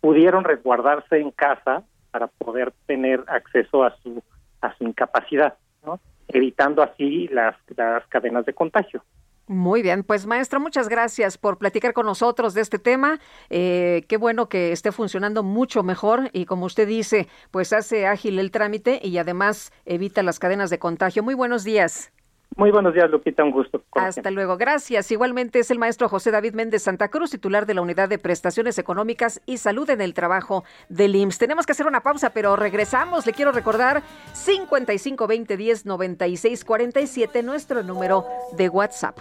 pudieron 0.00 0.44
resguardarse 0.44 1.18
en 1.18 1.30
casa 1.32 1.82
para 2.14 2.28
poder 2.28 2.72
tener 2.86 3.24
acceso 3.26 3.82
a 3.82 3.96
su 4.00 4.22
a 4.60 4.72
su 4.76 4.84
incapacidad, 4.84 5.54
¿no? 5.84 5.98
evitando 6.28 6.80
así 6.80 7.26
las, 7.26 7.56
las 7.76 8.06
cadenas 8.06 8.46
de 8.46 8.54
contagio. 8.54 9.02
Muy 9.48 9.82
bien, 9.82 10.04
pues 10.04 10.24
maestro, 10.24 10.60
muchas 10.60 10.88
gracias 10.88 11.36
por 11.38 11.58
platicar 11.58 11.92
con 11.92 12.06
nosotros 12.06 12.54
de 12.54 12.60
este 12.60 12.78
tema. 12.78 13.18
Eh, 13.50 14.04
qué 14.08 14.16
bueno 14.16 14.48
que 14.48 14.70
esté 14.70 14.92
funcionando 14.92 15.42
mucho 15.42 15.82
mejor 15.82 16.30
y 16.32 16.46
como 16.46 16.66
usted 16.66 16.86
dice, 16.86 17.26
pues 17.50 17.72
hace 17.72 18.06
ágil 18.06 18.38
el 18.38 18.52
trámite 18.52 19.00
y 19.02 19.18
además 19.18 19.72
evita 19.84 20.22
las 20.22 20.38
cadenas 20.38 20.70
de 20.70 20.78
contagio. 20.78 21.24
Muy 21.24 21.34
buenos 21.34 21.64
días. 21.64 22.12
Muy 22.56 22.70
buenos 22.70 22.94
días, 22.94 23.10
Lupita, 23.10 23.42
un 23.42 23.50
gusto. 23.50 23.82
Hasta 23.92 24.30
luego, 24.30 24.56
gracias. 24.56 25.10
Igualmente 25.10 25.58
es 25.58 25.70
el 25.72 25.78
maestro 25.78 26.08
José 26.08 26.30
David 26.30 26.54
Méndez 26.54 26.82
Santa 26.82 27.08
Cruz, 27.08 27.30
titular 27.30 27.66
de 27.66 27.74
la 27.74 27.82
Unidad 27.82 28.08
de 28.08 28.18
Prestaciones 28.18 28.78
Económicas 28.78 29.40
y 29.44 29.58
Salud 29.58 29.90
en 29.90 30.00
el 30.00 30.14
Trabajo 30.14 30.62
del 30.88 31.16
IMSS. 31.16 31.38
Tenemos 31.38 31.66
que 31.66 31.72
hacer 31.72 31.86
una 31.86 32.02
pausa, 32.02 32.30
pero 32.30 32.54
regresamos. 32.54 33.26
Le 33.26 33.32
quiero 33.32 33.50
recordar 33.50 34.02
55 34.34 35.26
20 35.26 35.56
10 35.56 35.86
96 35.86 36.64
47, 36.64 37.42
nuestro 37.42 37.82
número 37.82 38.24
de 38.56 38.68
WhatsApp. 38.68 39.18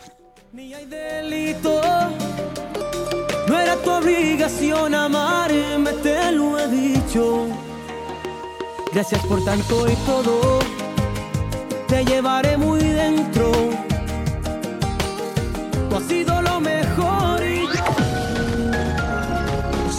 Ni 0.51 0.71
hay 0.75 0.85
delito, 0.85 1.81
no 3.47 3.59
era 3.59 3.75
tu 3.77 3.89
obligación 3.89 4.93
amarme, 4.93 5.91
te 6.03 6.31
lo 6.31 6.59
he 6.59 6.67
dicho. 6.67 7.47
Gracias 8.93 9.25
por 9.25 9.43
tanto 9.43 9.89
y 9.89 9.95
todo 10.05 10.82
te 11.87 12.05
llevaré 12.05 12.57
muy 12.57 12.79
dentro. 12.79 13.51
Tú 15.89 15.95
has 15.95 16.03
sido 16.03 16.41
lo 16.41 16.59
mejor 16.59 17.43
y 17.43 17.63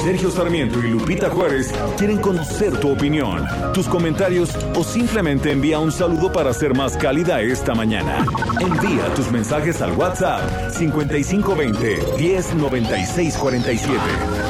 Sergio 0.04 0.30
Sarmiento 0.30 0.80
y 0.80 0.90
Lupita 0.90 1.30
Juárez 1.30 1.72
quieren 1.96 2.18
conocer 2.18 2.78
tu 2.78 2.92
opinión, 2.92 3.42
tus 3.72 3.88
comentarios 3.88 4.50
o 4.76 4.84
simplemente 4.84 5.50
envía 5.50 5.78
un 5.78 5.90
saludo 5.90 6.30
para 6.30 6.52
ser 6.52 6.74
más 6.74 6.94
cálida 6.96 7.40
esta 7.40 7.74
mañana. 7.74 8.26
Envía 8.60 9.14
tus 9.14 9.30
mensajes 9.30 9.80
al 9.80 9.92
WhatsApp 9.92 10.72
5520 10.72 11.98
109647. 12.18 14.43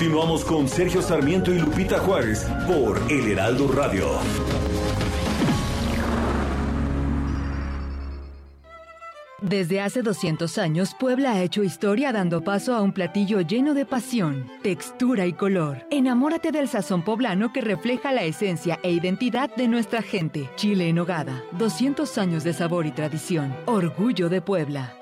Continuamos 0.00 0.46
con 0.46 0.66
Sergio 0.66 1.02
Sarmiento 1.02 1.52
y 1.52 1.58
Lupita 1.58 1.98
Juárez 1.98 2.48
por 2.66 2.98
El 3.12 3.32
Heraldo 3.32 3.70
Radio. 3.70 4.06
Desde 9.42 9.82
hace 9.82 10.00
200 10.00 10.56
años, 10.56 10.96
Puebla 10.98 11.32
ha 11.32 11.42
hecho 11.42 11.62
historia 11.62 12.12
dando 12.12 12.42
paso 12.42 12.74
a 12.74 12.80
un 12.80 12.92
platillo 12.92 13.42
lleno 13.42 13.74
de 13.74 13.84
pasión, 13.84 14.50
textura 14.62 15.26
y 15.26 15.34
color. 15.34 15.84
Enamórate 15.90 16.50
del 16.50 16.68
sazón 16.68 17.02
poblano 17.02 17.52
que 17.52 17.60
refleja 17.60 18.10
la 18.10 18.22
esencia 18.22 18.80
e 18.82 18.92
identidad 18.92 19.54
de 19.54 19.68
nuestra 19.68 20.00
gente. 20.00 20.48
Chile 20.56 20.88
en 20.88 20.98
hogada, 20.98 21.42
200 21.58 22.16
años 22.16 22.42
de 22.42 22.54
sabor 22.54 22.86
y 22.86 22.92
tradición. 22.92 23.54
Orgullo 23.66 24.30
de 24.30 24.40
Puebla. 24.40 24.94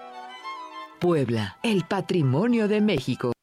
Puebla, 0.98 1.56
el 1.62 1.84
patrimonio 1.84 2.66
de 2.66 2.80
México. 2.80 3.37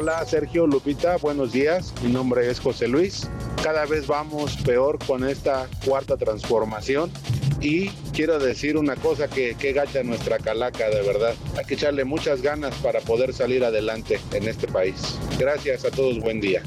Hola 0.00 0.24
Sergio 0.24 0.66
Lupita, 0.66 1.18
buenos 1.18 1.52
días. 1.52 1.92
Mi 2.02 2.10
nombre 2.10 2.48
es 2.48 2.58
José 2.58 2.88
Luis. 2.88 3.28
Cada 3.62 3.84
vez 3.84 4.06
vamos 4.06 4.56
peor 4.64 4.98
con 4.98 5.28
esta 5.28 5.68
cuarta 5.84 6.16
transformación 6.16 7.12
y 7.60 7.90
quiero 8.14 8.38
decir 8.38 8.78
una 8.78 8.96
cosa 8.96 9.28
que, 9.28 9.56
que 9.56 9.74
gacha 9.74 10.02
nuestra 10.02 10.38
calaca 10.38 10.88
de 10.88 11.02
verdad. 11.02 11.34
Hay 11.58 11.66
que 11.66 11.74
echarle 11.74 12.06
muchas 12.06 12.40
ganas 12.40 12.74
para 12.76 13.00
poder 13.00 13.34
salir 13.34 13.62
adelante 13.62 14.18
en 14.32 14.48
este 14.48 14.66
país. 14.68 15.18
Gracias 15.38 15.84
a 15.84 15.90
todos, 15.90 16.18
buen 16.18 16.40
día. 16.40 16.62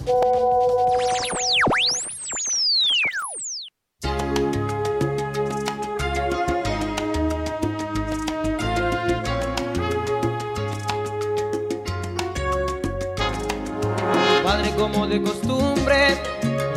Como 14.93 15.07
de 15.07 15.21
costumbre 15.21 16.17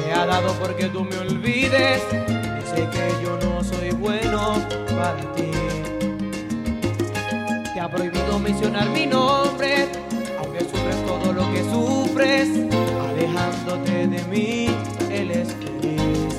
me 0.07 0.13
ha 0.13 0.25
dado 0.27 0.53
porque 0.55 0.87
tú 0.87 1.05
me 1.05 1.17
olvides. 1.19 2.03
Dice 2.11 2.89
que 2.91 3.23
yo 3.23 3.39
no 3.43 3.63
soy 3.63 3.91
bueno 3.91 4.55
para 4.89 5.21
ti. 5.35 5.51
Te 7.75 7.81
ha 7.81 7.89
prohibido 7.91 8.39
mencionar 8.39 8.89
mi 8.89 9.07
nombre, 9.07 9.89
aunque 10.39 10.61
sufres 10.61 11.07
todo 11.07 11.33
lo 11.33 11.53
que 11.53 11.63
sufres. 11.65 12.49
de 14.07 14.25
mí 14.31 14.69
él 15.11 15.31
es 15.31 15.49
feliz. 15.55 16.35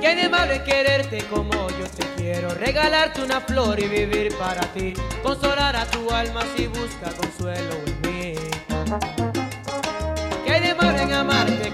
Qué 0.00 0.14
de 0.16 0.28
malo 0.28 0.52
es 0.52 0.62
quererte 0.62 1.18
como 1.30 1.68
yo 1.70 1.86
te 1.96 2.06
quiero, 2.16 2.54
regalarte 2.54 3.22
una 3.22 3.40
flor 3.40 3.78
y 3.80 3.86
vivir 3.86 4.34
para 4.38 4.62
ti, 4.72 4.94
consolar 5.22 5.76
a 5.76 5.84
tu 5.86 6.10
alma 6.10 6.42
si 6.56 6.66
busca 6.66 7.10
consuelo 7.12 7.74
en 7.86 8.00
mí. 8.02 9.33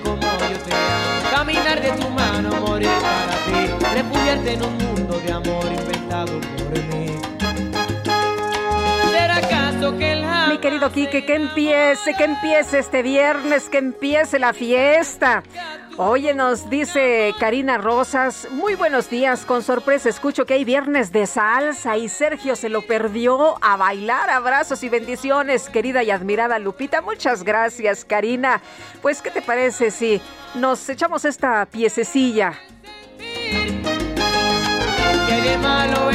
Como 0.05 0.21
yo 0.23 1.31
caminar 1.31 1.81
de 1.81 1.91
tu 1.93 2.09
mano, 2.11 2.51
morir 2.61 2.89
para 3.01 3.35
ti, 3.47 3.85
refugiarte 3.95 4.53
en 4.55 4.63
un 4.63 4.77
mundo 4.79 5.21
de 5.25 5.33
amor 5.33 5.67
inventado 5.67 6.41
por 6.57 6.73
mí. 6.95 7.40
Mi 9.81 10.59
querido 10.59 10.93
Quique, 10.93 11.25
que 11.25 11.37
empiece, 11.37 12.13
que 12.15 12.25
empiece 12.25 12.81
este 12.81 13.03
viernes, 13.03 13.71
que 13.71 13.79
empiece 13.79 14.39
la 14.39 14.53
fiesta. 14.53 15.43
Oye, 15.97 16.35
nos 16.35 16.69
dice 16.69 17.35
Karina 17.39 17.79
Rosas, 17.79 18.47
muy 18.51 18.75
buenos 18.75 19.09
días, 19.09 19.47
con 19.47 19.63
sorpresa 19.63 20.11
escucho 20.11 20.45
que 20.45 20.53
hay 20.53 20.65
viernes 20.67 21.13
de 21.13 21.27
salsa 21.27 21.97
y 21.97 22.11
Sergio 22.11 22.57
se 22.57 22.69
lo 22.69 22.83
perdió 22.83 23.57
a 23.65 23.77
bailar. 23.79 24.29
Abrazos 24.29 24.83
y 24.83 24.91
bendiciones, 24.91 25.71
querida 25.71 26.03
y 26.03 26.11
admirada 26.11 26.59
Lupita. 26.59 27.01
Muchas 27.01 27.43
gracias, 27.43 28.05
Karina. 28.05 28.61
Pues, 29.01 29.23
¿qué 29.23 29.31
te 29.31 29.41
parece 29.41 29.91
si 29.91 30.21
nos 30.55 30.87
echamos 30.91 31.25
esta 31.25 31.65
piececilla? 31.65 32.53
Que 35.27 35.41
de 35.41 35.57
malo 35.57 36.11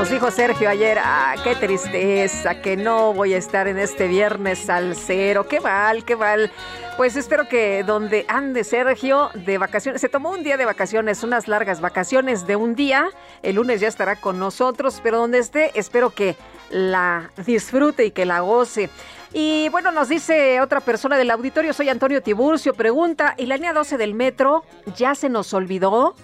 Nos 0.00 0.08
dijo 0.08 0.30
Sergio 0.30 0.70
ayer, 0.70 0.98
ah, 0.98 1.34
qué 1.44 1.54
tristeza, 1.54 2.62
que 2.62 2.74
no 2.74 3.12
voy 3.12 3.34
a 3.34 3.36
estar 3.36 3.68
en 3.68 3.78
este 3.78 4.08
viernes 4.08 4.60
salsero, 4.60 5.46
qué 5.46 5.60
mal, 5.60 6.06
qué 6.06 6.16
mal. 6.16 6.50
Pues 6.96 7.16
espero 7.16 7.46
que 7.50 7.84
donde 7.84 8.24
ande 8.26 8.64
Sergio 8.64 9.28
de 9.34 9.58
vacaciones, 9.58 10.00
se 10.00 10.08
tomó 10.08 10.30
un 10.30 10.42
día 10.42 10.56
de 10.56 10.64
vacaciones, 10.64 11.22
unas 11.22 11.48
largas 11.48 11.82
vacaciones 11.82 12.46
de 12.46 12.56
un 12.56 12.74
día, 12.74 13.10
el 13.42 13.56
lunes 13.56 13.82
ya 13.82 13.88
estará 13.88 14.16
con 14.16 14.38
nosotros, 14.38 15.00
pero 15.02 15.18
donde 15.18 15.36
esté, 15.36 15.70
espero 15.78 16.08
que 16.08 16.34
la 16.70 17.30
disfrute 17.44 18.06
y 18.06 18.10
que 18.10 18.24
la 18.24 18.40
goce. 18.40 18.88
Y 19.34 19.68
bueno, 19.68 19.92
nos 19.92 20.08
dice 20.08 20.62
otra 20.62 20.80
persona 20.80 21.18
del 21.18 21.30
auditorio, 21.30 21.74
soy 21.74 21.90
Antonio 21.90 22.22
Tiburcio, 22.22 22.72
pregunta, 22.72 23.34
¿y 23.36 23.44
la 23.44 23.56
línea 23.56 23.74
12 23.74 23.98
del 23.98 24.14
metro 24.14 24.64
ya 24.96 25.14
se 25.14 25.28
nos 25.28 25.52
olvidó? 25.52 26.14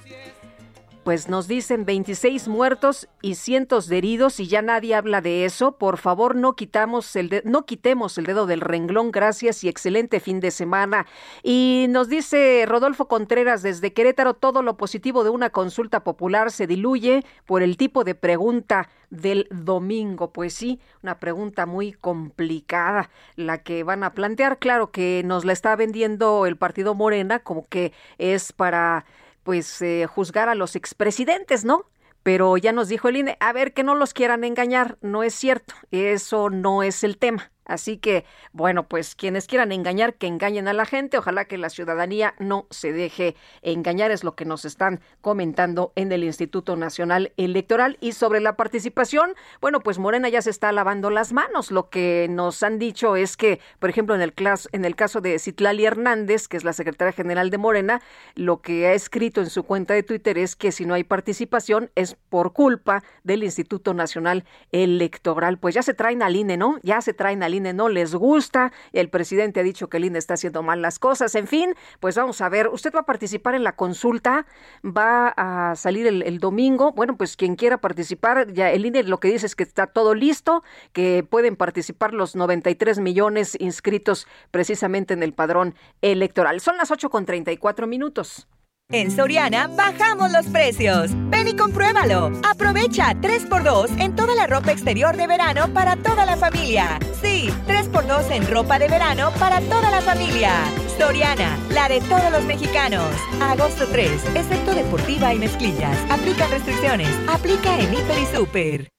Pues 1.06 1.28
nos 1.28 1.46
dicen 1.46 1.84
26 1.84 2.48
muertos 2.48 3.08
y 3.22 3.36
cientos 3.36 3.86
de 3.86 3.98
heridos 3.98 4.40
y 4.40 4.48
ya 4.48 4.60
nadie 4.60 4.96
habla 4.96 5.20
de 5.20 5.44
eso. 5.44 5.78
Por 5.78 5.98
favor, 5.98 6.34
no 6.34 6.56
quitamos 6.56 7.14
el 7.14 7.42
no 7.44 7.64
quitemos 7.64 8.18
el 8.18 8.26
dedo 8.26 8.46
del 8.46 8.60
renglón. 8.60 9.12
Gracias 9.12 9.62
y 9.62 9.68
excelente 9.68 10.18
fin 10.18 10.40
de 10.40 10.50
semana. 10.50 11.06
Y 11.44 11.86
nos 11.90 12.08
dice 12.08 12.64
Rodolfo 12.66 13.06
Contreras 13.06 13.62
desde 13.62 13.92
Querétaro, 13.92 14.34
todo 14.34 14.62
lo 14.62 14.76
positivo 14.76 15.22
de 15.22 15.30
una 15.30 15.50
consulta 15.50 16.02
popular 16.02 16.50
se 16.50 16.66
diluye 16.66 17.24
por 17.44 17.62
el 17.62 17.76
tipo 17.76 18.02
de 18.02 18.16
pregunta 18.16 18.88
del 19.08 19.46
domingo. 19.52 20.32
Pues 20.32 20.54
sí, 20.54 20.80
una 21.04 21.20
pregunta 21.20 21.66
muy 21.66 21.92
complicada 21.92 23.10
la 23.36 23.58
que 23.58 23.84
van 23.84 24.02
a 24.02 24.12
plantear. 24.12 24.58
Claro 24.58 24.90
que 24.90 25.22
nos 25.24 25.44
la 25.44 25.52
está 25.52 25.76
vendiendo 25.76 26.46
el 26.46 26.56
partido 26.56 26.96
Morena 26.96 27.38
como 27.38 27.64
que 27.68 27.92
es 28.18 28.52
para 28.52 29.04
pues 29.46 29.80
eh, 29.80 30.08
juzgar 30.12 30.48
a 30.48 30.56
los 30.56 30.74
expresidentes, 30.74 31.64
¿no? 31.64 31.84
Pero 32.24 32.56
ya 32.56 32.72
nos 32.72 32.88
dijo 32.88 33.08
el 33.08 33.18
INE, 33.18 33.36
a 33.38 33.52
ver, 33.52 33.72
que 33.74 33.84
no 33.84 33.94
los 33.94 34.12
quieran 34.12 34.42
engañar, 34.42 34.98
no 35.02 35.22
es 35.22 35.34
cierto, 35.34 35.72
eso 35.92 36.50
no 36.50 36.82
es 36.82 37.04
el 37.04 37.16
tema. 37.16 37.52
Así 37.66 37.98
que, 37.98 38.24
bueno, 38.52 38.88
pues 38.88 39.14
quienes 39.14 39.46
quieran 39.46 39.72
engañar, 39.72 40.14
que 40.14 40.26
engañen 40.26 40.68
a 40.68 40.72
la 40.72 40.86
gente. 40.86 41.18
Ojalá 41.18 41.44
que 41.44 41.58
la 41.58 41.68
ciudadanía 41.68 42.34
no 42.38 42.66
se 42.70 42.92
deje 42.92 43.36
engañar, 43.62 44.10
es 44.12 44.24
lo 44.24 44.36
que 44.36 44.44
nos 44.44 44.64
están 44.64 45.00
comentando 45.20 45.92
en 45.96 46.12
el 46.12 46.24
Instituto 46.24 46.76
Nacional 46.76 47.32
Electoral. 47.36 47.98
Y 48.00 48.12
sobre 48.12 48.40
la 48.40 48.56
participación, 48.56 49.34
bueno, 49.60 49.80
pues 49.80 49.98
Morena 49.98 50.28
ya 50.28 50.42
se 50.42 50.50
está 50.50 50.70
lavando 50.72 51.10
las 51.10 51.32
manos. 51.32 51.70
Lo 51.70 51.90
que 51.90 52.28
nos 52.30 52.62
han 52.62 52.78
dicho 52.78 53.16
es 53.16 53.36
que, 53.36 53.60
por 53.80 53.90
ejemplo, 53.90 54.14
en 54.14 54.22
el, 54.22 54.34
clas- 54.34 54.68
en 54.72 54.84
el 54.84 54.94
caso 54.94 55.20
de 55.20 55.38
Citlali 55.38 55.84
Hernández, 55.84 56.46
que 56.46 56.56
es 56.56 56.64
la 56.64 56.72
secretaria 56.72 57.12
general 57.12 57.50
de 57.50 57.58
Morena, 57.58 58.00
lo 58.36 58.62
que 58.62 58.86
ha 58.86 58.92
escrito 58.92 59.40
en 59.40 59.50
su 59.50 59.64
cuenta 59.64 59.92
de 59.92 60.04
Twitter 60.04 60.38
es 60.38 60.54
que 60.54 60.70
si 60.70 60.84
no 60.84 60.94
hay 60.94 61.02
participación 61.04 61.90
es 61.96 62.14
por 62.28 62.52
culpa 62.52 63.02
del 63.24 63.42
Instituto 63.42 63.92
Nacional 63.92 64.44
Electoral. 64.70 65.58
Pues 65.58 65.74
ya 65.74 65.82
se 65.82 65.94
traen 65.94 66.22
al 66.22 66.36
INE, 66.36 66.56
¿no? 66.56 66.78
Ya 66.82 67.00
se 67.00 67.12
traen 67.12 67.42
al 67.42 67.54
INE, 67.54 67.55
no 67.60 67.88
les 67.88 68.14
gusta. 68.14 68.72
El 68.92 69.08
presidente 69.08 69.60
ha 69.60 69.62
dicho 69.62 69.88
que 69.88 69.96
el 69.96 70.04
INE 70.04 70.18
está 70.18 70.34
haciendo 70.34 70.62
mal 70.62 70.82
las 70.82 70.98
cosas. 70.98 71.34
En 71.34 71.46
fin, 71.46 71.74
pues 72.00 72.16
vamos 72.16 72.40
a 72.40 72.48
ver. 72.48 72.68
¿Usted 72.68 72.92
va 72.94 73.00
a 73.00 73.06
participar 73.06 73.54
en 73.54 73.64
la 73.64 73.76
consulta? 73.76 74.46
¿Va 74.84 75.28
a 75.36 75.76
salir 75.76 76.06
el, 76.06 76.22
el 76.22 76.38
domingo? 76.38 76.92
Bueno, 76.92 77.16
pues 77.16 77.36
quien 77.36 77.56
quiera 77.56 77.78
participar, 77.78 78.52
ya 78.52 78.70
el 78.70 78.86
INE 78.86 79.02
lo 79.04 79.18
que 79.18 79.28
dice 79.28 79.46
es 79.46 79.56
que 79.56 79.64
está 79.64 79.86
todo 79.86 80.14
listo, 80.14 80.62
que 80.92 81.26
pueden 81.28 81.56
participar 81.56 82.14
los 82.14 82.36
93 82.36 82.98
millones 82.98 83.56
inscritos 83.60 84.26
precisamente 84.50 85.14
en 85.14 85.22
el 85.22 85.32
padrón 85.32 85.74
electoral. 86.02 86.60
Son 86.60 86.76
las 86.76 86.90
8 86.90 87.10
con 87.10 87.26
34 87.26 87.86
minutos. 87.86 88.48
En 88.92 89.10
Soriana 89.10 89.66
bajamos 89.66 90.30
los 90.30 90.46
precios. 90.46 91.10
Ven 91.28 91.48
y 91.48 91.56
compruébalo. 91.56 92.30
Aprovecha 92.48 93.14
3x2 93.14 94.00
en 94.00 94.14
toda 94.14 94.36
la 94.36 94.46
ropa 94.46 94.70
exterior 94.70 95.16
de 95.16 95.26
verano 95.26 95.72
para 95.74 95.96
toda 95.96 96.24
la 96.24 96.36
familia. 96.36 97.00
Sí, 97.20 97.50
3x2 97.66 98.30
en 98.30 98.48
ropa 98.48 98.78
de 98.78 98.86
verano 98.86 99.32
para 99.40 99.60
toda 99.62 99.90
la 99.90 100.00
familia. 100.00 100.52
Soriana, 100.98 101.58
la 101.70 101.88
de 101.88 102.00
todos 102.02 102.30
los 102.30 102.44
mexicanos. 102.44 103.10
Agosto 103.40 103.88
3, 103.90 104.12
excepto 104.36 104.72
deportiva 104.72 105.34
y 105.34 105.40
mezclillas. 105.40 105.98
Aplica 106.08 106.46
restricciones. 106.46 107.10
Aplica 107.28 107.80
en 107.80 107.92
Hiper 107.92 108.18
y 108.20 108.36
Super. 108.36 108.95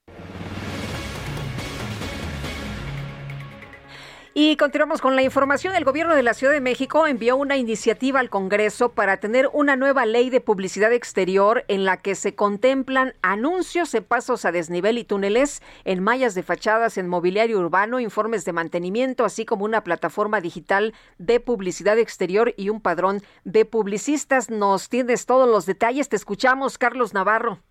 Y 4.39 4.55
continuamos 4.55 5.01
con 5.01 5.15
la 5.15 5.23
información. 5.23 5.75
El 5.75 5.83
gobierno 5.83 6.13
de 6.13 6.21
la 6.21 6.35
Ciudad 6.35 6.53
de 6.53 6.61
México 6.61 7.07
envió 7.07 7.35
una 7.35 7.57
iniciativa 7.57 8.19
al 8.19 8.29
Congreso 8.29 8.89
para 8.89 9.17
tener 9.17 9.49
una 9.51 9.75
nueva 9.75 10.05
ley 10.05 10.29
de 10.29 10.41
publicidad 10.41 10.93
exterior 10.93 11.65
en 11.67 11.85
la 11.85 11.97
que 12.03 12.13
se 12.13 12.35
contemplan 12.35 13.15
anuncios 13.23 13.95
en 13.95 14.03
pasos 14.03 14.45
a 14.45 14.51
desnivel 14.51 14.99
y 14.99 15.05
túneles, 15.05 15.63
en 15.85 16.03
mallas 16.03 16.35
de 16.35 16.43
fachadas, 16.43 16.99
en 16.99 17.07
mobiliario 17.07 17.57
urbano, 17.57 17.99
informes 17.99 18.45
de 18.45 18.53
mantenimiento, 18.53 19.25
así 19.25 19.43
como 19.43 19.65
una 19.65 19.83
plataforma 19.83 20.39
digital 20.39 20.93
de 21.17 21.39
publicidad 21.39 21.97
exterior 21.97 22.53
y 22.57 22.69
un 22.69 22.79
padrón 22.79 23.23
de 23.43 23.65
publicistas. 23.65 24.51
Nos 24.51 24.87
tienes 24.87 25.25
todos 25.25 25.49
los 25.49 25.65
detalles. 25.65 26.09
Te 26.09 26.15
escuchamos, 26.15 26.77
Carlos 26.77 27.11
Navarro. 27.11 27.63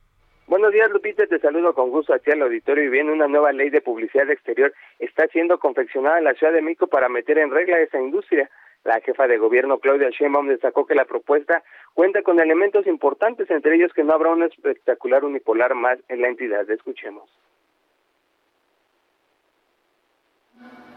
Buenos 0.48 0.72
días, 0.72 0.88
Lupita. 0.90 1.26
Te 1.26 1.40
saludo 1.40 1.74
con 1.74 1.90
gusto 1.90 2.14
aquí 2.14 2.30
al 2.30 2.42
auditorio. 2.42 2.84
Y 2.84 2.88
bien, 2.88 3.10
una 3.10 3.26
nueva 3.26 3.52
ley 3.52 3.68
de 3.68 3.80
publicidad 3.80 4.30
exterior 4.30 4.72
está 5.00 5.26
siendo 5.28 5.58
confeccionada 5.58 6.18
en 6.18 6.24
la 6.24 6.34
Ciudad 6.34 6.52
de 6.52 6.62
México 6.62 6.86
para 6.86 7.08
meter 7.08 7.38
en 7.38 7.50
regla 7.50 7.80
esa 7.80 8.00
industria. 8.00 8.48
La 8.84 9.00
jefa 9.00 9.26
de 9.26 9.38
gobierno, 9.38 9.78
Claudia 9.78 10.10
Sheinbaum, 10.10 10.46
destacó 10.46 10.86
que 10.86 10.94
la 10.94 11.04
propuesta 11.04 11.64
cuenta 11.94 12.22
con 12.22 12.38
elementos 12.38 12.86
importantes, 12.86 13.50
entre 13.50 13.74
ellos 13.74 13.92
que 13.92 14.04
no 14.04 14.12
habrá 14.12 14.30
un 14.30 14.44
espectacular 14.44 15.24
unipolar 15.24 15.74
más 15.74 15.98
en 16.08 16.22
la 16.22 16.28
entidad. 16.28 16.70
Escuchemos. 16.70 17.28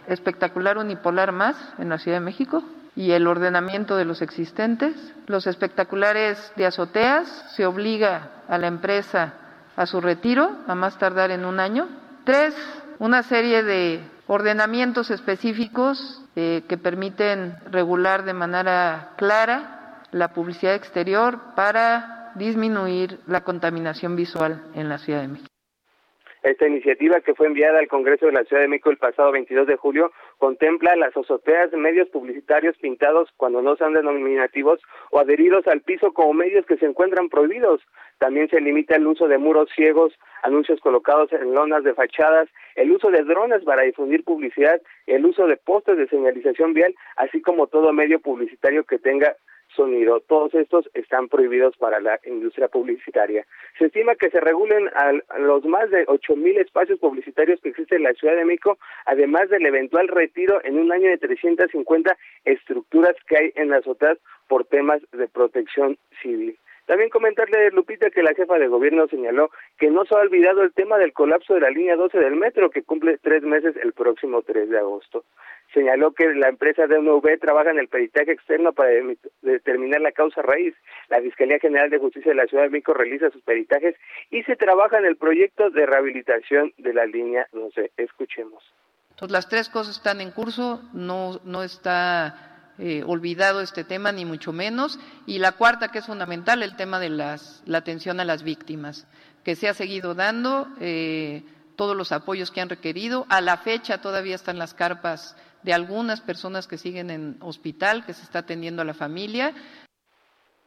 espectacular 0.07 0.77
unipolar 0.77 1.31
más 1.31 1.75
en 1.77 1.89
la 1.89 1.99
Ciudad 1.99 2.17
de 2.17 2.25
México 2.25 2.63
y 2.99 3.13
el 3.13 3.27
ordenamiento 3.27 3.95
de 3.95 4.03
los 4.03 4.21
existentes. 4.21 4.93
Los 5.25 5.47
espectaculares 5.47 6.51
de 6.57 6.65
azoteas 6.65 7.29
se 7.55 7.65
obliga 7.65 8.43
a 8.49 8.57
la 8.57 8.67
empresa 8.67 9.35
a 9.77 9.85
su 9.85 10.01
retiro 10.01 10.51
a 10.67 10.75
más 10.75 10.99
tardar 10.99 11.31
en 11.31 11.45
un 11.45 11.61
año. 11.61 11.87
Tres, 12.25 12.53
una 12.99 13.23
serie 13.23 13.63
de 13.63 14.01
ordenamientos 14.27 15.11
específicos 15.11 16.27
eh, 16.35 16.63
que 16.67 16.77
permiten 16.77 17.53
regular 17.71 18.25
de 18.25 18.33
manera 18.33 19.13
clara 19.15 20.03
la 20.11 20.33
publicidad 20.33 20.75
exterior 20.75 21.39
para 21.55 22.33
disminuir 22.35 23.19
la 23.27 23.45
contaminación 23.45 24.17
visual 24.17 24.61
en 24.75 24.89
la 24.89 24.97
Ciudad 24.97 25.21
de 25.21 25.29
México. 25.29 25.49
Esta 26.43 26.67
iniciativa 26.67 27.19
que 27.19 27.33
fue 27.33 27.47
enviada 27.47 27.79
al 27.79 27.87
Congreso 27.87 28.25
de 28.25 28.31
la 28.31 28.43
Ciudad 28.43 28.61
de 28.61 28.69
México 28.69 28.91
el 28.91 28.97
pasado 28.97 29.31
22 29.31 29.67
de 29.67 29.75
julio 29.75 30.11
contempla 30.39 30.95
las 30.95 31.15
azoteas 31.15 31.69
de 31.69 31.77
medios 31.77 32.09
publicitarios 32.09 32.75
pintados 32.77 33.29
cuando 33.37 33.61
no 33.61 33.75
sean 33.75 33.93
denominativos 33.93 34.79
o 35.11 35.19
adheridos 35.19 35.67
al 35.67 35.81
piso 35.81 36.13
como 36.13 36.33
medios 36.33 36.65
que 36.65 36.77
se 36.77 36.85
encuentran 36.85 37.29
prohibidos. 37.29 37.81
También 38.17 38.49
se 38.49 38.61
limita 38.61 38.95
el 38.95 39.05
uso 39.05 39.27
de 39.27 39.37
muros 39.37 39.69
ciegos, 39.75 40.13
anuncios 40.41 40.79
colocados 40.79 41.31
en 41.33 41.53
lonas 41.53 41.83
de 41.83 41.93
fachadas, 41.93 42.47
el 42.75 42.91
uso 42.91 43.11
de 43.11 43.23
drones 43.23 43.63
para 43.63 43.83
difundir 43.83 44.23
publicidad, 44.23 44.81
el 45.07 45.25
uso 45.25 45.45
de 45.45 45.57
postes 45.57 45.97
de 45.97 46.07
señalización 46.07 46.73
vial, 46.73 46.95
así 47.17 47.41
como 47.41 47.67
todo 47.67 47.91
medio 47.91 48.19
publicitario 48.19 48.85
que 48.85 48.97
tenga 48.97 49.35
sonido. 49.79 50.19
Todos 50.19 50.53
estos 50.55 50.89
están 50.93 51.29
prohibidos 51.29 51.77
para 51.77 52.01
la 52.01 52.19
industria 52.25 52.67
publicitaria. 52.67 53.45
Se 53.77 53.85
estima 53.85 54.15
que 54.15 54.29
se 54.29 54.41
regulen 54.41 54.89
a 54.89 55.13
los 55.39 55.63
más 55.63 55.89
de 55.89 56.03
ocho 56.07 56.35
mil 56.35 56.57
espacios 56.57 56.99
publicitarios 56.99 57.61
que 57.61 57.69
existen 57.69 57.99
en 57.99 58.03
la 58.03 58.13
Ciudad 58.13 58.35
de 58.35 58.43
México, 58.43 58.77
además 59.05 59.49
del 59.49 59.65
eventual 59.65 60.09
retiro 60.09 60.59
en 60.65 60.77
un 60.77 60.91
año 60.91 61.09
de 61.09 61.17
350 61.17 62.17
estructuras 62.43 63.15
que 63.25 63.37
hay 63.37 63.51
en 63.55 63.69
las 63.69 63.87
otras 63.87 64.17
por 64.49 64.65
temas 64.65 65.01
de 65.13 65.29
protección 65.29 65.97
civil. 66.21 66.57
También 66.89 67.11
comentarle, 67.11 67.69
Lupita, 67.69 68.09
que 68.09 68.23
la 68.23 68.33
jefa 68.33 68.57
de 68.57 68.67
gobierno 68.67 69.07
señaló 69.07 69.51
que 69.77 69.91
no 69.91 70.05
se 70.05 70.15
ha 70.15 70.21
olvidado 70.21 70.63
el 70.63 70.73
tema 70.73 70.97
del 70.97 71.13
colapso 71.13 71.53
de 71.53 71.59
la 71.59 71.69
línea 71.69 71.95
12 71.95 72.17
del 72.17 72.35
metro, 72.35 72.71
que 72.71 72.81
cumple 72.81 73.19
tres 73.19 73.43
meses 73.43 73.75
el 73.83 73.93
próximo 73.93 74.41
3 74.41 74.71
de 74.71 74.79
agosto. 74.79 75.23
Señaló 75.71 76.13
que 76.13 76.33
la 76.33 76.49
empresa 76.49 76.87
DNV 76.87 77.37
trabaja 77.39 77.69
en 77.69 77.77
el 77.77 77.89
peritaje 77.89 78.31
externo 78.31 78.73
para 78.73 78.89
determinar 79.43 80.01
la 80.01 80.13
causa 80.13 80.41
raíz. 80.41 80.73
La 81.09 81.21
Fiscalía 81.21 81.59
General 81.59 81.91
de 81.91 81.99
Justicia 81.99 82.31
de 82.31 82.37
la 82.37 82.47
Ciudad 82.47 82.63
de 82.63 82.71
México 82.71 82.95
realiza 82.95 83.29
sus 83.29 83.43
peritajes 83.43 83.95
y 84.31 84.41
se 84.41 84.55
trabaja 84.55 84.97
en 84.97 85.05
el 85.05 85.15
proyecto 85.15 85.69
de 85.69 85.85
rehabilitación 85.85 86.73
de 86.79 86.93
la 86.95 87.05
línea 87.05 87.47
12. 87.51 87.91
Escuchemos. 87.97 88.63
Entonces, 89.11 89.31
las 89.31 89.47
tres 89.47 89.69
cosas 89.69 89.97
están 89.97 90.21
en 90.21 90.31
curso, 90.31 90.81
no, 90.95 91.39
no 91.43 91.61
está 91.61 92.58
eh, 92.79 93.03
olvidado 93.05 93.61
este 93.61 93.83
tema, 93.83 94.11
ni 94.11 94.23
mucho 94.25 94.53
menos. 94.53 94.99
Y 95.25 95.39
la 95.39 95.51
cuarta, 95.51 95.89
que 95.89 95.99
es 95.99 96.05
fundamental, 96.05 96.63
el 96.63 96.75
tema 96.75 96.99
de 96.99 97.09
las, 97.09 97.61
la 97.65 97.79
atención 97.79 98.19
a 98.19 98.25
las 98.25 98.43
víctimas, 98.43 99.07
que 99.43 99.55
se 99.55 99.67
ha 99.67 99.73
seguido 99.73 100.15
dando 100.15 100.67
eh, 100.79 101.43
todos 101.75 101.95
los 101.95 102.11
apoyos 102.11 102.51
que 102.51 102.61
han 102.61 102.69
requerido. 102.69 103.25
A 103.29 103.41
la 103.41 103.57
fecha 103.57 104.01
todavía 104.01 104.35
están 104.35 104.57
las 104.57 104.73
carpas 104.73 105.35
de 105.63 105.73
algunas 105.73 106.21
personas 106.21 106.67
que 106.67 106.77
siguen 106.77 107.09
en 107.09 107.35
hospital, 107.41 108.05
que 108.05 108.13
se 108.13 108.23
está 108.23 108.39
atendiendo 108.39 108.81
a 108.81 108.85
la 108.85 108.93
familia. 108.93 109.53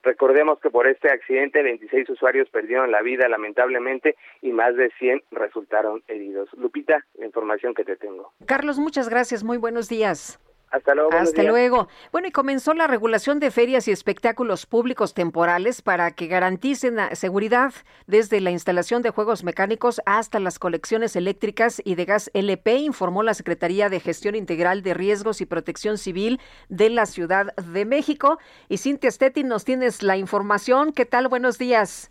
Recordemos 0.03 0.59
que 0.61 0.69
por 0.69 0.89
este 0.89 1.11
accidente 1.11 1.63
26 1.63 2.11
usuarios 2.11 2.49
perdieron 2.51 2.91
la 2.91 3.03
vida 3.03 3.29
lamentablemente 3.29 4.17
y 4.43 4.51
más 4.51 4.75
de 4.77 4.91
100 4.99 5.23
resultaron 5.31 6.03
heridos. 6.09 6.49
Lupita, 6.59 7.07
la 7.15 7.25
información 7.25 7.73
que 7.73 7.85
te 7.85 7.97
tengo. 7.97 8.33
Carlos, 8.45 8.79
muchas 8.79 9.09
gracias. 9.09 9.45
Muy 9.45 9.59
buenos 9.59 9.89
días. 9.89 10.41
Hasta 10.73 10.94
luego. 10.94 11.12
Hasta 11.12 11.43
luego. 11.43 11.89
Bueno, 12.12 12.28
y 12.28 12.31
comenzó 12.31 12.73
la 12.73 12.86
regulación 12.86 13.40
de 13.40 13.51
ferias 13.51 13.86
y 13.89 13.93
espectáculos 13.93 14.65
públicos 14.65 15.12
temporales 15.12 15.82
para 15.82 16.12
que 16.12 16.28
garanticen 16.28 16.97
la 16.97 17.15
seguridad 17.15 17.74
desde 18.07 18.40
la 18.40 18.51
instalación 18.51 19.03
de 19.03 19.11
juegos 19.11 19.44
mecánicos 19.44 20.01
hasta 20.07 20.40
las 20.40 20.59
colecciones 20.59 21.15
eléctricas 21.15 21.82
y 21.85 21.94
de 21.94 22.07
gas 22.07 22.31
LP, 22.32 22.77
informó 22.78 23.23
la 23.23 23.35
Secretaría 23.35 23.90
de 23.90 24.01
Gestión 24.01 24.35
Integral 24.35 24.82
de 24.82 24.94
Riesgos 24.94 25.43
y 25.43 25.47
Protección 25.47 25.99
Civil 25.99 26.40
de 26.70 26.89
la 26.89 27.05
Ciudad 27.05 27.55
de 27.55 27.85
México. 27.85 28.39
Y 28.70 28.78
Cintia 28.78 29.11
Stettin, 29.11 29.49
nos 29.49 29.66
tienes 29.66 30.03
la 30.03 30.16
información. 30.16 30.93
¿Qué 30.93 31.05
tal? 31.05 31.28
Buenos 31.28 31.59
días. 31.59 32.11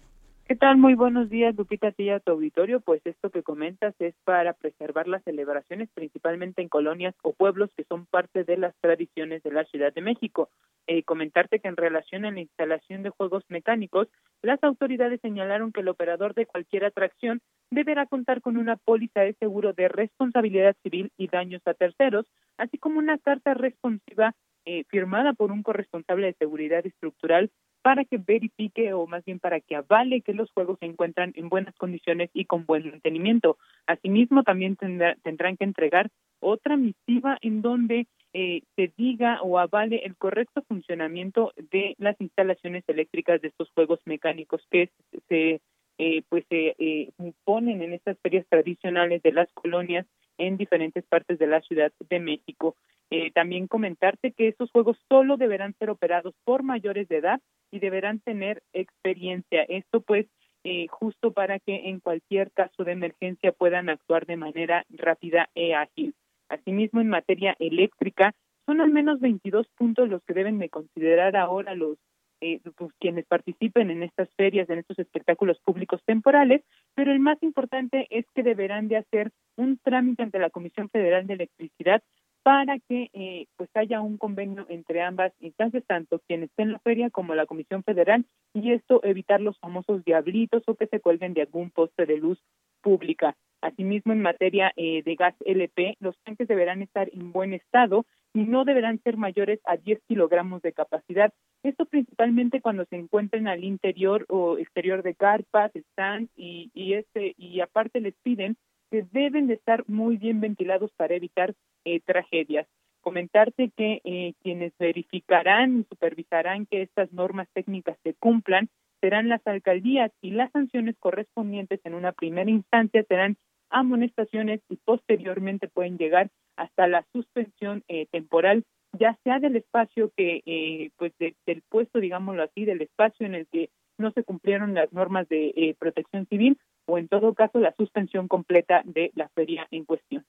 ¿Qué 0.52 0.58
tal? 0.58 0.76
Muy 0.76 0.96
buenos 0.96 1.30
días, 1.30 1.56
Lupita 1.56 1.94
Tilla, 1.94 2.20
tu 2.20 2.34
auditorio. 2.34 2.82
Pues 2.82 3.02
esto 3.06 3.30
que 3.30 3.42
comentas 3.42 3.96
es 4.00 4.14
para 4.26 4.52
preservar 4.52 5.08
las 5.08 5.24
celebraciones, 5.24 5.88
principalmente 5.94 6.62
en 6.62 6.68
colonias 6.68 7.16
o 7.22 7.32
pueblos 7.32 7.70
que 7.78 7.86
son 7.86 8.06
parte 8.06 8.44
de 8.44 8.58
las 8.58 8.76
tradiciones 8.82 9.44
de 9.44 9.52
la 9.54 9.64
Ciudad 9.64 9.94
de 9.94 10.02
México. 10.02 10.50
Eh, 10.88 11.04
comentarte 11.04 11.60
que 11.60 11.70
en 11.70 11.78
relación 11.78 12.26
a 12.26 12.32
la 12.32 12.42
instalación 12.42 13.02
de 13.02 13.12
juegos 13.12 13.46
mecánicos, 13.48 14.10
las 14.42 14.62
autoridades 14.62 15.22
señalaron 15.22 15.72
que 15.72 15.80
el 15.80 15.88
operador 15.88 16.34
de 16.34 16.46
cualquier 16.46 16.84
atracción 16.84 17.40
deberá 17.70 18.06
contar 18.06 18.42
con 18.42 18.58
una 18.58 18.76
póliza 18.76 19.22
de 19.22 19.36
seguro 19.36 19.72
de 19.72 19.88
responsabilidad 19.88 20.76
civil 20.84 21.14
y 21.16 21.30
daños 21.30 21.62
a 21.64 21.76
terceros, 21.76 22.26
así 22.58 22.78
como 22.78 23.00
una 23.00 23.18
carta 23.20 23.54
responsiva 23.54 24.36
eh, 24.66 24.84
firmada 24.90 25.32
por 25.32 25.54
un 25.54 25.64
corresponsable 25.64 26.28
de 26.28 26.34
seguridad 26.34 26.86
estructural 26.86 27.52
para 27.82 28.06
que 28.06 28.18
verifique 28.18 28.94
o 28.94 29.08
más 29.08 29.26
bien 29.26 29.40
para 29.40 29.60
que 29.60 29.76
avale 29.76 30.22
que 30.22 30.34
los 30.34 30.52
juegos 30.52 30.78
se 30.80 30.86
encuentran 30.86 31.34
en 31.36 31.50
buenas 31.50 31.76
condiciones 31.76 32.30
y 32.34 32.46
con 32.46 32.66
buen 32.66 32.90
mantenimiento. 32.90 33.58
Asimismo, 33.88 34.44
también 34.44 34.76
tendrán 34.76 35.58
que 35.58 35.64
entregar 35.64 36.10
otra 36.40 36.78
misiva 36.78 37.38
en 37.42 37.62
donde 37.62 38.08
eh, 38.34 38.62
se 38.76 38.92
diga 38.98 39.42
o 39.42 39.60
avale 39.60 39.98
el 40.06 40.16
correcto 40.16 40.64
funcionamiento 40.68 41.54
de 41.72 41.96
las 41.98 42.20
instalaciones 42.22 42.84
eléctricas 42.88 43.42
de 43.42 43.50
estos 43.50 43.70
juegos 43.72 44.00
mecánicos 44.06 44.66
que 44.72 44.90
se 45.28 45.62
eh, 45.98 46.24
pues 46.30 46.46
se 46.50 46.76
eh, 46.80 47.12
ponen 47.44 47.84
en 47.84 47.94
estas 47.94 48.18
ferias 48.20 48.46
tradicionales 48.50 49.22
de 49.22 49.34
las 49.34 49.52
colonias 49.54 50.08
en 50.40 50.58
diferentes 50.58 51.04
partes 51.06 51.38
de 51.38 51.46
la 51.46 51.62
Ciudad 51.62 51.92
de 52.10 52.20
México. 52.20 52.76
Eh, 53.14 53.30
también 53.32 53.68
comentarte 53.68 54.32
que 54.32 54.48
estos 54.48 54.72
juegos 54.72 54.98
solo 55.10 55.36
deberán 55.36 55.76
ser 55.78 55.90
operados 55.90 56.34
por 56.46 56.64
mayores 56.64 57.10
de 57.10 57.18
edad 57.18 57.42
y 57.70 57.80
deberán 57.80 58.22
tener 58.22 58.64
experiencia. 58.72 59.64
Esto 59.64 60.00
pues 60.00 60.28
eh, 60.64 60.88
justo 60.88 61.34
para 61.34 61.60
que 61.60 61.90
en 61.90 62.00
cualquier 62.00 62.52
caso 62.52 62.86
de 62.86 62.94
emergencia 62.94 63.52
puedan 63.52 63.90
actuar 63.90 64.26
de 64.26 64.38
manera 64.38 64.86
rápida 64.90 65.50
e 65.56 65.76
ágil. 65.76 66.16
Asimismo, 66.48 67.02
en 67.02 67.10
materia 67.10 67.56
eléctrica, 67.60 68.34
son 68.66 68.80
al 68.80 68.92
menos 68.92 69.20
22 69.20 69.68
puntos 69.76 70.08
los 70.08 70.24
que 70.24 70.34
deben 70.34 70.60
de 70.60 70.70
considerar 70.70 71.36
ahora 71.36 71.76
los 71.76 71.98
eh, 72.42 72.60
pues, 72.76 72.92
quienes 73.00 73.26
participen 73.26 73.92
en 73.92 74.04
estas 74.04 74.30
ferias, 74.36 74.70
en 74.70 74.80
estos 74.80 75.00
espectáculos 75.00 75.60
públicos 75.60 76.02
temporales, 76.06 76.64
pero 76.96 77.12
el 77.12 77.20
más 77.20 77.42
importante 77.44 78.08
es 78.10 78.26
que 78.34 78.44
deberán 78.44 78.88
de 78.88 78.98
hacer 78.98 79.32
un 79.58 79.78
trámite 79.78 80.24
ante 80.24 80.40
la 80.40 80.50
Comisión 80.50 80.90
Federal 80.90 81.28
de 81.28 81.34
Electricidad 81.34 82.02
para 82.44 82.80
que 82.80 83.10
eh, 83.14 83.46
pues 83.56 83.70
haya 83.76 84.02
un 84.02 84.18
convenio 84.18 84.66
entre 84.70 85.02
ambas 85.02 85.32
instancias, 85.40 85.84
tanto 85.86 86.20
quien 86.28 86.44
esté 86.44 86.64
en 86.64 86.74
la 86.74 86.80
feria 86.80 87.10
como 87.10 87.36
la 87.36 87.46
Comisión 87.46 87.84
Federal, 87.84 88.26
y 88.54 88.72
esto 88.72 89.02
evitar 89.04 89.42
los 89.42 89.60
famosos 89.60 90.04
diablitos 90.04 90.64
o 90.68 90.76
que 90.76 90.88
se 90.88 91.00
cuelguen 91.00 91.34
de 91.34 91.42
algún 91.42 91.70
poste 91.70 92.06
de 92.06 92.18
luz 92.18 92.40
pública. 92.82 93.36
Asimismo, 93.62 94.12
en 94.12 94.22
materia 94.22 94.74
eh, 94.76 95.04
de 95.04 95.16
gas 95.16 95.36
LP, 95.46 95.98
los 96.00 96.18
tanques 96.24 96.48
deberán 96.48 96.82
estar 96.82 97.10
en 97.14 97.32
buen 97.32 97.54
estado 97.54 98.06
y 98.34 98.40
no 98.40 98.66
deberán 98.66 99.00
ser 99.04 99.18
mayores 99.18 99.60
a 99.66 99.78
10 99.78 100.02
kilogramos 100.08 100.64
de 100.64 100.74
capacidad. 100.74 101.32
Esto 101.64 101.86
principalmente 101.86 102.62
cuando 102.62 102.86
se 102.86 102.96
encuentren 102.96 103.48
al 103.48 103.64
interior 103.64 104.26
o 104.30 104.58
exterior 104.58 105.04
de 105.04 105.14
carpas, 105.14 105.72
stands 105.92 106.32
y, 106.36 106.72
y, 106.74 106.94
este, 106.94 107.36
y 107.38 107.60
aparte 107.60 108.00
les 108.00 108.16
piden 108.24 108.58
que 108.92 109.06
deben 109.12 109.48
de 109.48 109.56
estar 109.56 109.86
muy 109.88 110.18
bien 110.18 110.42
ventilados 110.42 110.92
para 110.98 111.16
evitar 111.16 111.56
eh, 111.86 112.02
tragedias. 112.02 112.68
Comentarte 113.00 113.72
que 113.76 114.02
eh, 114.04 114.34
quienes 114.44 114.74
verificarán 114.78 115.80
y 115.80 115.84
supervisarán 115.86 116.68
que 116.68 116.84
estas 116.84 117.12
normas 117.14 117.48
técnicas 117.54 117.98
se 118.04 118.14
cumplan 118.14 118.70
serán 119.00 119.30
las 119.30 119.42
alcaldías 119.48 120.12
y 120.22 120.32
las 120.32 120.52
sanciones 120.52 120.96
correspondientes 121.00 121.80
en 121.86 121.96
una 121.96 122.12
primera 122.12 122.52
instancia 122.52 123.04
serán 123.08 123.38
amonestaciones 123.72 124.62
y 124.70 124.76
posteriormente 124.76 125.68
pueden 125.70 125.98
llegar 125.98 126.30
hasta 126.58 126.86
la 126.86 127.04
suspensión 127.12 127.84
eh, 127.88 128.06
temporal 128.12 128.64
ya 129.00 129.18
sea 129.24 129.40
del 129.40 129.56
espacio 129.56 130.12
que 130.16 130.92
pues 130.98 131.14
del 131.18 131.64
puesto 131.70 132.00
digámoslo 132.00 132.44
así 132.44 132.66
del 132.66 132.82
espacio 132.82 133.26
en 133.26 133.36
el 133.36 133.48
que 133.48 133.70
no 133.98 134.12
se 134.12 134.26
cumplieron 134.26 134.74
las 134.74 134.92
normas 134.92 135.30
de 135.30 135.76
protección 135.80 136.28
civil 136.28 136.58
o 136.86 136.98
en 136.98 137.08
todo 137.08 137.34
caso 137.34 137.60
la 137.60 137.74
suspensión 137.76 138.28
completa 138.28 138.82
de 138.86 139.12
la 139.16 139.30
feria 139.30 139.68
en 139.72 139.86
cuestión. 139.86 140.26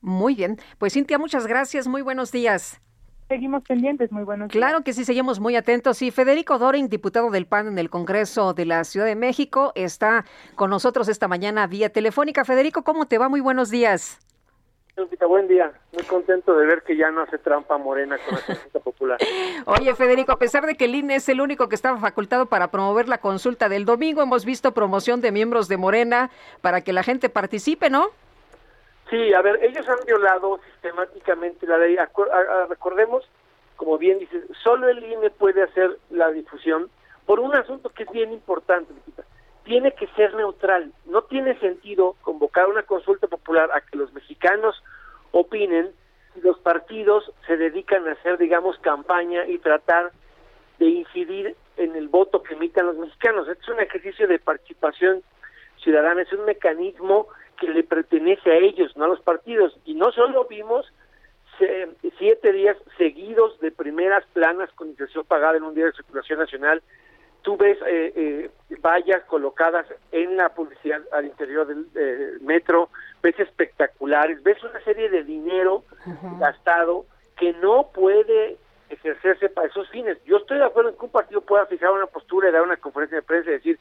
Muy 0.00 0.34
bien, 0.34 0.56
pues 0.78 0.94
Cintia, 0.94 1.18
muchas 1.18 1.46
gracias, 1.46 1.86
muy 1.86 2.02
buenos 2.02 2.32
días. 2.32 2.80
Seguimos 3.28 3.62
pendientes, 3.62 4.10
muy 4.10 4.24
buenos 4.24 4.48
días. 4.48 4.58
Claro 4.58 4.82
que 4.82 4.92
sí, 4.92 5.04
seguimos 5.04 5.38
muy 5.38 5.54
atentos. 5.54 6.02
Y 6.02 6.10
Federico 6.10 6.58
Doring, 6.58 6.88
diputado 6.88 7.30
del 7.30 7.46
PAN 7.46 7.68
en 7.68 7.78
el 7.78 7.88
Congreso 7.88 8.54
de 8.54 8.66
la 8.66 8.82
Ciudad 8.82 9.06
de 9.06 9.14
México, 9.14 9.70
está 9.76 10.24
con 10.56 10.68
nosotros 10.68 11.08
esta 11.08 11.28
mañana 11.28 11.68
vía 11.68 11.92
telefónica. 11.92 12.44
Federico, 12.44 12.82
¿cómo 12.82 13.06
te 13.06 13.18
va? 13.18 13.28
Muy 13.28 13.40
buenos 13.40 13.70
días. 13.70 14.18
Buen 15.30 15.46
día, 15.46 15.72
muy 15.92 16.02
contento 16.04 16.56
de 16.56 16.66
ver 16.66 16.82
que 16.82 16.96
ya 16.96 17.10
no 17.10 17.22
hace 17.22 17.38
trampa 17.38 17.78
Morena 17.78 18.18
con 18.18 18.34
la 18.34 18.44
consulta 18.44 18.80
popular. 18.80 19.18
Oye, 19.66 19.94
Federico, 19.94 20.32
a 20.32 20.38
pesar 20.38 20.66
de 20.66 20.74
que 20.74 20.86
el 20.86 20.94
INE 20.94 21.14
es 21.14 21.28
el 21.28 21.40
único 21.40 21.68
que 21.68 21.76
estaba 21.76 21.98
facultado 21.98 22.46
para 22.46 22.70
promover 22.70 23.08
la 23.08 23.18
consulta 23.18 23.68
del 23.68 23.84
domingo, 23.84 24.22
hemos 24.22 24.44
visto 24.44 24.72
promoción 24.72 25.20
de 25.20 25.30
miembros 25.30 25.68
de 25.68 25.76
Morena 25.76 26.30
para 26.60 26.80
que 26.80 26.92
la 26.92 27.04
gente 27.04 27.28
participe, 27.28 27.90
¿no? 27.90 28.08
Sí, 29.08 29.32
a 29.32 29.40
ver, 29.40 29.60
ellos 29.62 29.88
han 29.88 30.04
violado 30.04 30.60
sistemáticamente 30.72 31.66
la 31.66 31.78
ley. 31.78 31.96
Recordemos, 32.68 33.28
como 33.76 33.98
bien 33.98 34.18
dices, 34.18 34.44
solo 34.62 34.88
el 34.88 35.02
INE 35.02 35.30
puede 35.30 35.62
hacer 35.62 35.96
la 36.10 36.30
difusión 36.32 36.90
por 37.24 37.38
un 37.38 37.54
asunto 37.54 37.90
que 37.90 38.02
es 38.02 38.10
bien 38.10 38.32
importante, 38.32 38.92
tiene 39.64 39.92
que 39.92 40.06
ser 40.08 40.34
neutral. 40.34 40.92
No 41.06 41.22
tiene 41.22 41.58
sentido 41.58 42.16
convocar 42.22 42.68
una 42.68 42.82
consulta 42.82 43.26
popular 43.26 43.70
a 43.72 43.80
que 43.80 43.96
los 43.96 44.12
mexicanos 44.12 44.82
opinen 45.32 45.90
si 46.34 46.40
los 46.40 46.58
partidos 46.58 47.32
se 47.46 47.56
dedican 47.56 48.06
a 48.08 48.12
hacer, 48.12 48.38
digamos, 48.38 48.78
campaña 48.78 49.46
y 49.46 49.58
tratar 49.58 50.12
de 50.78 50.86
incidir 50.86 51.56
en 51.76 51.96
el 51.96 52.08
voto 52.08 52.42
que 52.42 52.54
emitan 52.54 52.86
los 52.86 52.96
mexicanos. 52.96 53.48
Este 53.48 53.62
es 53.62 53.68
un 53.68 53.80
ejercicio 53.80 54.28
de 54.28 54.38
participación 54.38 55.22
ciudadana, 55.82 56.22
es 56.22 56.32
un 56.32 56.44
mecanismo 56.44 57.28
que 57.58 57.68
le 57.68 57.82
pertenece 57.82 58.50
a 58.50 58.56
ellos, 58.56 58.96
no 58.96 59.04
a 59.04 59.08
los 59.08 59.20
partidos. 59.20 59.76
Y 59.84 59.94
no 59.94 60.12
solo 60.12 60.46
vimos 60.46 60.90
siete 62.18 62.52
días 62.52 62.76
seguidos 62.96 63.58
de 63.60 63.70
primeras 63.70 64.24
planas 64.32 64.70
con 64.72 64.88
inserción 64.88 65.24
pagada 65.26 65.58
en 65.58 65.64
un 65.64 65.74
día 65.74 65.86
de 65.86 65.92
circulación 65.92 66.38
nacional. 66.38 66.82
Tú 67.42 67.56
ves 67.56 67.78
eh, 67.86 68.12
eh, 68.14 68.50
vallas 68.82 69.22
colocadas 69.24 69.86
en 70.12 70.36
la 70.36 70.50
publicidad 70.50 71.00
al 71.12 71.26
interior 71.26 71.66
del 71.66 71.86
eh, 71.94 72.38
metro, 72.40 72.90
ves 73.22 73.38
espectaculares, 73.38 74.42
ves 74.42 74.62
una 74.62 74.80
serie 74.84 75.08
de 75.08 75.24
dinero 75.24 75.84
gastado 76.38 77.06
que 77.36 77.52
no 77.54 77.90
puede 77.94 78.58
ejercerse 78.90 79.48
para 79.48 79.68
esos 79.68 79.88
fines. 79.88 80.22
Yo 80.24 80.38
estoy 80.38 80.58
de 80.58 80.64
acuerdo 80.64 80.90
en 80.90 80.96
que 80.96 81.04
un 81.04 81.10
partido 81.10 81.40
pueda 81.40 81.66
fijar 81.66 81.92
una 81.92 82.06
postura 82.06 82.48
y 82.48 82.52
dar 82.52 82.62
una 82.62 82.76
conferencia 82.76 83.16
de 83.16 83.22
prensa 83.22 83.50
y 83.50 83.54
decir 83.54 83.78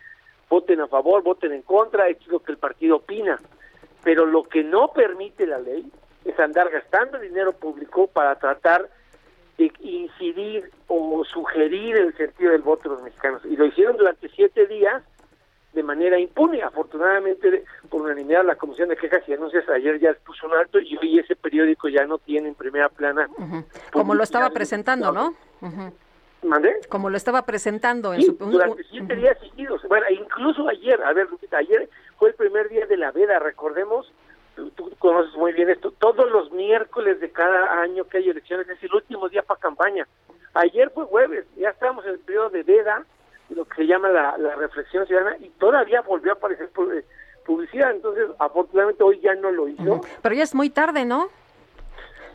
voten 0.48 0.82
a 0.82 0.88
favor, 0.88 1.22
voten 1.22 1.52
en 1.52 1.62
contra, 1.62 2.08
esto 2.08 2.24
es 2.26 2.32
lo 2.32 2.40
que 2.40 2.52
el 2.54 2.58
partido 2.58 2.98
opina. 2.98 3.38
Pero 4.04 4.26
lo 4.26 4.44
que 4.44 4.64
no 4.64 4.94
permite 4.94 5.46
la 5.46 5.60
ley 5.60 5.86
es 6.26 6.40
andar 6.40 6.70
gastando 6.70 7.20
dinero 7.20 7.54
público 7.54 8.08
para 8.08 8.36
tratar 8.36 8.90
de 9.60 9.72
incidir 9.82 10.72
o 10.88 11.24
sugerir 11.26 11.98
el 11.98 12.16
sentido 12.16 12.54
del 12.54 12.62
voto 12.62 12.84
de 12.90 12.96
los 12.96 13.04
mexicanos. 13.04 13.42
Y 13.46 13.58
lo 13.58 13.66
hicieron 13.66 13.98
durante 13.98 14.30
siete 14.30 14.66
días 14.68 15.04
de 15.74 15.84
manera 15.84 16.18
impune. 16.18 16.64
Afortunadamente, 16.64 17.66
por 17.90 18.02
unanimidad, 18.02 18.46
la 18.46 18.56
Comisión 18.56 18.88
de 18.88 18.96
Quejas 18.96 19.22
y 19.28 19.32
Denuncias 19.32 19.68
ayer 19.70 20.00
ya 20.00 20.14
puso 20.26 20.48
un 20.48 20.54
alto 20.54 20.80
y 20.80 20.98
hoy 20.98 21.20
ese 21.20 21.36
periódico 21.36 21.90
ya 21.90 22.06
no 22.06 22.18
tiene 22.20 22.48
en 22.48 22.56
primera 22.56 22.88
plana. 22.88 23.30
Como 23.92 24.16
lo 24.16 24.24
estaba 24.24 24.50
presentando, 24.50 25.12
¿no? 25.12 25.36
¿Mandé? 26.42 26.80
Como 26.88 27.10
lo 27.10 27.18
estaba 27.18 27.46
presentando 27.46 28.14
en 28.14 28.22
Sí, 28.22 28.28
su... 28.28 28.34
durante 28.46 28.82
siete 28.86 29.14
días 29.14 29.38
seguidos. 29.42 29.84
Bueno, 29.90 30.06
incluso 30.10 30.70
ayer, 30.70 31.04
a 31.04 31.12
ver, 31.12 31.30
Lupita, 31.30 31.58
ayer 31.58 31.90
fue 32.18 32.30
el 32.30 32.36
primer 32.36 32.70
día 32.70 32.86
de 32.86 32.96
la 32.96 33.12
veda, 33.12 33.40
recordemos, 33.40 34.10
tú, 34.60 34.90
tú 34.90 34.96
conoces 34.98 35.34
muy 35.36 35.54
bien 35.54 35.70
esto, 35.70 35.92
todos 35.92 36.30
los 36.30 36.52
miércoles 36.52 37.20
de 37.20 37.32
cada 37.32 37.82
año 37.82 38.06
que 38.06 38.18
hay 38.18 38.30
elecciones 38.30 38.68
es 38.70 38.82
el 38.84 38.94
último 38.94 39.30
día 39.30 39.42
para 39.44 39.60
campaña. 39.60 40.08
Ayer 40.54 40.90
fue 40.92 41.06
jueves, 41.06 41.46
ya 41.56 41.70
estamos 41.70 42.06
en 42.06 42.12
el 42.12 42.20
periodo 42.20 42.50
de 42.50 42.64
veda, 42.64 43.06
lo 43.50 43.66
que 43.66 43.76
se 43.76 43.88
llama 43.88 44.10
la, 44.10 44.38
la 44.38 44.56
reflexión 44.56 45.06
ciudadana, 45.08 45.38
y 45.38 45.50
todavía 45.52 46.02
volvió 46.02 46.32
a 46.32 46.36
aparecer 46.36 46.70
eh, 46.94 47.06
publicidad, 47.46 47.92
entonces 47.92 48.28
afortunadamente 48.40 49.04
hoy 49.04 49.20
ya 49.20 49.34
no 49.36 49.52
lo 49.52 49.68
hizo. 49.68 50.02
Pero 50.22 50.36
ya 50.36 50.44
es 50.44 50.54
muy 50.54 50.70
tarde, 50.70 51.06
¿no? 51.06 51.30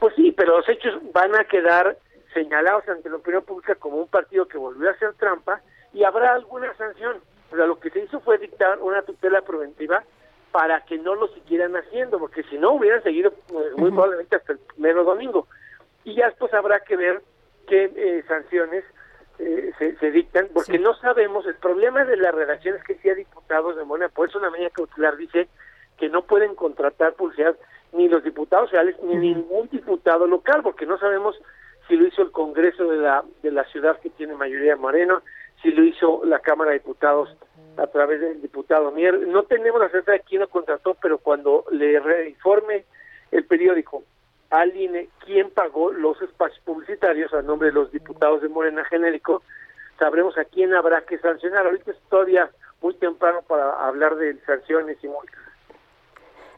Pues 0.00 0.14
sí, 0.16 0.32
pero 0.32 0.58
los 0.58 0.68
hechos 0.68 0.94
van 1.12 1.34
a 1.34 1.44
quedar 1.44 1.96
señalados 2.32 2.88
ante 2.88 3.08
la 3.08 3.16
opinión 3.16 3.44
pública 3.44 3.74
como 3.76 3.96
un 3.98 4.08
partido 4.08 4.46
que 4.46 4.58
volvió 4.58 4.88
a 4.88 4.92
hacer 4.92 5.14
trampa 5.14 5.60
y 5.92 6.04
habrá 6.04 6.34
alguna 6.34 6.74
sanción. 6.76 7.18
O 7.52 7.56
sea, 7.56 7.66
lo 7.66 7.78
que 7.78 7.90
se 7.90 8.00
hizo 8.00 8.20
fue 8.20 8.38
dictar 8.38 8.78
una 8.80 9.02
tutela 9.02 9.40
preventiva 9.42 10.02
para 10.54 10.82
que 10.82 10.98
no 10.98 11.16
lo 11.16 11.26
siguieran 11.34 11.74
haciendo, 11.74 12.20
porque 12.20 12.44
si 12.44 12.56
no 12.58 12.74
hubieran 12.74 13.02
seguido 13.02 13.32
pues, 13.48 13.76
muy 13.76 13.90
probablemente 13.90 14.36
hasta 14.36 14.52
el 14.52 14.60
primero 14.60 15.02
domingo. 15.02 15.48
Y 16.04 16.14
ya 16.14 16.26
después 16.26 16.54
habrá 16.54 16.78
que 16.78 16.94
ver 16.94 17.22
qué 17.66 17.90
eh, 17.96 18.22
sanciones 18.28 18.84
eh, 19.40 19.72
se, 19.80 19.96
se 19.96 20.12
dictan, 20.12 20.46
porque 20.54 20.78
no 20.78 20.94
sabemos, 20.94 21.44
el 21.48 21.56
problema 21.56 22.04
de 22.04 22.16
la 22.16 22.30
redacción 22.30 22.76
es 22.76 22.84
que 22.84 22.94
si 22.94 23.08
hay 23.08 23.16
diputados 23.16 23.74
de 23.74 23.82
Morena, 23.82 24.08
por 24.10 24.28
eso 24.28 24.38
la 24.38 24.50
medida 24.50 24.70
cautelar 24.70 25.16
dice 25.16 25.48
que 25.98 26.08
no 26.08 26.22
pueden 26.22 26.54
contratar 26.54 27.14
publicidad 27.14 27.56
ni 27.92 28.08
los 28.08 28.22
diputados 28.22 28.70
federales 28.70 28.94
ni 29.02 29.16
ningún 29.16 29.68
diputado 29.70 30.28
local, 30.28 30.60
porque 30.62 30.86
no 30.86 30.98
sabemos 30.98 31.36
si 31.88 31.96
lo 31.96 32.06
hizo 32.06 32.22
el 32.22 32.30
Congreso 32.30 32.84
de 32.84 32.98
la, 32.98 33.24
de 33.42 33.50
la 33.50 33.64
ciudad 33.64 33.98
que 33.98 34.10
tiene 34.10 34.36
mayoría 34.36 34.76
moreno, 34.76 35.20
si 35.62 35.72
lo 35.72 35.82
hizo 35.82 36.22
la 36.24 36.38
Cámara 36.38 36.70
de 36.70 36.78
Diputados 36.78 37.36
a 37.76 37.86
través 37.86 38.20
del 38.20 38.40
diputado 38.40 38.90
Mier. 38.90 39.26
No 39.26 39.44
tenemos 39.44 39.80
la 39.80 39.88
certeza 39.88 40.12
de 40.12 40.20
quién 40.20 40.40
lo 40.40 40.48
contrató, 40.48 40.96
pero 41.00 41.18
cuando 41.18 41.64
le 41.70 41.98
reinforme 42.00 42.84
el 43.30 43.44
periódico 43.44 44.04
al 44.50 44.76
INE 44.76 45.08
quién 45.24 45.50
pagó 45.50 45.90
los 45.92 46.20
espacios 46.22 46.62
publicitarios 46.64 47.32
a 47.34 47.42
nombre 47.42 47.68
de 47.68 47.74
los 47.74 47.90
diputados 47.90 48.40
de 48.40 48.48
Morena 48.48 48.84
genérico, 48.84 49.42
sabremos 49.98 50.38
a 50.38 50.44
quién 50.44 50.74
habrá 50.74 51.02
que 51.02 51.18
sancionar. 51.18 51.66
Ahorita 51.66 51.90
es 51.90 51.98
todavía 52.08 52.50
muy 52.80 52.94
temprano 52.94 53.42
para 53.42 53.86
hablar 53.86 54.16
de 54.16 54.38
sanciones 54.44 54.98
y 55.02 55.08
multas. 55.08 55.43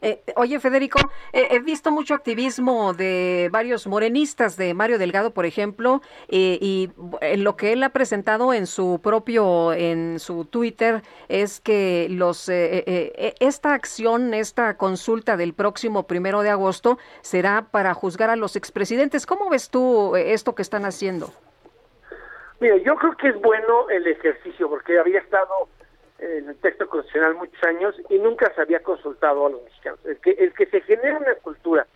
Eh, 0.01 0.21
oye, 0.35 0.59
Federico, 0.59 0.99
eh, 1.33 1.47
he 1.51 1.59
visto 1.59 1.91
mucho 1.91 2.13
activismo 2.13 2.93
de 2.93 3.49
varios 3.51 3.87
morenistas, 3.87 4.57
de 4.57 4.73
Mario 4.73 4.97
Delgado, 4.97 5.31
por 5.31 5.45
ejemplo, 5.45 6.01
eh, 6.27 6.57
y 6.61 6.89
en 7.21 7.43
lo 7.43 7.55
que 7.55 7.73
él 7.73 7.83
ha 7.83 7.89
presentado 7.89 8.53
en 8.53 8.67
su 8.67 8.99
propio, 9.01 9.73
en 9.73 10.19
su 10.19 10.45
Twitter, 10.45 11.01
es 11.29 11.59
que 11.59 12.07
los 12.09 12.49
eh, 12.49 12.77
eh, 12.77 13.13
eh, 13.15 13.33
esta 13.39 13.73
acción, 13.73 14.33
esta 14.33 14.77
consulta 14.77 15.37
del 15.37 15.53
próximo 15.53 16.03
primero 16.03 16.41
de 16.41 16.49
agosto 16.49 16.97
será 17.21 17.67
para 17.71 17.93
juzgar 17.93 18.29
a 18.29 18.35
los 18.35 18.55
expresidentes. 18.55 19.25
¿Cómo 19.25 19.49
ves 19.49 19.69
tú 19.69 20.15
eh, 20.15 20.33
esto 20.33 20.55
que 20.55 20.61
están 20.61 20.85
haciendo? 20.85 21.31
Mira, 22.59 22.77
yo 22.77 22.95
creo 22.95 23.15
que 23.17 23.29
es 23.29 23.41
bueno 23.41 23.89
el 23.89 24.07
ejercicio, 24.07 24.67
porque 24.67 24.97
había 24.97 25.19
estado 25.19 25.69
en 26.19 26.49
el 26.49 26.55
texto 26.57 26.87
constitucional 26.87 27.35
muchos 27.35 27.63
años 27.63 27.95
y 28.09 28.17
nunca 28.19 28.51
se 28.53 28.61
había 28.61 28.81
consultado 28.81 29.45
a 29.45 29.49
los 29.49 29.63
mexicanos. 29.63 29.99
El 30.05 30.17
que, 30.17 30.31
el 30.31 30.53
que 30.53 30.65
se 30.67 30.81
genere 30.81 31.15
una 31.15 31.35
cultura 31.35 31.87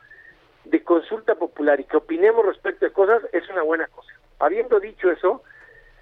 de 0.65 0.83
consulta 0.83 1.35
popular 1.35 1.79
y 1.79 1.85
que 1.85 1.97
opinemos 1.97 2.45
respecto 2.45 2.85
de 2.85 2.91
cosas 2.91 3.23
es 3.33 3.47
una 3.49 3.63
buena 3.63 3.87
cosa. 3.87 4.13
Habiendo 4.39 4.79
dicho 4.79 5.09
eso, 5.09 5.43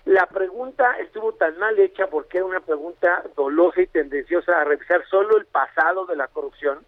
la 0.06 0.26
pregunta 0.26 0.98
estuvo 1.00 1.34
tan 1.34 1.58
mal 1.60 1.78
hecha 1.78 2.08
porque 2.08 2.38
era 2.38 2.46
una 2.46 2.62
pregunta 2.62 3.24
dolosa 3.36 3.82
y 3.82 3.88
tendenciosa 3.88 4.60
a 4.60 4.64
revisar 4.64 5.06
solo 5.08 5.38
el 5.38 5.46
pasado 5.46 6.06
de 6.06 6.16
la 6.16 6.28
corrupción 6.28 6.80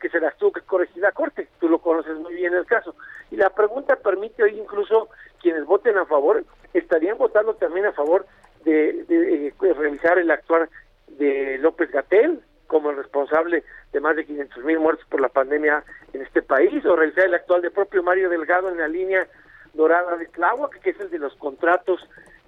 que 0.00 0.08
se 0.08 0.20
las 0.20 0.36
tuvo 0.38 0.52
que 0.52 0.62
corregir 0.62 1.02
la 1.02 1.12
Corte. 1.12 1.48
Tú 1.58 1.68
lo 1.68 1.80
conoces 1.80 2.16
muy 2.16 2.34
bien 2.34 2.54
el 2.54 2.64
caso. 2.66 2.94
Y 3.30 3.36
la 3.36 3.50
pregunta 3.50 3.96
permite 3.96 4.42
hoy 4.42 4.58
incluso 4.58 5.08
quienes 5.40 5.64
voten 5.64 5.98
a 5.98 6.06
favor 6.06 6.44
estarían 6.72 7.18
votando 7.18 7.54
también 7.54 7.86
a 7.86 7.92
favor 7.92 8.26
de, 8.64 9.04
de, 9.04 9.48
eh, 9.48 9.54
revisar 9.74 10.18
el 10.18 10.30
actuar 10.30 10.68
de 11.08 11.58
López 11.58 11.90
Gatel 11.90 12.40
como 12.66 12.90
el 12.90 12.96
responsable 12.96 13.64
de 13.92 14.00
más 14.00 14.16
de 14.16 14.24
500 14.24 14.64
mil 14.64 14.78
muertos 14.78 15.04
por 15.08 15.20
la 15.20 15.28
pandemia 15.28 15.82
en 16.12 16.22
este 16.22 16.40
país, 16.40 16.84
o 16.86 16.94
revisar 16.94 17.24
el 17.24 17.34
actual 17.34 17.62
de 17.62 17.70
propio 17.70 18.02
Mario 18.02 18.30
Delgado 18.30 18.68
en 18.68 18.78
la 18.78 18.86
línea 18.86 19.26
dorada 19.74 20.16
de 20.16 20.26
Tláhuac, 20.26 20.78
que 20.80 20.90
es 20.90 21.00
el 21.00 21.10
de 21.10 21.18
los 21.18 21.34
contratos 21.34 22.00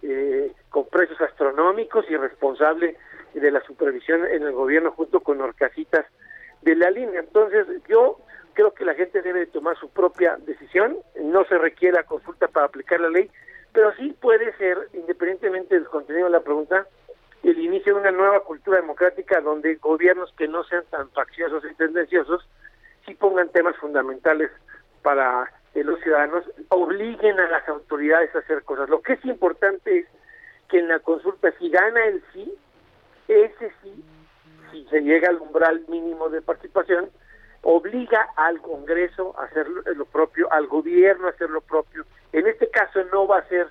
eh, 0.02 0.52
con 0.68 0.86
precios 0.88 1.20
astronómicos 1.20 2.04
y 2.09 2.16
responsable 2.16 2.96
de 3.34 3.50
la 3.50 3.60
supervisión 3.62 4.26
en 4.26 4.42
el 4.42 4.52
gobierno 4.52 4.92
junto 4.92 5.20
con 5.20 5.40
Orcasitas 5.40 6.06
de 6.62 6.76
la 6.76 6.90
línea. 6.90 7.20
Entonces, 7.20 7.66
yo 7.88 8.18
creo 8.54 8.74
que 8.74 8.84
la 8.84 8.94
gente 8.94 9.22
debe 9.22 9.46
tomar 9.46 9.76
su 9.78 9.90
propia 9.90 10.36
decisión, 10.38 10.98
no 11.20 11.44
se 11.44 11.59
requiere 11.59 11.96
la 11.96 12.04
consulta 12.04 12.48
para 12.48 12.66
aplicar 12.66 13.00
la 13.00 13.10
ley, 13.10 13.30
pero 13.72 13.94
sí 13.94 14.14
puede 14.20 14.54
ser, 14.56 14.76
independientemente 14.92 15.74
del 15.74 15.86
contenido 15.86 16.26
de 16.26 16.32
la 16.32 16.40
pregunta, 16.40 16.86
el 17.42 17.59
inicio 17.59 17.94
de 17.94 18.00
una 18.00 18.10
nueva 18.10 18.40
cultura 18.40 18.80
democrática 18.80 19.40
donde 19.40 19.76
gobiernos 19.76 20.32
que 20.36 20.46
no 20.46 20.62
sean 20.64 20.84
tan 20.90 21.10
facciosos 21.10 21.64
y 21.64 21.74
tendenciosos 21.74 22.46
sí 23.06 23.14
pongan 23.14 23.48
temas 23.48 23.76
fundamentales 23.76 24.50
para 25.02 25.50
eh, 25.74 25.82
los 25.82 25.98
ciudadanos, 26.00 26.44
obliguen 26.68 27.40
a 27.40 27.48
las 27.48 27.66
autoridades 27.68 28.34
a 28.34 28.40
hacer 28.40 28.62
cosas. 28.62 28.88
Lo 28.88 29.00
que 29.00 29.14
es 29.14 29.24
importante 29.24 30.00
es 30.00 30.06
que 30.68 30.78
en 30.78 30.88
la 30.88 31.00
consulta, 31.00 31.50
si 31.59 31.70
gana 31.70 32.04
el 32.06 32.22
sí, 32.32 32.54
ese 33.26 33.72
sí, 33.82 34.04
si 34.70 34.84
se 34.84 35.00
llega 35.00 35.30
al 35.30 35.38
umbral 35.62 35.82
mínimo 35.89 36.28
de 36.28 36.43
participación, 36.43 37.09
obliga 37.62 38.26
al 38.36 38.60
Congreso 38.60 39.34
a 39.39 39.44
hacer 39.44 39.66
lo- 39.68 40.05
propio, 40.06 40.52
al 40.52 40.66
gobierno 40.66 41.26
a 41.28 41.30
hacer 41.30 41.51
lo 41.51 41.60
propio. 41.60 42.05
En 42.32 42.47
este 42.47 42.68
caso 42.70 43.01
no 43.12 43.26
va 43.26 43.39
a 43.39 43.48
ser 43.48 43.68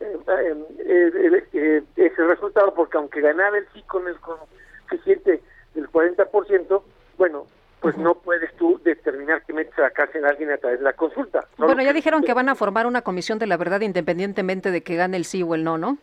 eh, 0.00 0.16
eh, 0.28 0.64
eh, 0.84 1.44
eh, 1.52 1.82
ese 1.96 2.24
resultado 2.24 2.74
porque 2.74 2.96
aunque 2.98 3.20
ganaba 3.20 3.56
el 3.58 3.66
sí 3.72 3.82
con 3.84 4.06
el 4.08 4.16
coeficiente 4.20 5.42
del 5.74 5.88
40%, 5.90 6.82
bueno, 7.16 7.46
pues 7.80 7.96
no 7.96 8.14
puedes 8.14 8.54
tú 8.56 8.78
determinar 8.84 9.42
que 9.46 9.54
metes 9.54 9.78
a 9.78 9.82
la 9.82 9.90
cárcel 9.90 10.24
a 10.26 10.28
alguien 10.30 10.50
a 10.50 10.58
través 10.58 10.80
de 10.80 10.84
la 10.84 10.92
consulta. 10.92 11.46
Solo 11.56 11.68
Bueno, 11.68 11.82
ya 11.82 11.94
dijeron 11.94 12.22
que 12.22 12.34
van 12.34 12.50
a 12.50 12.54
formar 12.54 12.86
una 12.86 13.00
comisión 13.02 13.38
de 13.38 13.46
la 13.46 13.56
verdad 13.56 13.80
independientemente 13.80 14.70
de 14.70 14.82
que 14.82 14.96
gane 14.96 15.16
el 15.16 15.24
sí 15.24 15.42
o 15.42 15.54
el 15.54 15.64
no, 15.64 15.78
¿no? 15.78 15.96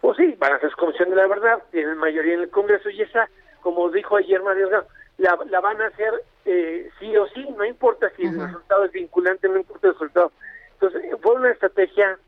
Pues 0.00 0.16
sí, 0.16 0.34
van 0.38 0.52
a 0.52 0.56
hacer 0.56 0.70
comisión 0.76 1.10
de 1.10 1.16
la 1.16 1.26
verdad, 1.28 1.62
tienen 1.70 1.98
mayoría 1.98 2.34
en 2.34 2.40
el 2.40 2.50
Congreso 2.50 2.88
y 2.90 3.02
esa, 3.02 3.28
como 3.62 3.90
dijo 3.90 4.16
ayer 4.16 4.42
Mario 4.42 4.70
la, 5.18 5.38
la 5.48 5.60
van 5.60 5.80
a 5.80 5.86
hacer 5.86 6.12
eh, 6.44 6.90
sí 6.98 7.16
o 7.16 7.26
sí, 7.28 7.46
no 7.56 7.64
importa 7.64 8.10
si 8.16 8.22
el 8.22 8.40
resultado 8.40 8.84
es 8.84 8.92
vinculante, 8.92 9.48
no 9.48 9.58
importa 9.58 9.88
el 9.88 9.92
resultado. 9.92 10.32
Entonces, 10.74 11.02
fue 11.20 11.34
una 11.34 11.50
estrategia 11.50 12.18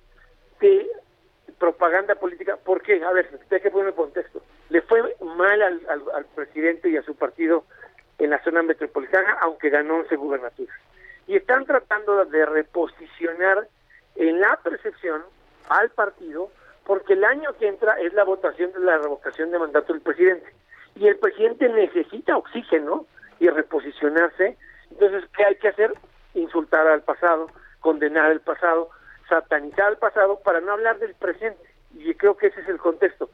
de 0.61 0.87
propaganda 1.59 2.15
política. 2.17 2.57
¿Por 2.57 2.83
qué? 2.83 3.03
A 3.05 3.13
ver, 3.13 3.31
hay 3.51 3.61
que 3.61 3.71
poner 3.71 3.89
el 3.89 3.95
contexto. 3.95 4.43
Le 4.69 4.83
fue 4.83 5.17
mal 5.21 5.63
al, 5.63 5.81
al, 5.89 6.03
al 6.15 6.25
presidente 6.35 6.91
y 6.91 6.97
a 6.97 7.03
su 7.03 7.15
partido 7.15 7.65
en 8.19 8.31
la 8.31 8.43
zona 8.43 8.63
metropolitana, 8.63 9.39
aunque 9.41 9.71
ganó 9.71 9.97
11 9.97 10.17
gubernaturas. 10.17 10.77
Y 11.27 11.37
están 11.37 11.65
tratando 11.65 12.25
de 12.25 12.45
reposicionar 12.45 13.69
en 14.17 14.41
la 14.41 14.57
percepción 14.57 15.23
al 15.69 15.91
partido, 15.91 16.51
porque 16.85 17.13
el 17.15 17.25
año 17.25 17.55
que 17.59 17.69
entra 17.69 17.99
es 18.01 18.13
la 18.15 18.25
votación 18.25 18.73
de 18.73 18.81
la 18.81 18.99
revocación 18.99 19.51
de 19.51 19.59
mandato 19.59 19.93
del 19.93 20.03
presidente. 20.03 20.47
Y 21.01 21.09
el 21.09 21.17
presidente 21.17 21.67
necesita 21.71 22.37
oxígeno 22.37 23.07
y 23.39 23.49
reposicionarse. 23.49 24.59
Entonces, 24.91 25.25
¿qué 25.35 25.47
hay 25.47 25.55
que 25.55 25.69
hacer? 25.69 25.95
Insultar 26.35 26.87
al 26.87 27.01
pasado, 27.01 27.47
condenar 27.81 28.31
el 28.31 28.41
pasado, 28.41 28.91
satanizar 29.27 29.93
el 29.93 29.97
pasado 29.97 30.41
para 30.45 30.61
no 30.61 30.73
hablar 30.73 30.99
del 30.99 31.15
presente. 31.15 31.65
Y 31.95 32.13
creo 32.17 32.37
que 32.37 32.49
ese 32.49 32.61
es 32.61 32.69
el 32.69 32.77
contexto. 32.77 33.31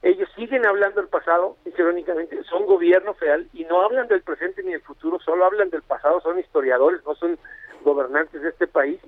Ellos 0.00 0.28
siguen 0.36 0.64
hablando 0.64 1.00
del 1.00 1.10
pasado, 1.10 1.56
irónicamente, 1.64 2.40
son 2.44 2.66
gobierno 2.66 3.14
federal 3.14 3.48
y 3.52 3.64
no 3.64 3.82
hablan 3.82 4.06
del 4.06 4.22
presente 4.22 4.62
ni 4.62 4.70
del 4.70 4.82
futuro, 4.82 5.18
solo 5.18 5.44
hablan 5.44 5.70
del 5.70 5.82
pasado, 5.82 6.20
son 6.20 6.38
historiadores, 6.38 7.04
no 7.04 7.16
son 7.16 7.36
gobernantes 7.82 8.42
de 8.42 8.50
este 8.50 8.68
país. 8.68 9.00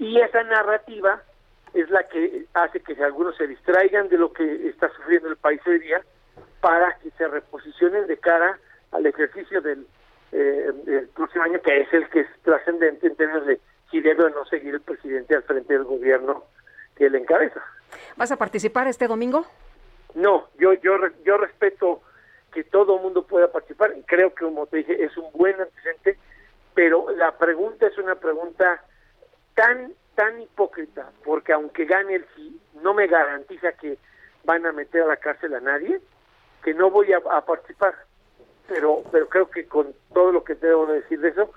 Y 0.00 0.18
esa 0.18 0.42
narrativa 0.42 1.22
es 1.72 1.88
la 1.88 2.02
que 2.08 2.46
hace 2.52 2.80
que 2.80 3.00
algunos 3.04 3.36
se 3.36 3.46
distraigan 3.46 4.08
de 4.08 4.18
lo 4.18 4.32
que 4.32 4.70
está 4.70 4.88
sufriendo 4.96 5.28
el 5.28 5.36
país 5.36 5.60
hoy 5.68 5.78
día 5.78 6.04
para 6.64 6.96
que 6.96 7.10
se 7.10 7.28
reposicionen 7.28 8.06
de 8.06 8.16
cara 8.16 8.58
al 8.92 9.04
ejercicio 9.04 9.60
del, 9.60 9.86
eh, 10.32 10.72
del 10.86 11.08
próximo 11.08 11.44
año, 11.44 11.60
que 11.60 11.82
es 11.82 11.92
el 11.92 12.08
que 12.08 12.20
es 12.20 12.26
trascendente 12.42 13.06
en 13.06 13.16
términos 13.16 13.44
de 13.44 13.60
si 13.90 14.00
debe 14.00 14.24
o 14.24 14.30
no 14.30 14.46
seguir 14.46 14.74
el 14.74 14.80
presidente 14.80 15.36
al 15.36 15.42
frente 15.42 15.74
del 15.74 15.84
gobierno 15.84 16.44
que 16.96 17.04
él 17.04 17.16
encabeza. 17.16 17.62
¿Vas 18.16 18.32
a 18.32 18.38
participar 18.38 18.86
este 18.86 19.06
domingo? 19.06 19.44
No, 20.14 20.48
yo 20.58 20.72
yo 20.72 20.96
yo 21.22 21.36
respeto 21.36 22.00
que 22.50 22.64
todo 22.64 22.96
el 22.96 23.02
mundo 23.02 23.26
pueda 23.26 23.52
participar 23.52 23.92
creo 24.06 24.34
que 24.34 24.46
como 24.46 24.66
te 24.66 24.78
dije 24.78 25.04
es 25.04 25.14
un 25.18 25.30
buen 25.32 25.60
antecedente, 25.60 26.18
pero 26.72 27.10
la 27.10 27.36
pregunta 27.36 27.88
es 27.88 27.98
una 27.98 28.14
pregunta 28.14 28.82
tan 29.54 29.92
tan 30.14 30.40
hipócrita, 30.40 31.10
porque 31.26 31.52
aunque 31.52 31.84
gane 31.84 32.14
el 32.14 32.26
sí, 32.34 32.58
no 32.80 32.94
me 32.94 33.06
garantiza 33.06 33.72
que 33.72 33.98
van 34.44 34.64
a 34.64 34.72
meter 34.72 35.02
a 35.02 35.06
la 35.06 35.16
cárcel 35.18 35.54
a 35.54 35.60
nadie, 35.60 36.00
que 36.64 36.74
no 36.74 36.90
voy 36.90 37.12
a, 37.12 37.18
a 37.18 37.44
participar. 37.44 37.94
Pero 38.66 39.02
pero 39.12 39.28
creo 39.28 39.50
que 39.50 39.66
con 39.66 39.94
todo 40.12 40.32
lo 40.32 40.42
que 40.42 40.54
debo 40.54 40.86
decir 40.86 41.20
de 41.20 41.28
eso, 41.28 41.50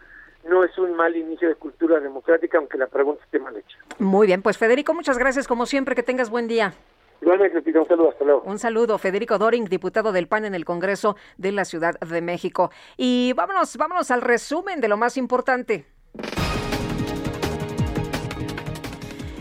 no 0.48 0.64
es 0.64 0.78
un 0.78 0.94
mal 0.96 1.16
inicio 1.16 1.48
de 1.48 1.56
cultura 1.56 2.00
democrática, 2.00 2.58
aunque 2.58 2.78
la 2.78 2.88
pregunta 2.88 3.24
esté 3.24 3.40
mal 3.40 3.56
hecha. 3.56 3.78
Muy 4.00 4.28
bien, 4.28 4.42
pues 4.42 4.58
Federico, 4.58 4.94
muchas 4.94 5.18
gracias 5.18 5.48
como 5.48 5.66
siempre, 5.66 5.96
que 5.96 6.04
tengas 6.04 6.30
buen 6.30 6.48
día. 6.48 6.74
Igualmente, 7.22 7.58
un 7.58 7.88
saludo, 7.88 8.10
hasta 8.10 8.26
luego. 8.26 8.42
Un 8.44 8.60
saludo, 8.60 8.98
Federico 8.98 9.38
Doring, 9.38 9.66
diputado 9.66 10.12
del 10.12 10.28
PAN 10.28 10.46
en 10.46 10.54
el 10.54 10.66
Congreso 10.66 11.16
de 11.38 11.52
la 11.52 11.66
Ciudad 11.66 12.00
de 12.00 12.22
México. 12.22 12.70
Y 12.96 13.34
vámonos, 13.34 13.76
vámonos 13.76 14.12
al 14.12 14.22
resumen 14.22 14.82
de 14.82 14.88
lo 14.88 14.98
más 14.98 15.18
importante. 15.18 15.86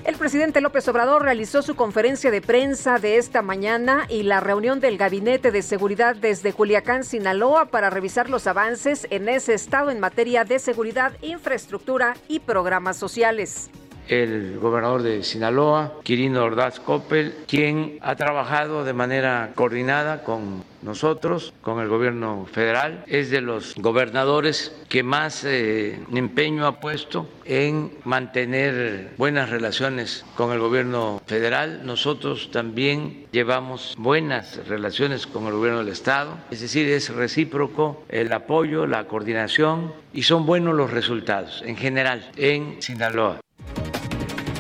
El 0.07 0.15
presidente 0.15 0.61
López 0.61 0.87
Obrador 0.87 1.25
realizó 1.25 1.63
su 1.63 1.75
conferencia 1.75 2.31
de 2.31 2.41
prensa 2.41 3.01
de 3.01 3.17
esta 3.17 3.43
mañana 3.43 4.07
y 4.09 4.23
la 4.23 4.39
reunión 4.39 4.79
del 4.79 4.99
Gabinete 4.99 5.51
de 5.51 5.63
Seguridad 5.63 6.15
desde 6.15 6.53
Culiacán, 6.53 7.03
Sinaloa, 7.03 7.67
para 7.73 7.91
revisar 7.91 8.31
los 8.31 8.47
avances 8.47 9.09
en 9.11 9.29
ese 9.29 9.55
estado 9.55 9.91
en 9.91 9.99
materia 9.99 10.45
de 10.45 10.61
seguridad, 10.61 11.15
infraestructura 11.23 12.15
y 12.29 12.39
programas 12.39 12.97
sociales 12.97 13.69
el 14.09 14.59
gobernador 14.59 15.03
de 15.03 15.23
Sinaloa, 15.23 15.95
Quirino 16.03 16.45
Ordaz 16.45 16.81
Coppel, 16.81 17.35
quien 17.47 17.99
ha 18.03 18.17
trabajado 18.17 18.85
de 18.85 18.93
manera 18.93 19.53
coordinada 19.55 20.23
con 20.23 20.65
nosotros, 20.83 21.53
con 21.63 21.81
el 21.81 21.89
gobierno 21.89 22.47
federal. 22.51 23.05
Es 23.07 23.31
de 23.31 23.41
los 23.41 23.75
gobernadores 23.77 24.75
que 24.89 25.03
más 25.03 25.45
eh, 25.45 25.99
empeño 26.15 26.67
ha 26.67 26.81
puesto 26.81 27.29
en 27.45 27.93
mantener 28.05 29.11
buenas 29.19 29.51
relaciones 29.51 30.25
con 30.37 30.53
el 30.53 30.61
gobierno 30.61 31.21
federal. 31.27 31.83
Nosotros 31.85 32.51
también 32.53 33.27
llevamos 33.33 33.95
buenas 33.99 34.67
relaciones 34.69 35.27
con 35.27 35.47
el 35.47 35.53
gobierno 35.53 35.81
del 35.81 35.89
Estado. 35.89 36.39
Es 36.51 36.61
decir, 36.61 36.89
es 36.89 37.11
recíproco 37.11 38.05
el 38.09 38.33
apoyo, 38.33 38.87
la 38.87 39.05
coordinación 39.05 39.93
y 40.13 40.23
son 40.23 40.47
buenos 40.47 40.75
los 40.75 40.91
resultados 40.91 41.63
en 41.67 41.77
general 41.77 42.31
en 42.37 42.81
Sinaloa. 42.81 43.41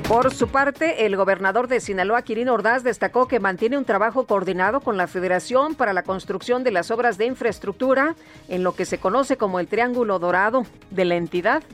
Por 0.08 0.32
su 0.32 0.46
parte, 0.46 1.04
el 1.04 1.16
gobernador 1.16 1.66
de 1.66 1.80
Sinaloa, 1.80 2.22
Quirino 2.22 2.54
Ordaz, 2.54 2.84
destacó 2.84 3.26
que 3.26 3.40
mantiene 3.40 3.76
un 3.76 3.84
trabajo 3.84 4.24
coordinado 4.24 4.80
con 4.80 4.96
la 4.96 5.08
Federación 5.08 5.74
para 5.74 5.92
la 5.92 6.04
construcción 6.04 6.62
de 6.62 6.70
las 6.70 6.92
obras 6.92 7.18
de 7.18 7.26
infraestructura 7.26 8.14
en 8.48 8.62
lo 8.62 8.76
que 8.76 8.84
se 8.84 8.98
conoce 8.98 9.36
como 9.36 9.58
el 9.58 9.66
Triángulo 9.66 10.20
Dorado 10.20 10.64
de 10.92 11.04
la 11.06 11.16
entidad. 11.16 11.64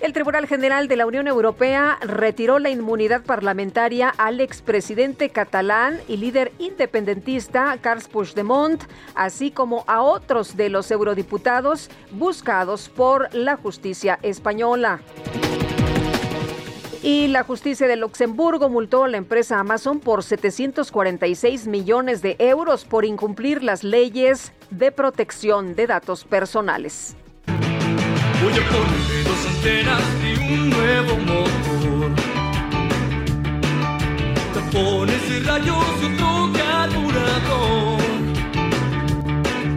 El 0.00 0.12
Tribunal 0.12 0.46
General 0.46 0.88
de 0.88 0.96
la 0.96 1.06
Unión 1.06 1.28
Europea 1.28 1.98
retiró 2.00 2.58
la 2.58 2.70
inmunidad 2.70 3.22
parlamentaria 3.22 4.08
al 4.08 4.40
expresidente 4.40 5.30
catalán 5.30 6.00
y 6.08 6.16
líder 6.16 6.52
independentista 6.58 7.76
Carles 7.80 8.08
Puigdemont, 8.08 8.82
así 9.14 9.52
como 9.52 9.84
a 9.86 10.02
otros 10.02 10.56
de 10.56 10.70
los 10.70 10.90
eurodiputados 10.90 11.88
buscados 12.10 12.88
por 12.88 13.32
la 13.32 13.56
justicia 13.56 14.18
española. 14.22 15.00
Y 17.02 17.28
la 17.28 17.44
justicia 17.44 17.86
de 17.86 17.96
Luxemburgo 17.96 18.68
multó 18.68 19.04
a 19.04 19.08
la 19.08 19.16
empresa 19.18 19.60
Amazon 19.60 20.00
por 20.00 20.24
746 20.24 21.66
millones 21.68 22.22
de 22.22 22.36
euros 22.40 22.84
por 22.84 23.04
incumplir 23.04 23.62
las 23.62 23.84
leyes 23.84 24.52
de 24.70 24.90
protección 24.90 25.76
de 25.76 25.86
datos 25.86 26.24
personales. 26.24 27.16
Voy 27.46 28.52
a 28.52 28.62
ponerle 28.68 29.22
dos 29.24 29.46
antenas 29.46 30.02
y 30.22 30.52
un 30.52 30.70
nuevo 30.70 31.16
motor. 31.18 32.10
Tapones 34.54 35.30
y 35.30 35.40
rayos 35.40 35.84
y 36.02 36.06
otro 36.06 36.52
carburador. 36.52 37.98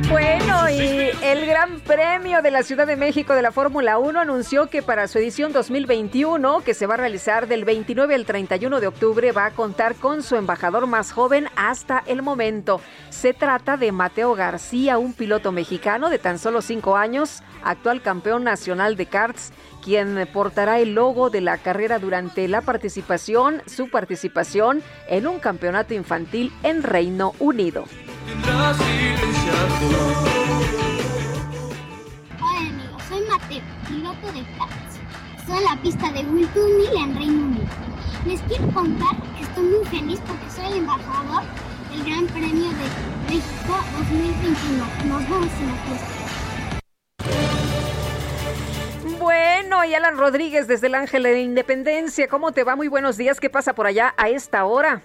Bueno, 0.10 0.69
y 0.69 1.11
el 1.32 1.45
Gran 1.45 1.80
Premio 1.80 2.41
de 2.41 2.52
la 2.52 2.62
Ciudad 2.62 2.86
de 2.86 2.98
México 2.98 3.34
de 3.34 3.41
la 3.41 3.53
Fórmula 3.53 3.98
1 3.98 4.20
anunció 4.20 4.68
que 4.68 4.82
para 4.82 5.08
su 5.08 5.18
edición 5.18 5.53
2021, 5.53 6.60
que 6.60 6.74
se 6.74 6.88
va 6.88 6.95
a 6.95 6.98
realizar 6.98 7.48
del 7.48 7.64
29 7.64 8.16
al 8.16 8.26
31 8.26 8.82
de 8.82 8.88
octubre, 8.88 9.32
va 9.32 9.45
a 9.45 9.52
contar 9.52 9.95
con 9.95 10.24
su 10.24 10.36
embajador 10.36 10.88
más 10.88 11.14
joven 11.14 11.48
hasta 11.56 12.03
el 12.06 12.22
momento. 12.22 12.82
Se 13.12 13.34
trata 13.34 13.78
de 13.78 13.94
Mateo 13.94 14.36
García, 14.36 14.98
un 14.98 15.14
piloto 15.14 15.53
mexicano 15.53 16.10
de 16.10 16.20
tan 16.20 16.38
solo 16.38 16.62
5 16.62 16.98
años, 16.98 17.44
actual 17.64 18.02
campeón 18.02 18.44
nacional 18.44 18.98
de 18.98 19.06
karts, 19.06 19.53
quien 19.82 20.28
portará 20.34 20.80
el 20.80 20.95
logo 20.95 21.30
de 21.30 21.40
la 21.40 21.58
carrera 21.60 21.98
durante 21.98 22.45
la 22.49 22.60
participación, 22.60 23.64
su 23.68 23.90
participación 23.90 24.84
en 25.08 25.28
un 25.28 25.40
campeonato 25.40 25.94
infantil 25.94 26.52
en 26.64 26.84
Reino 26.84 27.32
Unido. 27.40 27.86
De. 34.34 34.40
Estoy 35.38 35.58
en 35.58 35.64
la 35.64 35.82
pista 35.82 36.12
de 36.12 36.24
Will 36.30 36.48
Tunnel 36.53 36.98
en 36.98 37.16
Reino 37.16 37.45
Unido. 37.45 37.66
Les 38.26 38.41
quiero 38.41 38.68
contar 38.74 39.16
que 39.36 39.44
estoy 39.44 39.64
muy 39.64 39.86
feliz 39.86 40.20
porque 40.28 40.49
soy 40.49 40.66
el 40.72 40.78
embajador 40.80 41.44
del 41.90 42.03
Gran 42.06 42.28
Premio 42.28 42.70
de 42.70 42.88
México 43.28 43.74
2021. 43.98 44.86
Nos 45.08 45.30
vemos 45.30 45.52
en 45.60 45.68
la 45.68 45.76
pista. 45.86 46.22
Bueno, 49.20 49.86
y 49.86 49.94
Alan 49.94 50.18
Rodríguez 50.18 50.68
desde 50.68 50.88
el 50.88 50.95
Ángel 50.95 51.24
de 51.24 51.32
la 51.32 51.40
Independencia, 51.40 52.28
¿cómo 52.28 52.52
te 52.52 52.64
va? 52.64 52.76
Muy 52.76 52.88
buenos 52.88 53.18
días, 53.18 53.40
¿qué 53.40 53.49
pasa 53.49 53.74
por 53.74 53.88
allá 53.88 54.14
a 54.18 54.30
esta 54.30 54.66
hora? 54.66 55.02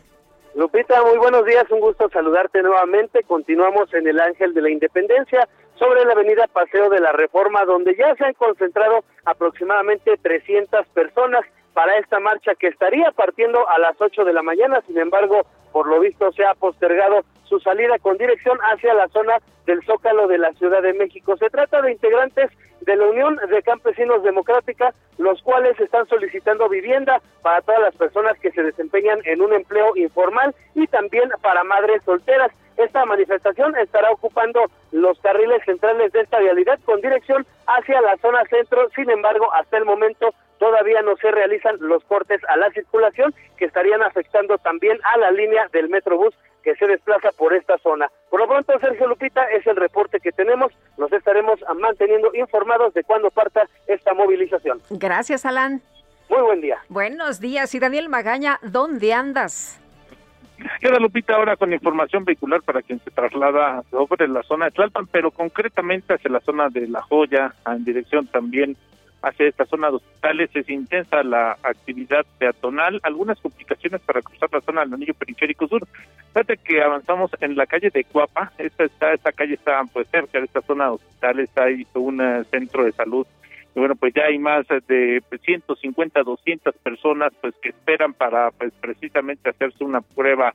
Lupita, 0.55 1.03
muy 1.03 1.19
buenos 1.19 1.44
días, 1.44 1.65
un 1.70 1.81
gusto 1.81 2.09
saludarte 2.11 2.62
nuevamente. 2.62 3.23
Continuamos 3.24 3.93
en 3.93 4.07
el 4.09 4.19
Ángel 4.19 4.55
de 4.55 4.62
la 4.62 4.70
Independencia 4.70 5.47
sobre 5.78 6.05
la 6.05 6.12
avenida 6.12 6.47
Paseo 6.47 6.89
de 6.89 7.01
la 7.01 7.12
Reforma, 7.12 7.65
donde 7.65 7.94
ya 7.97 8.15
se 8.15 8.24
han 8.24 8.35
concentrado 8.35 9.05
aproximadamente 9.24 10.16
300 10.16 10.86
personas 10.89 11.44
para 11.74 11.98
esta 11.98 12.19
marcha 12.20 12.55
que 12.55 12.69
estaría 12.69 13.11
partiendo 13.12 13.69
a 13.69 13.78
las 13.78 14.01
8 14.01 14.24
de 14.24 14.32
la 14.32 14.43
mañana. 14.43 14.82
Sin 14.86 14.98
embargo, 14.98 15.47
por 15.73 15.86
lo 15.86 16.01
visto 16.01 16.32
se 16.32 16.44
ha 16.44 16.55
postergado 16.55 17.24
su 17.44 17.61
salida 17.61 17.98
con 17.98 18.16
dirección 18.16 18.59
hacia 18.62 18.94
la 18.94 19.09
zona 19.09 19.36
del 19.66 19.85
Zócalo 19.85 20.27
de 20.27 20.39
la 20.39 20.53
Ciudad 20.55 20.82
de 20.82 20.94
México. 20.94 21.36
Se 21.36 21.51
trata 21.51 21.82
de 21.82 21.93
integrantes 21.93 22.51
de 22.81 22.97
la 22.97 23.07
Unión 23.07 23.39
de 23.51 23.62
Campesinos 23.62 24.23
Democrática, 24.23 24.94
los 25.19 25.43
cuales 25.43 25.78
están 25.81 26.07
solicitando 26.07 26.69
vivienda 26.69 27.20
para 27.43 27.61
todas 27.61 27.81
las 27.81 27.94
personas 27.97 28.39
que 28.39 28.53
se 28.53 28.62
desempeñan 28.62 29.19
en 29.24 29.43
un 29.43 29.53
empleo 29.53 29.97
informal 29.97 30.55
y 30.74 30.86
también 30.86 31.31
para 31.43 31.65
madres 31.65 32.03
solteras. 32.05 32.51
Esta 32.77 33.05
manifestación 33.05 33.77
estará 33.77 34.11
ocupando 34.11 34.61
los 34.93 35.19
carriles 35.20 35.62
centrales 35.65 36.12
de 36.12 36.20
esta 36.20 36.39
vialidad 36.39 36.78
con 36.85 37.01
dirección 37.01 37.47
hacia 37.66 38.01
la 38.01 38.16
zona 38.19 38.44
centro. 38.51 38.89
Sin 38.94 39.11
embargo, 39.11 39.53
hasta 39.55 39.78
el 39.78 39.85
momento 39.85 40.35
todavía 40.59 41.03
no 41.03 41.16
se 41.16 41.31
realizan 41.31 41.77
los 41.81 42.05
cortes 42.05 42.40
a 42.48 42.57
la 42.57 42.70
circulación 42.70 43.35
que 43.57 43.66
estarían 43.66 44.03
afectando 44.03 44.59
también 44.59 44.98
a 45.05 45.19
la 45.19 45.31
línea 45.31 45.69
del 45.73 45.89
Metrobús 45.89 46.35
que 46.62 46.74
se 46.74 46.86
desplaza 46.86 47.31
por 47.39 47.55
esta 47.55 47.78
zona. 47.78 48.11
Por 48.28 48.40
lo 48.40 48.48
pronto, 48.48 48.73
Sergio 48.81 49.07
Lupita, 49.07 49.44
es 49.51 49.65
el 49.69 49.77
reporte 49.77 50.19
que 50.19 50.32
tenemos. 50.32 50.73
Nos 50.98 51.12
estaremos 51.12 51.61
manteniendo 51.77 52.35
informados 52.35 52.93
de 52.93 53.05
cuándo 53.05 53.31
parta 53.31 53.69
esta 53.86 54.15
movilización. 54.15 54.82
Gracias, 54.90 55.47
Alan. 55.47 55.81
Muy 56.28 56.43
buen 56.43 56.61
día. 56.61 56.78
Buenos 56.89 57.40
días. 57.40 57.73
Y 57.74 57.78
Daniel 57.78 58.09
Magaña, 58.09 58.59
¿dónde 58.62 59.12
andas? 59.15 59.81
Queda 60.81 60.99
Lupita 60.99 61.35
ahora 61.35 61.57
con 61.57 61.73
información 61.73 62.24
vehicular 62.24 62.62
para 62.62 62.83
quien 62.83 62.99
se 63.01 63.11
traslada 63.11 63.83
sobre 63.91 64.28
la 64.28 64.43
zona 64.43 64.66
de 64.66 64.70
Tlalpan, 64.73 65.07
pero 65.07 65.31
concretamente 65.31 66.15
hacia 66.15 66.31
la 66.31 66.41
zona 66.41 66.69
de 66.69 66.89
La 66.89 67.03
Joya, 67.03 67.55
en 67.66 67.85
dirección 67.85 68.27
también 68.27 68.77
hacia 69.23 69.49
esta 69.49 69.66
zona 69.66 69.89
de 69.89 69.97
hospitales. 69.97 70.51
Es 70.55 70.69
intensa 70.69 71.23
la 71.23 71.59
actividad 71.62 72.24
peatonal, 72.39 73.01
algunas 73.03 73.41
complicaciones 73.41 74.01
para 74.03 74.23
cruzar 74.23 74.49
la 74.53 74.61
zona 74.61 74.83
del 74.83 74.95
anillo 74.95 75.15
periférico 75.15 75.66
sur. 75.69 75.87
Fíjate 76.33 76.57
que 76.59 76.83
avanzamos 76.83 77.31
en 77.41 77.57
la 77.57 77.66
calle 77.66 77.91
de 77.91 78.05
Cuapa, 78.05 78.53
esta 78.59 78.85
está, 78.85 79.12
esta 79.12 79.33
calle 79.33 79.55
está 79.55 79.83
pues 79.93 80.09
cerca 80.09 80.39
de 80.39 80.45
esta 80.45 80.62
zona 80.62 80.85
de 80.85 80.91
hospitales, 80.91 81.51
hay 81.57 81.87
un 81.95 82.20
eh, 82.20 82.45
centro 82.51 82.85
de 82.85 82.93
salud 82.93 83.27
bueno, 83.81 83.94
pues 83.94 84.15
ya 84.15 84.24
hay 84.24 84.39
más 84.39 84.66
de 84.69 85.23
150, 85.44 86.23
200 86.23 86.74
personas 86.78 87.32
pues 87.40 87.55
que 87.61 87.69
esperan 87.69 88.15
para 88.15 88.51
pues 88.53 88.73
precisamente 88.81 89.51
hacerse 89.51 89.85
una 89.85 90.01
prueba 90.01 90.55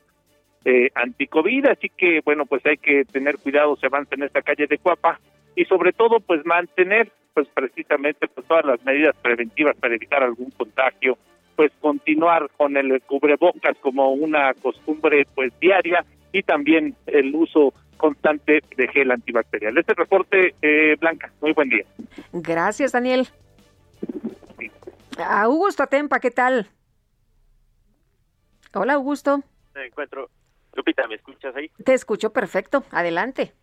eh, 0.66 0.90
anticovid, 0.96 1.68
así 1.68 1.90
que 1.90 2.22
bueno, 2.26 2.46
pues 2.46 2.66
hay 2.66 2.78
que 2.78 3.06
tener 3.06 3.38
cuidado, 3.38 3.76
se 3.76 3.88
avanza 3.88 4.16
en 4.16 4.24
esta 4.24 4.42
calle 4.42 4.68
de 4.68 4.78
Cuapa 4.78 5.20
y 5.56 5.66
sobre 5.66 5.94
todo 5.94 6.20
pues 6.20 6.46
mantener 6.46 7.12
pues 7.34 7.48
precisamente 7.54 8.28
pues 8.28 8.48
todas 8.48 8.66
las 8.66 8.84
medidas 8.84 9.16
preventivas 9.22 9.76
para 9.78 9.96
evitar 9.96 10.24
algún 10.24 10.52
contagio, 10.52 11.18
pues 11.56 11.72
continuar 11.80 12.50
con 12.58 12.76
el 12.76 13.02
cubrebocas 13.02 13.78
como 13.82 14.14
una 14.14 14.54
costumbre 14.56 15.28
pues 15.36 15.54
diaria 15.60 16.04
y 16.32 16.44
también 16.44 16.96
el 17.08 17.34
uso 17.36 17.74
constante 17.98 18.64
de 18.76 18.88
gel 18.88 19.12
antibacterial. 19.12 19.78
Este 19.78 19.94
reporte, 19.94 20.56
eh, 20.62 20.96
Blanca, 21.00 21.32
muy 21.42 21.54
buen 21.54 21.70
día. 21.70 21.86
Gracias, 22.34 22.92
Daniel. 22.92 23.28
A 25.18 25.44
Augusto 25.44 25.84
Atempa, 25.84 26.20
¿qué 26.20 26.32
tal? 26.32 26.68
Hola, 28.74 28.94
Augusto. 28.94 29.44
Me 29.76 29.86
encuentro. 29.88 30.30
Lupita, 30.74 31.06
¿me 31.08 31.16
escuchas 31.16 31.56
ahí? 31.56 31.70
Te 31.84 31.94
escucho 31.94 32.32
perfecto. 32.32 32.86
Adelante. 32.92 33.54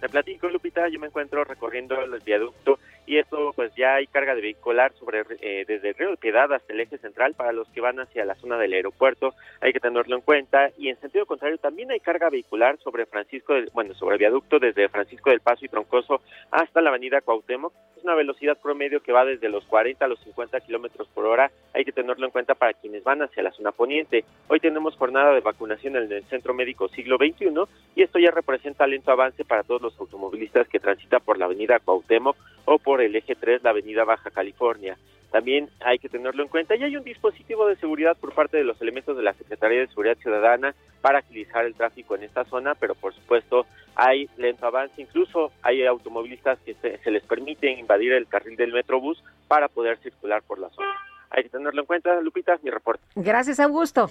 Te 0.00 0.08
platico, 0.08 0.48
Lupita, 0.48 0.88
yo 0.88 0.98
me 0.98 1.08
encuentro 1.08 1.44
recorriendo 1.44 2.00
el 2.00 2.18
viaducto 2.20 2.78
y 3.06 3.18
esto 3.18 3.52
pues 3.54 3.72
ya 3.74 3.94
hay 3.94 4.06
carga 4.06 4.34
de 4.34 4.40
vehicular 4.40 4.92
sobre 4.98 5.24
eh, 5.40 5.64
desde 5.66 5.90
el 5.90 5.94
río 5.94 6.10
de 6.10 6.16
Piedad 6.16 6.52
hasta 6.52 6.72
el 6.72 6.80
eje 6.80 6.98
central 6.98 7.34
para 7.34 7.52
los 7.52 7.68
que 7.68 7.80
van 7.80 8.00
hacia 8.00 8.24
la 8.24 8.34
zona 8.36 8.58
del 8.58 8.72
aeropuerto, 8.72 9.34
hay 9.60 9.72
que 9.72 9.80
tenerlo 9.80 10.16
en 10.16 10.22
cuenta. 10.22 10.70
Y 10.78 10.88
en 10.88 11.00
sentido 11.00 11.26
contrario 11.26 11.58
también 11.58 11.90
hay 11.90 12.00
carga 12.00 12.30
vehicular 12.30 12.78
sobre 12.78 13.06
Francisco, 13.06 13.54
bueno, 13.72 13.94
sobre 13.94 14.14
el 14.14 14.20
viaducto 14.20 14.58
desde 14.58 14.88
Francisco 14.88 15.30
del 15.30 15.40
Paso 15.40 15.64
y 15.64 15.68
Troncoso 15.68 16.20
hasta 16.50 16.80
la 16.80 16.90
avenida 16.90 17.20
Cuauhtémoc, 17.20 17.72
es 17.96 18.04
una 18.04 18.14
velocidad 18.14 18.58
promedio 18.58 19.02
que 19.02 19.12
va 19.12 19.24
desde 19.24 19.48
los 19.48 19.64
40 19.66 20.04
a 20.04 20.08
los 20.08 20.20
50 20.20 20.60
kilómetros 20.60 21.08
por 21.08 21.26
hora, 21.26 21.50
hay 21.74 21.84
que 21.84 21.92
tenerlo 21.92 22.24
en 22.24 22.32
cuenta 22.32 22.54
para 22.54 22.72
quienes 22.72 23.04
van 23.04 23.22
hacia 23.22 23.42
la 23.42 23.52
zona 23.52 23.72
poniente. 23.72 24.24
Hoy 24.48 24.58
tenemos 24.60 24.96
jornada 24.96 25.34
de 25.34 25.40
vacunación 25.40 25.96
en 25.96 26.10
el 26.10 26.24
Centro 26.24 26.54
Médico 26.54 26.88
Siglo 26.88 27.18
XXI 27.18 27.50
y 27.94 28.02
esto 28.02 28.18
ya 28.18 28.30
representa 28.30 28.86
lento 28.86 29.10
avance 29.10 29.44
para 29.44 29.62
todos 29.64 29.82
los 29.82 30.00
automovilistas 30.00 30.68
que 30.68 30.80
transitan 30.80 31.20
por 31.22 31.38
la 31.38 31.44
avenida 31.44 31.78
Cuauhtémoc 31.78 32.36
o 32.64 32.78
por 32.78 32.99
el 33.00 33.16
eje 33.16 33.34
3, 33.34 33.62
la 33.62 33.70
avenida 33.70 34.04
Baja 34.04 34.30
California. 34.30 34.96
También 35.30 35.68
hay 35.80 35.98
que 35.98 36.08
tenerlo 36.08 36.42
en 36.42 36.48
cuenta 36.48 36.74
y 36.74 36.82
hay 36.82 36.96
un 36.96 37.04
dispositivo 37.04 37.68
de 37.68 37.76
seguridad 37.76 38.16
por 38.16 38.34
parte 38.34 38.56
de 38.56 38.64
los 38.64 38.80
elementos 38.82 39.16
de 39.16 39.22
la 39.22 39.32
Secretaría 39.34 39.80
de 39.80 39.86
Seguridad 39.86 40.18
Ciudadana 40.18 40.74
para 41.00 41.20
agilizar 41.20 41.64
el 41.64 41.74
tráfico 41.74 42.16
en 42.16 42.24
esta 42.24 42.44
zona, 42.44 42.74
pero 42.74 42.94
por 42.96 43.14
supuesto 43.14 43.64
hay 43.94 44.28
lento 44.36 44.66
avance, 44.66 45.00
incluso 45.00 45.52
hay 45.62 45.86
automovilistas 45.86 46.58
que 46.60 46.74
se, 46.74 46.98
se 46.98 47.10
les 47.10 47.22
permite 47.22 47.70
invadir 47.70 48.12
el 48.12 48.26
carril 48.26 48.56
del 48.56 48.72
Metrobús 48.72 49.22
para 49.46 49.68
poder 49.68 49.98
circular 49.98 50.42
por 50.42 50.58
la 50.58 50.68
zona. 50.70 50.96
Hay 51.30 51.44
que 51.44 51.48
tenerlo 51.48 51.80
en 51.80 51.86
cuenta, 51.86 52.20
Lupita, 52.20 52.58
mi 52.62 52.70
reporte. 52.70 53.04
Gracias, 53.14 53.60
Augusto. 53.60 54.10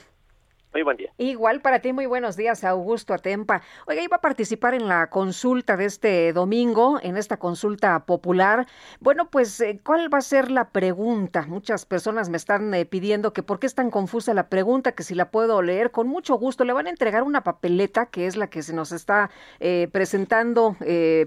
Muy 0.72 0.84
buen 0.84 0.98
día. 0.98 1.12
Igual 1.18 1.62
para 1.62 1.80
ti, 1.80 1.94
muy 1.94 2.06
buenos 2.06 2.38
días, 2.38 2.64
Augusto 2.64 3.16
Atempa. 3.16 3.64
Oiga, 3.88 4.04
iba 4.04 4.18
a 4.18 4.22
participar 4.22 4.76
en 4.76 4.88
la 4.88 5.10
consulta 5.10 5.76
de 5.78 5.86
este 5.86 6.32
domingo, 6.32 7.00
en 7.02 7.18
esta 7.18 7.38
consulta 7.38 8.06
popular. 8.06 8.68
Bueno, 9.00 9.32
pues, 9.32 9.60
eh, 9.62 9.80
¿cuál 9.84 10.14
va 10.14 10.20
a 10.20 10.22
ser 10.22 10.52
la 10.52 10.70
pregunta? 10.70 11.48
Muchas 11.48 11.88
personas 11.88 12.30
me 12.30 12.38
están 12.38 12.72
eh, 12.76 12.86
pidiendo 12.86 13.34
que 13.34 13.42
por 13.42 13.60
qué 13.60 13.66
es 13.66 13.74
tan 13.74 13.90
confusa 13.90 14.36
la 14.36 14.48
pregunta, 14.48 14.92
que 14.92 15.02
si 15.02 15.16
la 15.16 15.32
puedo 15.32 15.64
leer. 15.64 15.90
Con 15.90 16.08
mucho 16.08 16.36
gusto, 16.36 16.64
le 16.66 16.74
van 16.74 16.86
a 16.86 16.92
entregar 16.92 17.24
una 17.24 17.44
papeleta, 17.44 18.06
que 18.06 18.28
es 18.28 18.38
la 18.38 18.46
que 18.46 18.62
se 18.62 18.74
nos 18.74 18.92
está 18.92 19.32
eh, 19.60 19.90
presentando 19.92 20.78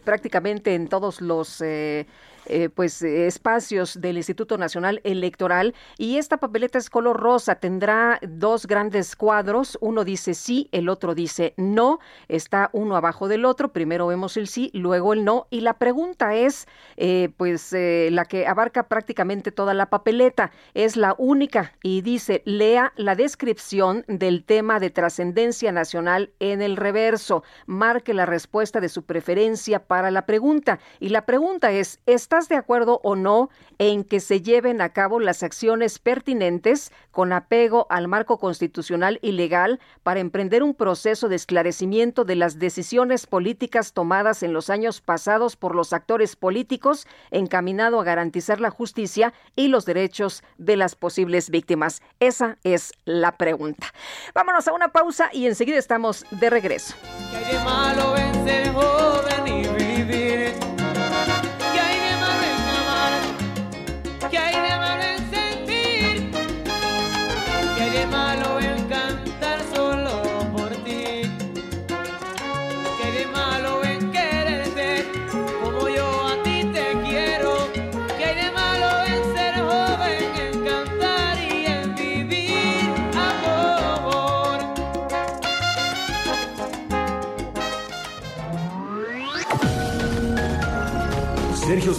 prácticamente 0.04 0.74
en 0.74 0.86
todos 0.88 1.20
los 1.20 1.60
eh, 2.46 2.68
pues 2.68 3.02
espacios 3.02 4.00
del 4.00 4.16
Instituto 4.16 4.58
Nacional 4.58 5.00
Electoral 5.04 5.74
y 5.98 6.16
esta 6.16 6.38
papeleta 6.38 6.78
es 6.78 6.90
color 6.90 7.20
rosa, 7.20 7.56
tendrá 7.56 8.18
dos 8.22 8.66
grandes 8.66 9.16
cuadros, 9.16 9.78
uno 9.80 10.04
dice 10.04 10.34
sí, 10.34 10.68
el 10.72 10.88
otro 10.88 11.14
dice 11.14 11.54
no, 11.56 12.00
está 12.28 12.70
uno 12.72 12.96
abajo 12.96 13.28
del 13.28 13.44
otro, 13.44 13.72
primero 13.72 14.06
vemos 14.06 14.36
el 14.36 14.48
sí, 14.48 14.70
luego 14.74 15.12
el 15.12 15.24
no 15.24 15.46
y 15.50 15.60
la 15.60 15.74
pregunta 15.74 16.34
es 16.34 16.66
eh, 16.96 17.30
pues 17.36 17.72
eh, 17.72 18.08
la 18.12 18.24
que 18.24 18.46
abarca 18.46 18.88
prácticamente 18.88 19.52
toda 19.52 19.74
la 19.74 19.86
papeleta, 19.86 20.50
es 20.74 20.96
la 20.96 21.14
única 21.18 21.74
y 21.82 22.02
dice 22.02 22.42
lea 22.44 22.92
la 22.96 23.14
descripción 23.14 24.04
del 24.08 24.44
tema 24.44 24.80
de 24.80 24.90
trascendencia 24.90 25.72
nacional 25.72 26.32
en 26.40 26.62
el 26.62 26.76
reverso, 26.76 27.44
marque 27.66 28.14
la 28.14 28.26
respuesta 28.26 28.80
de 28.80 28.88
su 28.88 29.04
preferencia 29.04 29.84
para 29.86 30.10
la 30.10 30.26
pregunta 30.26 30.80
y 31.00 31.10
la 31.10 31.24
pregunta 31.26 31.72
es, 31.72 32.00
¿estás 32.32 32.48
de 32.48 32.56
acuerdo 32.56 32.98
o 33.04 33.14
no 33.14 33.50
en 33.78 34.04
que 34.04 34.18
se 34.18 34.40
lleven 34.40 34.80
a 34.80 34.94
cabo 34.94 35.20
las 35.20 35.42
acciones 35.42 35.98
pertinentes 35.98 36.90
con 37.10 37.30
apego 37.30 37.86
al 37.90 38.08
marco 38.08 38.38
constitucional 38.38 39.18
y 39.20 39.32
legal 39.32 39.80
para 40.02 40.20
emprender 40.20 40.62
un 40.62 40.72
proceso 40.72 41.28
de 41.28 41.36
esclarecimiento 41.36 42.24
de 42.24 42.36
las 42.36 42.58
decisiones 42.58 43.26
políticas 43.26 43.92
tomadas 43.92 44.42
en 44.42 44.54
los 44.54 44.70
años 44.70 45.02
pasados 45.02 45.56
por 45.56 45.74
los 45.74 45.92
actores 45.92 46.34
políticos 46.34 47.06
encaminado 47.30 48.00
a 48.00 48.04
garantizar 48.04 48.62
la 48.62 48.70
justicia 48.70 49.34
y 49.54 49.68
los 49.68 49.84
derechos 49.84 50.42
de 50.56 50.78
las 50.78 50.94
posibles 50.94 51.50
víctimas? 51.50 52.00
Esa 52.18 52.56
es 52.64 52.94
la 53.04 53.36
pregunta. 53.36 53.88
Vámonos 54.32 54.66
a 54.68 54.72
una 54.72 54.88
pausa 54.88 55.28
y 55.34 55.44
enseguida 55.44 55.76
estamos 55.76 56.24
de 56.30 56.48
regreso. 56.48 56.94
Sergio 57.30 57.60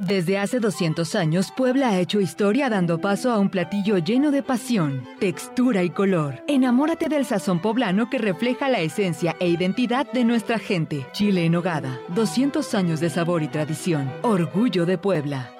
Desde 0.00 0.38
hace 0.38 0.60
200 0.60 1.14
años, 1.14 1.52
Puebla 1.54 1.90
ha 1.90 2.00
hecho 2.00 2.22
historia 2.22 2.70
dando 2.70 3.02
paso 3.02 3.30
a 3.30 3.38
un 3.38 3.50
platillo 3.50 3.98
lleno 3.98 4.30
de 4.30 4.42
pasión, 4.42 5.06
textura 5.18 5.82
y 5.82 5.90
color. 5.90 6.42
Enamórate 6.48 7.10
del 7.10 7.26
sazón 7.26 7.60
poblano 7.60 8.08
que 8.08 8.16
refleja 8.16 8.70
la 8.70 8.80
esencia 8.80 9.36
e 9.40 9.48
identidad 9.48 10.10
de 10.10 10.24
nuestra 10.24 10.58
gente. 10.58 11.06
Chile 11.12 11.44
en 11.44 11.54
hogada, 11.54 12.00
200 12.14 12.74
años 12.74 13.00
de 13.00 13.10
sabor 13.10 13.42
y 13.42 13.48
tradición. 13.48 14.10
Orgullo 14.22 14.86
de 14.86 14.96
Puebla. 14.96 15.50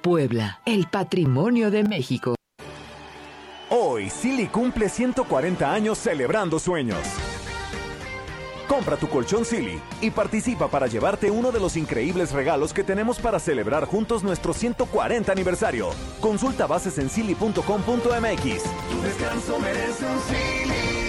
Puebla, 0.00 0.60
el 0.64 0.86
patrimonio 0.86 1.70
de 1.70 1.84
México. 1.84 2.36
Hoy, 3.68 4.08
Silly 4.08 4.46
cumple 4.46 4.88
140 4.88 5.70
años 5.70 5.98
celebrando 5.98 6.58
sueños. 6.58 7.33
Compra 8.68 8.96
tu 8.96 9.08
colchón 9.08 9.44
Silly 9.44 9.80
y 10.00 10.10
participa 10.10 10.68
para 10.68 10.86
llevarte 10.86 11.30
uno 11.30 11.52
de 11.52 11.60
los 11.60 11.76
increíbles 11.76 12.32
regalos 12.32 12.72
que 12.72 12.82
tenemos 12.82 13.18
para 13.18 13.38
celebrar 13.38 13.84
juntos 13.84 14.22
nuestro 14.22 14.54
140 14.54 15.30
aniversario. 15.30 15.90
Consulta 16.20 16.66
bases 16.66 16.98
Tu 18.90 19.02
descanso 19.02 19.58
merece 19.58 20.06
un 20.06 20.20
Silly. 20.20 21.04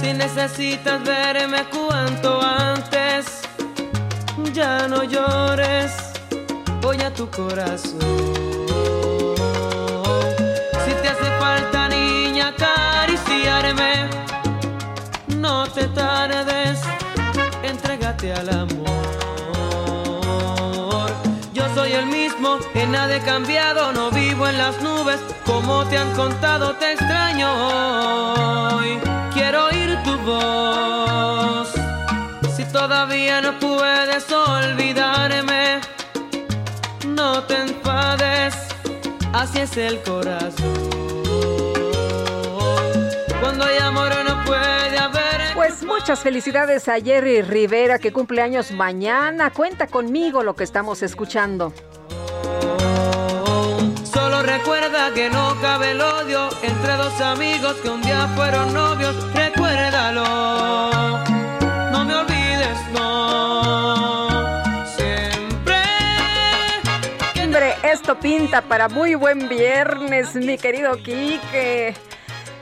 Si 0.00 0.12
necesitas 0.12 1.02
verme 1.02 1.64
cuanto 1.70 2.40
antes 2.40 2.97
ya 4.58 4.88
no 4.88 5.04
llores, 5.04 5.92
voy 6.82 7.00
a 7.00 7.14
tu 7.14 7.30
corazón. 7.30 8.00
Si 10.84 10.92
te 11.00 11.08
hace 11.08 11.30
falta, 11.38 11.88
niña, 11.88 12.48
acariciarme, 12.48 14.10
no 15.36 15.64
te 15.68 15.86
tardes, 15.86 16.80
entrégate 17.62 18.32
al 18.32 18.48
amor. 18.48 18.98
Yo 21.54 21.62
soy 21.76 21.92
el 21.92 22.06
mismo, 22.06 22.58
en 22.74 22.90
nada 22.90 23.14
he 23.14 23.20
cambiado, 23.20 23.92
no 23.92 24.10
vivo 24.10 24.48
en 24.48 24.58
las 24.58 24.82
nubes, 24.82 25.20
como 25.46 25.84
te 25.84 25.98
han 25.98 26.12
contado, 26.16 26.74
te 26.74 26.94
extraño. 26.94 27.48
Quiero 29.32 29.66
oír 29.66 29.96
tu 30.02 30.18
voz. 30.18 31.87
Todavía 32.72 33.40
no 33.40 33.58
puedes 33.58 34.30
olvidarme, 34.30 35.80
no 37.06 37.42
te 37.44 37.56
enfades, 37.56 38.54
así 39.32 39.60
es 39.60 39.76
el 39.76 40.00
corazón. 40.02 40.88
Cuando 43.40 43.64
hay 43.64 43.78
amor 43.78 44.10
no 44.24 44.44
puede 44.44 44.98
haber. 44.98 45.54
Pues 45.54 45.82
muchas 45.82 46.20
felicidades 46.20 46.88
a 46.88 47.00
Jerry 47.00 47.42
Rivera 47.42 47.98
que 47.98 48.12
cumple 48.12 48.42
años 48.42 48.70
mañana. 48.70 49.50
Cuenta 49.50 49.86
conmigo 49.86 50.42
lo 50.42 50.54
que 50.54 50.64
estamos 50.64 51.02
escuchando. 51.02 51.72
Solo 54.12 54.42
recuerda 54.42 55.12
que 55.14 55.30
no 55.30 55.56
cabe 55.60 55.92
el 55.92 56.00
odio 56.00 56.48
entre 56.62 56.96
dos 56.96 57.20
amigos 57.20 57.76
que 57.82 57.88
un 57.88 58.02
día 58.02 58.28
fueron 58.36 58.74
novios. 58.74 59.16
Recuérdalo. 59.32 61.27
Siempre. 64.96 65.74
Hombre, 67.42 67.74
esto 67.82 68.18
pinta 68.18 68.62
para 68.62 68.88
muy 68.88 69.14
buen 69.14 69.48
viernes, 69.48 70.34
mi 70.34 70.58
querido 70.58 70.96
Quique. 71.02 71.94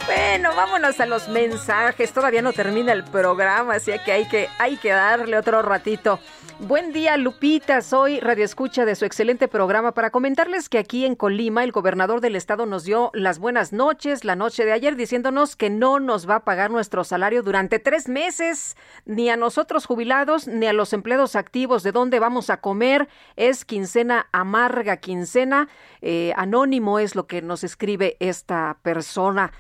Bueno, 0.07 0.55
vámonos 0.55 1.01
a 1.01 1.07
los 1.07 1.29
mensajes. 1.29 2.13
Todavía 2.13 2.41
no 2.41 2.53
termina 2.53 2.93
el 2.93 3.03
programa, 3.03 3.75
así 3.75 3.91
que 4.05 4.13
hay 4.13 4.29
que, 4.29 4.49
hay 4.57 4.77
que 4.77 4.91
darle 4.91 5.37
otro 5.37 5.63
ratito. 5.63 6.21
Buen 6.61 6.93
día, 6.93 7.17
Lupita. 7.17 7.83
Soy 7.83 8.21
Radio 8.21 8.45
Escucha 8.45 8.85
de 8.85 8.95
su 8.95 9.05
excelente 9.05 9.49
programa 9.49 9.93
para 9.93 10.11
comentarles 10.11 10.69
que 10.69 10.79
aquí 10.79 11.05
en 11.05 11.17
Colima 11.17 11.65
el 11.65 11.73
gobernador 11.73 12.21
del 12.21 12.37
estado 12.37 12.67
nos 12.67 12.85
dio 12.85 13.11
las 13.15 13.41
buenas 13.41 13.73
noches 13.73 14.25
la 14.25 14.37
noche 14.37 14.65
de 14.65 14.73
ayer 14.73 14.95
diciéndonos 14.95 15.57
que 15.57 15.71
no 15.71 15.99
nos 15.99 16.31
va 16.31 16.37
a 16.37 16.45
pagar 16.45 16.71
nuestro 16.71 17.03
salario 17.03 17.43
durante 17.43 17.81
tres 17.81 18.09
meses, 18.09 18.77
ni 19.07 19.29
a 19.29 19.37
nosotros 19.37 19.87
jubilados, 19.87 20.47
ni 20.47 20.67
a 20.67 20.73
los 20.73 20.93
empleados 20.93 21.35
activos. 21.35 21.83
¿De 21.83 21.91
dónde 21.91 22.21
vamos 22.21 22.49
a 22.49 22.59
comer? 22.59 23.09
Es 23.35 23.65
quincena 23.65 24.29
amarga, 24.31 24.99
quincena. 24.99 25.69
Eh, 26.01 26.33
anónimo 26.37 27.01
es 27.01 27.17
lo 27.17 27.27
que 27.27 27.43
nos 27.43 27.65
escribe 27.65 28.17
esta 28.21 28.79
persona. 28.83 29.53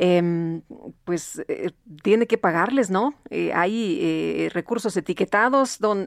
Eh, 0.00 0.60
pues 1.02 1.42
eh, 1.48 1.72
tiene 2.04 2.28
que 2.28 2.38
pagarles, 2.38 2.88
¿no? 2.88 3.14
Eh, 3.30 3.52
hay 3.52 3.98
eh, 4.00 4.50
recursos 4.52 4.96
etiquetados, 4.96 5.80
don, 5.80 6.06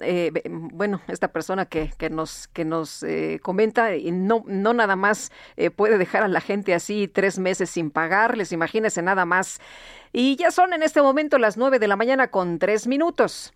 bueno, 0.72 1.02
esta 1.10 1.34
persona 1.34 1.66
que, 1.66 1.92
que 1.98 2.10
nos 2.10 2.48
que 2.48 2.64
nos 2.64 3.04
comenta 3.42 3.96
y 3.96 4.12
no 4.12 4.44
no 4.48 4.74
nada 4.74 4.96
más 4.96 5.32
puede 5.76 5.98
dejar 5.98 6.24
a 6.24 6.30
la 6.30 6.40
gente 6.40 6.74
así 6.74 7.10
tres 7.10 7.38
meses 7.38 7.70
sin 7.70 7.92
pagarles, 7.92 8.52
imagínese 8.52 9.02
nada 9.02 9.26
más. 9.26 9.60
Y 10.14 10.38
ya 10.38 10.52
son 10.52 10.74
en 10.74 10.84
este 10.84 11.02
momento 11.02 11.38
las 11.38 11.58
nueve 11.58 11.80
de 11.80 11.88
la 11.88 11.96
mañana 11.98 12.30
con 12.30 12.60
tres 12.60 12.88
minutos. 12.88 13.54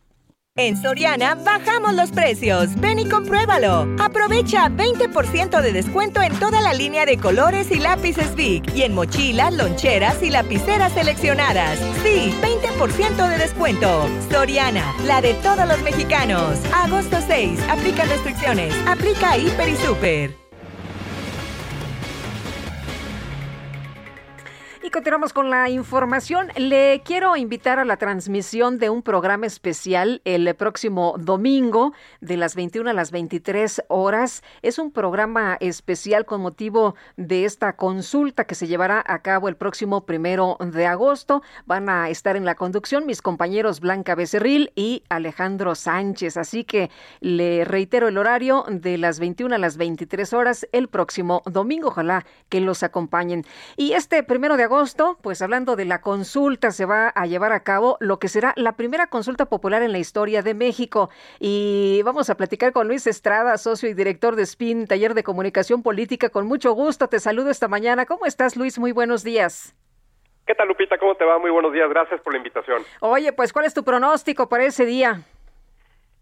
En 0.57 0.81
Soriana 0.81 1.35
bajamos 1.35 1.93
los 1.95 2.11
precios. 2.11 2.79
Ven 2.79 2.97
y 2.97 3.09
compruébalo. 3.09 3.93
Aprovecha 3.99 4.69
20% 4.69 5.61
de 5.61 5.73
descuento 5.73 6.21
en 6.21 6.33
toda 6.39 6.61
la 6.61 6.73
línea 6.73 7.05
de 7.05 7.17
colores 7.17 7.69
y 7.71 7.79
lápices 7.79 8.33
Big 8.35 8.63
y 8.73 8.83
en 8.83 8.93
mochilas, 8.93 9.53
loncheras 9.53 10.23
y 10.23 10.29
lapiceras 10.29 10.93
seleccionadas. 10.93 11.77
Sí, 12.03 12.33
20% 12.41 13.27
de 13.27 13.37
descuento. 13.37 14.07
Soriana, 14.31 14.95
la 15.05 15.19
de 15.19 15.33
todos 15.33 15.67
los 15.67 15.81
mexicanos. 15.81 16.57
Agosto 16.73 17.17
6, 17.27 17.59
aplica 17.69 18.05
restricciones. 18.05 18.73
Aplica 18.87 19.37
Hiper 19.37 19.67
y 19.67 19.75
Super. 19.75 20.44
Y 24.85 24.91
continuamos 24.91 25.33
con 25.33 25.49
la 25.49 25.67
información. 25.71 26.49
Le 26.57 27.01
quiero 27.03 27.35
invitar 27.35 27.79
a 27.79 27.85
la 27.85 27.97
transmisión 27.97 28.77
de 28.77 28.91
un 28.91 29.01
programa 29.01 29.47
especial 29.47 30.21
el 30.25 30.53
próximo 30.53 31.15
domingo 31.17 31.93
de 32.21 32.37
las 32.37 32.53
21 32.53 32.91
a 32.91 32.93
las 32.93 33.09
23 33.09 33.81
horas. 33.87 34.43
Es 34.61 34.77
un 34.77 34.91
programa 34.91 35.57
especial 35.59 36.25
con 36.25 36.41
motivo 36.41 36.93
de 37.17 37.45
esta 37.45 37.75
consulta 37.75 38.43
que 38.43 38.53
se 38.53 38.67
llevará 38.67 39.03
a 39.07 39.23
cabo 39.23 39.49
el 39.49 39.55
próximo 39.55 40.05
primero 40.05 40.55
de 40.59 40.85
agosto. 40.85 41.41
Van 41.65 41.89
a 41.89 42.11
estar 42.11 42.35
en 42.35 42.45
la 42.45 42.53
conducción 42.53 43.07
mis 43.07 43.23
compañeros 43.23 43.79
Blanca 43.79 44.13
Becerril 44.13 44.71
y 44.75 45.01
Alejandro 45.09 45.73
Sánchez. 45.73 46.37
Así 46.37 46.63
que 46.63 46.91
le 47.21 47.65
reitero 47.65 48.07
el 48.07 48.19
horario 48.19 48.65
de 48.69 48.99
las 48.99 49.19
21 49.19 49.55
a 49.55 49.57
las 49.57 49.77
23 49.77 50.31
horas 50.33 50.67
el 50.71 50.89
próximo 50.89 51.41
domingo. 51.47 51.87
Ojalá 51.87 52.23
que 52.49 52.61
los 52.61 52.83
acompañen. 52.83 53.45
Y 53.77 53.93
este 53.93 54.21
primero 54.21 54.57
de 54.57 54.65
agosto 54.65 54.75
agosto, 54.85 55.17
pues 55.23 55.41
hablando 55.41 55.75
de 55.75 55.85
la 55.85 55.99
consulta, 55.99 56.69
se 56.69 56.85
va 56.85 57.07
a 57.07 57.25
llevar 57.25 57.53
a 57.53 57.61
cabo 57.61 57.97
lo 57.99 58.19
que 58.19 58.27
será 58.27 58.53
la 58.55 58.73
primera 58.73 59.07
consulta 59.07 59.47
popular 59.47 59.81
en 59.81 59.91
la 59.91 59.97
historia 59.97 60.43
de 60.43 60.53
México. 60.53 61.09
Y 61.39 62.03
vamos 62.05 62.29
a 62.29 62.37
platicar 62.37 62.71
con 62.71 62.87
Luis 62.87 63.07
Estrada, 63.07 63.57
socio 63.57 63.89
y 63.89 63.95
director 63.95 64.35
de 64.35 64.45
SPIN, 64.45 64.85
taller 64.85 65.15
de 65.15 65.23
comunicación 65.23 65.81
política. 65.81 66.29
Con 66.29 66.45
mucho 66.45 66.73
gusto 66.73 67.07
te 67.07 67.19
saludo 67.19 67.49
esta 67.49 67.67
mañana. 67.67 68.05
¿Cómo 68.05 68.27
estás, 68.27 68.55
Luis? 68.55 68.77
Muy 68.77 68.91
buenos 68.91 69.23
días. 69.23 69.75
¿Qué 70.45 70.53
tal, 70.53 70.67
Lupita? 70.67 70.99
¿Cómo 70.99 71.15
te 71.15 71.25
va? 71.25 71.39
Muy 71.39 71.49
buenos 71.49 71.73
días. 71.73 71.89
Gracias 71.89 72.21
por 72.21 72.33
la 72.33 72.37
invitación. 72.37 72.83
Oye, 72.99 73.33
pues, 73.33 73.51
¿cuál 73.51 73.65
es 73.65 73.73
tu 73.73 73.83
pronóstico 73.83 74.47
para 74.47 74.65
ese 74.65 74.85
día? 74.85 75.23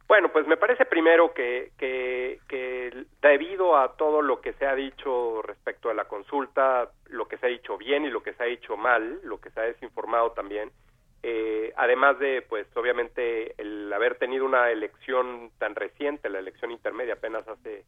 Bueno, 0.08 0.30
pues 0.32 0.46
me 0.48 0.58
parece 0.58 0.86
primero 0.86 1.34
que, 1.34 1.72
que, 1.78 2.40
que, 2.48 3.06
debido 3.22 3.78
a 3.78 3.96
todo 3.96 4.22
lo 4.22 4.42
que 4.42 4.54
se 4.54 4.66
ha 4.66 4.76
dicho 4.76 5.42
respecto 5.42 5.90
a 5.90 5.94
la 5.94 6.06
consulta, 6.06 6.90
lo 7.08 7.28
que 7.28 7.38
se 7.38 7.46
ha 7.46 7.50
dicho 7.50 7.78
bien 7.78 8.06
y 8.06 8.10
lo 8.10 8.22
que 8.22 8.34
se 8.34 8.44
ha 8.44 8.48
dicho 8.48 8.78
mal, 8.78 9.20
lo 9.24 9.40
que 9.40 9.50
se 9.50 9.60
ha 9.60 9.64
desinformado 9.64 10.32
también, 10.32 10.72
eh, 11.26 11.72
además 11.78 12.20
de, 12.20 12.42
pues 12.42 12.68
obviamente, 12.76 13.56
el 13.58 13.92
haber 13.94 14.16
tenido 14.16 14.46
una 14.46 14.70
elección 14.70 15.52
tan 15.58 15.74
reciente, 15.74 16.30
la 16.30 16.40
elección 16.40 16.72
intermedia 16.72 17.14
apenas 17.14 17.48
hace, 17.48 17.86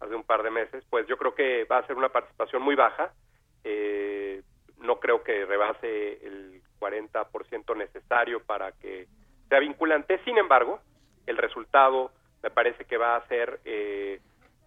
hace 0.00 0.14
un 0.14 0.24
par 0.24 0.42
de 0.42 0.50
meses, 0.50 0.82
pues 0.88 1.06
yo 1.06 1.18
creo 1.18 1.34
que 1.34 1.64
va 1.64 1.78
a 1.78 1.86
ser 1.86 1.96
una 1.96 2.08
participación 2.08 2.62
muy 2.62 2.74
baja. 2.74 3.12
Eh, 3.62 4.42
no 4.78 4.98
creo 5.00 5.22
que 5.22 5.44
rebase 5.44 6.26
el 6.26 6.62
40% 6.80 7.76
necesario 7.76 8.40
para 8.40 8.72
que 8.72 9.06
sea 9.50 9.58
vinculante. 9.58 10.18
Sin 10.24 10.38
embargo, 10.38 10.80
el 11.28 11.36
resultado 11.36 12.10
me 12.42 12.50
parece 12.50 12.84
que 12.84 12.96
va 12.96 13.16
a 13.16 13.26
ser 13.28 13.60
eh, 13.64 14.20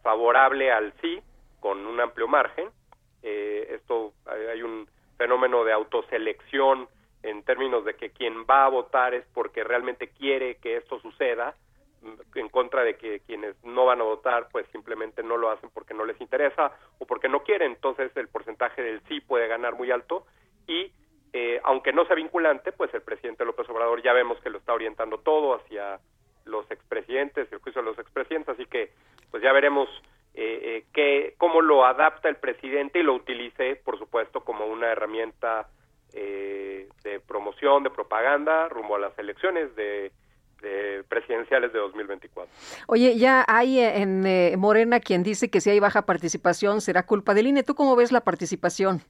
favorable 0.03 0.71
al 0.71 0.93
sí 1.01 1.21
con 1.59 1.85
un 1.85 1.99
amplio 1.99 2.27
margen. 2.27 2.69
Eh, 3.23 3.67
esto 3.75 4.13
hay 4.25 4.61
un 4.63 4.87
fenómeno 5.17 5.63
de 5.63 5.73
autoselección 5.73 6.87
en 7.23 7.43
términos 7.43 7.85
de 7.85 7.95
que 7.95 8.09
quien 8.09 8.45
va 8.49 8.65
a 8.65 8.69
votar 8.69 9.13
es 9.13 9.25
porque 9.33 9.63
realmente 9.63 10.09
quiere 10.09 10.55
que 10.55 10.77
esto 10.77 10.99
suceda, 10.99 11.55
en 12.33 12.49
contra 12.49 12.83
de 12.83 12.95
que 12.95 13.19
quienes 13.19 13.63
no 13.63 13.85
van 13.85 14.01
a 14.01 14.05
votar 14.05 14.49
pues 14.51 14.65
simplemente 14.71 15.21
no 15.21 15.37
lo 15.37 15.51
hacen 15.51 15.69
porque 15.69 15.93
no 15.93 16.03
les 16.03 16.19
interesa 16.19 16.71
o 16.97 17.05
porque 17.05 17.29
no 17.29 17.43
quieren, 17.43 17.73
entonces 17.73 18.11
el 18.17 18.27
porcentaje 18.27 18.81
del 18.81 19.01
sí 19.07 19.21
puede 19.21 19.47
ganar 19.47 19.75
muy 19.75 19.91
alto 19.91 20.25
y 20.65 20.91
eh, 21.33 21.61
aunque 21.63 21.93
no 21.93 22.05
sea 22.05 22.15
vinculante, 22.15 22.71
pues 22.71 22.93
el 22.93 23.03
presidente 23.03 23.45
López 23.45 23.69
Obrador 23.69 24.01
ya 24.01 24.13
vemos 24.13 24.39
que 24.41 24.49
lo 24.49 24.57
está 24.57 24.73
orientando 24.73 25.19
todo 25.19 25.55
hacia 25.55 25.99
los 26.45 26.69
expresidentes, 26.71 27.51
el 27.51 27.59
juicio 27.59 27.81
de 27.81 27.89
los 27.89 27.99
expresidentes, 27.99 28.49
así 28.49 28.65
que 28.65 28.91
pues 29.29 29.41
ya 29.41 29.51
veremos 29.53 29.87
eh, 30.33 30.59
eh, 30.63 30.85
qué, 30.93 31.35
cómo 31.37 31.61
lo 31.61 31.85
adapta 31.85 32.29
el 32.29 32.37
presidente 32.37 32.99
y 32.99 33.03
lo 33.03 33.13
utilice, 33.13 33.75
por 33.77 33.97
supuesto, 33.97 34.41
como 34.41 34.65
una 34.65 34.91
herramienta 34.91 35.67
eh, 36.13 36.89
de 37.03 37.19
promoción, 37.21 37.83
de 37.83 37.89
propaganda 37.89 38.67
rumbo 38.67 38.95
a 38.95 38.99
las 38.99 39.17
elecciones 39.17 39.73
de, 39.75 40.11
de 40.61 41.03
presidenciales 41.07 41.71
de 41.73 41.79
2024. 41.79 42.53
Oye, 42.87 43.17
ya 43.17 43.45
hay 43.47 43.79
en 43.79 44.25
eh, 44.25 44.55
Morena 44.57 44.99
quien 44.99 45.23
dice 45.23 45.49
que 45.49 45.61
si 45.61 45.69
hay 45.69 45.79
baja 45.79 46.03
participación 46.05 46.81
será 46.81 47.03
culpa 47.03 47.33
del 47.33 47.47
INE. 47.47 47.63
¿Tú 47.63 47.75
cómo 47.75 47.95
ves 47.95 48.11
la 48.11 48.21
participación? 48.21 49.01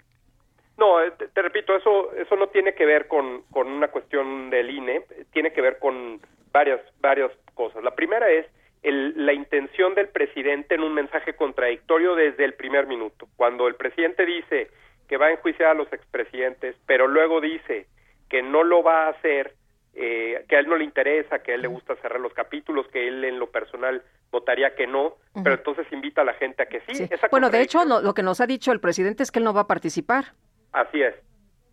No, 0.77 1.01
eh, 1.01 1.11
te, 1.17 1.27
te, 1.27 1.41
repito, 1.41 1.75
eso 1.75 2.13
eso 2.13 2.35
no 2.35 2.47
tiene 2.47 2.73
que 2.73 2.85
ver 2.85 3.07
con, 3.07 3.43
con 3.51 3.67
una 3.67 3.89
cuestión 3.89 4.49
del 4.49 4.69
INE, 4.69 5.05
tiene 5.33 5.53
que 5.53 5.61
ver 5.61 5.79
con 5.79 6.19
varias 6.51 6.81
varias 6.99 7.31
cosas. 7.53 7.83
La 7.83 7.95
primera 7.95 8.29
es 8.29 8.45
el, 8.83 9.25
la 9.25 9.33
intención 9.33 9.95
del 9.95 10.09
presidente 10.09 10.75
en 10.75 10.81
un 10.81 10.93
mensaje 10.93 11.33
contradictorio 11.33 12.15
desde 12.15 12.45
el 12.45 12.53
primer 12.53 12.87
minuto. 12.87 13.27
Cuando 13.35 13.67
el 13.67 13.75
presidente 13.75 14.25
dice 14.25 14.69
que 15.07 15.17
va 15.17 15.27
a 15.27 15.31
enjuiciar 15.31 15.71
a 15.71 15.73
los 15.73 15.91
expresidentes, 15.93 16.75
pero 16.85 17.07
luego 17.07 17.41
dice 17.41 17.87
que 18.29 18.41
no 18.41 18.63
lo 18.63 18.81
va 18.81 19.07
a 19.07 19.09
hacer, 19.09 19.55
eh, 19.93 20.45
que 20.47 20.55
a 20.55 20.59
él 20.59 20.69
no 20.69 20.77
le 20.77 20.85
interesa, 20.85 21.39
que 21.39 21.51
a 21.51 21.55
él 21.55 21.61
le 21.61 21.67
gusta 21.67 21.95
cerrar 21.97 22.21
los 22.21 22.33
capítulos, 22.33 22.87
que 22.87 23.09
él 23.09 23.23
en 23.25 23.37
lo 23.37 23.51
personal 23.51 24.01
votaría 24.31 24.73
que 24.73 24.87
no, 24.87 25.17
pero 25.43 25.55
entonces 25.55 25.85
invita 25.91 26.21
a 26.21 26.23
la 26.23 26.33
gente 26.35 26.63
a 26.63 26.65
que 26.67 26.79
sí. 26.87 27.09
bueno, 27.29 27.49
de 27.49 27.61
hecho, 27.61 27.83
lo, 27.83 28.13
que 28.13 28.23
nos 28.23 28.39
ha 28.39 28.47
dicho 28.47 28.71
el 28.71 28.79
presidente 28.79 29.23
es 29.23 29.31
que 29.31 29.39
él 29.39 29.45
no 29.45 29.53
va 29.53 29.61
a 29.61 29.67
participar. 29.67 30.27
Así 30.71 31.01
es. 31.01 31.13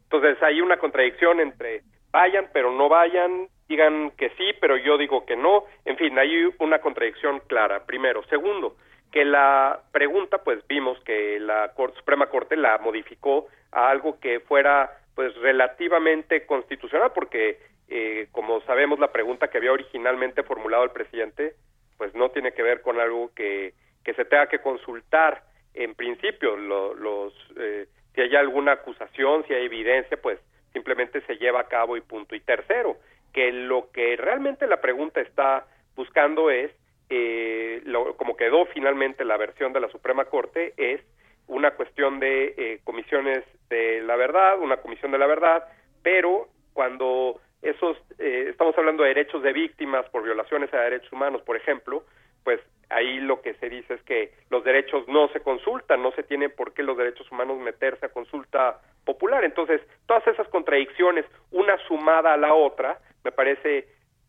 Entonces 0.04 0.42
hay 0.42 0.60
una 0.60 0.78
contradicción 0.78 1.38
entre 1.38 1.84
vayan, 2.10 2.48
pero 2.52 2.72
no 2.72 2.88
vayan, 2.88 3.48
digan 3.68 4.12
que 4.12 4.30
sí, 4.30 4.52
pero 4.60 4.76
yo 4.76 4.96
digo 4.98 5.26
que 5.26 5.36
no. 5.36 5.64
En 5.84 5.96
fin, 5.96 6.18
hay 6.18 6.48
una 6.58 6.80
contradicción 6.80 7.40
clara, 7.46 7.84
primero. 7.84 8.22
Segundo, 8.24 8.76
que 9.12 9.24
la 9.24 9.80
pregunta, 9.92 10.38
pues 10.38 10.66
vimos 10.66 10.98
que 11.00 11.38
la 11.40 11.72
Suprema 11.96 12.26
Corte 12.26 12.56
la 12.56 12.78
modificó 12.78 13.46
a 13.72 13.90
algo 13.90 14.18
que 14.20 14.40
fuera 14.40 14.90
pues 15.14 15.34
relativamente 15.36 16.46
constitucional, 16.46 17.12
porque 17.14 17.58
eh, 17.88 18.28
como 18.32 18.60
sabemos 18.62 18.98
la 18.98 19.12
pregunta 19.12 19.48
que 19.48 19.58
había 19.58 19.72
originalmente 19.72 20.42
formulado 20.42 20.84
el 20.84 20.90
presidente, 20.90 21.54
pues 21.96 22.14
no 22.14 22.30
tiene 22.30 22.52
que 22.52 22.62
ver 22.62 22.82
con 22.82 23.00
algo 23.00 23.32
que, 23.34 23.74
que 24.04 24.14
se 24.14 24.24
tenga 24.24 24.46
que 24.46 24.60
consultar 24.60 25.42
en 25.74 25.94
principio. 25.94 26.56
los, 26.56 27.34
eh, 27.56 27.86
si 28.14 28.20
hay 28.20 28.36
alguna 28.36 28.72
acusación, 28.72 29.44
si 29.46 29.54
hay 29.54 29.66
evidencia, 29.66 30.16
pues 30.20 30.38
simplemente 30.72 31.20
se 31.22 31.36
lleva 31.36 31.60
a 31.60 31.68
cabo 31.68 31.96
y 31.96 32.00
punto. 32.00 32.34
Y 32.34 32.40
tercero, 32.40 32.96
que 33.32 33.52
lo 33.52 33.90
que 33.92 34.16
realmente 34.16 34.66
la 34.66 34.80
pregunta 34.80 35.20
está 35.20 35.66
buscando 35.96 36.50
es, 36.50 36.70
eh, 37.10 37.82
lo, 37.84 38.16
como 38.16 38.36
quedó 38.36 38.66
finalmente 38.66 39.24
la 39.24 39.36
versión 39.36 39.72
de 39.72 39.80
la 39.80 39.88
Suprema 39.88 40.26
Corte, 40.26 40.74
es 40.76 41.00
una 41.46 41.72
cuestión 41.72 42.20
de 42.20 42.54
eh, 42.56 42.80
comisiones 42.84 43.44
de 43.68 44.02
la 44.02 44.16
verdad, 44.16 44.58
una 44.60 44.78
comisión 44.78 45.12
de 45.12 45.18
la 45.18 45.26
verdad, 45.26 45.64
pero 46.02 46.48
cuando 46.72 47.40
esos, 47.62 47.96
eh, 48.18 48.46
estamos 48.50 48.76
hablando 48.78 49.02
de 49.02 49.10
derechos 49.10 49.42
de 49.42 49.52
víctimas 49.52 50.08
por 50.10 50.22
violaciones 50.22 50.72
a 50.72 50.78
derechos 50.78 51.12
humanos, 51.12 51.42
por 51.42 51.56
ejemplo, 51.56 52.04
pues 52.44 52.60
ahí 52.90 53.20
lo 53.20 53.40
que 53.42 53.54
se 53.54 53.68
dice 53.68 53.94
es 53.94 54.02
que 54.02 54.32
los 54.50 54.64
derechos 54.64 55.06
no 55.08 55.28
se 55.28 55.40
consultan, 55.40 56.02
no 56.02 56.12
se 56.12 56.22
tiene 56.22 56.48
por 56.48 56.72
qué 56.72 56.82
los 56.82 56.96
derechos 56.96 57.30
humanos 57.30 57.58
meterse 57.58 58.06
a 58.06 58.10
consulta 58.10 58.80
popular. 59.04 59.44
Entonces, 59.44 59.80
todas 60.06 60.26
esas 60.26 60.48
contradicciones, 60.48 61.24
una 61.50 61.76
sumada 61.86 62.34
a 62.34 62.36
la 62.36 62.54
otra, 62.54 62.98
me 63.24 63.32
parece 63.32 63.88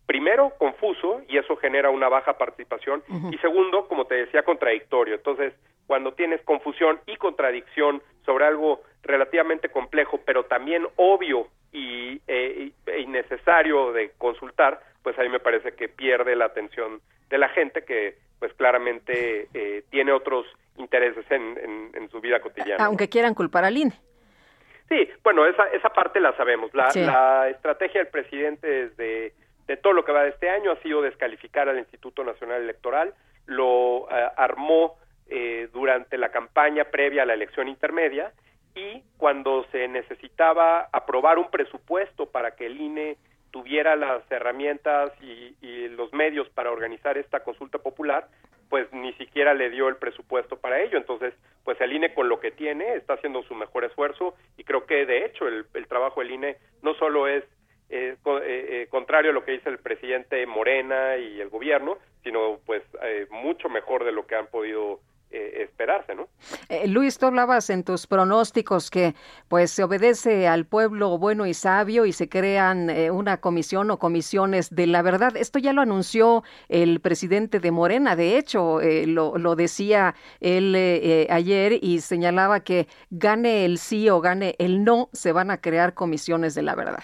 primero 0.10 0.54
confuso 0.58 1.22
y 1.30 1.38
eso 1.38 1.56
genera 1.58 1.92
una 1.92 2.10
baja 2.10 2.36
participación 2.36 3.04
y 3.32 3.38
segundo, 3.38 3.88
como 3.88 4.06
te 4.06 4.16
decía, 4.16 4.42
contradictorio. 4.42 5.14
Entonces, 5.14 5.54
cuando 5.86 6.14
tienes 6.14 6.42
confusión 6.42 7.00
y 7.06 7.16
contradicción 7.18 8.02
sobre 8.26 8.46
algo 8.46 8.82
relativamente 9.04 9.70
complejo, 9.70 10.20
pero 10.26 10.46
también 10.46 10.88
obvio 10.96 11.50
y 11.72 12.20
eh, 12.26 12.72
innecesario 12.98 13.92
de 13.92 14.10
consultar, 14.18 14.80
pues 15.04 15.16
ahí 15.20 15.30
me 15.30 15.40
parece 15.40 15.74
que 15.74 15.88
pierde 15.88 16.36
la 16.36 16.46
atención 16.46 17.02
de 17.30 17.38
la 17.38 17.50
gente 17.50 17.86
que 17.86 18.16
pues 18.40 18.52
claramente 18.56 19.48
eh, 19.54 19.84
tiene 19.92 20.12
otros 20.12 20.48
intereses 20.78 21.24
en, 21.30 21.92
en, 21.94 22.10
su 22.10 22.20
vida 22.20 22.40
cotidiana. 22.40 22.84
Aunque 22.84 23.10
quieran 23.10 23.36
culpar 23.36 23.64
al 23.64 23.78
INE. 23.78 23.94
Sí, 24.88 25.08
bueno, 25.24 25.46
esa, 25.46 25.66
esa 25.66 25.90
parte 25.90 26.20
la 26.20 26.36
sabemos. 26.36 26.74
La, 26.74 26.90
la 26.96 27.50
estrategia 27.50 28.02
del 28.02 28.10
presidente 28.10 28.66
desde 28.66 29.34
de 29.70 29.78
todo 29.78 29.94
lo 29.94 30.04
que 30.04 30.12
va 30.12 30.24
de 30.24 30.30
este 30.30 30.50
año 30.50 30.72
ha 30.72 30.82
sido 30.82 31.04
descalificar 31.04 31.70
al 31.70 31.78
Instituto 31.78 32.24
Nacional 32.24 32.64
Electoral, 32.64 33.14
lo 33.46 34.10
eh, 34.10 34.30
armó 34.36 34.98
eh, 35.28 35.70
durante 35.72 36.18
la 36.18 36.30
campaña 36.30 36.86
previa 36.86 37.22
a 37.22 37.26
la 37.28 37.36
elección 37.36 37.68
intermedia 37.68 38.34
y 38.74 39.04
cuando 39.18 39.68
se 39.72 39.88
necesitaba 39.88 40.90
aprobar 40.92 41.38
un 41.38 41.52
presupuesto 41.52 42.26
para 42.26 42.56
que 42.56 42.66
el 42.66 42.82
INE 42.82 43.18
tuviera 43.52 43.96
las 43.96 44.24
herramientas 44.32 45.12
y, 45.22 45.56
los 45.90 46.14
medios 46.14 46.50
para 46.50 46.72
organizar 46.72 47.18
esta 47.18 47.42
consulta 47.42 47.78
popular, 47.78 48.28
pues 48.70 48.92
ni 48.94 49.12
siquiera 49.14 49.54
le 49.54 49.70
dio 49.70 49.90
el 49.90 49.98
presupuesto 49.98 50.58
para 50.58 50.80
ello. 50.82 50.98
Entonces, 50.98 51.34
pues 51.66 51.80
el 51.82 51.92
INE 51.92 52.14
con 52.14 52.30
lo 52.30 52.40
que 52.40 52.52
tiene 52.52 52.96
está 52.96 53.16
haciendo 53.16 53.44
su 53.44 53.54
mejor 53.54 53.84
esfuerzo 53.84 54.34
y 54.58 54.64
creo 54.64 54.86
que 54.86 55.06
de 55.06 55.26
hecho 55.26 55.48
el, 55.48 55.66
trabajo 55.88 56.22
del 56.22 56.32
INE 56.32 56.58
no 56.82 56.94
solo 56.94 57.28
es 57.28 57.44
eh, 57.90 58.16
eh, 58.24 58.88
contrario 58.90 59.32
a 59.32 59.34
lo 59.34 59.44
que 59.44 59.54
dice 59.54 59.70
el 59.70 59.80
presidente 59.80 60.46
Morena 60.46 61.18
y 61.18 61.42
el 61.42 61.50
gobierno, 61.50 61.98
sino 62.24 62.60
pues 62.66 62.84
eh, 63.04 63.28
mucho 63.32 63.70
mejor 63.70 64.04
de 64.04 64.12
lo 64.12 64.28
que 64.28 64.36
han 64.36 64.48
podido 64.48 65.00
eh, 65.32 65.62
esperarse, 65.62 66.16
¿no? 66.16 66.28
Eh, 66.70 66.88
Luis, 66.88 67.20
tú 67.20 67.28
hablabas 67.28 67.70
en 67.70 67.84
tus 67.84 68.08
pronósticos 68.08 68.90
que 68.90 69.14
pues 69.48 69.70
se 69.70 69.84
obedece 69.84 70.48
al 70.48 70.66
pueblo 70.66 71.20
bueno 71.20 71.46
y 71.46 71.54
sabio 71.54 72.08
y 72.08 72.14
se 72.14 72.28
crean 72.28 72.90
eh, 72.90 73.12
una 73.12 73.40
comisión 73.40 73.92
o 73.92 74.00
comisiones 74.00 74.74
de 74.74 74.88
la 74.88 75.04
verdad. 75.04 75.38
Esto 75.38 75.60
ya 75.60 75.72
lo 75.72 75.84
anunció 75.84 76.44
el 76.68 77.00
presidente 77.00 77.60
de 77.60 77.70
Morena, 77.70 78.16
de 78.16 78.40
hecho, 78.40 78.80
lo, 78.82 79.38
lo, 79.38 79.56
decía 79.56 80.16
él 80.40 80.76
ayer 81.30 81.78
y 81.80 82.02
señalaba 82.02 82.62
que 82.62 82.88
gane 83.12 83.66
el 83.66 83.78
sí 83.78 84.10
o 84.10 84.22
gane 84.22 84.56
el 84.58 84.84
no, 84.84 85.10
se 85.14 85.32
van 85.32 85.52
a 85.52 85.62
crear 85.62 85.94
comisiones 85.94 86.56
de 86.56 86.64
la 86.64 86.74
verdad. 86.74 87.04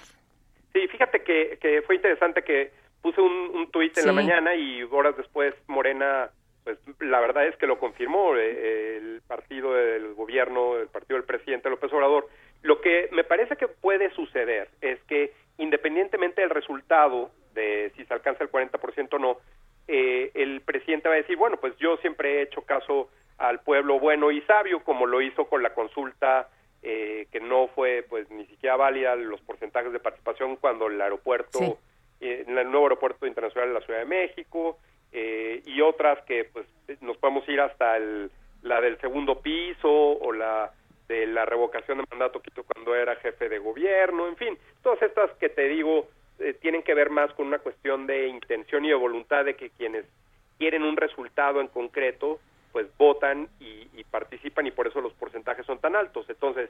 Sí, 0.76 0.89
fíjate 0.89 1.23
que, 1.23 1.57
que 1.61 1.84
fue 1.84 1.95
interesante 1.95 2.43
que 2.43 2.72
puse 3.02 3.22
un, 3.22 3.31
un 3.31 3.72
tuit 3.72 3.97
en 3.97 4.07
la 4.07 4.11
mañana 4.11 4.56
y 4.56 4.84
horas 4.84 5.15
después 5.15 5.56
Morena 5.68 6.30
pues 6.65 6.77
la 6.99 7.22
verdad 7.22 7.47
es 7.47 7.56
que 7.56 7.65
lo 7.65 7.80
confirmó 7.80 8.35
eh, 8.35 8.97
el 8.97 9.22
partido 9.26 9.73
del 9.73 10.15
gobierno, 10.15 10.76
el 10.76 10.89
partido 10.89 11.15
del 11.15 11.26
presidente 11.26 11.69
López 11.69 11.93
Obrador. 11.93 12.27
Lo 12.61 12.81
que 12.81 13.07
me 13.14 13.23
parece 13.23 13.56
que 13.56 13.69
puede 13.69 14.10
suceder 14.15 14.68
es 14.81 15.02
que 15.03 15.31
independientemente 15.60 16.41
del 16.41 16.49
resultado 16.49 17.31
de 17.53 17.93
si 17.95 18.03
se 18.03 18.14
alcanza 18.14 18.43
el 18.43 18.52
40% 18.52 19.14
o 19.14 19.19
no, 19.19 19.38
eh, 19.88 20.31
el 20.34 20.60
presidente 20.60 21.07
va 21.07 21.14
a 21.14 21.19
decir, 21.19 21.38
bueno, 21.38 21.56
pues 21.56 21.77
yo 21.77 21.95
siempre 21.97 22.39
he 22.39 22.41
hecho 22.41 22.64
caso 22.64 23.10
al 23.38 23.61
pueblo 23.61 23.97
bueno 23.97 24.30
y 24.30 24.41
sabio, 24.41 24.84
como 24.84 25.06
lo 25.06 25.22
hizo 25.22 25.45
con 25.45 25.64
la 25.64 25.73
consulta 25.73 26.49
eh, 26.88 27.26
que 27.32 27.40
no 27.40 27.68
fue 27.70 28.06
pues 28.07 28.30
ni 28.30 28.45
siquiera 28.45 28.76
válida 28.76 29.16
los 29.16 29.41
porcentajes 29.41 29.91
de 29.91 29.99
participación 29.99 30.56
cuando 30.56 30.86
el 30.86 31.02
aeropuerto, 31.02 31.80
en 32.20 32.56
el 32.56 32.70
nuevo 32.70 32.86
aeropuerto 32.86 33.26
internacional 33.26 33.70
de 33.70 33.80
la 33.80 33.86
Ciudad 33.86 33.99
de 34.02 34.06
México, 34.06 34.78
eh, 35.12 35.64
y 35.66 35.82
otras 35.82 36.24
que 36.26 36.44
pues 36.44 36.68
nos 37.02 37.18
podemos 37.18 37.48
ir 37.49 37.60
hasta 37.60 37.98
el, 37.98 38.30
la 38.62 38.82
del 38.82 38.99
segundo 38.99 39.41
piso 39.41 39.90
o 39.90 40.32
la 40.32 40.72
de 41.07 41.26
la 41.26 41.45
revocación 41.45 41.98
de 41.98 42.06
mandato 42.12 42.40
que 42.40 42.52
hizo 42.52 42.64
cuando 42.64 42.94
era 42.94 43.16
jefe 43.16 43.49
de 43.49 43.57
gobierno, 43.57 44.28
en 44.28 44.36
fin, 44.36 44.56
todas 44.84 45.02
estas 45.02 45.32
que 45.38 45.49
te 45.49 45.68
digo 45.68 46.07
eh, 46.38 46.53
tienen 46.53 46.84
que 46.84 46.94
ver 46.94 47.10
más 47.10 47.34
con 47.34 47.48
una 47.48 47.57
cuestión 47.57 48.06
de 48.06 48.28
intención 48.28 48.86
y 48.86 48.90
de 48.90 48.95
voluntad 48.95 49.44
de 49.44 49.56
que 49.56 49.72
quienes 49.72 50.06
quieren 50.60 50.84
un 50.84 50.98
resultado 50.98 51.62
en 51.62 51.68
concreto, 51.68 52.40
pues 52.76 52.88
votan 52.97 53.47
y, 53.57 53.88
y 53.93 54.03
participan 54.03 54.68
y 54.68 54.72
por 54.72 54.85
eso 54.85 54.99
los 54.99 55.14
porcentajes 55.14 55.65
son 55.65 55.80
tan 55.80 55.95
altos. 55.95 56.30
Entonces, 56.30 56.69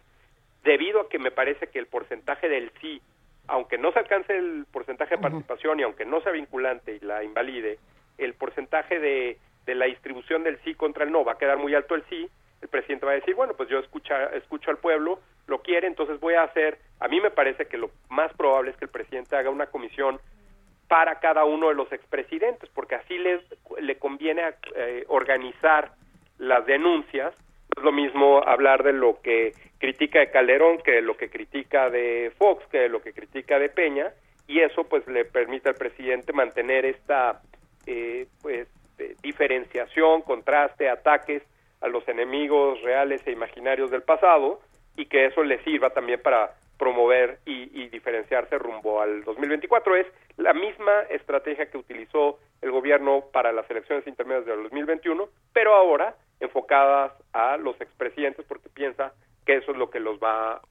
debido 0.64 1.02
a 1.02 1.10
que 1.10 1.18
me 1.18 1.32
parece 1.32 1.66
que 1.66 1.80
el 1.80 1.88
porcentaje 1.88 2.48
del 2.48 2.72
sí, 2.80 3.02
aunque 3.48 3.80
no 3.80 3.92
se 3.92 3.98
alcance 3.98 4.38
el 4.38 4.68
porcentaje 4.72 5.16
de 5.16 5.22
participación 5.24 5.80
y 5.80 5.82
aunque 5.84 6.06
no 6.06 6.22
sea 6.22 6.32
vinculante 6.32 6.94
y 6.94 7.00
la 7.04 7.24
invalide, 7.24 7.80
el 8.20 8.36
porcentaje 8.36 9.00
de, 9.00 9.40
de 9.66 9.74
la 9.74 9.86
distribución 9.86 10.44
del 10.44 10.60
sí 10.64 10.76
contra 10.76 11.06
el 11.06 11.12
no 11.12 11.26
va 11.26 11.32
a 11.32 11.38
quedar 11.40 11.58
muy 11.58 11.74
alto 11.74 11.96
el 11.96 12.04
sí, 12.08 12.30
el 12.62 12.68
presidente 12.68 13.08
va 13.08 13.14
a 13.14 13.16
decir, 13.16 13.34
bueno, 13.34 13.56
pues 13.56 13.68
yo 13.68 13.80
escucha, 13.80 14.26
escucho 14.26 14.70
al 14.70 14.78
pueblo, 14.78 15.20
lo 15.48 15.64
quiere, 15.64 15.88
entonces 15.88 16.20
voy 16.20 16.36
a 16.36 16.44
hacer, 16.44 16.78
a 17.00 17.08
mí 17.08 17.20
me 17.20 17.32
parece 17.32 17.66
que 17.66 17.80
lo 17.80 17.90
más 18.10 18.32
probable 18.36 18.70
es 18.70 18.78
que 18.78 18.86
el 18.86 18.92
presidente 18.92 19.38
haga 19.38 19.50
una 19.50 19.66
comisión 19.66 20.20
para 20.88 21.20
cada 21.20 21.46
uno 21.46 21.70
de 21.70 21.76
los 21.76 21.92
expresidentes, 21.92 22.70
porque 22.74 22.96
así 22.96 23.18
le, 23.18 23.42
le 23.82 23.98
conviene 23.98 24.44
eh, 24.76 25.04
organizar 25.08 25.92
las 26.38 26.66
denuncias. 26.66 27.34
es 27.76 27.84
lo 27.84 27.92
mismo 27.92 28.42
hablar 28.46 28.84
de 28.84 28.94
lo 28.94 29.20
que 29.22 29.54
critica 29.80 30.20
de 30.20 30.32
Calderón 30.32 30.78
que 30.80 30.92
de 30.92 31.02
lo 31.02 31.18
que 31.18 31.30
critica 31.30 31.90
de 31.90 32.32
Fox, 32.38 32.66
que 32.68 32.80
de 32.80 32.90
lo 32.90 33.02
que 33.02 33.14
critica 33.14 33.60
de 33.60 33.70
Peña, 33.70 34.12
y 34.48 34.60
eso 34.60 34.84
pues 34.84 35.08
le 35.08 35.26
permite 35.26 35.70
al 35.70 35.76
presidente 35.76 36.34
mantener 36.34 36.86
esta 36.86 37.42
eh, 37.88 38.28
pues 38.42 38.68
diferenciación, 39.22 40.22
contraste, 40.22 40.90
ataques 40.90 41.44
a 41.82 41.88
los 41.88 42.08
enemigos 42.08 42.82
reales 42.82 43.26
e 43.26 43.32
imaginarios 43.32 43.92
del 43.92 44.04
pasado 44.04 44.62
y 44.96 45.06
que 45.06 45.26
eso 45.26 45.44
le 45.44 45.64
sirva 45.64 45.90
también 45.92 46.22
para 46.22 46.56
promover 46.78 47.40
y, 47.46 47.70
y, 47.74 47.88
diferenciarse 47.88 48.58
rumbo 48.58 49.02
al 49.02 49.24
2024. 49.24 49.96
Es 49.96 50.08
la 50.38 50.54
misma 50.54 51.02
estrategia 51.10 51.70
que 51.70 51.78
utilizó 51.78 52.40
el 52.62 52.72
gobierno 52.72 53.26
para 53.32 53.54
las 53.54 53.70
elecciones 53.70 54.06
intermedias 54.08 54.46
del 54.46 54.64
2021, 54.64 55.30
pero 55.54 55.74
ahora 55.74 56.16
enfocadas 56.40 57.14
a 57.32 57.58
los 57.58 57.80
expresidentes 57.80 58.46
porque 58.46 58.70
piensa 58.70 59.14
que 59.46 59.56
eso 59.56 59.72
es 59.72 59.78
lo 59.78 59.90
que 59.90 60.00
los 60.00 60.20
va 60.20 60.62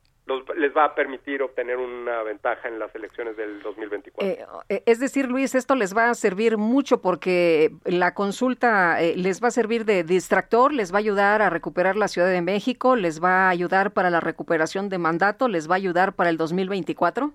les 0.56 0.74
va 0.74 0.84
a 0.84 0.94
permitir 0.94 1.42
obtener 1.42 1.76
una 1.76 2.22
ventaja 2.22 2.68
en 2.68 2.78
las 2.78 2.94
elecciones 2.94 3.36
del 3.36 3.60
2024. 3.62 4.26
Eh, 4.26 4.46
eh, 4.68 4.82
es 4.86 4.98
decir, 4.98 5.28
Luis, 5.28 5.54
esto 5.54 5.74
les 5.74 5.94
va 5.94 6.08
a 6.08 6.14
servir 6.14 6.56
mucho 6.56 7.02
porque 7.02 7.70
la 7.84 8.14
consulta 8.14 9.02
eh, 9.02 9.14
les 9.16 9.42
va 9.42 9.48
a 9.48 9.50
servir 9.50 9.84
de 9.84 10.02
distractor, 10.02 10.72
les 10.72 10.92
va 10.92 10.96
a 10.96 11.00
ayudar 11.00 11.42
a 11.42 11.50
recuperar 11.50 11.96
la 11.96 12.08
Ciudad 12.08 12.30
de 12.30 12.40
México, 12.40 12.96
les 12.96 13.22
va 13.22 13.46
a 13.46 13.50
ayudar 13.50 13.92
para 13.92 14.10
la 14.10 14.20
recuperación 14.20 14.88
de 14.88 14.98
mandato, 14.98 15.48
les 15.48 15.68
va 15.68 15.74
a 15.74 15.76
ayudar 15.76 16.14
para 16.14 16.30
el 16.30 16.38
2024. 16.38 17.32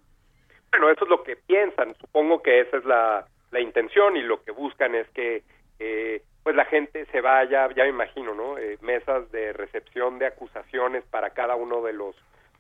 Bueno, 0.71 0.89
eso 0.89 1.03
es 1.03 1.09
lo 1.09 1.23
que 1.23 1.35
piensan. 1.35 1.95
Supongo 1.99 2.41
que 2.41 2.61
esa 2.61 2.77
es 2.77 2.85
la, 2.85 3.25
la 3.51 3.59
intención 3.59 4.17
y 4.17 4.21
lo 4.21 4.43
que 4.43 4.51
buscan 4.51 4.95
es 4.95 5.07
que 5.09 5.43
eh, 5.79 6.21
pues 6.43 6.55
la 6.55 6.65
gente 6.65 7.05
se 7.11 7.21
vaya, 7.21 7.69
ya 7.75 7.83
me 7.83 7.89
imagino, 7.89 8.33
¿no? 8.33 8.57
Eh, 8.57 8.77
mesas 8.81 9.31
de 9.31 9.53
recepción 9.53 10.19
de 10.19 10.27
acusaciones 10.27 11.03
para 11.05 11.31
cada 11.31 11.55
uno 11.55 11.81
de 11.81 11.93
los 11.93 12.15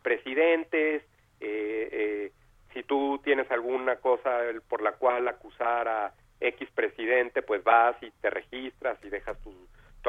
presidentes. 0.09 1.03
Eh, 1.39 1.89
eh, 1.91 2.31
si 2.73 2.81
tú 2.81 3.21
tienes 3.23 3.49
alguna 3.51 3.97
cosa 3.97 4.39
por 4.67 4.81
la 4.81 4.93
cual 4.93 5.27
acusar 5.27 5.87
a 5.87 6.13
X 6.39 6.67
presidente, 6.73 7.43
pues 7.43 7.63
vas 7.63 7.95
y 8.01 8.09
te 8.21 8.31
registras 8.31 8.97
y 9.03 9.09
dejas 9.09 9.37
tu, 9.43 9.53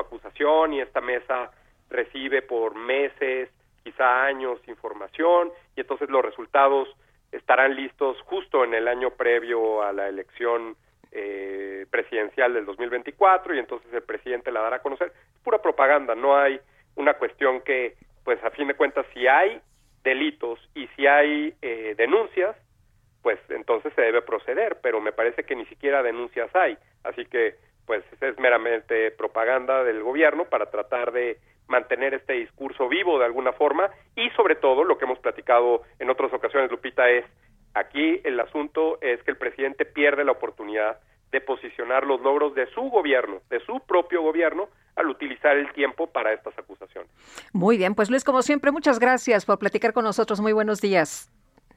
acusación 0.01 0.73
y 0.73 0.81
esta 0.81 1.03
mesa 1.03 1.51
recibe 1.91 2.41
por 2.41 2.75
meses, 2.75 3.51
quizá 3.85 4.25
años, 4.25 4.59
información 4.67 5.51
y 5.77 5.81
entonces 5.83 6.09
los 6.09 6.25
resultados 6.25 6.89
estarán 7.33 7.77
listos 7.77 8.17
justo 8.23 8.65
en 8.65 8.73
el 8.73 8.89
año 8.89 9.11
previo 9.11 9.83
a 9.83 9.93
la 9.93 10.09
elección 10.09 10.77
eh, 11.13 11.85
presidencial 11.91 12.55
del 12.55 12.65
2024 12.65 13.55
y 13.55 13.59
entonces 13.59 13.93
el 13.93 14.03
presidente 14.03 14.51
la 14.51 14.63
dará 14.63 14.77
a 14.77 14.83
conocer. 14.83 15.09
Es 15.09 15.41
pura 15.43 15.61
propaganda, 15.61 16.15
no 16.15 16.35
hay 16.35 16.59
una 16.95 17.13
cuestión 17.15 17.61
que, 17.61 17.97
pues 18.25 18.43
a 18.43 18.51
fin 18.51 18.69
de 18.69 18.75
cuentas, 18.75 19.05
si 19.13 19.27
hay 19.27 19.61
delitos 20.03 20.59
y 20.75 20.87
si 20.89 21.07
hay 21.07 21.55
eh, 21.63 21.95
denuncias, 21.97 22.57
pues 23.23 23.39
entonces 23.51 23.93
se 23.95 24.03
debe 24.03 24.23
proceder, 24.23 24.79
pero 24.83 25.01
me 25.01 25.13
parece 25.13 25.45
que 25.45 25.57
ni 25.57 25.67
siquiera 25.67 26.03
denuncias 26.03 26.55
hay, 26.55 26.79
así 27.05 27.27
que 27.27 27.57
pues 27.87 28.05
es 28.21 28.39
meramente 28.39 29.11
propaganda 29.11 29.83
del 29.83 30.03
gobierno 30.03 30.45
para 30.45 30.71
tratar 30.71 31.13
de 31.13 31.39
mantener 31.67 32.15
este 32.15 32.35
discurso 32.35 32.89
vivo 32.89 33.19
de 33.19 33.25
alguna 33.25 33.53
forma. 33.53 33.91
Y 34.15 34.31
sobre 34.31 34.55
todo 34.55 34.85
lo 34.85 34.97
que 34.97 35.07
hemos 35.07 35.19
platicado 35.19 35.83
en 35.99 36.11
otras 36.11 36.33
ocasiones 36.33 36.71
Lupita 36.71 37.11
es 37.11 37.25
aquí 37.75 38.21
el 38.25 38.39
asunto 38.39 38.99
es 39.01 39.23
que 39.23 39.31
el 39.31 39.39
presidente 39.39 39.85
pierde 39.85 40.25
la 40.25 40.33
oportunidad 40.33 41.01
de 41.33 41.41
posicionar 41.41 42.07
los 42.07 42.21
logros 42.21 42.55
de 42.55 42.67
su 42.73 42.83
gobierno, 42.83 43.41
de 43.51 43.61
su 43.61 43.81
propio 43.81 44.23
gobierno, 44.23 44.69
al 44.97 45.09
utilizar 45.09 45.57
el 45.57 45.73
tiempo 45.73 46.07
para 46.09 46.33
estas 46.33 46.59
acusaciones. 46.59 47.11
Muy 47.53 47.77
bien, 47.77 47.95
pues 47.95 48.11
Luis, 48.11 48.25
como 48.25 48.43
siempre, 48.43 48.71
muchas 48.71 48.99
gracias 48.99 49.47
por 49.47 49.59
platicar 49.59 49.93
con 49.93 50.05
nosotros. 50.05 50.41
Muy 50.41 50.53
buenos 50.53 50.81
días. 50.81 51.31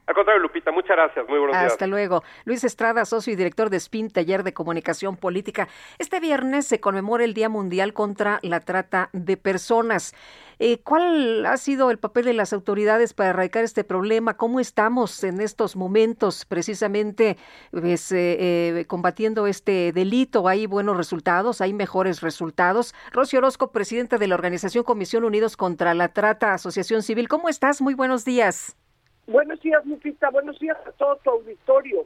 Al 0.06 0.14
contrario, 0.14 0.42
Lupita, 0.42 0.70
muchas 0.70 0.96
gracias. 0.96 1.26
Muy 1.28 1.38
buenos 1.38 1.56
días. 1.56 1.72
Hasta 1.72 1.86
luego. 1.86 2.22
Luis 2.44 2.62
Estrada, 2.62 3.06
socio 3.06 3.32
y 3.32 3.36
director 3.36 3.70
de 3.70 3.80
SPIN, 3.80 4.10
Taller 4.10 4.42
de 4.42 4.52
Comunicación 4.52 5.16
Política. 5.16 5.68
Este 5.98 6.20
viernes 6.20 6.66
se 6.66 6.78
conmemora 6.78 7.24
el 7.24 7.32
Día 7.32 7.48
Mundial 7.48 7.94
contra 7.94 8.38
la 8.42 8.60
Trata 8.60 9.08
de 9.12 9.38
Personas. 9.38 10.14
Eh, 10.58 10.78
¿Cuál 10.82 11.46
ha 11.46 11.56
sido 11.56 11.90
el 11.90 11.98
papel 11.98 12.26
de 12.26 12.34
las 12.34 12.52
autoridades 12.52 13.14
para 13.14 13.30
erradicar 13.30 13.64
este 13.64 13.82
problema? 13.82 14.36
¿Cómo 14.36 14.60
estamos 14.60 15.24
en 15.24 15.40
estos 15.40 15.74
momentos 15.74 16.44
precisamente 16.44 17.38
pues, 17.70 18.12
eh, 18.12 18.36
eh, 18.78 18.84
combatiendo 18.86 19.46
este 19.46 19.92
delito? 19.92 20.48
¿Hay 20.48 20.66
buenos 20.66 20.98
resultados? 20.98 21.62
¿Hay 21.62 21.72
mejores 21.72 22.20
resultados? 22.20 22.94
Rocío 23.10 23.38
Orozco, 23.38 23.72
presidente 23.72 24.18
de 24.18 24.28
la 24.28 24.34
organización 24.34 24.84
Comisión 24.84 25.24
Unidos 25.24 25.56
contra 25.56 25.94
la 25.94 26.08
Trata, 26.08 26.52
Asociación 26.52 27.02
Civil. 27.02 27.26
¿Cómo 27.26 27.48
estás? 27.48 27.80
Muy 27.80 27.94
buenos 27.94 28.24
días. 28.24 28.76
Buenos 29.26 29.60
días, 29.60 29.84
Lupita. 29.86 30.28
Buenos 30.30 30.58
días 30.58 30.76
a 30.86 30.92
todo 30.92 31.16
tu 31.16 31.30
auditorio. 31.30 32.04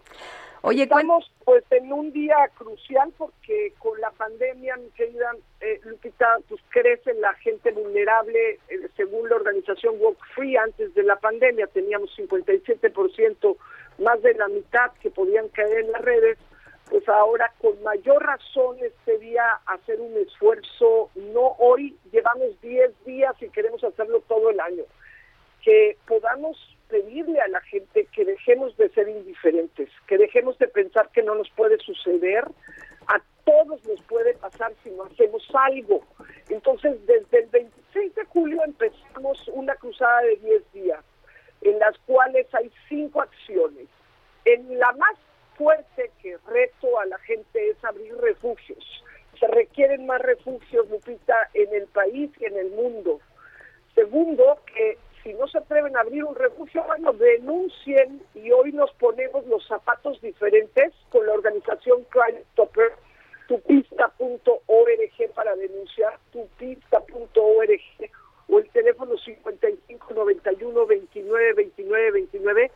Oye, 0.62 0.84
estamos 0.84 1.30
pues 1.44 1.64
en 1.70 1.92
un 1.92 2.12
día 2.12 2.36
crucial 2.56 3.12
porque 3.16 3.72
con 3.78 4.00
la 4.00 4.10
pandemia, 4.10 4.76
mi 4.76 4.88
querida 4.90 5.32
eh, 5.60 5.80
Lupita, 5.84 6.38
pues 6.48 6.60
crece 6.68 7.14
la 7.14 7.34
gente 7.34 7.72
vulnerable. 7.72 8.60
Eh, 8.68 8.88
según 8.96 9.28
la 9.28 9.36
organización 9.36 9.96
Walk 9.98 10.18
Free, 10.34 10.56
antes 10.56 10.94
de 10.94 11.02
la 11.02 11.16
pandemia 11.16 11.66
teníamos 11.66 12.16
57% 12.16 13.56
más 13.98 14.22
de 14.22 14.34
la 14.34 14.46
mitad 14.48 14.92
que 15.00 15.10
podían 15.10 15.48
caer 15.48 15.80
en 15.80 15.92
las 15.92 16.02
redes. 16.02 16.38
Pues 16.88 17.06
ahora 17.08 17.52
con 17.60 17.82
mayor 17.82 18.24
razón 18.24 18.78
este 18.80 19.18
día 19.18 19.60
hacer 19.66 20.00
un 20.00 20.16
esfuerzo. 20.16 21.10
No 21.16 21.56
hoy 21.58 21.96
llevamos 22.12 22.60
10 22.62 23.04
días 23.04 23.34
y 23.40 23.48
queremos 23.50 23.82
hacerlo 23.82 24.22
todo 24.28 24.50
el 24.50 24.60
año. 24.60 24.84
Que 25.62 25.98
podamos 26.06 26.56
pedirle 26.88 27.40
a 27.40 27.48
la 27.48 27.60
gente 27.62 28.06
que 28.12 28.24
dejemos 28.24 28.76
de 28.76 28.88
ser 28.90 29.08
indiferentes, 29.08 29.88
que 30.06 30.18
dejemos 30.18 30.58
de 30.58 30.68
pensar 30.68 31.10
que 31.10 31.22
no 31.22 31.34
nos 31.34 31.50
puede 31.50 31.78
suceder, 31.78 32.44
a 33.06 33.20
todos 33.44 33.84
nos 33.84 34.00
puede 34.02 34.34
pasar 34.34 34.72
si 34.82 34.90
no 34.90 35.04
hacemos 35.04 35.46
algo. 35.54 36.04
Entonces, 36.48 36.94
desde 37.06 37.40
el 37.40 37.46
26 37.46 38.14
de 38.14 38.24
julio 38.26 38.62
empezamos 38.64 39.46
una 39.48 39.74
cruzada 39.76 40.20
de 40.22 40.36
10 40.36 40.72
días, 40.72 41.04
en 41.62 41.78
las 41.78 41.96
cuales 42.06 42.46
hay 42.54 42.70
cinco 42.88 43.22
acciones. 43.22 43.86
En 44.44 44.78
la 44.78 44.92
más 44.92 45.16
fuerte 45.56 46.10
que 46.22 46.36
reto 46.46 46.98
a 46.98 47.06
la 47.06 47.18
gente 47.18 47.70
es 47.70 47.84
abrir 47.84 48.16
refugios. 48.16 49.04
Se 49.38 49.46
requieren 49.46 50.06
más 50.06 50.20
refugios, 50.20 50.88
Lupita, 50.88 51.50
en 51.54 51.74
el 51.74 51.86
país 51.88 52.30
y 52.38 52.44
en 52.46 52.56
el 52.56 52.70
mundo. 52.70 53.20
Segundo, 53.94 54.58
que 54.66 54.98
si 55.22 55.32
no 55.34 55.46
se 55.48 55.58
atreven 55.58 55.96
a 55.96 56.00
abrir 56.00 56.24
un 56.24 56.34
refugio, 56.34 56.84
bueno, 56.84 57.12
denuncien 57.12 58.22
y 58.34 58.50
hoy 58.50 58.72
nos 58.72 58.92
ponemos 58.94 59.46
los 59.46 59.66
zapatos 59.66 60.20
diferentes 60.20 60.92
con 61.10 61.26
la 61.26 61.32
organización 61.32 62.04
Crime 62.10 62.42
Stopper, 62.52 62.92
tupista.org 63.46 65.34
para 65.34 65.56
denunciar, 65.56 66.18
tupista.org 66.32 68.10
o 68.50 68.58
el 68.58 68.70
teléfono 68.70 69.16
55 69.16 70.14
91 70.14 70.86
29 70.86 71.52
29 71.54 72.10
29 72.12 72.70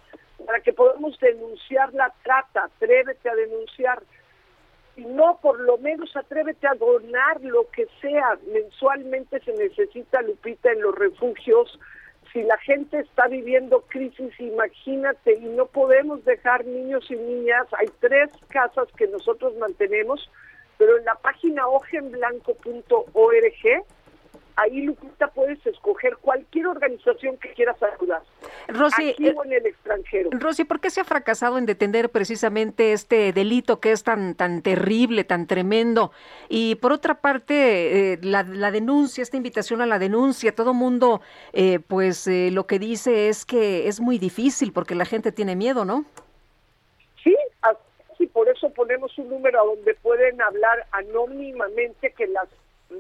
para 0.45 0.61
que 0.61 0.73
podamos 0.73 1.19
denunciar 1.21 1.95
la 1.95 2.13
trata, 2.23 2.65
atrévete 2.65 3.29
a 3.29 3.35
denunciar. 3.35 4.03
Si 4.95 5.05
no, 5.07 5.39
por 5.41 5.59
lo 5.61 5.79
menos 5.79 6.15
atrévete 6.17 6.67
a 6.67 6.75
donar 6.75 7.41
lo 7.41 7.71
que 7.71 7.87
sea. 8.01 8.39
Mensualmente 8.53 9.41
se 9.41 9.53
necesita, 9.53 10.21
Lupita, 10.21 10.71
en 10.71 10.83
los 10.83 10.95
refugios 10.95 11.79
si 12.33 12.43
la 12.43 12.57
gente 12.59 12.99
está 12.99 13.29
viviendo 13.29 13.83
crisis, 13.89 14.33
imagínate, 14.41 15.35
y 15.35 15.47
no 15.47 15.67
podemos 15.67 16.25
dejar 16.25 16.65
niños 16.65 17.05
y 17.11 17.17
niñas, 17.17 17.67
hay 17.79 17.89
tres 18.01 18.31
casas 18.49 18.89
que 18.97 19.07
nosotros 19.07 19.55
mantenemos, 19.57 20.31
pero 20.79 20.97
en 20.97 21.05
la 21.05 21.15
página 21.17 21.69
hojenblanco.org, 21.69 23.85
ahí 24.57 24.83
Lupita 24.83 25.29
puedes 25.29 25.65
escoger 25.67 26.17
cualquier 26.19 26.67
organización 26.67 27.37
que 27.39 27.53
quieras 27.53 27.77
ayudar. 27.83 28.23
Rosy, 28.69 29.11
aquí 29.11 29.29
o 29.29 29.45
en 29.45 29.53
el 29.53 29.67
extranjero. 29.67 30.31
Rosy, 30.33 30.65
¿por 30.65 30.81
qué 30.81 30.91
se 30.91 31.01
ha 31.01 31.05
fracasado 31.05 31.59
en 31.59 31.67
detener 31.67 32.11
precisamente 32.11 32.93
este 32.93 33.33
delito 33.33 33.81
que 33.81 33.93
es 33.93 34.03
tan 34.05 34.35
tan 34.35 34.63
terrible, 34.63 35.25
tan 35.25 35.47
tremendo? 35.47 36.13
Y 36.49 36.77
por 36.77 36.93
otra 36.93 37.21
parte, 37.21 38.13
eh, 38.13 38.19
la, 38.23 38.43
la, 38.43 38.71
denuncia, 38.71 39.23
esta 39.23 39.37
invitación 39.37 39.81
a 39.81 39.87
la 39.87 39.99
denuncia, 39.99 40.55
todo 40.55 40.75
mundo, 40.75 41.21
eh, 41.53 41.79
pues 41.81 42.27
eh, 42.27 42.51
lo 42.53 42.67
que 42.67 42.79
dice 42.79 43.29
es 43.29 43.45
que 43.45 43.89
es 43.89 44.01
muy 44.01 44.19
difícil 44.19 44.73
porque 44.73 44.95
la 44.95 45.05
gente 45.05 45.33
tiene 45.33 45.57
miedo, 45.57 45.85
¿no? 45.85 46.05
Sí, 47.23 47.37
así 47.63 48.27
por 48.27 48.49
eso 48.49 48.71
ponemos 48.71 49.17
un 49.19 49.29
número 49.29 49.61
a 49.61 49.65
donde 49.65 49.95
pueden 49.95 50.41
hablar 50.41 50.87
anónimamente 50.93 52.13
que 52.13 52.27
las 52.27 52.49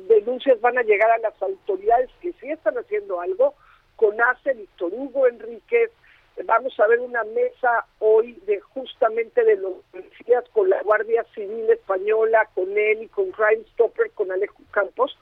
denuncias 0.08 0.60
van 0.60 0.78
a 0.78 0.82
llegar 0.82 1.10
a 1.10 1.18
las 1.18 1.40
autoridades 1.42 2.10
que 2.20 2.32
sí 2.34 2.50
están 2.50 2.76
haciendo 2.78 3.20
algo, 3.20 3.54
con 3.96 4.20
ACE, 4.20 4.54
Víctor 4.54 4.92
Hugo 4.92 5.26
Enríquez, 5.26 5.90
vamos 6.44 6.78
a 6.80 6.86
ver 6.88 7.00
una 7.00 7.24
mesa 7.24 7.86
hoy 7.98 8.32
de 8.46 8.60
justamente 8.60 9.44
de 9.44 9.56
los 9.56 9.74
policías 9.90 10.44
con 10.52 10.70
la 10.70 10.82
Guardia 10.82 11.24
Civil 11.34 11.70
Española, 11.70 12.48
con 12.54 12.76
él 12.76 13.02
y 13.02 13.08
con 13.08 13.30
Crime 13.32 13.64
Stopper, 13.72 14.10
con 14.12 14.32
Alejo 14.32 14.62
Campos, 14.70 15.16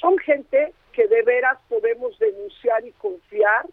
son 0.00 0.18
gente 0.18 0.72
que 0.92 1.06
de 1.06 1.22
veras 1.22 1.58
podemos 1.68 2.18
denunciar 2.18 2.84
y 2.86 2.92
confiar 2.92 3.66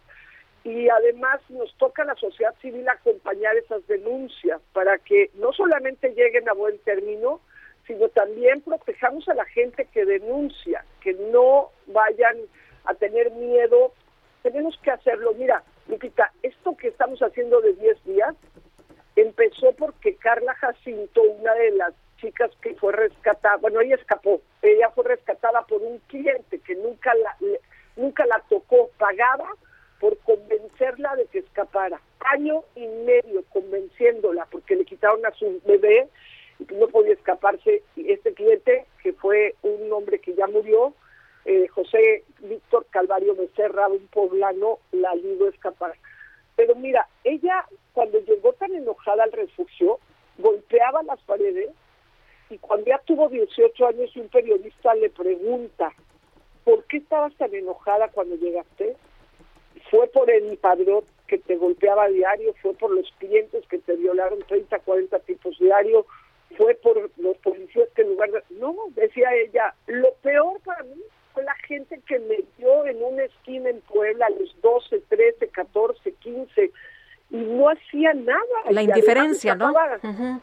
y 0.63 0.89
además 0.89 1.41
nos 1.49 1.73
toca 1.77 2.03
a 2.03 2.05
la 2.05 2.15
sociedad 2.15 2.55
civil 2.61 2.87
acompañar 2.89 3.55
esas 3.55 3.85
denuncias 3.87 4.61
para 4.73 4.97
que 4.97 5.29
no 5.35 5.53
solamente 5.53 6.09
lleguen 6.09 6.49
a 6.49 6.53
buen 6.53 6.77
término, 6.79 7.39
sino 7.87 8.09
también 8.09 8.61
protejamos 8.61 9.27
a 9.29 9.33
la 9.33 9.45
gente 9.45 9.85
que 9.93 10.05
denuncia, 10.05 10.83
que 11.01 11.13
no 11.13 11.69
vayan 11.87 12.37
a 12.85 12.93
tener 12.95 13.31
miedo. 13.31 13.93
Tenemos 14.41 14.77
que 14.79 14.91
hacerlo. 14.91 15.33
Mira, 15.37 15.63
Lupita, 15.87 16.31
esto 16.41 16.75
que 16.75 16.87
estamos 16.87 17.19
haciendo 17.21 17.61
de 17.61 17.73
10 17.73 18.03
días 18.05 18.35
empezó 19.15 19.71
porque 19.73 20.15
Carla 20.15 20.53
Jacinto, 20.55 21.21
una 21.21 21.53
de 21.53 21.71
las 21.71 21.93
chicas 22.17 22.51
que 22.61 22.75
fue 22.75 22.93
rescatada, 22.93 23.57
bueno, 23.57 23.81
ella 23.81 23.95
escapó, 23.95 24.41
ella 24.61 24.89
fue 24.91 25.05
rescatada 25.05 25.61
por 25.63 25.81
un 25.81 25.99
cliente 26.07 26.59
que 26.59 26.75
nunca 26.75 27.13
la, 27.15 27.35
nunca 27.95 28.25
la 28.25 28.41
tocó, 28.49 28.89
pagaba 28.97 29.49
por 29.99 30.17
convencerla 30.19 31.15
de 31.15 31.25
que 31.27 31.39
escapara. 31.39 32.01
Año 32.31 32.63
y 32.75 32.87
medio 32.87 33.43
convenciéndola 33.49 34.47
porque 34.51 34.75
le 34.75 34.85
quitaron 34.85 35.25
a 35.25 35.31
su 35.31 35.61
bebé 35.65 36.09
no 36.73 36.87
podía 36.87 37.13
escaparse. 37.13 37.83
Y 37.95 38.11
este 38.11 38.33
cliente, 38.33 38.85
que 39.01 39.13
fue 39.13 39.55
un 39.61 39.91
hombre 39.91 40.19
que 40.19 40.33
ya 40.33 40.47
murió, 40.47 40.93
eh, 41.45 41.67
José 41.67 42.23
Víctor 42.39 42.85
Calvario 42.89 43.35
Becerra, 43.35 43.87
un 43.87 44.07
poblano, 44.07 44.79
la 44.91 45.11
ayudó 45.11 45.47
a 45.47 45.49
escapar. 45.49 45.93
Pero 46.55 46.75
mira, 46.75 47.07
ella 47.23 47.65
cuando 47.93 48.19
llegó 48.19 48.53
tan 48.53 48.73
enojada 48.73 49.23
al 49.23 49.31
refugio, 49.31 49.99
golpeaba 50.37 51.01
las 51.03 51.21
paredes 51.21 51.69
y 52.49 52.57
cuando 52.57 52.87
ya 52.87 52.99
tuvo 52.99 53.29
18 53.29 53.87
años 53.87 54.11
y 54.13 54.19
un 54.19 54.29
periodista 54.29 54.93
le 54.95 55.09
pregunta, 55.09 55.93
¿por 56.63 56.83
qué 56.85 56.97
estabas 56.97 57.33
tan 57.35 57.55
enojada 57.55 58.09
cuando 58.09 58.35
llegaste? 58.35 58.95
Fue 59.89 60.07
por 60.07 60.29
el 60.29 60.57
padrón 60.57 61.03
que 61.27 61.37
te 61.37 61.55
golpeaba 61.55 62.07
diario, 62.07 62.53
fue 62.61 62.73
por 62.73 62.91
los 62.91 63.11
clientes 63.17 63.65
que 63.67 63.79
te 63.79 63.95
violaron 63.95 64.39
30, 64.47 64.77
40 64.79 65.19
tipos 65.19 65.57
diario, 65.57 66.05
fue 66.57 66.75
por 66.75 67.09
los 67.17 67.37
policías 67.37 67.89
que 67.95 68.01
en 68.01 68.09
lugar 68.09 68.31
de... 68.31 68.43
No, 68.51 68.75
decía 68.95 69.33
ella, 69.33 69.73
lo 69.87 70.13
peor 70.15 70.59
para 70.61 70.83
mí 70.83 71.01
fue 71.33 71.43
la 71.43 71.55
gente 71.67 71.99
que 72.07 72.19
me 72.19 72.39
dio 72.57 72.85
en 72.85 73.03
una 73.03 73.23
esquina 73.23 73.69
en 73.69 73.81
Puebla 73.81 74.27
a 74.27 74.29
los 74.29 74.55
12, 74.61 75.01
13, 75.09 75.47
14, 75.49 76.11
15 76.13 76.71
y 77.31 77.37
no 77.37 77.69
hacía 77.69 78.13
nada. 78.13 78.39
La 78.69 78.81
indiferencia, 78.81 79.55
¿no? 79.55 79.73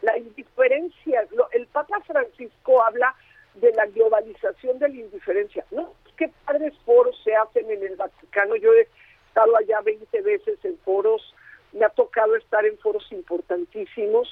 La 0.02 0.18
indiferencia. 0.18 1.26
El 1.52 1.66
Papa 1.68 2.01
Francisco 2.06 2.82
habla 2.82 3.14
de 3.55 3.72
la 3.72 3.86
globalización 3.86 4.78
de 4.78 4.89
la 4.89 4.94
indiferencia. 4.94 5.64
No, 5.70 5.94
qué 6.16 6.30
padres 6.44 6.74
foros 6.84 7.18
se 7.22 7.34
hacen 7.34 7.70
en 7.70 7.82
el 7.82 7.97
Vaticano. 7.97 8.56
Yo 8.56 8.72
he 8.74 8.89
estado 9.28 9.56
allá 9.56 9.80
20 9.80 10.20
veces 10.22 10.59
en 10.64 10.76
foros, 10.78 11.34
me 11.72 11.84
ha 11.84 11.90
tocado 11.90 12.36
estar 12.36 12.66
en 12.66 12.76
foros 12.78 13.10
importantísimos 13.12 14.28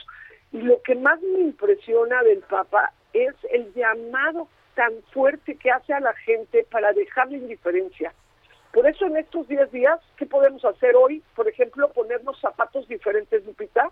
y 0.53 0.63
lo 0.63 0.83
que 0.83 0.95
más 0.95 1.21
me 1.21 1.41
impresiona 1.41 2.23
del 2.23 2.41
Papa 2.41 2.93
es 3.13 3.35
el 3.51 3.73
llamado 3.75 4.49
tan 4.75 5.03
fuerte 5.13 5.57
que 5.57 5.71
hace 5.71 5.93
a 5.93 6.01
la 6.01 6.15
gente 6.15 6.67
para 6.71 6.93
dejar 6.93 7.31
la 7.31 7.37
indiferencia. 7.37 8.13
Por 8.73 8.87
eso 8.87 9.07
en 9.07 9.17
estos 9.17 9.49
10 9.49 9.71
días, 9.73 10.01
¿qué 10.17 10.27
podemos 10.27 10.65
hacer 10.65 10.95
hoy? 10.95 11.23
Por 11.35 11.49
ejemplo, 11.49 11.93
ponernos 11.93 12.41
zapatos 12.41 12.87
diferentes, 12.87 13.45
Lupita, 13.45 13.91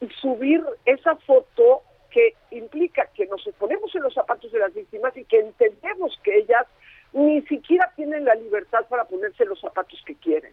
y 0.00 0.08
subir 0.20 0.62
esa 0.84 1.16
foto 1.16 1.82
que 2.10 2.34
implica 2.52 3.08
que 3.14 3.26
nos 3.26 3.42
ponemos 3.58 3.92
en 3.94 4.02
los 4.02 4.14
zapatos 4.14 4.52
de 4.52 4.60
las 4.60 4.72
víctimas 4.72 5.16
y 5.16 5.24
que 5.24 5.40
entendemos 5.40 6.16
que 6.22 6.38
ellas 6.38 6.66
ni 7.12 7.42
siquiera 7.42 7.92
tienen 7.96 8.24
la 8.24 8.36
libertad 8.36 8.86
para 8.88 9.04
ponerse 9.04 9.44
los 9.44 9.60
zapatos 9.60 10.00
que 10.06 10.14
quieren. 10.14 10.52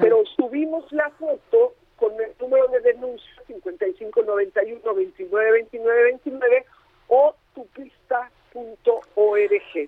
Pero 0.00 0.22
subimos 0.36 0.90
la 0.92 1.10
foto 1.10 1.74
con 2.02 2.20
el 2.20 2.32
número 2.40 2.66
de 2.66 2.80
denuncia 2.80 3.30
5591 3.46 4.94
29 4.94 5.52
29 5.52 6.02
29 6.02 6.66
o 7.06 7.36
tupista.org. 7.54 8.32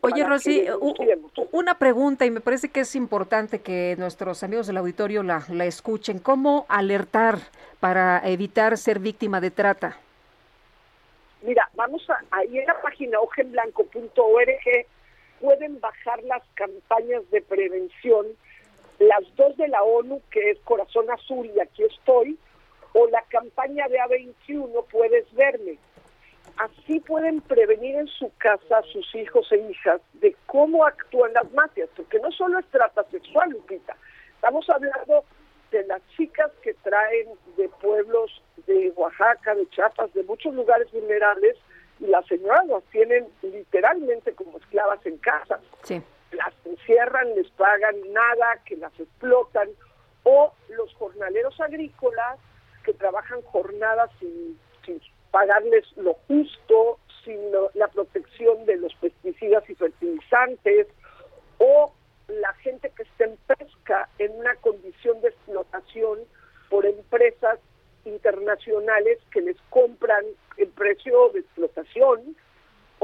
Oye, 0.03 0.24
Rosy, 0.24 0.66
una 1.51 1.77
pregunta 1.77 2.24
y 2.24 2.31
me 2.31 2.41
parece 2.41 2.69
que 2.69 2.81
es 2.81 2.95
importante 2.95 3.62
que 3.62 3.97
nuestros 3.99 4.45
amigos 4.45 4.69
del 4.69 4.77
auditorio 4.77 5.24
la, 5.24 5.45
la 5.49 5.65
escuchen. 5.65 6.20
¿Cómo 6.20 6.66
alertar 6.69 7.39
para 7.81 8.23
evitar 8.24 8.78
ser 8.78 9.01
víctima 9.01 9.41
de 9.41 9.51
trata? 9.51 9.99
Mira, 11.43 11.69
vamos 11.74 12.09
a, 12.09 12.23
ahí 12.31 12.59
en 12.59 12.66
la 12.66 12.81
página 12.81 13.19
ojenblanco.org 13.19 14.86
pueden 15.41 15.81
bajar 15.81 16.23
las 16.23 16.43
campañas 16.55 17.28
de 17.32 17.43
prevención, 17.43 18.27
las 18.99 19.23
dos 19.37 19.57
de 19.57 19.69
la 19.69 19.83
ONU, 19.83 20.21
que 20.31 20.51
es 20.51 20.59
Corazón 20.61 21.11
Azul 21.11 21.51
y 21.55 21.61
aquí 21.61 21.83
estoy, 21.85 22.39
o 22.93 23.07
la 23.09 23.23
campaña 23.23 23.89
de 23.89 23.99
A21, 23.99 24.85
puedes 24.91 25.33
verme. 25.35 25.79
Así 26.57 27.01
pueden 27.01 27.41
prevenir 27.41 27.97
en 27.97 28.07
su 28.07 28.31
casa 28.39 28.79
a 28.79 28.83
sus 28.83 29.12
hijos 29.15 29.51
e 29.51 29.57
hijas 29.71 30.01
de 30.15 30.37
cómo 30.47 30.87
actúan 30.87 31.33
las 31.33 31.51
mafias, 31.53 31.89
porque 31.97 32.21
no 32.21 32.31
solo 32.31 32.61
es 32.61 32.66
trata 32.66 33.05
sexual, 33.11 33.51
Lupita. 33.51 33.97
Estamos 34.37 34.69
hablando 34.71 35.25
de 35.73 35.85
las 35.87 36.01
chicas 36.16 36.53
que 36.62 36.75
traen 36.75 37.29
de 37.57 37.69
pueblos 37.69 38.41
de 38.66 38.93
Oaxaca, 38.95 39.55
de 39.57 39.69
Chiapas, 39.71 40.12
de 40.15 40.23
muchos 40.23 40.55
lugares 40.55 40.91
vulnerables, 40.93 41.57
y 41.99 42.07
las 42.07 42.25
señoras 42.27 42.66
las 42.66 42.85
tienen 42.85 43.27
literalmente 43.43 44.33
como 44.35 44.59
esclavas 44.59 45.05
en 45.07 45.16
casa. 45.19 45.61
Las 46.35 46.55
encierran, 46.65 47.35
les 47.35 47.51
pagan 47.52 47.97
nada, 48.12 48.62
que 48.65 48.77
las 48.77 48.98
explotan, 48.98 49.69
o 50.24 50.52
los 50.70 50.93
jornaleros 50.94 51.61
agrícolas 51.61 52.39
que 52.85 52.94
trabajan 52.94 53.43
jornadas 53.43 54.11
sin, 54.19 54.59
sin 54.85 55.01
pagarles 55.31 55.85
lo 55.97 56.15
justo, 56.28 56.98
sin 57.24 57.40
la 57.74 57.89
protección 57.89 58.65
de 58.66 58.77
los 58.77 58.94
pesticidas 58.97 59.69
y 59.69 59.74
fertilizantes, 59.74 60.89
o 61.59 61.93
la 62.28 62.52
gente 62.55 62.90
que 62.90 63.02
está 63.02 63.24
en 63.24 63.36
pesca 63.47 64.09
en 64.19 64.32
una 64.39 64.55
condición 64.56 65.20
de 65.20 65.28
explotación 65.28 66.20
por 66.70 66.86
empresas 66.86 67.59
internacionales 68.05 69.19
que 69.31 69.40
les 69.40 69.56
compran 69.70 70.24
el 70.56 70.69
precio 70.69 71.31
de 71.31 71.40
explotación 71.40 72.36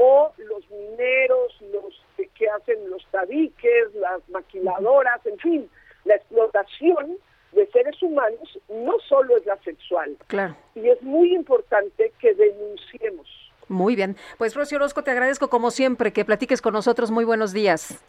o 0.01 0.33
los 0.37 0.67
mineros, 0.71 1.53
los 1.71 1.93
que 2.33 2.49
hacen 2.49 2.89
los 2.89 3.05
tabiques, 3.11 3.93
las 3.93 4.27
maquiladoras, 4.29 5.23
en 5.27 5.37
fin, 5.37 5.69
la 6.05 6.15
explotación 6.15 7.17
de 7.51 7.67
seres 7.67 8.01
humanos 8.01 8.59
no 8.69 8.93
solo 9.07 9.37
es 9.37 9.45
la 9.45 9.57
sexual. 9.57 10.17
Claro. 10.25 10.55
Y 10.73 10.89
es 10.89 11.01
muy 11.03 11.35
importante 11.35 12.11
que 12.19 12.33
denunciemos. 12.33 13.27
Muy 13.67 13.95
bien. 13.95 14.15
Pues 14.39 14.55
Rocío 14.55 14.77
Orozco, 14.77 15.03
te 15.03 15.11
agradezco 15.11 15.49
como 15.49 15.69
siempre 15.69 16.11
que 16.11 16.25
platiques 16.25 16.61
con 16.61 16.73
nosotros. 16.73 17.11
Muy 17.11 17.23
buenos 17.23 17.53
días. 17.53 18.03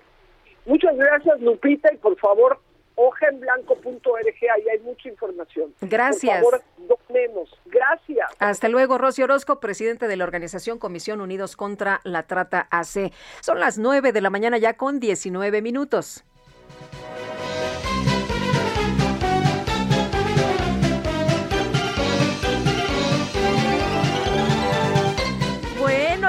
Muchas 0.64 0.96
gracias, 0.96 1.40
Lupita, 1.40 1.92
y 1.92 1.98
por 1.98 2.16
favor, 2.18 2.58
hojaenblanco.org, 2.94 4.34
ahí 4.54 4.68
hay 4.68 4.78
mucha 4.80 5.08
información. 5.08 5.74
Gracias. 5.80 6.42
Por 6.42 6.60
favor, 6.60 6.98
donemos. 7.08 7.50
Gracias. 7.66 8.28
Hasta 8.38 8.68
luego, 8.68 8.98
Rocío 8.98 9.24
Orozco, 9.24 9.60
presidente 9.60 10.08
de 10.08 10.16
la 10.16 10.24
organización 10.24 10.78
Comisión 10.78 11.20
Unidos 11.20 11.56
contra 11.56 12.00
la 12.04 12.24
Trata 12.24 12.68
AC. 12.70 13.12
Son 13.40 13.60
las 13.60 13.78
9 13.78 14.12
de 14.12 14.20
la 14.20 14.30
mañana 14.30 14.58
ya 14.58 14.74
con 14.74 15.00
19 15.00 15.62
minutos. 15.62 16.24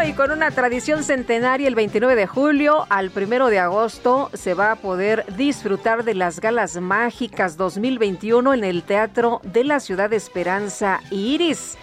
Y 0.06 0.14
con 0.14 0.32
una 0.32 0.52
tradición 0.52 1.04
centenaria, 1.04 1.68
el 1.68 1.76
29 1.76 2.16
de 2.16 2.28
julio 2.28 2.86
al 2.90 3.10
1 3.16 3.48
de 3.48 3.60
agosto 3.60 4.30
se 4.34 4.54
va 4.54 4.72
a 4.72 4.76
poder 4.76 5.26
disfrutar 5.38 6.04
de 6.04 6.14
las 6.14 6.42
galas 6.42 6.76
mágicas 6.82 7.56
2021 7.56 8.54
en 8.54 8.64
el 8.66 8.84
Teatro 8.84 9.40
de 9.44 9.64
la 9.64 9.80
Ciudad 9.80 10.10
de 10.10 10.18
Esperanza 10.18 11.00
Iris. 11.10 11.78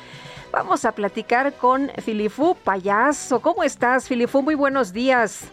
Vamos 0.52 0.84
a 0.84 0.92
platicar 0.92 1.54
con 1.54 1.90
Filifú 2.02 2.56
Payaso. 2.62 3.40
¿Cómo 3.40 3.62
estás, 3.62 4.06
Filifú? 4.06 4.42
Muy 4.42 4.54
buenos 4.54 4.92
días 4.92 5.50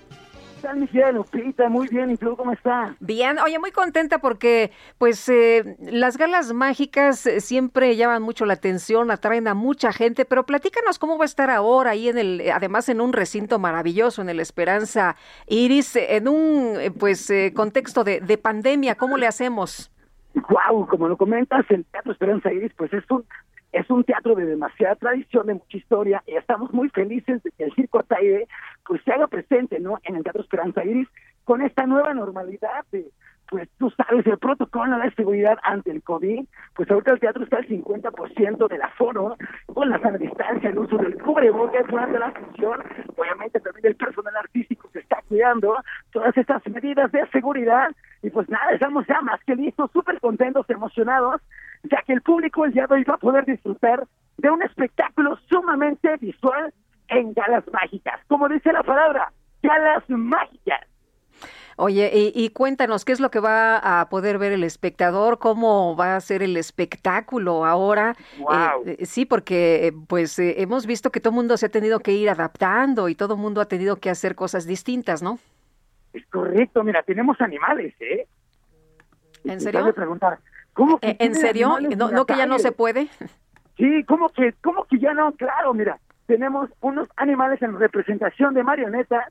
tal, 0.67 0.79
mi 0.79 1.13
Lupita? 1.13 1.69
Muy 1.69 1.87
bien, 1.87 2.11
¿y 2.11 2.17
tú 2.17 2.35
cómo 2.35 2.51
estás? 2.51 2.95
Bien, 2.99 3.39
oye, 3.39 3.57
muy 3.59 3.71
contenta 3.71 4.19
porque, 4.19 4.71
pues, 4.97 5.27
eh, 5.29 5.77
las 5.79 6.17
galas 6.17 6.53
mágicas 6.53 7.25
eh, 7.25 7.39
siempre 7.39 7.95
llaman 7.95 8.21
mucho 8.21 8.45
la 8.45 8.53
atención, 8.53 9.11
atraen 9.11 9.47
a 9.47 9.53
mucha 9.53 9.93
gente, 9.93 10.25
pero 10.25 10.45
platícanos 10.45 10.99
cómo 10.99 11.17
va 11.17 11.23
a 11.23 11.25
estar 11.25 11.49
ahora 11.49 11.91
ahí 11.91 12.09
en 12.09 12.17
el, 12.17 12.43
además 12.53 12.89
en 12.89 13.01
un 13.01 13.13
recinto 13.13 13.59
maravilloso, 13.59 14.21
en 14.21 14.29
el 14.29 14.39
Esperanza 14.39 15.15
Iris, 15.47 15.95
en 15.95 16.27
un, 16.27 16.75
eh, 16.79 16.91
pues, 16.91 17.31
contexto 17.53 18.03
de, 18.03 18.19
de 18.19 18.37
pandemia, 18.37 18.95
¿cómo 18.95 19.17
le 19.17 19.27
hacemos? 19.27 19.91
Wow, 20.35 20.87
como 20.87 21.07
lo 21.07 21.17
comentas, 21.17 21.65
el 21.69 21.85
Teatro 21.85 22.11
Esperanza 22.11 22.51
Iris, 22.51 22.73
pues 22.75 22.93
es 22.93 23.03
un 23.09 23.25
es 23.77 23.89
un 23.89 24.03
teatro 24.03 24.35
de 24.35 24.45
demasiada 24.45 24.95
tradición, 24.95 25.47
de 25.47 25.53
mucha 25.55 25.77
historia, 25.77 26.23
y 26.25 26.35
estamos 26.35 26.73
muy 26.73 26.89
felices 26.89 27.43
de 27.43 27.51
que 27.51 27.65
el 27.65 27.73
Circo 27.73 28.03
Taide 28.03 28.47
pues 28.85 29.01
se 29.03 29.11
haga 29.11 29.27
presente, 29.27 29.79
¿no? 29.79 29.99
En 30.03 30.15
el 30.15 30.23
Teatro 30.23 30.41
Esperanza 30.41 30.83
Iris, 30.83 31.07
con 31.43 31.61
esta 31.61 31.85
nueva 31.85 32.13
normalidad 32.13 32.85
de, 32.91 33.05
pues 33.49 33.69
tú 33.77 33.89
sabes, 33.91 34.25
el 34.25 34.37
protocolo 34.37 34.97
de 34.97 35.11
seguridad 35.11 35.57
ante 35.63 35.91
el 35.91 36.03
COVID, 36.03 36.45
pues 36.75 36.91
ahorita 36.91 37.13
el 37.13 37.19
teatro 37.19 37.43
está 37.43 37.57
al 37.57 37.67
50% 37.67 38.67
del 38.67 38.81
aforo, 38.81 39.37
con 39.73 39.89
la 39.89 39.99
sana 39.99 40.17
distancia, 40.17 40.69
el 40.69 40.77
uso 40.77 40.97
del 40.97 41.17
cubrebocas 41.21 41.87
durante 41.87 42.19
la 42.19 42.31
función, 42.31 42.83
obviamente 43.15 43.59
también 43.59 43.85
el 43.85 43.95
personal 43.95 44.35
artístico 44.35 44.89
se 44.91 44.99
está 44.99 45.21
cuidando, 45.27 45.77
todas 46.11 46.35
estas 46.35 46.65
medidas 46.67 47.11
de 47.11 47.25
seguridad, 47.27 47.89
y 48.21 48.29
pues 48.29 48.49
nada, 48.49 48.71
estamos 48.71 49.05
ya 49.07 49.21
más 49.21 49.41
que 49.45 49.55
listos, 49.55 49.91
súper 49.91 50.19
contentos, 50.19 50.69
emocionados, 50.69 51.41
ya 51.83 52.01
que 52.05 52.13
el 52.13 52.21
público 52.21 52.65
el 52.65 52.73
día 52.73 52.87
de 52.87 52.95
hoy 52.95 53.03
va 53.03 53.15
a 53.15 53.17
poder 53.17 53.45
disfrutar 53.45 54.07
de 54.37 54.49
un 54.49 54.61
espectáculo 54.61 55.37
sumamente 55.49 56.15
visual 56.17 56.73
en 57.09 57.33
galas 57.33 57.63
mágicas. 57.71 58.19
Como 58.27 58.49
dice 58.49 58.71
la 58.71 58.83
palabra, 58.83 59.31
galas 59.61 60.03
mágicas. 60.09 60.81
Oye, 61.79 62.31
y, 62.33 62.49
cuéntanos, 62.49 63.05
¿qué 63.05 63.11
es 63.11 63.19
lo 63.19 63.29
que 63.29 63.39
va 63.39 63.77
a 63.77 64.09
poder 64.09 64.39
ver 64.39 64.51
el 64.51 64.63
espectador? 64.63 65.37
¿Cómo 65.37 65.95
va 65.95 66.15
a 66.15 66.21
ser 66.21 66.41
el 66.41 66.57
espectáculo 66.57 67.65
ahora? 67.65 68.15
Eh, 68.83 69.05
sí, 69.05 69.25
porque 69.25 69.93
pues 70.07 70.39
eh, 70.39 70.55
hemos 70.63 70.87
visto 70.87 71.11
que 71.11 71.19
todo 71.19 71.29
el 71.29 71.35
mundo 71.35 71.55
se 71.55 71.67
ha 71.67 71.69
tenido 71.69 71.99
que 71.99 72.13
ir 72.13 72.31
adaptando 72.31 73.09
y 73.09 73.15
todo 73.15 73.35
el 73.35 73.39
mundo 73.39 73.61
ha 73.61 73.67
tenido 73.67 73.97
que 73.97 74.09
hacer 74.09 74.33
cosas 74.33 74.65
distintas, 74.65 75.21
¿no? 75.21 75.37
Es 76.13 76.25
correcto, 76.31 76.83
mira, 76.83 77.03
tenemos 77.03 77.39
animales, 77.41 77.93
¿eh? 77.99 78.25
¿En 79.43 79.61
serio? 79.61 79.93
preguntar, 79.93 80.39
¿Cómo 80.77 80.99
que 80.99 81.09
¿E-, 81.09 81.17
¿En 81.19 81.33
serio? 81.33 81.79
¿No, 81.97 82.11
¿No 82.11 82.25
que 82.27 82.37
ya 82.37 82.45
no 82.45 82.59
se 82.59 82.71
puede? 82.71 83.07
Sí, 83.77 84.03
¿cómo 84.03 84.29
que, 84.29 84.53
¿cómo 84.61 84.85
que 84.85 84.99
ya 84.99 85.13
no? 85.13 85.31
Claro, 85.31 85.73
mira, 85.73 85.99
tenemos 86.27 86.69
unos 86.81 87.09
animales 87.15 87.59
en 87.63 87.79
representación 87.79 88.53
de 88.53 88.63
marionetas 88.63 89.25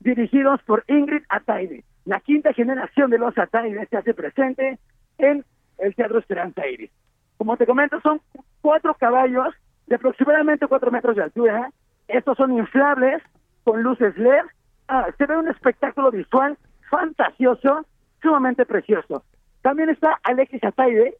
dirigidos 0.00 0.62
por 0.62 0.82
Ingrid 0.88 1.24
Ataide. 1.28 1.84
La 2.06 2.20
quinta 2.20 2.54
generación 2.54 3.10
de 3.10 3.18
los 3.18 3.36
Ataide 3.36 3.86
se 3.90 3.98
hace 3.98 4.14
presente 4.14 4.78
en 5.18 5.44
el 5.76 5.94
Teatro 5.94 6.18
Esperanza 6.18 6.66
Iris. 6.66 6.90
Como 7.36 7.58
te 7.58 7.66
comento, 7.66 8.00
son 8.00 8.22
cuatro 8.62 8.94
caballos 8.94 9.54
de 9.86 9.96
aproximadamente 9.96 10.66
cuatro 10.68 10.90
metros 10.90 11.16
de 11.16 11.22
altura. 11.24 11.70
Estos 12.08 12.36
son 12.38 12.56
inflables 12.56 13.22
con 13.62 13.82
luces 13.82 14.16
LED. 14.16 14.44
Ah, 14.88 15.08
se 15.18 15.26
ve 15.26 15.36
un 15.36 15.48
espectáculo 15.48 16.10
visual 16.10 16.56
fantasioso, 16.88 17.84
sumamente 18.22 18.64
precioso. 18.64 19.22
También 19.66 19.88
está 19.88 20.20
Alexis 20.22 20.62
Ataide, 20.62 21.16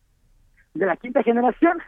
de 0.72 0.86
la 0.86 0.96
quinta 0.96 1.20
generación. 1.24 1.82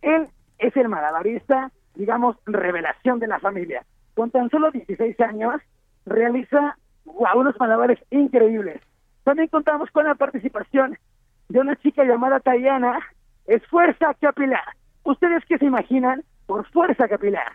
Él 0.00 0.26
es 0.58 0.74
el 0.74 0.88
malabarista, 0.88 1.70
digamos, 1.96 2.38
revelación 2.46 3.18
de 3.18 3.26
la 3.26 3.38
familia. 3.40 3.84
Con 4.14 4.30
tan 4.30 4.48
solo 4.48 4.70
16 4.70 5.20
años, 5.20 5.60
realiza 6.06 6.78
unos 7.04 7.60
malabares 7.60 7.98
increíbles. 8.08 8.80
También 9.24 9.48
contamos 9.48 9.90
con 9.90 10.06
la 10.06 10.14
participación 10.14 10.96
de 11.50 11.60
una 11.60 11.76
chica 11.76 12.04
llamada 12.04 12.40
Tayana, 12.40 12.98
es 13.44 13.62
fuerza 13.66 14.14
capilar. 14.18 14.64
¿Ustedes 15.04 15.44
qué 15.46 15.58
se 15.58 15.66
imaginan 15.66 16.22
por 16.46 16.66
fuerza 16.70 17.06
capilar? 17.06 17.52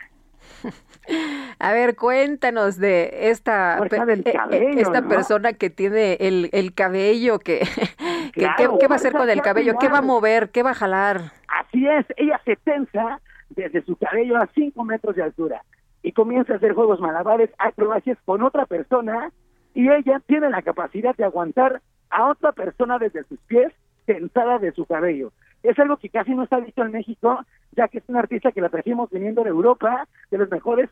A 1.58 1.72
ver, 1.72 1.96
cuéntanos 1.96 2.76
de 2.76 3.30
esta, 3.30 3.78
eh, 3.78 3.88
eh, 3.90 4.32
cabello, 4.32 4.78
esta 4.78 5.00
¿no? 5.00 5.08
persona 5.08 5.54
que 5.54 5.70
tiene 5.70 6.18
el, 6.20 6.50
el 6.52 6.74
cabello, 6.74 7.38
que, 7.38 7.60
Claro, 8.32 8.54
¿qué, 8.56 8.78
qué 8.80 8.88
va 8.88 8.94
a 8.94 8.96
hacer 8.96 9.12
con 9.12 9.30
el 9.30 9.40
cabello? 9.40 9.78
¿Qué 9.78 9.88
va 9.88 9.98
a 9.98 10.02
mover? 10.02 10.50
¿Qué 10.50 10.62
va 10.62 10.70
a 10.70 10.74
jalar? 10.74 11.32
Así 11.48 11.86
es, 11.86 12.06
ella 12.16 12.40
se 12.44 12.56
tensa 12.56 13.20
desde 13.50 13.82
su 13.82 13.96
cabello 13.96 14.36
a 14.36 14.48
5 14.54 14.84
metros 14.84 15.16
de 15.16 15.22
altura 15.22 15.62
y 16.02 16.12
comienza 16.12 16.52
a 16.52 16.56
hacer 16.56 16.74
juegos 16.74 17.00
malabares, 17.00 17.50
acrobacias 17.58 18.18
con 18.24 18.42
otra 18.42 18.66
persona 18.66 19.32
y 19.74 19.90
ella 19.90 20.20
tiene 20.26 20.50
la 20.50 20.62
capacidad 20.62 21.16
de 21.16 21.24
aguantar 21.24 21.80
a 22.10 22.26
otra 22.26 22.52
persona 22.52 22.98
desde 22.98 23.24
sus 23.24 23.38
pies 23.40 23.72
tensada 24.06 24.58
de 24.58 24.72
su 24.72 24.86
cabello. 24.86 25.32
Es 25.62 25.78
algo 25.78 25.96
que 25.96 26.08
casi 26.08 26.34
no 26.34 26.44
está 26.44 26.60
visto 26.60 26.82
en 26.84 26.92
México, 26.92 27.40
ya 27.72 27.88
que 27.88 27.98
es 27.98 28.04
una 28.08 28.20
artista 28.20 28.52
que 28.52 28.60
la 28.60 28.68
trajimos 28.68 29.10
viniendo 29.10 29.42
de 29.42 29.50
Europa, 29.50 30.06
de 30.30 30.38
los 30.38 30.50
mejores 30.50 30.88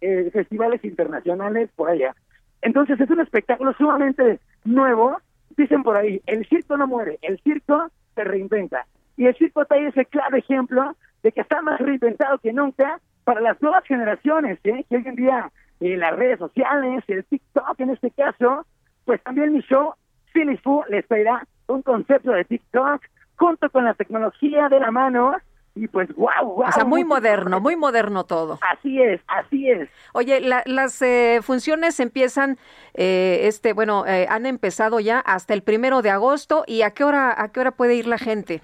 eh, 0.00 0.30
festivales 0.32 0.84
internacionales 0.84 1.70
por 1.74 1.90
allá. 1.90 2.14
Entonces 2.62 3.00
es 3.00 3.10
un 3.10 3.20
espectáculo 3.20 3.72
sumamente 3.74 4.40
nuevo. 4.64 5.16
Dicen 5.56 5.82
por 5.82 5.96
ahí, 5.96 6.22
el 6.26 6.46
circo 6.46 6.76
no 6.76 6.86
muere, 6.86 7.18
el 7.22 7.38
circo 7.40 7.90
se 8.14 8.24
reinventa. 8.24 8.86
Y 9.16 9.26
el 9.26 9.34
circo 9.36 9.62
está 9.62 9.74
ahí 9.74 9.86
es 9.86 9.96
el 9.96 10.06
claro 10.06 10.36
ejemplo 10.36 10.96
de 11.22 11.32
que 11.32 11.40
está 11.40 11.60
más 11.62 11.80
reinventado 11.80 12.38
que 12.38 12.52
nunca 12.52 13.00
para 13.24 13.40
las 13.40 13.60
nuevas 13.60 13.84
generaciones, 13.84 14.58
¿eh? 14.64 14.84
que 14.88 14.96
hoy 14.96 15.02
en 15.04 15.16
día 15.16 15.50
eh, 15.80 15.96
las 15.96 16.16
redes 16.16 16.38
sociales, 16.38 17.04
el 17.08 17.24
TikTok 17.24 17.78
en 17.80 17.90
este 17.90 18.10
caso, 18.10 18.66
pues 19.04 19.22
también 19.22 19.52
mi 19.52 19.60
show, 19.60 19.94
Silly 20.32 20.56
Fu, 20.58 20.82
les 20.88 21.06
traerá 21.06 21.46
un 21.66 21.82
concepto 21.82 22.32
de 22.32 22.44
TikTok 22.44 23.02
junto 23.40 23.70
con 23.70 23.86
la 23.86 23.94
tecnología 23.94 24.68
de 24.68 24.78
la 24.78 24.90
mano 24.90 25.32
y 25.74 25.88
pues 25.88 26.14
wow, 26.14 26.28
wow. 26.44 26.64
O 26.68 26.72
sea, 26.72 26.84
muy 26.84 27.04
moderno, 27.04 27.58
muy 27.58 27.74
moderno 27.74 28.24
todo. 28.24 28.58
Así 28.70 29.00
es, 29.00 29.18
así 29.28 29.70
es. 29.70 29.88
Oye, 30.12 30.40
la- 30.40 30.62
las 30.66 31.00
eh, 31.00 31.40
funciones 31.42 32.00
empiezan, 32.00 32.58
eh, 32.92 33.40
este, 33.44 33.72
bueno, 33.72 34.04
eh, 34.06 34.26
han 34.28 34.44
empezado 34.44 35.00
ya 35.00 35.20
hasta 35.20 35.54
el 35.54 35.62
primero 35.62 36.02
de 36.02 36.10
agosto. 36.10 36.64
¿Y 36.66 36.82
a 36.82 36.90
qué 36.90 37.02
hora, 37.04 37.34
a 37.34 37.48
qué 37.50 37.60
hora 37.60 37.70
puede 37.70 37.94
ir 37.94 38.06
la 38.06 38.18
gente? 38.18 38.60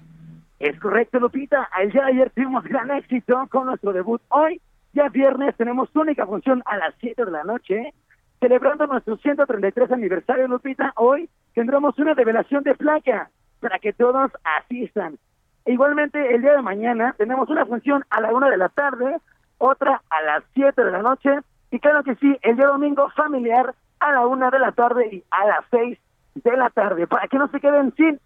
Es 0.59 0.79
correcto, 0.79 1.19
Lupita. 1.19 1.67
El 1.81 1.91
día 1.91 2.03
de 2.05 2.11
ayer 2.11 2.29
tuvimos 2.35 2.63
gran 2.65 2.91
éxito 2.91 3.47
con 3.49 3.65
nuestro 3.65 3.93
debut. 3.93 4.21
Hoy, 4.29 4.61
ya 4.93 5.09
viernes, 5.09 5.55
tenemos 5.57 5.89
única 5.95 6.25
función 6.27 6.61
a 6.65 6.77
las 6.77 6.93
7 6.99 7.25
de 7.25 7.31
la 7.31 7.43
noche. 7.43 7.93
Celebrando 8.39 8.85
nuestro 8.85 9.17
133 9.17 9.91
aniversario, 9.91 10.47
Lupita, 10.47 10.93
hoy 10.97 11.27
tendremos 11.55 11.97
una 11.97 12.13
revelación 12.13 12.63
de 12.63 12.75
placa 12.75 13.31
para 13.59 13.79
que 13.79 13.93
todos 13.93 14.31
asistan. 14.43 15.17
E 15.65 15.73
Igualmente, 15.73 16.33
el 16.33 16.41
día 16.41 16.53
de 16.53 16.61
mañana 16.61 17.13
tenemos 17.17 17.49
una 17.49 17.65
función 17.65 18.05
a 18.09 18.21
la 18.21 18.33
1 18.33 18.49
de 18.49 18.57
la 18.57 18.69
tarde, 18.69 19.17
otra 19.57 20.01
a 20.09 20.21
las 20.21 20.43
7 20.53 20.83
de 20.83 20.91
la 20.91 21.01
noche, 21.01 21.29
y 21.71 21.79
claro 21.79 22.03
que 22.03 22.15
sí, 22.15 22.37
el 22.41 22.55
día 22.55 22.67
domingo 22.67 23.09
familiar 23.11 23.75
a 23.99 24.11
la 24.11 24.25
1 24.25 24.51
de 24.51 24.59
la 24.59 24.71
tarde 24.71 25.07
y 25.11 25.23
a 25.31 25.45
las 25.45 25.65
6 25.71 25.97
de 26.35 26.57
la 26.57 26.69
tarde, 26.69 27.07
para 27.07 27.27
que 27.27 27.37
no 27.37 27.47
se 27.49 27.59
queden 27.59 27.93
sin 27.95 28.19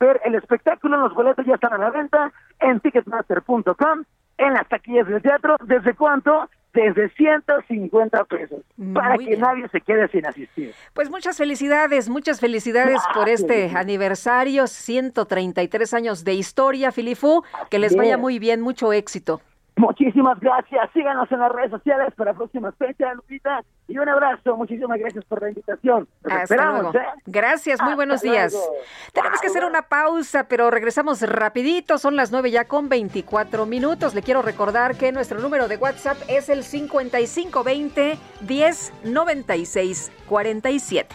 ver 0.00 0.20
el 0.24 0.34
espectáculo. 0.34 0.96
Los 0.98 1.14
boletos 1.14 1.44
ya 1.46 1.54
están 1.54 1.72
a 1.74 1.78
la 1.78 1.90
venta 1.90 2.32
en 2.60 2.80
ticketmaster.com, 2.80 4.04
en 4.38 4.54
las 4.54 4.68
taquillas 4.68 5.06
del 5.06 5.22
teatro. 5.22 5.56
¿Desde 5.64 5.94
cuánto? 5.94 6.48
Desde 6.78 7.08
150 7.10 8.24
pesos, 8.24 8.60
para 8.94 9.16
que 9.18 9.24
bien. 9.26 9.40
nadie 9.40 9.68
se 9.68 9.80
quede 9.80 10.06
sin 10.08 10.24
asistir. 10.26 10.72
Pues 10.94 11.10
muchas 11.10 11.36
felicidades, 11.36 12.08
muchas 12.08 12.38
felicidades 12.38 13.00
por 13.14 13.26
Gracias. 13.26 13.40
este 13.40 13.76
aniversario, 13.76 14.66
133 14.68 15.94
años 15.94 16.22
de 16.22 16.34
historia, 16.34 16.92
Filifu. 16.92 17.42
Que 17.68 17.80
les 17.80 17.96
vaya 17.96 18.14
es. 18.14 18.20
muy 18.20 18.38
bien, 18.38 18.60
mucho 18.60 18.92
éxito. 18.92 19.40
Muchísimas 19.78 20.38
gracias. 20.40 20.90
Síganos 20.92 21.30
en 21.30 21.40
las 21.40 21.52
redes 21.52 21.70
sociales 21.70 22.12
para 22.16 22.34
próximas 22.34 22.74
fechas, 22.76 23.14
Lupita. 23.14 23.62
Y 23.86 23.96
un 23.98 24.08
abrazo. 24.08 24.56
Muchísimas 24.56 24.98
gracias 24.98 25.24
por 25.24 25.40
la 25.40 25.48
invitación. 25.48 26.06
Hasta 26.24 26.42
esperamos, 26.42 26.92
luego. 26.92 26.98
¿eh? 26.98 27.06
Gracias, 27.26 27.80
muy 27.80 27.90
Hasta 27.90 27.96
buenos 27.96 28.22
luego. 28.22 28.36
días. 28.36 28.70
Tenemos 29.12 29.40
que 29.40 29.46
hacer 29.46 29.64
una 29.64 29.82
pausa, 29.82 30.48
pero 30.48 30.70
regresamos 30.70 31.22
rapidito. 31.22 31.96
Son 31.98 32.16
las 32.16 32.30
9 32.32 32.50
ya 32.50 32.64
con 32.66 32.88
24 32.88 33.66
minutos. 33.66 34.14
Le 34.14 34.22
quiero 34.22 34.42
recordar 34.42 34.96
que 34.96 35.12
nuestro 35.12 35.40
número 35.40 35.68
de 35.68 35.76
WhatsApp 35.76 36.18
es 36.28 36.48
el 36.48 36.64
5520 36.64 38.18
1096 38.46 40.12
47. 40.28 41.14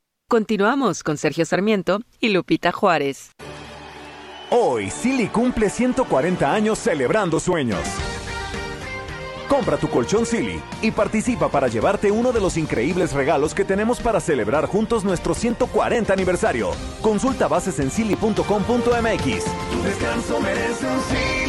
Continuamos 0.31 1.03
con 1.03 1.17
Sergio 1.17 1.45
Sarmiento 1.45 1.99
y 2.21 2.29
Lupita 2.29 2.71
Juárez. 2.71 3.31
Hoy, 4.49 4.89
Silly 4.89 5.27
cumple 5.27 5.69
140 5.69 6.53
años 6.53 6.79
celebrando 6.79 7.37
sueños. 7.37 7.81
Compra 9.49 9.75
tu 9.75 9.89
colchón 9.89 10.25
Silly 10.25 10.61
y 10.81 10.91
participa 10.91 11.49
para 11.49 11.67
llevarte 11.67 12.11
uno 12.11 12.31
de 12.31 12.39
los 12.39 12.55
increíbles 12.55 13.11
regalos 13.11 13.53
que 13.53 13.65
tenemos 13.65 13.99
para 13.99 14.21
celebrar 14.21 14.67
juntos 14.67 15.03
nuestro 15.03 15.33
140 15.33 16.13
aniversario. 16.13 16.71
Consulta 17.01 17.49
bases 17.49 17.79
en 17.79 17.91
silly.com.mx. 17.91 18.45
Tu 18.45 19.83
descanso 19.83 20.39
merece 20.39 20.87
un 20.87 21.01
Silly. 21.01 21.40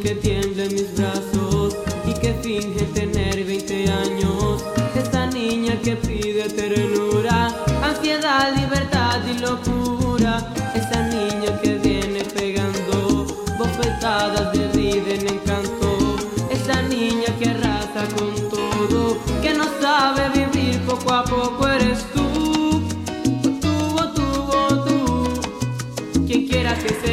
Que 0.00 0.14
tiembla 0.14 0.64
en 0.64 0.74
mis 0.74 0.96
brazos 0.96 1.76
y 2.06 2.14
que 2.14 2.32
finge 2.42 2.84
tener 2.94 3.44
20 3.44 3.90
años. 3.90 4.64
Esa 4.94 5.26
niña 5.26 5.78
que 5.82 5.96
pide 5.96 6.48
ternura, 6.48 7.50
ansiedad, 7.82 8.54
libertad 8.56 9.20
y 9.26 9.38
locura. 9.38 10.52
Esa 10.74 11.02
niña 11.08 11.60
que 11.62 11.78
viene 11.78 12.24
pegando 12.24 13.26
bofetadas 13.58 14.52
de 14.52 14.68
vida 14.68 15.14
en 15.14 15.28
encanto. 15.28 16.16
Esa 16.50 16.82
niña 16.82 17.26
que 17.38 17.50
arrasa 17.50 18.06
con 18.16 18.34
todo, 18.48 19.18
que 19.42 19.52
no 19.52 19.64
sabe 19.80 20.28
vivir 20.30 20.80
poco 20.86 21.12
a 21.12 21.24
poco 21.24 21.41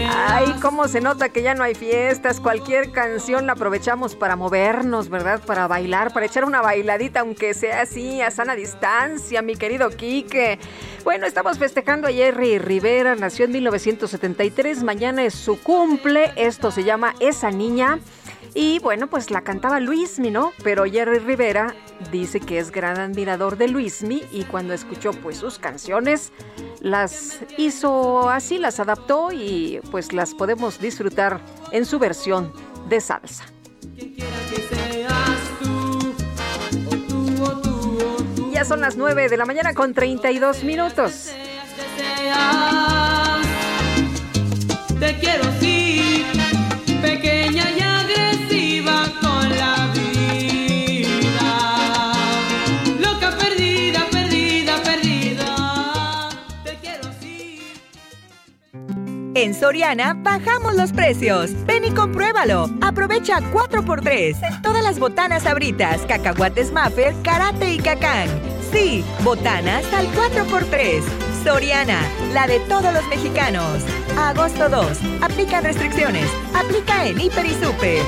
Ay, 0.10 0.56
cómo 0.61 0.88
se 0.88 1.02
nota 1.02 1.30
que 1.30 1.41
ya 1.41 1.53
no 1.53 1.64
hay 1.64 1.76
fiestas. 1.76 2.40
Cualquier 2.40 2.91
canción 2.91 3.45
la 3.45 3.53
aprovechamos 3.53 4.15
para 4.15 4.36
movernos, 4.36 5.10
¿verdad? 5.10 5.41
Para 5.45 5.68
bailar, 5.68 6.14
para 6.14 6.26
echar 6.26 6.45
una 6.45 6.61
bailadita, 6.61 7.22
aunque 7.22 7.53
sea 7.53 7.81
así, 7.81 8.22
a 8.22 8.31
sana 8.31 8.56
distancia, 8.56 9.41
mi 9.41 9.56
querido 9.56 9.90
Quique. 9.90 10.60
Bueno, 11.03 11.26
estamos 11.26 11.57
festejando 11.57 12.07
a 12.07 12.11
Jerry 12.11 12.57
Rivera, 12.57 13.15
nació 13.15 13.45
en 13.45 13.52
1973, 13.52 14.84
mañana 14.84 15.23
es 15.23 15.34
su 15.34 15.61
cumple, 15.61 16.31
esto 16.36 16.72
se 16.72 16.84
llama 16.84 17.15
Esa 17.19 17.52
Niña. 17.52 17.99
Y 18.54 18.80
bueno, 18.80 19.08
pues 19.08 19.32
la 19.32 19.42
cantaba 19.42 19.80
Luismi, 19.80 20.32
¿no? 20.32 20.54
Pero 20.64 20.86
Jerry 20.86 21.20
Rivera 21.20 21.76
dice 22.12 22.40
que 22.40 22.58
es 22.58 22.72
gran 22.72 22.98
admirador 23.00 23.58
de 23.58 23.68
Luismi 23.68 24.24
y 24.32 24.44
cuando 24.44 24.74
escuchó 24.74 25.12
pues 25.12 25.38
sus 25.38 25.60
canciones 25.60 26.32
las 26.82 27.40
hizo 27.58 28.30
así, 28.30 28.58
las 28.58 28.80
adaptó 28.80 29.32
y 29.32 29.80
pues 29.92 30.14
las 30.14 30.34
podemos 30.34 30.80
disfrutar 30.80 31.42
en 31.72 31.86
su 31.86 32.00
versión 32.00 32.52
de 32.88 33.02
salsa. 33.02 33.46
Ya 38.52 38.66
son 38.66 38.82
las 38.82 38.98
9 38.98 39.30
de 39.30 39.38
la 39.38 39.46
mañana 39.46 39.74
con 39.74 39.94
32 39.94 40.64
minutos. 40.64 41.32
Te 45.00 45.18
quiero 45.18 45.59
En 59.41 59.53
Soriana 59.53 60.16
bajamos 60.16 60.76
los 60.76 60.91
precios. 60.91 61.52
Ven 61.66 61.86
y 61.86 61.91
compruébalo. 61.91 62.70
Aprovecha 62.82 63.40
4x3 63.53 64.36
en 64.44 64.61
todas 64.61 64.84
las 64.84 64.99
botanas 64.99 65.45
abritas, 65.45 66.02
cacahuates 66.10 66.74
Maffer, 66.74 67.16
karate 67.24 67.74
y 67.74 67.78
cacán. 67.78 68.28
Sí, 68.70 69.02
botanas 69.24 69.86
al 69.94 70.07
4x3. 70.11 71.02
Soriana, 71.41 72.02
la 72.34 72.48
de 72.48 72.60
todos 72.68 72.94
los 72.94 73.07
mexicanos. 73.07 73.82
Agosto 74.18 74.68
2. 74.68 74.99
Aplican 75.22 75.64
restricciones. 75.64 76.30
Aplica 76.53 77.07
en 77.07 77.22
Hiper 77.22 77.45
y 77.45 77.53
Super. 77.53 78.03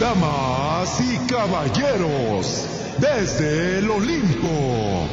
Damas 0.00 1.00
y 1.00 1.18
caballeros, 1.28 2.79
desde 2.98 3.78
el 3.78 3.90
Olimpo. 3.90 5.08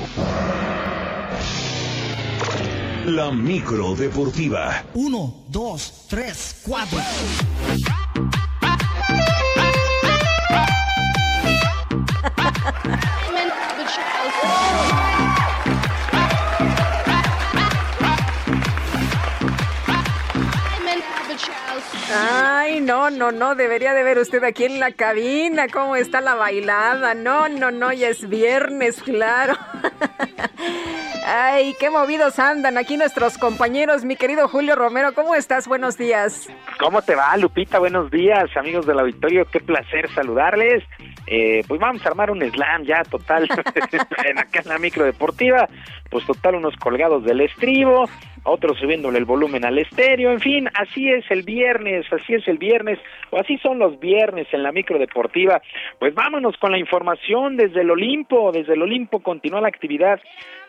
La 3.05 3.31
micro 3.31 3.95
deportiva. 3.95 4.83
Uno, 4.93 5.45
dos, 5.47 6.05
tres, 6.09 6.57
cuatro. 6.65 6.99
Ay, 22.09 22.79
no, 22.79 23.09
no, 23.09 23.31
no, 23.31 23.55
debería 23.55 23.93
de 23.93 24.03
ver 24.03 24.17
usted 24.17 24.43
aquí 24.43 24.63
en 24.63 24.79
la 24.79 24.91
cabina 24.91 25.67
cómo 25.67 25.95
está 25.95 26.21
la 26.21 26.35
bailada. 26.35 27.13
No, 27.13 27.49
no, 27.49 27.71
no, 27.71 27.91
ya 27.91 28.07
es 28.07 28.29
viernes, 28.29 29.01
claro. 29.03 29.55
Ay, 31.25 31.75
qué 31.77 31.89
movidos 31.89 32.39
andan 32.39 32.77
aquí 32.77 32.95
nuestros 32.95 33.37
compañeros. 33.37 34.05
Mi 34.05 34.15
querido 34.15 34.47
Julio 34.47 34.75
Romero, 34.75 35.13
¿cómo 35.13 35.35
estás? 35.35 35.67
Buenos 35.67 35.97
días. 35.97 36.47
¿Cómo 36.79 37.01
te 37.01 37.15
va, 37.15 37.35
Lupita? 37.35 37.79
Buenos 37.79 38.09
días, 38.09 38.45
amigos 38.55 38.85
del 38.85 38.99
auditorio. 38.99 39.43
Qué 39.51 39.59
placer 39.59 40.09
saludarles. 40.15 40.85
Eh, 41.25 41.65
pues 41.67 41.81
vamos 41.81 42.05
a 42.05 42.09
armar 42.09 42.31
un 42.31 42.41
slam 42.41 42.85
ya 42.85 43.03
total 43.03 43.49
en 44.23 44.37
acá 44.39 44.61
en 44.61 44.69
la 44.69 44.77
micro 44.77 45.03
deportiva. 45.03 45.67
Pues 46.09 46.25
total 46.25 46.55
unos 46.55 46.77
colgados 46.77 47.25
del 47.25 47.41
estribo, 47.41 48.05
otros 48.47 48.77
subiéndole 48.79 49.19
el 49.19 49.25
volumen 49.25 49.65
al 49.65 49.77
estéreo. 49.77 50.31
En 50.31 50.39
fin, 50.39 50.69
así 50.73 51.09
es 51.09 51.29
el 51.29 51.43
viernes, 51.43 52.05
así 52.11 52.33
es 52.33 52.47
el 52.47 52.57
viernes, 52.57 52.99
o 53.29 53.39
así 53.39 53.57
son 53.57 53.79
los 53.79 53.99
viernes 53.99 54.47
en 54.51 54.63
la 54.63 54.71
micro 54.71 54.97
deportiva. 54.97 55.61
Pues 55.99 56.13
vámonos 56.13 56.57
con 56.57 56.71
la 56.71 56.77
información 56.77 57.57
desde 57.57 57.81
el 57.81 57.91
Olimpo. 57.91 58.51
Desde 58.51 58.73
el 58.73 58.81
Olimpo 58.81 59.19
continúa 59.19 59.61
la 59.61 59.67
actividad, 59.67 60.19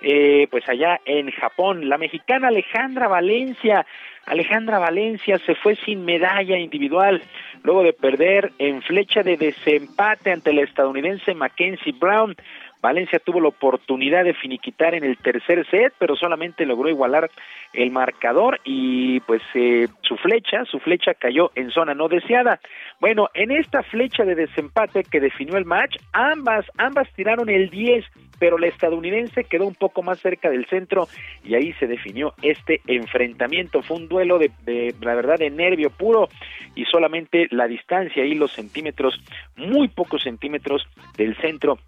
eh, 0.02 0.46
pues 0.50 0.68
allá 0.68 1.00
en 1.04 1.30
Japón. 1.30 1.88
La 1.88 1.98
mexicana 1.98 2.48
Alejandra 2.48 3.08
Valencia 3.08 3.86
Alejandra 4.28 4.78
Valencia 4.78 5.38
se 5.38 5.54
fue 5.54 5.74
sin 5.76 6.04
medalla 6.04 6.58
individual 6.58 7.22
luego 7.62 7.82
de 7.82 7.94
perder 7.94 8.52
en 8.58 8.82
flecha 8.82 9.22
de 9.22 9.36
desempate 9.36 10.30
ante 10.30 10.52
la 10.52 10.62
estadounidense 10.62 11.34
Mackenzie 11.34 11.94
Brown. 11.98 12.36
Valencia 12.80 13.18
tuvo 13.18 13.40
la 13.40 13.48
oportunidad 13.48 14.24
de 14.24 14.34
finiquitar 14.34 14.94
en 14.94 15.02
el 15.02 15.16
tercer 15.16 15.66
set, 15.68 15.92
pero 15.98 16.14
solamente 16.14 16.64
logró 16.64 16.88
igualar 16.88 17.30
el 17.72 17.90
marcador 17.90 18.60
y 18.64 19.20
pues 19.20 19.42
eh, 19.54 19.88
su 20.02 20.16
flecha, 20.16 20.64
su 20.64 20.78
flecha 20.78 21.14
cayó 21.14 21.50
en 21.54 21.70
zona 21.70 21.94
no 21.94 22.08
deseada. 22.08 22.60
Bueno, 23.00 23.28
en 23.34 23.50
esta 23.50 23.82
flecha 23.82 24.24
de 24.24 24.34
desempate 24.34 25.04
que 25.04 25.20
definió 25.20 25.56
el 25.56 25.64
match, 25.64 25.96
ambas, 26.12 26.66
ambas 26.76 27.08
tiraron 27.14 27.48
el 27.48 27.70
10, 27.70 28.04
pero 28.38 28.58
la 28.58 28.68
estadounidense 28.68 29.44
quedó 29.44 29.66
un 29.66 29.74
poco 29.74 30.02
más 30.02 30.18
cerca 30.20 30.50
del 30.50 30.66
centro 30.66 31.08
y 31.44 31.54
ahí 31.54 31.72
se 31.74 31.86
definió 31.86 32.34
este 32.42 32.80
enfrentamiento. 32.86 33.82
Fue 33.82 33.96
un 33.96 34.08
duelo 34.08 34.38
de, 34.38 34.50
de 34.64 34.94
la 35.00 35.14
verdad 35.14 35.38
de 35.38 35.50
nervio 35.50 35.90
puro 35.90 36.28
y 36.74 36.84
solamente 36.84 37.48
la 37.50 37.66
distancia 37.66 38.24
y 38.24 38.34
los 38.34 38.52
centímetros, 38.52 39.20
muy 39.56 39.88
pocos 39.88 40.22
centímetros 40.22 40.86
del 41.16 41.36
centro 41.36 41.78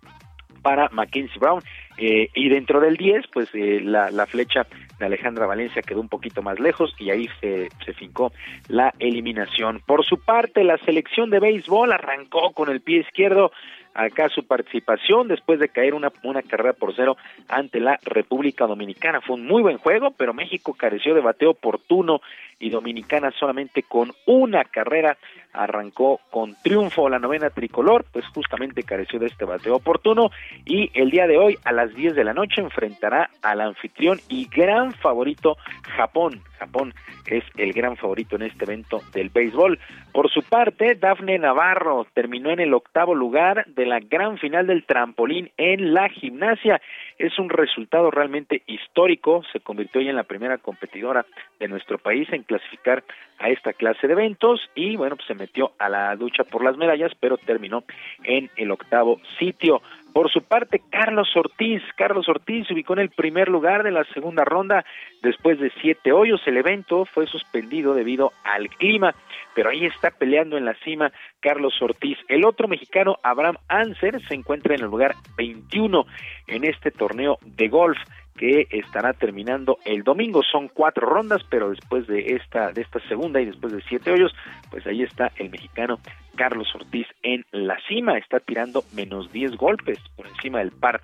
para 0.62 0.88
Mackenzie 0.90 1.38
Brown 1.38 1.62
eh, 1.96 2.28
y 2.34 2.48
dentro 2.48 2.80
del 2.80 2.96
10 2.96 3.26
pues 3.32 3.48
eh, 3.54 3.80
la, 3.82 4.10
la, 4.10 4.26
flecha 4.26 4.66
Alejandra 5.06 5.46
Valencia 5.46 5.82
quedó 5.82 6.00
un 6.00 6.08
poquito 6.08 6.42
más 6.42 6.58
lejos 6.60 6.94
y 6.98 7.10
ahí 7.10 7.28
se, 7.40 7.68
se 7.84 7.92
fincó 7.92 8.32
la 8.68 8.92
eliminación. 8.98 9.80
Por 9.86 10.04
su 10.04 10.18
parte 10.18 10.64
la 10.64 10.78
selección 10.78 11.30
de 11.30 11.40
béisbol 11.40 11.92
arrancó 11.92 12.52
con 12.52 12.70
el 12.70 12.80
pie 12.80 13.00
izquierdo 13.00 13.52
acá 13.94 14.28
su 14.28 14.46
participación 14.46 15.28
después 15.28 15.58
de 15.58 15.68
caer 15.68 15.94
una, 15.94 16.12
una 16.22 16.42
carrera 16.42 16.72
por 16.72 16.94
cero 16.94 17.16
ante 17.48 17.80
la 17.80 17.98
República 18.02 18.66
Dominicana. 18.66 19.20
Fue 19.20 19.36
un 19.36 19.46
muy 19.46 19.62
buen 19.62 19.78
juego, 19.78 20.12
pero 20.16 20.34
México 20.34 20.74
careció 20.74 21.14
de 21.14 21.20
bateo 21.20 21.50
oportuno 21.50 22.20
y 22.58 22.70
Dominicana 22.70 23.30
solamente 23.32 23.82
con 23.82 24.12
una 24.26 24.64
carrera 24.64 25.16
arrancó 25.52 26.20
con 26.30 26.54
triunfo 26.62 27.08
la 27.08 27.18
novena 27.18 27.50
tricolor, 27.50 28.04
pues 28.12 28.26
justamente 28.28 28.82
careció 28.82 29.18
de 29.18 29.26
este 29.26 29.44
bateo 29.44 29.76
oportuno 29.76 30.30
y 30.64 30.90
el 30.94 31.10
día 31.10 31.26
de 31.26 31.38
hoy 31.38 31.58
a 31.64 31.72
las 31.72 31.94
10 31.94 32.14
de 32.14 32.24
la 32.24 32.34
noche 32.34 32.60
enfrentará 32.60 33.30
al 33.42 33.60
anfitrión 33.60 34.20
y 34.28 34.46
gran 34.46 34.92
favorito 34.94 35.56
Japón. 35.96 36.42
Japón 36.58 36.94
es 37.26 37.44
el 37.56 37.72
gran 37.72 37.96
favorito 37.96 38.36
en 38.36 38.42
este 38.42 38.64
evento 38.64 39.00
del 39.12 39.30
béisbol. 39.30 39.78
Por 40.12 40.30
su 40.30 40.42
parte, 40.42 40.94
Dafne 40.94 41.38
Navarro 41.38 42.06
terminó 42.12 42.50
en 42.50 42.60
el 42.60 42.74
octavo 42.74 43.14
lugar 43.14 43.64
de 43.66 43.86
la 43.86 44.00
gran 44.00 44.38
final 44.38 44.66
del 44.66 44.84
trampolín 44.84 45.50
en 45.56 45.94
la 45.94 46.08
gimnasia. 46.08 46.80
Es 47.20 47.38
un 47.38 47.50
resultado 47.50 48.10
realmente 48.10 48.62
histórico. 48.66 49.42
Se 49.52 49.60
convirtió 49.60 50.00
ella 50.00 50.08
en 50.08 50.16
la 50.16 50.22
primera 50.22 50.56
competidora 50.56 51.26
de 51.58 51.68
nuestro 51.68 51.98
país 51.98 52.26
en 52.32 52.44
clasificar 52.44 53.04
a 53.38 53.50
esta 53.50 53.74
clase 53.74 54.06
de 54.06 54.14
eventos 54.14 54.58
y 54.74 54.96
bueno, 54.96 55.16
pues 55.16 55.28
se 55.28 55.34
metió 55.34 55.72
a 55.78 55.90
la 55.90 56.16
ducha 56.16 56.44
por 56.44 56.64
las 56.64 56.78
medallas, 56.78 57.12
pero 57.20 57.36
terminó 57.36 57.84
en 58.24 58.48
el 58.56 58.70
octavo 58.70 59.20
sitio. 59.38 59.82
Por 60.12 60.30
su 60.30 60.42
parte, 60.42 60.80
Carlos 60.90 61.28
Ortiz. 61.36 61.82
Carlos 61.96 62.28
Ortiz 62.28 62.66
se 62.66 62.74
ubicó 62.74 62.94
en 62.94 63.00
el 63.00 63.10
primer 63.10 63.48
lugar 63.48 63.82
de 63.82 63.92
la 63.92 64.04
segunda 64.12 64.44
ronda 64.44 64.84
después 65.22 65.58
de 65.60 65.70
siete 65.80 66.12
hoyos. 66.12 66.40
El 66.46 66.56
evento 66.56 67.04
fue 67.04 67.26
suspendido 67.26 67.94
debido 67.94 68.32
al 68.44 68.68
clima, 68.68 69.14
pero 69.54 69.70
ahí 69.70 69.86
está 69.86 70.10
peleando 70.10 70.56
en 70.56 70.64
la 70.64 70.74
cima 70.84 71.12
Carlos 71.40 71.80
Ortiz. 71.80 72.18
El 72.28 72.44
otro 72.44 72.66
mexicano, 72.66 73.18
Abraham 73.22 73.56
Anser, 73.68 74.20
se 74.26 74.34
encuentra 74.34 74.74
en 74.74 74.82
el 74.82 74.90
lugar 74.90 75.14
21 75.36 76.04
en 76.48 76.64
este 76.64 76.90
torneo 76.90 77.38
de 77.42 77.68
golf 77.68 77.98
que 78.36 78.66
estará 78.70 79.12
terminando 79.12 79.78
el 79.84 80.02
domingo. 80.02 80.42
Son 80.42 80.68
cuatro 80.68 81.06
rondas, 81.06 81.42
pero 81.48 81.70
después 81.70 82.06
de 82.06 82.36
esta, 82.36 82.72
de 82.72 82.82
esta 82.82 83.00
segunda 83.08 83.40
y 83.40 83.46
después 83.46 83.72
de 83.72 83.82
siete 83.88 84.10
hoyos, 84.10 84.34
pues 84.70 84.86
ahí 84.86 85.02
está 85.02 85.32
el 85.36 85.50
mexicano 85.50 85.98
Carlos 86.36 86.74
Ortiz 86.74 87.06
en 87.22 87.44
la 87.50 87.76
cima, 87.86 88.16
está 88.16 88.40
tirando 88.40 88.82
menos 88.94 89.30
10 89.32 89.56
golpes 89.56 89.98
por 90.16 90.26
encima 90.26 90.60
del 90.60 90.70
par. 90.70 91.02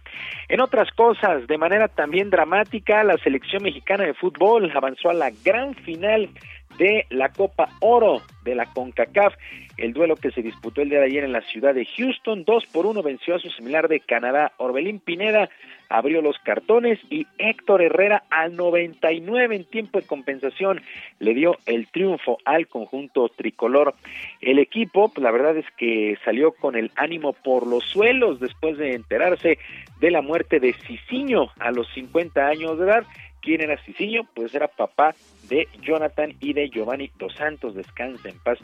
En 0.48 0.60
otras 0.60 0.90
cosas, 0.92 1.46
de 1.46 1.58
manera 1.58 1.88
también 1.88 2.30
dramática, 2.30 3.04
la 3.04 3.18
selección 3.18 3.62
mexicana 3.62 4.04
de 4.04 4.14
fútbol 4.14 4.72
avanzó 4.74 5.10
a 5.10 5.14
la 5.14 5.30
gran 5.44 5.74
final 5.74 6.30
de 6.78 7.06
la 7.10 7.30
Copa 7.30 7.68
Oro 7.80 8.22
de 8.44 8.54
la 8.54 8.66
CONCACAF. 8.66 9.34
El 9.76 9.92
duelo 9.92 10.16
que 10.16 10.30
se 10.30 10.40
disputó 10.40 10.80
el 10.80 10.88
día 10.88 11.00
de 11.00 11.06
ayer 11.06 11.24
en 11.24 11.32
la 11.32 11.42
ciudad 11.42 11.74
de 11.74 11.84
Houston, 11.84 12.44
2 12.44 12.66
por 12.66 12.86
1 12.86 13.02
venció 13.02 13.34
a 13.34 13.38
su 13.38 13.50
similar 13.50 13.88
de 13.88 14.00
Canadá. 14.00 14.52
Orbelín 14.56 15.00
Pineda 15.00 15.50
abrió 15.90 16.22
los 16.22 16.38
cartones 16.38 16.98
y 17.10 17.26
Héctor 17.38 17.82
Herrera 17.82 18.24
al 18.30 18.56
99 18.56 19.54
en 19.54 19.64
tiempo 19.64 20.00
de 20.00 20.06
compensación 20.06 20.80
le 21.18 21.34
dio 21.34 21.58
el 21.66 21.88
triunfo 21.88 22.38
al 22.44 22.68
conjunto 22.68 23.28
tricolor. 23.28 23.94
El 24.40 24.58
equipo, 24.58 25.10
pues 25.10 25.22
la 25.22 25.30
verdad 25.30 25.56
es 25.58 25.66
que 25.76 26.16
salió 26.24 26.52
con 26.52 26.74
el 26.76 26.90
ánimo 26.96 27.34
por 27.34 27.66
los 27.66 27.84
suelos 27.84 28.40
después 28.40 28.78
de 28.78 28.94
enterarse 28.94 29.58
de 30.00 30.10
la 30.10 30.22
muerte 30.22 30.58
de 30.58 30.72
Cicinho 30.72 31.50
a 31.58 31.70
los 31.70 31.86
50 31.92 32.46
años 32.46 32.78
de 32.78 32.84
edad. 32.84 33.04
¿Quién 33.42 33.60
era 33.60 33.76
Cicinho? 33.84 34.26
Pues 34.34 34.54
era 34.54 34.68
papá 34.68 35.14
de 35.48 35.68
Jonathan 35.82 36.34
y 36.40 36.52
de 36.52 36.68
Giovanni 36.68 37.10
Dos 37.18 37.34
Santos. 37.34 37.74
Descansa 37.74 38.28
en 38.28 38.38
paz. 38.40 38.58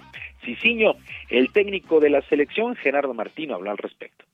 Cicinho, 0.44 0.94
el 1.28 1.52
técnico 1.52 2.00
de 2.00 2.10
la 2.10 2.22
selección, 2.22 2.76
Gerardo 2.76 3.14
Martino, 3.14 3.54
habló 3.54 3.70
al 3.70 3.78
respecto. 3.78 4.24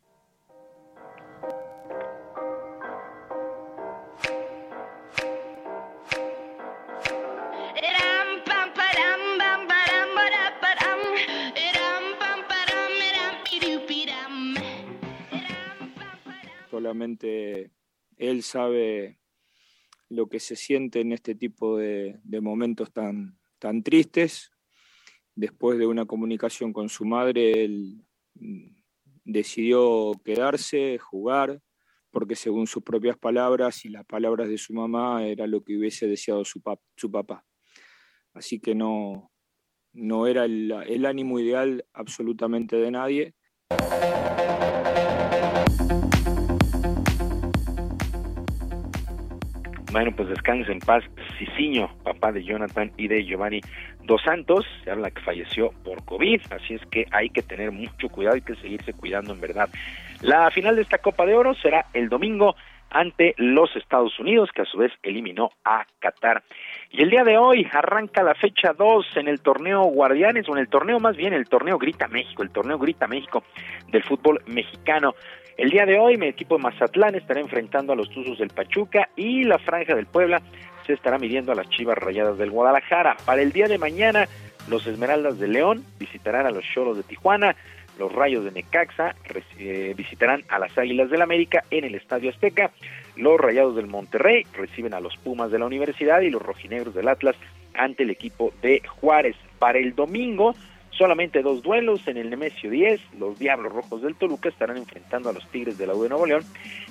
Solamente 16.70 17.70
él 18.16 18.42
sabe 18.42 19.18
lo 20.08 20.28
que 20.28 20.40
se 20.40 20.56
siente 20.56 21.00
en 21.00 21.12
este 21.12 21.34
tipo 21.34 21.76
de, 21.76 22.18
momentos 22.40 22.92
tan, 22.92 23.38
tan 23.58 23.82
tristes. 23.82 24.50
Después 25.34 25.78
de 25.78 25.86
una 25.86 26.06
comunicación 26.06 26.72
con 26.72 26.88
su 26.88 27.04
madre, 27.04 27.64
él 27.64 28.04
mm, 28.34 28.68
decidió 29.24 30.12
quedarse, 30.24 30.98
jugar, 30.98 31.60
porque 32.10 32.34
según 32.34 32.66
sus 32.66 32.82
propias 32.82 33.18
palabras 33.18 33.84
y 33.84 33.90
las 33.90 34.04
palabras 34.06 34.48
de 34.48 34.58
su 34.58 34.72
mamá 34.72 35.26
era 35.26 35.46
lo 35.46 35.62
que 35.62 35.76
hubiese 35.76 36.06
deseado 36.06 36.44
su, 36.44 36.60
pap 36.62 36.80
su 36.96 37.10
papá. 37.10 37.44
Así 38.32 38.60
que 38.60 38.74
no, 38.74 39.30
no 39.92 40.26
era 40.26 40.44
el 40.44 41.06
ánimo 41.06 41.38
ideal 41.38 41.84
absolutamente 41.92 42.76
de 42.76 42.90
nadie. 42.90 43.34
Bueno, 49.90 50.12
pues 50.14 50.28
descanse 50.28 50.70
en 50.70 50.80
paz, 50.80 51.02
Cicinho, 51.38 51.90
papá 52.04 52.30
de 52.30 52.44
Jonathan 52.44 52.92
y 52.98 53.08
de 53.08 53.24
Giovanni 53.24 53.60
Dos 54.04 54.22
Santos, 54.22 54.66
se 54.84 54.90
habla 54.90 55.10
que 55.10 55.20
falleció 55.22 55.70
por 55.84 56.04
COVID, 56.04 56.40
así 56.50 56.74
es 56.74 56.82
que 56.90 57.06
hay 57.10 57.30
que 57.30 57.42
tener 57.42 57.70
mucho 57.72 58.08
cuidado, 58.08 58.36
hay 58.36 58.42
que 58.42 58.54
seguirse 58.56 58.92
cuidando 58.92 59.32
en 59.32 59.40
verdad. 59.40 59.68
La 60.20 60.50
final 60.50 60.76
de 60.76 60.82
esta 60.82 60.98
Copa 60.98 61.24
de 61.24 61.34
Oro 61.34 61.54
será 61.54 61.86
el 61.94 62.08
domingo 62.08 62.54
ante 62.90 63.34
los 63.36 63.74
Estados 63.76 64.18
Unidos, 64.18 64.50
que 64.54 64.62
a 64.62 64.64
su 64.64 64.78
vez 64.78 64.92
eliminó 65.02 65.50
a 65.64 65.86
Qatar. 65.98 66.42
Y 66.90 67.02
el 67.02 67.10
día 67.10 67.24
de 67.24 67.36
hoy 67.36 67.66
arranca 67.70 68.22
la 68.22 68.34
fecha 68.34 68.72
2 68.72 69.06
en 69.16 69.28
el 69.28 69.40
torneo 69.40 69.82
Guardianes, 69.84 70.48
o 70.48 70.52
en 70.52 70.58
el 70.58 70.68
torneo 70.68 70.98
más 70.98 71.16
bien, 71.16 71.34
el 71.34 71.48
torneo 71.48 71.78
Grita 71.78 72.08
México, 72.08 72.42
el 72.42 72.50
torneo 72.50 72.78
Grita 72.78 73.06
México 73.06 73.44
del 73.88 74.02
fútbol 74.04 74.42
mexicano. 74.46 75.14
El 75.58 75.70
día 75.70 75.86
de 75.86 75.98
hoy 75.98 76.16
mi 76.16 76.28
equipo 76.28 76.56
de 76.56 76.62
Mazatlán 76.62 77.16
estará 77.16 77.40
enfrentando 77.40 77.92
a 77.92 77.96
los 77.96 78.08
Tuzos 78.10 78.38
del 78.38 78.50
Pachuca 78.50 79.08
y 79.16 79.42
la 79.42 79.58
Franja 79.58 79.96
del 79.96 80.06
Puebla 80.06 80.40
se 80.86 80.92
estará 80.92 81.18
midiendo 81.18 81.50
a 81.50 81.56
las 81.56 81.68
Chivas 81.68 81.98
Rayadas 81.98 82.38
del 82.38 82.52
Guadalajara. 82.52 83.16
Para 83.26 83.42
el 83.42 83.50
día 83.50 83.66
de 83.66 83.76
mañana, 83.76 84.28
los 84.68 84.86
Esmeraldas 84.86 85.40
de 85.40 85.48
León 85.48 85.84
visitarán 85.98 86.46
a 86.46 86.52
los 86.52 86.64
Cholos 86.64 86.96
de 86.96 87.02
Tijuana, 87.02 87.56
los 87.98 88.12
Rayos 88.12 88.44
de 88.44 88.52
Necaxa 88.52 89.16
eh, 89.58 89.94
visitarán 89.96 90.44
a 90.48 90.60
las 90.60 90.78
Águilas 90.78 91.10
del 91.10 91.22
América 91.22 91.64
en 91.72 91.84
el 91.84 91.96
Estadio 91.96 92.30
Azteca, 92.30 92.70
los 93.16 93.40
Rayados 93.40 93.74
del 93.74 93.88
Monterrey 93.88 94.46
reciben 94.54 94.94
a 94.94 95.00
los 95.00 95.16
Pumas 95.16 95.50
de 95.50 95.58
la 95.58 95.66
Universidad 95.66 96.20
y 96.20 96.30
los 96.30 96.40
Rojinegros 96.40 96.94
del 96.94 97.08
Atlas 97.08 97.34
ante 97.74 98.04
el 98.04 98.10
equipo 98.10 98.52
de 98.62 98.80
Juárez. 98.86 99.34
Para 99.58 99.80
el 99.80 99.96
domingo, 99.96 100.54
solamente 100.98 101.42
dos 101.42 101.62
duelos 101.62 102.06
en 102.08 102.16
el 102.16 102.28
Nemesio 102.28 102.70
10, 102.70 103.14
los 103.18 103.38
Diablos 103.38 103.72
Rojos 103.72 104.02
del 104.02 104.16
Toluca 104.16 104.48
estarán 104.48 104.76
enfrentando 104.76 105.30
a 105.30 105.32
los 105.32 105.48
Tigres 105.48 105.78
de 105.78 105.86
la 105.86 105.94
U 105.94 106.02
de 106.02 106.08
Nuevo 106.08 106.26
León 106.26 106.42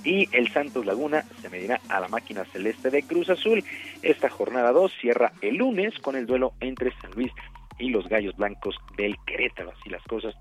y 0.05 0.27
el 0.35 0.47
Santos 0.47 0.85
Laguna 0.85 1.23
se 1.41 1.49
medirá 1.49 1.81
a 1.89 1.99
la 1.99 2.07
máquina 2.07 2.45
celeste 2.45 2.89
de 2.89 3.03
Cruz 3.03 3.29
Azul. 3.29 3.63
Esta 4.01 4.29
jornada 4.29 4.71
2 4.71 4.93
cierra 5.01 5.33
el 5.41 5.57
lunes 5.57 5.99
con 5.99 6.15
el 6.15 6.25
duelo 6.25 6.53
entre 6.61 6.91
San 7.01 7.11
Luis 7.11 7.31
y 7.77 7.89
los 7.89 8.07
Gallos 8.07 8.35
Blancos 8.37 8.77
del 8.95 9.17
Querétaro. 9.25 9.71
Así 9.71 9.89
las 9.89 10.03
cosas 10.03 10.33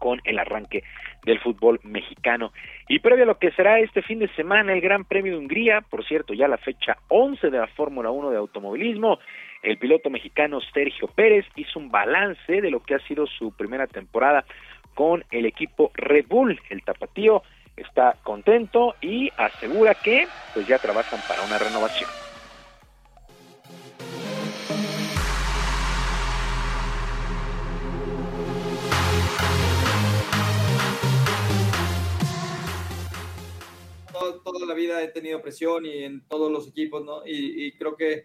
con 0.00 0.20
el 0.24 0.38
arranque 0.38 0.82
del 1.24 1.38
fútbol 1.38 1.78
mexicano. 1.84 2.52
Y 2.88 2.98
previo 2.98 3.24
a 3.24 3.26
lo 3.26 3.38
que 3.38 3.52
será 3.52 3.78
este 3.78 4.02
fin 4.02 4.18
de 4.18 4.28
semana 4.34 4.72
el 4.72 4.80
Gran 4.80 5.04
Premio 5.04 5.34
de 5.34 5.38
Hungría, 5.38 5.82
por 5.82 6.04
cierto, 6.04 6.34
ya 6.34 6.48
la 6.48 6.58
fecha 6.58 6.96
11 7.08 7.50
de 7.50 7.58
la 7.58 7.68
Fórmula 7.68 8.10
1 8.10 8.30
de 8.30 8.38
automovilismo, 8.38 9.20
el 9.62 9.78
piloto 9.78 10.10
mexicano 10.10 10.60
Sergio 10.72 11.08
Pérez 11.08 11.46
hizo 11.56 11.78
un 11.78 11.90
balance 11.90 12.60
de 12.60 12.70
lo 12.70 12.82
que 12.82 12.94
ha 12.94 13.06
sido 13.06 13.26
su 13.26 13.52
primera 13.52 13.86
temporada 13.86 14.44
con 14.94 15.24
el 15.30 15.46
equipo 15.46 15.90
Red 15.94 16.26
Bull. 16.28 16.60
El 16.70 16.82
tapatío 16.82 17.42
está 17.76 18.16
contento 18.22 18.94
y 19.00 19.30
asegura 19.36 19.94
que 19.94 20.26
pues 20.54 20.66
ya 20.66 20.78
trabajan 20.78 21.20
para 21.28 21.42
una 21.42 21.58
renovación. 21.58 22.08
toda 34.44 34.66
la 34.66 34.74
vida 34.74 35.02
he 35.02 35.08
tenido 35.08 35.40
presión 35.40 35.86
y 35.86 36.04
en 36.04 36.22
todos 36.28 36.50
los 36.50 36.68
equipos, 36.68 37.04
¿no? 37.04 37.22
Y, 37.26 37.72
creo 37.72 37.96
que 37.96 38.24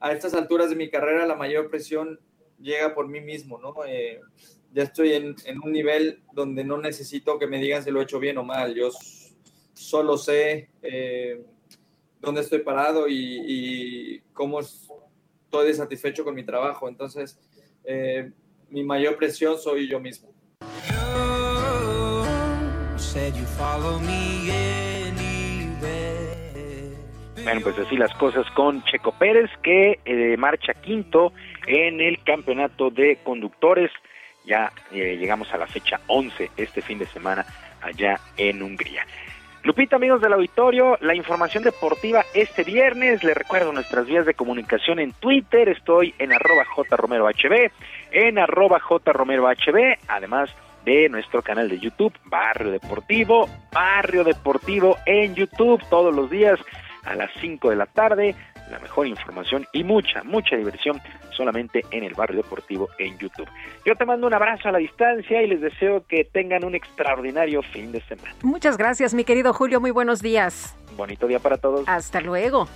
a 0.00 0.12
estas 0.12 0.34
alturas 0.34 0.70
de 0.70 0.76
mi 0.76 0.90
carrera 0.90 1.26
la 1.26 1.36
mayor 1.36 1.70
presión 1.70 2.20
llega 2.60 2.94
por 2.94 3.08
mí 3.08 3.20
mismo, 3.20 3.58
¿no? 3.58 3.74
Eh, 3.86 4.20
ya 4.72 4.82
estoy 4.82 5.12
en, 5.12 5.36
un 5.62 5.72
nivel 5.72 6.22
donde 6.32 6.64
no 6.64 6.78
necesito 6.78 7.38
que 7.38 7.46
me 7.46 7.58
digan 7.58 7.82
si 7.82 7.90
lo 7.90 8.00
he 8.00 8.04
hecho 8.04 8.18
bien 8.18 8.38
o 8.38 8.44
mal. 8.44 8.74
Yo 8.74 8.90
solo 9.72 10.18
sé 10.18 10.70
eh, 10.82 11.42
dónde 12.20 12.42
estoy 12.42 12.60
parado 12.60 13.06
y, 13.08 14.22
cómo 14.32 14.60
estoy 14.60 15.72
satisfecho 15.74 16.24
con 16.24 16.34
mi 16.34 16.44
trabajo. 16.44 16.88
Entonces, 16.88 17.38
eh, 17.84 18.30
mi 18.68 18.84
mayor 18.84 19.16
presión 19.16 19.58
soy 19.58 19.88
yo 19.88 19.98
mismo. 19.98 20.34
Bueno, 27.46 27.60
pues 27.60 27.78
así 27.78 27.96
las 27.96 28.12
cosas 28.14 28.44
con 28.56 28.82
Checo 28.82 29.12
Pérez, 29.12 29.48
que 29.62 30.00
eh, 30.04 30.36
marcha 30.36 30.74
quinto 30.74 31.32
en 31.68 32.00
el 32.00 32.20
campeonato 32.24 32.90
de 32.90 33.18
conductores. 33.22 33.92
Ya 34.44 34.72
eh, 34.90 35.16
llegamos 35.16 35.52
a 35.52 35.56
la 35.56 35.68
fecha 35.68 36.00
11 36.08 36.50
este 36.56 36.82
fin 36.82 36.98
de 36.98 37.06
semana 37.06 37.46
allá 37.80 38.18
en 38.36 38.60
Hungría. 38.64 39.06
Lupita, 39.62 39.94
amigos 39.94 40.20
del 40.20 40.32
auditorio, 40.32 40.98
la 41.00 41.14
información 41.14 41.62
deportiva 41.62 42.24
este 42.34 42.64
viernes. 42.64 43.22
Les 43.22 43.36
recuerdo 43.36 43.72
nuestras 43.72 44.06
vías 44.06 44.26
de 44.26 44.34
comunicación 44.34 44.98
en 44.98 45.12
Twitter. 45.12 45.68
Estoy 45.68 46.16
en 46.18 46.32
arroba 46.32 46.64
jromerohb, 46.64 47.70
en 48.10 48.40
arroba 48.40 48.80
jromerohb, 48.80 49.98
además 50.08 50.50
de 50.84 51.08
nuestro 51.08 51.42
canal 51.42 51.68
de 51.68 51.78
YouTube, 51.78 52.12
Barrio 52.24 52.72
Deportivo, 52.72 53.48
Barrio 53.72 54.24
Deportivo 54.24 54.96
en 55.06 55.36
YouTube, 55.36 55.80
todos 55.88 56.12
los 56.12 56.28
días 56.28 56.58
a 57.06 57.14
las 57.14 57.30
5 57.40 57.70
de 57.70 57.76
la 57.76 57.86
tarde 57.86 58.34
la 58.70 58.78
mejor 58.78 59.06
información 59.06 59.66
y 59.72 59.84
mucha, 59.84 60.22
mucha 60.24 60.56
diversión 60.56 61.00
solamente 61.30 61.84
en 61.90 62.04
el 62.04 62.14
barrio 62.14 62.42
deportivo 62.42 62.88
en 62.98 63.16
YouTube. 63.18 63.48
Yo 63.84 63.94
te 63.94 64.04
mando 64.04 64.26
un 64.26 64.34
abrazo 64.34 64.68
a 64.68 64.72
la 64.72 64.78
distancia 64.78 65.42
y 65.42 65.46
les 65.46 65.60
deseo 65.60 66.04
que 66.06 66.24
tengan 66.24 66.64
un 66.64 66.74
extraordinario 66.74 67.62
fin 67.62 67.92
de 67.92 68.00
semana. 68.02 68.34
Muchas 68.42 68.76
gracias, 68.76 69.14
mi 69.14 69.24
querido 69.24 69.52
Julio. 69.52 69.80
Muy 69.80 69.90
buenos 69.90 70.20
días. 70.20 70.76
Bonito 70.96 71.26
día 71.26 71.38
para 71.38 71.58
todos. 71.58 71.84
Hasta 71.86 72.20
luego. 72.20 72.68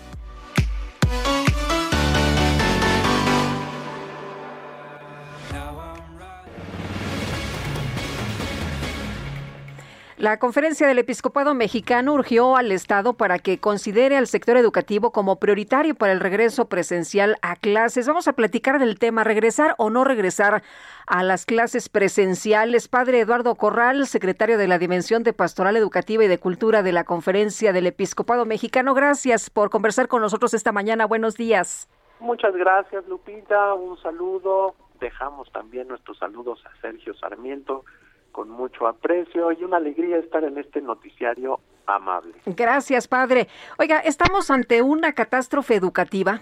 La 10.20 10.38
conferencia 10.38 10.86
del 10.86 10.98
episcopado 10.98 11.54
mexicano 11.54 12.12
urgió 12.12 12.54
al 12.54 12.72
Estado 12.72 13.14
para 13.14 13.38
que 13.38 13.58
considere 13.58 14.18
al 14.18 14.26
sector 14.26 14.58
educativo 14.58 15.12
como 15.12 15.36
prioritario 15.36 15.94
para 15.94 16.12
el 16.12 16.20
regreso 16.20 16.66
presencial 16.68 17.38
a 17.40 17.56
clases. 17.56 18.06
Vamos 18.06 18.28
a 18.28 18.34
platicar 18.34 18.78
del 18.78 18.98
tema, 18.98 19.24
regresar 19.24 19.74
o 19.78 19.88
no 19.88 20.04
regresar 20.04 20.62
a 21.06 21.22
las 21.22 21.46
clases 21.46 21.88
presenciales. 21.88 22.86
Padre 22.86 23.20
Eduardo 23.20 23.54
Corral, 23.54 24.06
secretario 24.06 24.58
de 24.58 24.68
la 24.68 24.78
Dimensión 24.78 25.22
de 25.22 25.32
Pastoral 25.32 25.74
Educativa 25.78 26.22
y 26.22 26.28
de 26.28 26.36
Cultura 26.36 26.82
de 26.82 26.92
la 26.92 27.04
conferencia 27.04 27.72
del 27.72 27.86
episcopado 27.86 28.44
mexicano. 28.44 28.92
Gracias 28.92 29.48
por 29.48 29.70
conversar 29.70 30.06
con 30.08 30.20
nosotros 30.20 30.52
esta 30.52 30.70
mañana. 30.70 31.06
Buenos 31.06 31.38
días. 31.38 31.88
Muchas 32.18 32.54
gracias, 32.54 33.08
Lupita. 33.08 33.72
Un 33.72 33.96
saludo. 34.02 34.74
Dejamos 35.00 35.50
también 35.50 35.88
nuestros 35.88 36.18
saludos 36.18 36.62
a 36.66 36.78
Sergio 36.82 37.14
Sarmiento 37.14 37.86
con 38.32 38.48
mucho 38.50 38.86
aprecio 38.86 39.52
y 39.52 39.64
una 39.64 39.78
alegría 39.78 40.18
estar 40.18 40.44
en 40.44 40.58
este 40.58 40.80
noticiario 40.80 41.60
amable. 41.86 42.34
Gracias, 42.46 43.08
padre. 43.08 43.48
Oiga, 43.78 43.98
¿estamos 44.00 44.50
ante 44.50 44.82
una 44.82 45.12
catástrofe 45.12 45.74
educativa? 45.74 46.40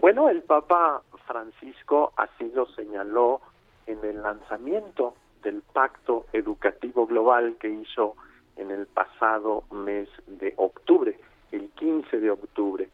Bueno, 0.00 0.28
el 0.28 0.42
Papa 0.42 1.02
Francisco 1.26 2.12
así 2.16 2.50
lo 2.54 2.66
señaló 2.66 3.40
en 3.86 4.04
el 4.04 4.22
lanzamiento 4.22 5.14
del 5.42 5.62
Pacto 5.72 6.26
Educativo 6.32 7.06
Global 7.06 7.56
que 7.58 7.68
hizo 7.68 8.14
en 8.56 8.70
el 8.70 8.86
pasado 8.86 9.64
mes 9.70 10.08
de 10.26 10.54
octubre, 10.56 11.18
el 11.52 11.68
15 11.70 12.20
de 12.20 12.30
octubre. 12.30 12.88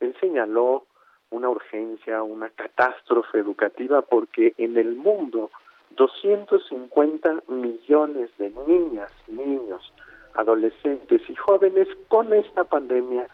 Él 0.00 0.14
señaló 0.20 0.84
una 1.30 1.48
urgencia, 1.48 2.22
una 2.22 2.50
catástrofe 2.50 3.38
educativa 3.38 4.02
porque 4.02 4.54
en 4.58 4.76
el 4.76 4.94
mundo 4.94 5.50
250 5.96 7.42
millones 7.48 8.30
de 8.38 8.50
niñas, 8.66 9.10
niños, 9.28 9.92
adolescentes 10.34 11.22
y 11.28 11.34
jóvenes 11.34 11.88
con 12.08 12.32
esta 12.32 12.64
pandemia 12.64 13.26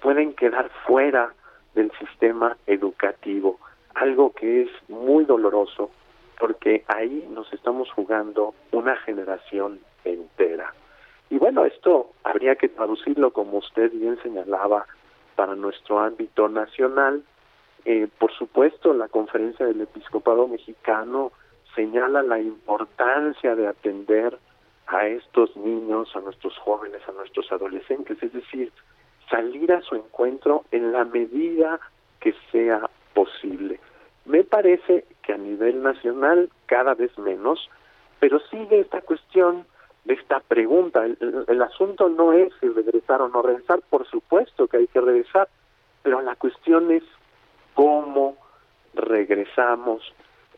pueden 0.00 0.34
quedar 0.34 0.70
fuera 0.86 1.34
del 1.74 1.92
sistema 1.98 2.56
educativo, 2.66 3.58
algo 3.94 4.32
que 4.32 4.62
es 4.62 4.70
muy 4.88 5.24
doloroso 5.24 5.90
porque 6.38 6.84
ahí 6.88 7.26
nos 7.30 7.50
estamos 7.52 7.90
jugando 7.92 8.54
una 8.72 8.96
generación 8.96 9.80
entera. 10.04 10.74
Y 11.30 11.38
bueno, 11.38 11.64
esto 11.64 12.10
habría 12.24 12.56
que 12.56 12.68
traducirlo, 12.68 13.32
como 13.32 13.58
usted 13.58 13.90
bien 13.92 14.18
señalaba, 14.22 14.86
para 15.34 15.54
nuestro 15.54 15.98
ámbito 15.98 16.48
nacional. 16.48 17.22
Eh, 17.84 18.08
por 18.18 18.32
supuesto, 18.32 18.92
la 18.92 19.08
conferencia 19.08 19.66
del 19.66 19.80
episcopado 19.80 20.46
mexicano 20.46 21.32
señala 21.76 22.22
la 22.22 22.40
importancia 22.40 23.54
de 23.54 23.68
atender 23.68 24.36
a 24.88 25.06
estos 25.06 25.56
niños, 25.56 26.14
a 26.16 26.20
nuestros 26.20 26.56
jóvenes, 26.58 27.02
a 27.08 27.12
nuestros 27.12 27.52
adolescentes, 27.52 28.20
es 28.20 28.32
decir, 28.32 28.72
salir 29.30 29.72
a 29.72 29.82
su 29.82 29.94
encuentro 29.94 30.64
en 30.72 30.92
la 30.92 31.04
medida 31.04 31.78
que 32.20 32.34
sea 32.50 32.88
posible. 33.14 33.78
Me 34.24 34.42
parece 34.42 35.04
que 35.22 35.32
a 35.32 35.38
nivel 35.38 35.82
nacional 35.82 36.50
cada 36.66 36.94
vez 36.94 37.16
menos, 37.18 37.70
pero 38.18 38.40
sigue 38.50 38.80
esta 38.80 39.00
cuestión 39.02 39.66
de 40.04 40.14
esta 40.14 40.40
pregunta. 40.40 41.04
El, 41.04 41.62
asunto 41.62 42.08
no 42.08 42.32
es 42.32 42.52
si 42.60 42.68
regresar 42.68 43.22
o 43.22 43.28
no 43.28 43.42
regresar, 43.42 43.80
por 43.90 44.06
supuesto 44.06 44.68
que 44.68 44.78
hay 44.78 44.86
que 44.86 45.00
regresar, 45.00 45.48
pero 46.02 46.22
la 46.22 46.36
cuestión 46.36 46.90
es 46.90 47.02
cómo 47.74 48.36
regresamos, 48.94 50.02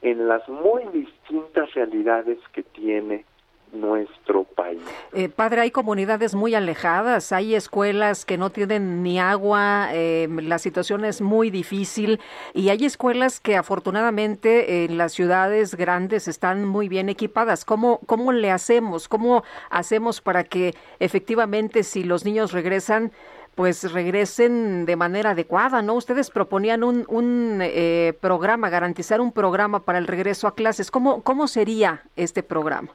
en 0.02 0.28
las 0.28 0.48
muy 0.48 0.84
distintas 0.92 1.72
realidades 1.74 2.38
que 2.52 2.62
tiene 2.62 3.24
nuestro 3.72 4.44
país. 4.44 4.80
Eh, 5.12 5.28
padre, 5.28 5.62
hay 5.62 5.70
comunidades 5.70 6.34
muy 6.34 6.54
alejadas, 6.54 7.32
hay 7.32 7.54
escuelas 7.54 8.24
que 8.24 8.38
no 8.38 8.50
tienen 8.50 9.02
ni 9.02 9.18
agua, 9.18 9.88
eh, 9.92 10.28
la 10.30 10.58
situación 10.58 11.04
es 11.04 11.20
muy 11.20 11.50
difícil 11.50 12.20
y 12.54 12.70
hay 12.70 12.84
escuelas 12.84 13.40
que 13.40 13.56
afortunadamente 13.56 14.84
en 14.84 14.96
las 14.96 15.12
ciudades 15.12 15.74
grandes 15.74 16.28
están 16.28 16.64
muy 16.64 16.88
bien 16.88 17.08
equipadas. 17.08 17.64
¿Cómo, 17.64 18.00
¿Cómo 18.06 18.32
le 18.32 18.50
hacemos? 18.50 19.08
¿Cómo 19.08 19.44
hacemos 19.70 20.20
para 20.20 20.44
que 20.44 20.74
efectivamente 20.98 21.82
si 21.82 22.04
los 22.04 22.24
niños 22.24 22.52
regresan 22.52 23.12
pues 23.58 23.92
regresen 23.92 24.86
de 24.86 24.94
manera 24.94 25.30
adecuada, 25.30 25.82
¿no? 25.82 25.94
Ustedes 25.94 26.30
proponían 26.30 26.84
un, 26.84 27.04
un 27.08 27.58
eh, 27.60 28.16
programa, 28.20 28.70
garantizar 28.70 29.20
un 29.20 29.32
programa 29.32 29.80
para 29.80 29.98
el 29.98 30.06
regreso 30.06 30.46
a 30.46 30.54
clases. 30.54 30.92
¿Cómo, 30.92 31.24
cómo 31.24 31.48
sería 31.48 32.04
este 32.14 32.44
programa? 32.44 32.90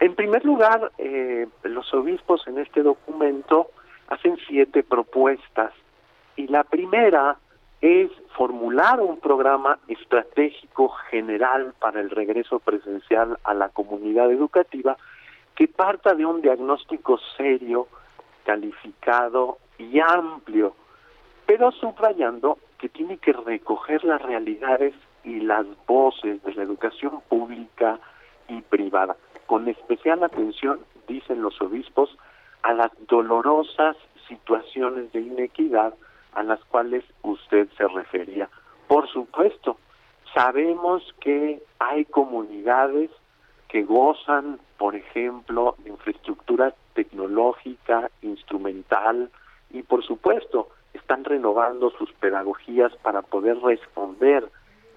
En 0.00 0.14
primer 0.14 0.44
lugar, 0.44 0.92
eh, 0.98 1.46
los 1.62 1.94
obispos 1.94 2.46
en 2.46 2.58
este 2.58 2.82
documento 2.82 3.70
hacen 4.08 4.36
siete 4.46 4.82
propuestas 4.82 5.72
y 6.36 6.48
la 6.48 6.64
primera 6.64 7.38
es 7.80 8.10
formular 8.36 9.00
un 9.00 9.18
programa 9.20 9.78
estratégico 9.88 10.90
general 11.10 11.72
para 11.80 12.02
el 12.02 12.10
regreso 12.10 12.58
presencial 12.58 13.38
a 13.42 13.54
la 13.54 13.70
comunidad 13.70 14.30
educativa 14.30 14.98
que 15.54 15.66
parta 15.66 16.12
de 16.12 16.26
un 16.26 16.42
diagnóstico 16.42 17.18
serio, 17.38 17.88
calificado 18.44 19.63
y 19.78 20.00
amplio, 20.00 20.74
pero 21.46 21.72
subrayando 21.72 22.58
que 22.78 22.88
tiene 22.88 23.18
que 23.18 23.32
recoger 23.32 24.04
las 24.04 24.20
realidades 24.22 24.94
y 25.24 25.40
las 25.40 25.66
voces 25.86 26.42
de 26.42 26.54
la 26.54 26.62
educación 26.62 27.20
pública 27.28 27.98
y 28.48 28.60
privada, 28.62 29.16
con 29.46 29.68
especial 29.68 30.22
atención, 30.22 30.80
dicen 31.08 31.42
los 31.42 31.60
obispos, 31.60 32.16
a 32.62 32.72
las 32.72 32.90
dolorosas 33.08 33.96
situaciones 34.26 35.12
de 35.12 35.20
inequidad 35.20 35.94
a 36.32 36.42
las 36.42 36.62
cuales 36.64 37.04
usted 37.22 37.68
se 37.76 37.86
refería. 37.88 38.48
Por 38.88 39.08
supuesto, 39.08 39.78
sabemos 40.34 41.02
que 41.20 41.62
hay 41.78 42.04
comunidades 42.06 43.10
que 43.68 43.82
gozan, 43.82 44.58
por 44.78 44.94
ejemplo, 44.94 45.74
de 45.78 45.90
infraestructura 45.90 46.74
tecnológica, 46.94 48.10
instrumental, 48.22 49.30
y 49.74 49.82
por 49.82 50.04
supuesto 50.04 50.68
están 50.94 51.24
renovando 51.24 51.90
sus 51.90 52.10
pedagogías 52.12 52.94
para 53.02 53.22
poder 53.22 53.58
responder 53.58 54.48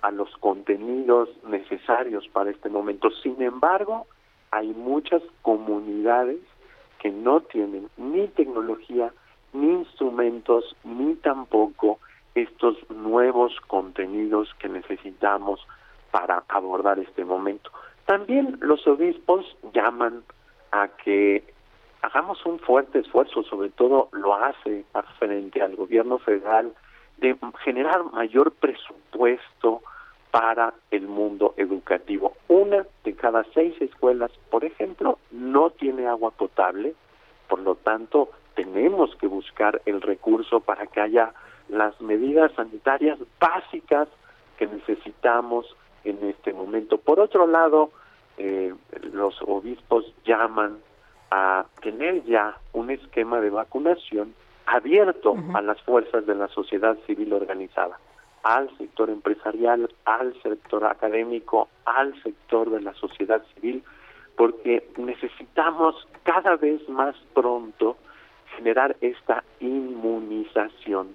a 0.02 0.12
los 0.12 0.30
contenidos 0.38 1.30
necesarios 1.50 2.28
para 2.30 2.52
este 2.52 2.70
momento. 2.70 3.10
Sin 3.24 3.42
embargo, 3.42 4.06
hay 4.52 4.68
muchas 4.68 5.24
comunidades 5.42 6.38
que 7.00 7.10
no 7.10 7.42
tienen 7.42 7.90
ni 7.98 8.28
tecnología, 8.28 9.12
ni 9.52 9.68
instrumentos, 9.72 10.76
ni 10.84 11.16
tampoco 11.16 12.00
estos 12.36 12.78
nuevos 12.92 13.60
contenidos 13.66 14.54
que 14.60 14.70
necesitamos 14.70 15.60
para 16.12 16.44
abordar 16.48 17.00
este 17.00 17.26
momento. 17.26 17.72
También 18.06 18.58
los 18.62 18.86
obispos 18.86 19.44
llaman 19.74 20.24
a 20.72 20.88
que 20.90 21.44
hagamos 22.02 22.46
un 22.46 22.60
fuerte 22.60 23.00
esfuerzo, 23.00 23.44
sobre 23.44 23.70
todo 23.70 24.10
lo 24.12 24.36
hace 24.36 24.86
frente 25.20 25.62
al 25.62 25.76
gobierno 25.76 26.20
federal, 26.20 26.74
de 27.18 27.36
generar 27.64 28.04
mayor 28.12 28.52
presupuesto 28.52 29.82
para 30.32 30.74
el 30.92 31.08
mundo 31.08 31.54
educativo. 31.58 32.34
Una 32.48 32.86
de 33.04 33.14
cada 33.16 33.44
seis 33.54 33.76
escuelas, 33.82 34.32
por 34.50 34.66
ejemplo, 34.66 35.18
no 35.32 35.72
tiene 35.72 36.08
agua 36.08 36.32
potable, 36.32 36.94
por 37.48 37.60
lo 37.60 37.76
tanto, 37.76 38.30
tenemos 38.56 39.16
que 39.16 39.28
buscar 39.28 39.82
el 39.86 40.02
recurso 40.02 40.60
para 40.60 40.88
que 40.88 41.02
haya 41.02 41.34
las 41.70 42.00
medidas 42.02 42.52
sanitarias 42.54 43.20
básicas 43.40 44.08
que 44.58 44.68
necesitamos 44.68 45.76
en 46.04 46.18
este 46.24 46.54
momento. 46.54 46.98
Por 46.98 47.20
otro 47.20 47.48
lado, 47.48 47.92
eh, 48.38 48.74
los 49.12 49.42
obispos 49.42 50.14
llaman 50.26 50.78
a 51.32 51.66
tener 51.82 52.24
ya 52.26 52.58
un 52.74 52.90
esquema 52.90 53.42
de 53.42 53.50
vacunación 53.50 54.34
abierto 54.66 55.36
a 55.54 55.62
las 55.62 55.82
fuerzas 55.82 56.26
de 56.26 56.36
la 56.36 56.48
sociedad 56.50 56.98
civil 57.06 57.34
organizada, 57.34 58.00
al 58.44 58.70
sector 58.78 59.10
empresarial, 59.10 59.90
al 60.06 60.40
sector 60.42 60.86
académico, 60.86 61.70
al 61.86 62.22
sector 62.22 62.70
de 62.70 62.82
la 62.82 62.94
sociedad 62.94 63.42
civil, 63.56 63.84
porque 64.36 64.90
necesitamos 64.98 66.08
cada 66.24 66.56
vez 66.58 66.88
más 66.90 67.16
pronto 67.34 67.98
generar 68.56 68.96
esta 69.02 69.44
inmunización 69.60 71.10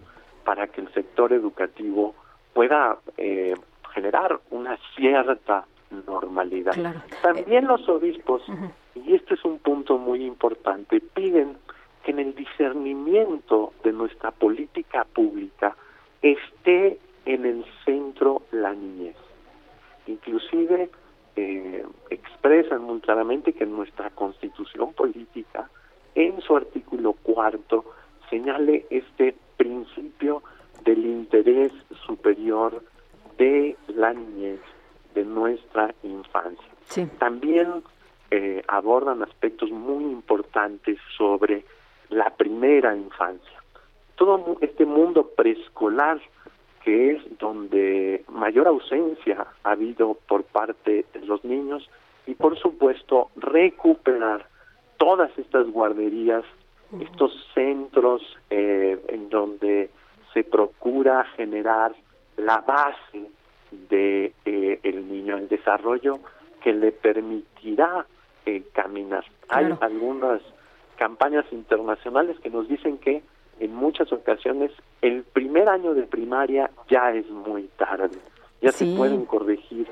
para 0.45 0.67
que 0.67 0.81
el 0.81 0.93
sector 0.93 1.33
educativo 1.33 2.15
pueda 2.53 2.99
eh, 3.17 3.55
generar 3.95 4.41
una 4.51 4.79
cierta 4.97 5.67
normalidad. 6.07 6.75
También 7.23 7.67
los 7.67 7.87
obispos, 7.89 8.43
y 8.95 9.15
este 9.15 9.35
es 9.35 9.45
un 9.45 9.59
punto 9.59 9.99
muy 9.99 10.25
importante, 10.25 11.01
piden 11.01 11.57
que 12.05 12.11
en 12.11 12.19
el 12.19 12.35
discernimiento 12.35 13.73
de 13.85 13.93
nuestra 13.93 14.31
política 14.31 15.05
pública 15.05 15.77
esté 16.21 16.99
en 17.25 17.47
el 17.47 17.65
centro 17.85 18.43
la 18.51 18.75
niñez. 18.75 19.17
Inclusive 20.07 20.91
eh, 21.37 21.85
expresan 22.11 22.83
muy 22.83 23.01
claramente 23.01 23.53
que 23.53 23.67
nuestra 23.67 24.11
constitución 24.11 24.93
política, 24.93 25.71
en 26.15 26.41
su 26.43 26.57
artículo 26.57 27.15
cuarto, 27.15 27.85
señale 28.29 28.87
este 28.91 29.35
principio 29.57 30.43
del 30.85 31.07
interés 31.07 31.73
superior 32.07 32.83
de 33.39 33.77
la 33.89 34.13
niñez, 34.13 34.61
de 35.15 35.25
nuestra 35.25 35.95
infancia. 36.03 36.69
También 37.19 37.83
eh, 38.35 38.65
abordan 38.67 39.23
aspectos 39.23 39.71
muy 39.71 40.05
importantes 40.05 40.97
sobre 41.19 41.67
la 42.09 42.31
primera 42.31 42.97
infancia. 42.97 43.63
Todo 44.17 44.57
este 44.63 44.87
mundo 44.87 45.29
preescolar 45.37 46.19
que 46.83 47.11
es 47.13 47.39
donde 47.39 48.25
mayor 48.29 48.69
ausencia 48.69 49.47
ha 49.63 49.71
habido 49.71 50.17
por 50.27 50.45
parte 50.45 51.05
de 51.13 51.21
los 51.27 51.45
niños 51.45 51.91
y 52.27 52.35
por 52.35 52.59
supuesto 52.59 53.29
recuperar 53.37 54.47
todas 54.97 55.31
estas 55.39 55.71
guarderías, 55.71 56.45
estos 57.01 57.33
centros 57.55 58.23
eh, 58.49 58.99
en 59.09 59.29
donde 59.29 59.91
se 60.33 60.43
procura 60.43 61.25
generar 61.37 61.95
la 62.39 62.63
base 62.63 63.29
de 63.91 64.33
eh, 64.47 64.81
el 64.83 65.07
niño, 65.07 65.37
el 65.37 65.49
desarrollo 65.51 66.19
que 66.63 66.73
le 66.73 66.93
permitirá 66.93 68.07
eh, 68.47 68.63
caminar. 68.73 69.25
Hay 69.49 69.75
algunas 69.81 70.41
campañas 70.97 71.45
internacionales 71.53 72.37
que 72.41 72.51
nos 72.51 72.69
dicen 72.69 72.99
que 72.99 73.23
en 73.61 73.75
muchas 73.75 74.13
ocasiones 74.13 74.71
el 75.01 75.25
primer 75.25 75.69
año 75.69 75.95
de 75.95 76.03
primaria 76.03 76.71
ya 76.89 77.13
es 77.13 77.29
muy 77.29 77.65
tarde, 77.77 78.19
ya 78.61 78.73
se 78.73 78.97
pueden 78.97 79.25
corregir 79.25 79.89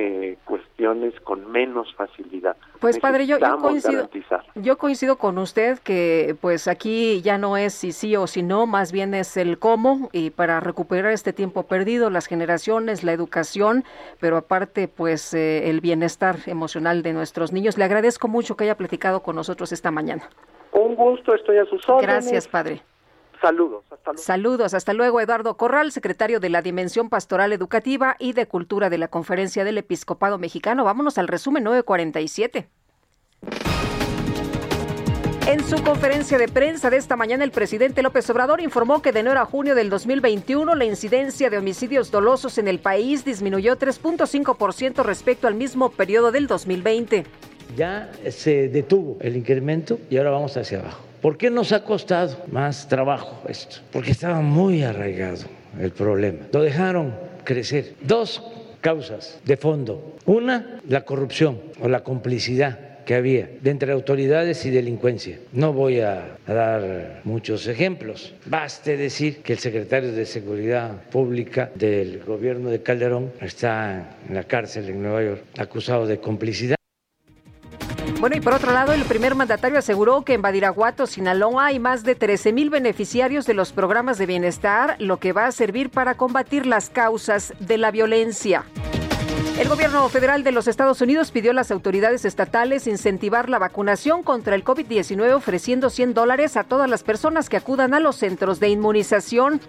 eh, 0.00 0.38
cuestiones 0.44 1.12
con 1.22 1.50
menos 1.50 1.92
facilidad. 1.96 2.56
Pues 2.78 3.00
padre, 3.00 3.26
yo, 3.26 3.40
coincido, 3.60 4.08
yo 4.54 4.78
coincido 4.78 5.16
con 5.16 5.38
usted 5.38 5.80
que 5.80 6.36
pues 6.40 6.68
aquí 6.68 7.20
ya 7.20 7.36
no 7.36 7.56
es 7.56 7.74
si 7.74 7.90
sí 7.90 8.14
o 8.14 8.28
si 8.28 8.44
no, 8.44 8.66
más 8.66 8.92
bien 8.92 9.12
es 9.12 9.36
el 9.36 9.58
cómo 9.58 10.08
y 10.12 10.30
para 10.30 10.60
recuperar 10.60 11.10
este 11.10 11.32
tiempo 11.32 11.64
perdido, 11.64 12.10
las 12.10 12.26
generaciones, 12.26 13.02
la 13.02 13.12
educación, 13.12 13.82
pero 14.20 14.36
aparte 14.36 14.86
pues 14.86 15.34
eh, 15.34 15.68
el 15.68 15.80
bienestar 15.80 16.36
emocional 16.46 17.02
de 17.02 17.12
nuestros 17.12 17.52
niños. 17.52 17.76
Le 17.76 17.82
agradezco 17.82 18.28
mucho 18.28 18.56
que 18.56 18.64
haya 18.64 18.76
platicado 18.76 19.24
con 19.24 19.34
nosotros 19.34 19.72
esta 19.72 19.90
mañana. 19.90 20.30
Un 20.70 20.94
gusto, 20.94 21.34
estoy 21.34 21.58
a 21.58 21.64
sus 21.64 21.88
órdenes. 21.88 22.06
Gracias, 22.06 22.46
padre. 22.46 22.82
Saludos, 23.40 23.84
hasta 23.90 24.12
luego. 24.12 24.22
Saludos, 24.22 24.74
hasta 24.74 24.92
luego. 24.92 25.20
Eduardo 25.20 25.56
Corral, 25.56 25.92
secretario 25.92 26.40
de 26.40 26.48
la 26.48 26.62
Dimensión 26.62 27.08
Pastoral 27.08 27.52
Educativa 27.52 28.16
y 28.18 28.32
de 28.32 28.46
Cultura 28.46 28.90
de 28.90 28.98
la 28.98 29.08
Conferencia 29.08 29.64
del 29.64 29.78
Episcopado 29.78 30.38
Mexicano. 30.38 30.84
Vámonos 30.84 31.18
al 31.18 31.28
resumen 31.28 31.64
947. 31.64 32.68
En 35.46 35.64
su 35.64 35.82
conferencia 35.82 36.36
de 36.36 36.46
prensa 36.46 36.90
de 36.90 36.98
esta 36.98 37.16
mañana, 37.16 37.42
el 37.42 37.52
presidente 37.52 38.02
López 38.02 38.28
Obrador 38.28 38.60
informó 38.60 39.00
que 39.00 39.12
de 39.12 39.20
enero 39.20 39.40
a 39.40 39.46
junio 39.46 39.74
del 39.74 39.88
2021 39.88 40.74
la 40.74 40.84
incidencia 40.84 41.48
de 41.48 41.56
homicidios 41.56 42.10
dolosos 42.10 42.58
en 42.58 42.68
el 42.68 42.80
país 42.80 43.24
disminuyó 43.24 43.78
3.5% 43.78 45.02
respecto 45.04 45.46
al 45.46 45.54
mismo 45.54 45.88
periodo 45.88 46.32
del 46.32 46.48
2020. 46.48 47.24
Ya 47.76 48.10
se 48.28 48.68
detuvo 48.68 49.16
el 49.20 49.36
incremento 49.36 49.98
y 50.10 50.18
ahora 50.18 50.32
vamos 50.32 50.54
hacia 50.58 50.80
abajo. 50.80 51.07
¿Por 51.20 51.36
qué 51.36 51.50
nos 51.50 51.72
ha 51.72 51.84
costado 51.84 52.44
más 52.50 52.88
trabajo 52.88 53.42
esto? 53.48 53.78
Porque 53.92 54.12
estaba 54.12 54.40
muy 54.40 54.82
arraigado 54.82 55.44
el 55.80 55.90
problema. 55.90 56.46
Lo 56.52 56.62
dejaron 56.62 57.14
crecer. 57.44 57.94
Dos 58.00 58.42
causas 58.80 59.40
de 59.44 59.56
fondo. 59.56 60.16
Una, 60.26 60.80
la 60.88 61.04
corrupción 61.04 61.60
o 61.80 61.88
la 61.88 62.04
complicidad 62.04 62.88
que 63.04 63.14
había 63.14 63.48
entre 63.64 63.90
autoridades 63.92 64.66
y 64.66 64.70
delincuencia. 64.70 65.38
No 65.52 65.72
voy 65.72 66.00
a, 66.00 66.36
dar 66.46 67.22
muchos 67.24 67.66
ejemplos. 67.66 68.34
Baste 68.44 68.98
decir 68.98 69.38
que 69.38 69.54
el 69.54 69.58
secretario 69.58 70.12
de 70.12 70.26
Seguridad 70.26 71.04
Pública 71.10 71.70
del 71.74 72.22
gobierno 72.22 72.68
de 72.68 72.82
Calderón 72.82 73.32
está 73.40 74.18
en 74.28 74.34
la 74.34 74.44
cárcel 74.44 74.90
en 74.90 75.02
Nueva 75.02 75.24
York 75.24 75.42
acusado 75.56 76.06
de 76.06 76.18
complicidad. 76.18 76.77
Bueno, 78.20 78.36
y 78.36 78.40
por 78.40 78.52
otro 78.52 78.72
lado, 78.72 78.92
el 78.92 79.04
primer 79.04 79.36
mandatario 79.36 79.78
aseguró 79.78 80.22
que 80.22 80.34
en 80.34 80.42
Badiraguato, 80.42 81.06
Sinaloa, 81.06 81.66
hay 81.66 81.78
más 81.78 82.02
de 82.02 82.16
13 82.16 82.52
mil 82.52 82.68
beneficiarios 82.68 83.46
de 83.46 83.54
los 83.54 83.72
programas 83.72 84.18
de 84.18 84.26
bienestar, 84.26 84.96
lo 84.98 85.18
que 85.18 85.32
va 85.32 85.46
a 85.46 85.52
servir 85.52 85.88
para 85.88 86.16
combatir 86.16 86.66
las 86.66 86.90
causas 86.90 87.54
de 87.60 87.78
la 87.78 87.92
violencia. 87.92 88.64
El 89.56 89.68
gobierno 89.68 90.08
federal 90.08 90.42
de 90.42 90.50
los 90.50 90.66
Estados 90.66 91.00
Unidos 91.00 91.30
pidió 91.30 91.52
a 91.52 91.54
las 91.54 91.70
autoridades 91.70 92.24
estatales 92.24 92.88
incentivar 92.88 93.48
la 93.48 93.60
vacunación 93.60 94.24
contra 94.24 94.56
el 94.56 94.64
COVID-19 94.64 95.32
ofreciendo 95.34 95.88
100 95.88 96.14
dólares 96.14 96.56
a 96.56 96.64
todas 96.64 96.90
las 96.90 97.04
personas 97.04 97.48
que 97.48 97.56
acudan 97.56 97.94
a 97.94 98.00
los 98.00 98.16
centros 98.16 98.58
de 98.58 98.68
inmunización. 98.68 99.60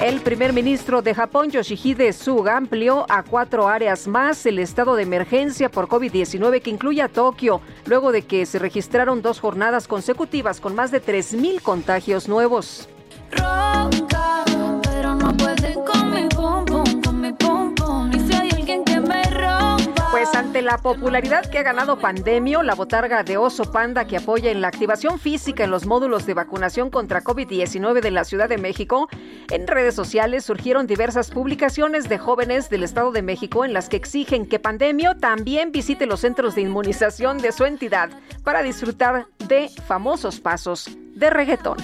El 0.00 0.20
primer 0.20 0.52
ministro 0.52 1.02
de 1.02 1.14
Japón, 1.14 1.50
Yoshihide 1.50 2.12
Suga, 2.12 2.56
amplió 2.56 3.06
a 3.08 3.22
cuatro 3.22 3.68
áreas 3.68 4.06
más 4.06 4.44
el 4.44 4.58
estado 4.58 4.96
de 4.96 5.04
emergencia 5.04 5.70
por 5.70 5.88
COVID-19 5.88 6.60
que 6.60 6.70
incluye 6.70 7.00
a 7.00 7.08
Tokio, 7.08 7.60
luego 7.86 8.12
de 8.12 8.22
que 8.22 8.44
se 8.44 8.58
registraron 8.58 9.22
dos 9.22 9.40
jornadas 9.40 9.88
consecutivas 9.88 10.60
con 10.60 10.74
más 10.74 10.90
de 10.90 11.02
3.000 11.02 11.62
contagios 11.62 12.28
nuevos. 12.28 12.88
Pues 20.14 20.32
ante 20.36 20.62
la 20.62 20.78
popularidad 20.78 21.44
que 21.50 21.58
ha 21.58 21.64
ganado 21.64 21.98
Pandemio, 21.98 22.62
la 22.62 22.76
botarga 22.76 23.24
de 23.24 23.36
oso 23.36 23.72
panda 23.72 24.06
que 24.06 24.16
apoya 24.16 24.52
en 24.52 24.60
la 24.60 24.68
activación 24.68 25.18
física 25.18 25.64
en 25.64 25.72
los 25.72 25.86
módulos 25.86 26.24
de 26.24 26.34
vacunación 26.34 26.88
contra 26.88 27.24
COVID-19 27.24 28.00
de 28.00 28.12
la 28.12 28.22
Ciudad 28.22 28.48
de 28.48 28.56
México, 28.56 29.08
en 29.50 29.66
redes 29.66 29.96
sociales 29.96 30.44
surgieron 30.44 30.86
diversas 30.86 31.32
publicaciones 31.32 32.08
de 32.08 32.18
jóvenes 32.18 32.70
del 32.70 32.84
Estado 32.84 33.10
de 33.10 33.22
México 33.22 33.64
en 33.64 33.72
las 33.72 33.88
que 33.88 33.96
exigen 33.96 34.46
que 34.46 34.60
Pandemio 34.60 35.16
también 35.16 35.72
visite 35.72 36.06
los 36.06 36.20
centros 36.20 36.54
de 36.54 36.60
inmunización 36.60 37.38
de 37.38 37.50
su 37.50 37.64
entidad 37.64 38.10
para 38.44 38.62
disfrutar 38.62 39.26
de 39.48 39.68
famosos 39.88 40.38
pasos 40.38 40.96
de 41.16 41.28
reggaetón. 41.28 41.78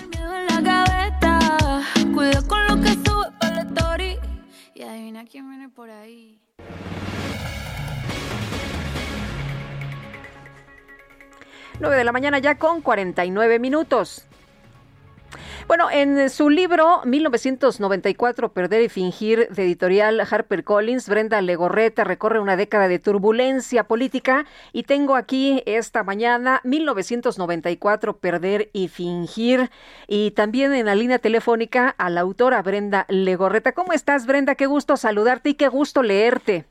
y 4.72 4.82
adivina 4.82 5.24
quién 5.24 5.50
viene 5.50 5.68
por 5.68 5.90
ahí. 5.90 6.40
9 11.80 11.96
de 11.96 12.04
la 12.04 12.12
mañana 12.12 12.38
ya 12.38 12.58
con 12.58 12.82
49 12.82 13.58
minutos. 13.58 14.26
Bueno, 15.66 15.88
en 15.90 16.28
su 16.28 16.50
libro 16.50 17.00
1994, 17.04 18.52
Perder 18.52 18.82
y 18.82 18.88
Fingir, 18.88 19.48
de 19.48 19.62
editorial 19.62 20.20
HarperCollins, 20.20 21.08
Brenda 21.08 21.40
Legorreta 21.40 22.04
recorre 22.04 22.40
una 22.40 22.56
década 22.56 22.88
de 22.88 22.98
turbulencia 22.98 23.84
política 23.84 24.44
y 24.72 24.82
tengo 24.82 25.14
aquí 25.14 25.62
esta 25.64 26.02
mañana 26.02 26.60
1994, 26.64 28.18
Perder 28.18 28.68
y 28.72 28.88
Fingir 28.88 29.70
y 30.06 30.32
también 30.32 30.74
en 30.74 30.86
la 30.86 30.94
línea 30.94 31.18
telefónica 31.18 31.94
a 31.96 32.10
la 32.10 32.20
autora 32.20 32.60
Brenda 32.62 33.06
Legorreta. 33.08 33.72
¿Cómo 33.72 33.92
estás, 33.92 34.26
Brenda? 34.26 34.56
Qué 34.56 34.66
gusto 34.66 34.96
saludarte 34.96 35.50
y 35.50 35.54
qué 35.54 35.68
gusto 35.68 36.02
leerte. 36.02 36.66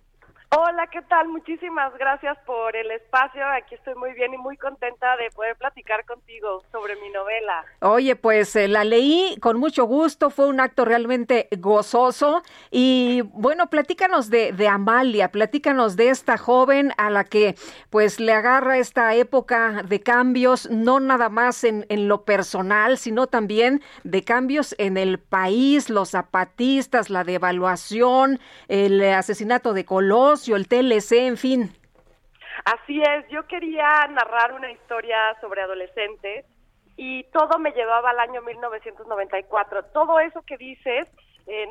Hola, 0.52 0.88
¿qué 0.88 1.04
tal? 1.04 1.28
Muchísimas 1.28 1.96
gracias 2.00 2.36
por 2.44 2.76
el 2.76 2.90
espacio. 2.90 3.46
Aquí 3.56 3.76
estoy 3.76 3.94
muy 3.94 4.14
bien 4.14 4.34
y 4.34 4.38
muy 4.40 4.58
contenta 4.58 5.16
de 5.18 5.30
poder 5.30 5.56
platicar 5.56 6.04
contigo 6.06 6.64
sobre 6.72 6.96
mi 6.96 7.12
novela. 7.12 7.66
Oye, 7.82 8.16
pues 8.16 8.56
eh, 8.56 8.68
la 8.68 8.84
leí 8.84 9.38
con 9.42 9.60
mucho 9.60 9.84
gusto, 9.84 10.32
fue 10.32 10.48
un 10.48 10.60
acto 10.60 10.86
realmente 10.86 11.50
gozoso 11.60 12.42
y 12.72 13.22
bueno, 13.34 13.70
platícanos 13.70 14.32
de, 14.32 14.52
de 14.52 14.68
Amalia, 14.68 15.32
platícanos 15.32 15.96
de 15.96 16.10
esta 16.10 16.40
joven 16.40 16.94
a 16.98 17.12
la 17.12 17.26
que 17.26 17.54
pues 17.92 18.20
le 18.20 18.34
agarra 18.34 18.80
esta 18.80 19.14
época 19.14 19.84
de 19.84 20.02
cambios, 20.02 20.68
no 20.72 21.00
nada 21.00 21.30
más 21.30 21.64
en, 21.64 21.86
en 21.90 22.08
lo 22.08 22.24
personal, 22.24 22.98
sino 22.98 23.28
también 23.28 23.84
de 24.04 24.24
cambios 24.24 24.74
en 24.80 24.98
el 24.98 25.20
país, 25.20 25.92
los 25.92 26.10
zapatistas, 26.10 27.12
la 27.12 27.24
devaluación, 27.24 28.40
el 28.68 29.00
asesinato 29.14 29.74
de 29.74 29.86
Colosio 29.86 30.39
el 30.48 30.68
TLC, 30.68 31.12
en 31.14 31.38
fin. 31.38 31.72
Así 32.66 33.02
es, 33.02 33.28
yo 33.30 33.46
quería 33.48 34.08
narrar 34.10 34.54
una 34.54 34.72
historia 34.72 35.36
sobre 35.42 35.62
adolescentes 35.62 36.46
y 36.98 37.24
todo 37.32 37.58
me 37.60 37.72
llevaba 37.72 38.10
al 38.10 38.20
año 38.20 38.42
1994. 38.42 39.84
Todo 39.94 40.20
eso 40.20 40.42
que 40.44 40.58
dices 40.58 41.08
eh, 41.48 41.68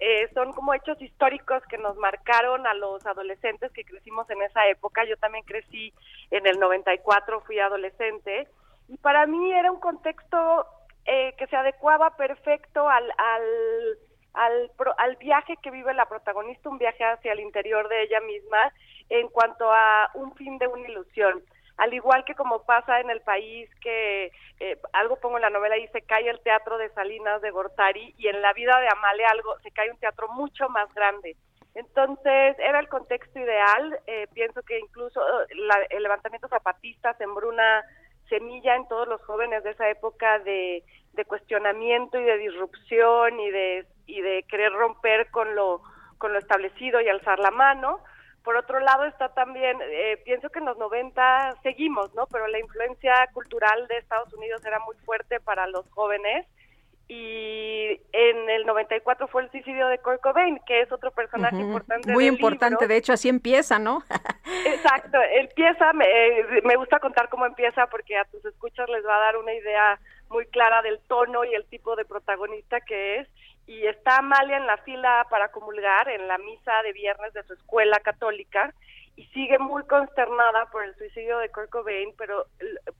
eh, 0.00 0.28
son 0.34 0.52
como 0.52 0.74
hechos 0.74 1.00
históricos 1.00 1.62
que 1.68 1.78
nos 1.78 1.96
marcaron 1.96 2.66
a 2.66 2.74
los 2.74 3.04
adolescentes 3.06 3.70
que 3.72 3.84
crecimos 3.84 4.28
en 4.30 4.42
esa 4.42 4.66
época. 4.68 5.04
Yo 5.04 5.16
también 5.18 5.44
crecí 5.44 5.92
en 6.30 6.46
el 6.46 6.58
94, 6.58 7.40
fui 7.42 7.58
adolescente 7.58 8.48
y 8.88 8.96
para 8.96 9.26
mí 9.26 9.52
era 9.52 9.70
un 9.70 9.80
contexto 9.80 10.66
eh, 11.04 11.34
que 11.38 11.46
se 11.46 11.56
adecuaba 11.56 12.16
perfecto 12.16 12.88
al, 12.88 13.04
al 13.18 13.42
al, 14.34 14.70
al 14.98 15.16
viaje 15.16 15.56
que 15.62 15.70
vive 15.70 15.94
la 15.94 16.06
protagonista, 16.06 16.68
un 16.68 16.78
viaje 16.78 17.04
hacia 17.04 17.32
el 17.32 17.40
interior 17.40 17.88
de 17.88 18.02
ella 18.02 18.20
misma 18.20 18.72
en 19.08 19.28
cuanto 19.28 19.70
a 19.72 20.10
un 20.14 20.34
fin 20.36 20.58
de 20.58 20.66
una 20.66 20.88
ilusión. 20.88 21.42
Al 21.76 21.94
igual 21.94 22.24
que 22.24 22.34
como 22.34 22.64
pasa 22.64 23.00
en 23.00 23.08
el 23.08 23.22
país, 23.22 23.68
que 23.80 24.30
eh, 24.60 24.78
algo 24.92 25.16
pongo 25.16 25.36
en 25.36 25.42
la 25.42 25.50
novela 25.50 25.78
y 25.78 25.88
se 25.88 26.02
cae 26.02 26.28
el 26.28 26.40
teatro 26.40 26.76
de 26.76 26.90
Salinas 26.90 27.40
de 27.40 27.50
Gortari 27.50 28.14
y 28.18 28.28
en 28.28 28.42
la 28.42 28.52
vida 28.52 28.78
de 28.80 28.88
Amalia 28.88 29.30
algo 29.30 29.58
se 29.60 29.70
cae 29.70 29.90
un 29.90 29.98
teatro 29.98 30.28
mucho 30.28 30.68
más 30.68 30.92
grande. 30.94 31.36
Entonces 31.74 32.58
era 32.58 32.80
el 32.80 32.88
contexto 32.88 33.38
ideal. 33.38 33.98
Eh, 34.06 34.26
pienso 34.34 34.62
que 34.62 34.78
incluso 34.78 35.22
el 35.48 36.02
levantamiento 36.02 36.48
zapatista 36.48 37.14
sembró 37.14 37.48
una 37.48 37.82
semilla 38.30 38.74
en 38.76 38.88
todos 38.88 39.06
los 39.06 39.20
jóvenes 39.26 39.62
de 39.62 39.72
esa 39.72 39.90
época 39.90 40.38
de, 40.38 40.82
cuestionamiento 41.26 42.18
y 42.18 42.24
de 42.24 42.38
disrupción 42.38 43.38
y 43.40 43.50
de 43.50 43.86
y 44.06 44.22
de 44.22 44.42
querer 44.44 44.72
romper 44.72 45.30
con 45.30 45.54
lo, 45.54 45.82
con 46.16 46.32
lo 46.32 46.38
establecido 46.38 47.00
y 47.00 47.08
alzar 47.08 47.38
la 47.38 47.50
mano. 47.50 48.00
Por 48.42 48.56
otro 48.56 48.80
lado 48.80 49.04
está 49.04 49.34
también, 49.34 49.76
eh, 49.82 50.16
pienso 50.24 50.48
que 50.48 50.60
en 50.60 50.64
los 50.64 50.78
90 50.78 51.56
seguimos, 51.62 52.14
¿no? 52.14 52.26
Pero 52.26 52.46
la 52.48 52.58
influencia 52.58 53.28
cultural 53.34 53.86
de 53.86 53.98
Estados 53.98 54.32
Unidos 54.32 54.64
era 54.64 54.78
muy 54.80 54.96
fuerte 55.04 55.40
para 55.40 55.66
los 55.66 55.88
jóvenes 55.90 56.46
y 57.12 58.00
en 58.12 58.48
el 58.50 58.64
94 58.66 59.26
fue 59.26 59.42
el 59.42 59.50
suicidio 59.50 59.88
de 59.88 59.98
Kurt 59.98 60.20
Cobain, 60.20 60.60
que 60.64 60.82
es 60.82 60.92
otro 60.92 61.10
personaje 61.10 61.56
importante. 61.56 62.12
Muy 62.12 62.28
importante, 62.28 62.86
de 62.86 62.96
hecho 62.96 63.12
así 63.12 63.28
empieza, 63.28 63.80
¿no? 63.80 64.04
Exacto, 64.64 65.18
empieza, 65.32 65.92
me, 65.92 66.04
eh, 66.04 66.62
me 66.62 66.76
gusta 66.76 67.00
contar 67.00 67.28
cómo 67.28 67.46
empieza 67.46 67.88
porque 67.88 68.16
a 68.16 68.24
tus 68.26 68.44
escuchas 68.44 68.88
les 68.88 69.04
va 69.04 69.16
a 69.16 69.20
dar 69.22 69.38
una 69.38 69.52
idea 69.52 69.98
muy 70.28 70.46
clara 70.46 70.82
del 70.82 71.00
tono 71.08 71.44
y 71.44 71.52
el 71.52 71.64
tipo 71.64 71.96
de 71.96 72.04
protagonista 72.04 72.80
que 72.80 73.18
es 73.18 73.28
y 73.66 73.88
está 73.88 74.18
Amalia 74.18 74.58
en 74.58 74.68
la 74.68 74.76
fila 74.76 75.26
para 75.30 75.48
comulgar 75.48 76.08
en 76.08 76.28
la 76.28 76.38
misa 76.38 76.80
de 76.84 76.92
viernes 76.92 77.32
de 77.32 77.42
su 77.42 77.54
escuela 77.54 77.98
católica 77.98 78.72
y 79.16 79.24
sigue 79.34 79.58
muy 79.58 79.82
consternada 79.82 80.66
por 80.66 80.84
el 80.84 80.94
suicidio 80.94 81.38
de 81.38 81.48
Kurt 81.48 81.70
Cobain, 81.70 82.14
pero 82.16 82.46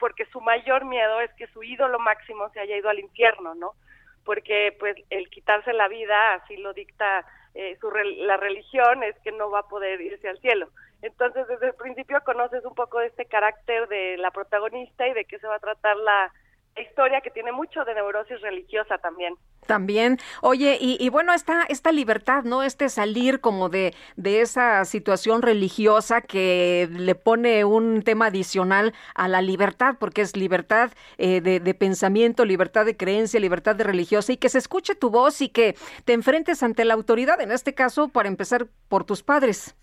porque 0.01 0.27
su 0.33 0.41
mayor 0.41 0.85
miedo 0.85 1.21
es 1.21 1.33
que 1.35 1.47
su 1.47 1.63
ídolo 1.63 2.01
máximo 2.01 2.51
se 2.51 2.59
haya 2.59 2.77
ido 2.77 2.89
al 2.89 2.99
infierno, 2.99 3.55
¿no? 3.55 3.75
Porque 4.25 4.77
pues 4.79 4.97
el 5.11 5.29
quitarse 5.31 5.73
la 5.73 5.89
vida, 5.89 6.35
así 6.35 6.57
lo 6.57 6.73
dicta 6.73 7.25
eh, 7.55 7.77
su, 7.81 7.91
la 7.91 8.37
religión, 8.37 9.03
es 9.03 9.19
que 9.21 9.33
no 9.33 9.51
va 9.51 9.61
a 9.61 9.69
poder 9.69 10.01
irse 10.01 10.29
al 10.29 10.39
cielo. 10.41 10.69
Entonces 11.03 11.49
desde 11.49 11.69
el 11.69 11.75
principio 11.75 12.21
conoces 12.25 12.65
un 12.65 12.75
poco 12.75 12.99
de 12.99 13.07
este 13.07 13.25
carácter 13.25 13.89
de 13.89 14.17
la 14.19 14.31
protagonista 14.31 15.09
y 15.09 15.15
de 15.15 15.25
qué 15.25 15.39
se 15.39 15.47
va 15.47 15.57
a 15.57 15.61
tratar 15.61 15.97
la 15.97 16.33
historia 16.77 17.21
que 17.21 17.31
tiene 17.31 17.53
mucho 17.53 17.85
de 17.85 17.95
neurosis 17.95 18.41
religiosa 18.41 18.99
también. 18.99 19.35
También, 19.67 20.19
oye, 20.43 20.79
y, 20.81 21.09
bueno, 21.11 21.33
esta, 21.33 21.65
esta 21.69 21.93
libertad, 21.93 22.45
¿no? 22.45 22.63
Este 22.63 22.89
salir 22.89 23.41
como 23.41 23.69
de, 23.69 23.95
de 24.17 24.41
esa 24.41 24.85
situación 24.85 25.43
religiosa 25.43 26.23
que 26.23 26.89
le 26.91 27.15
pone 27.15 27.65
un 27.65 28.03
tema 28.03 28.27
adicional 28.27 28.95
a 29.15 29.29
la 29.29 29.43
libertad, 29.43 29.97
porque 30.01 30.23
es 30.23 30.37
libertad 30.37 30.91
eh, 31.19 31.41
de, 31.41 31.61
de, 31.61 31.75
pensamiento, 31.75 32.45
libertad 32.45 32.85
de 32.85 32.97
creencia, 32.97 33.39
libertad 33.39 33.77
de 33.77 33.85
religiosa, 33.85 34.33
y 34.33 34.39
que 34.39 34.49
se 34.49 34.59
escuche 34.59 34.95
tu 34.95 35.11
voz 35.11 35.41
y 35.41 35.51
que 35.51 35.75
te 36.05 36.15
enfrentes 36.15 36.63
ante 36.63 36.85
la 36.85 36.95
autoridad, 36.95 37.41
en 37.41 37.53
este 37.53 37.75
caso, 37.75 38.09
para 38.09 38.29
empezar 38.29 38.67
por 38.89 39.05
tus 39.05 39.23
padres. 39.23 39.77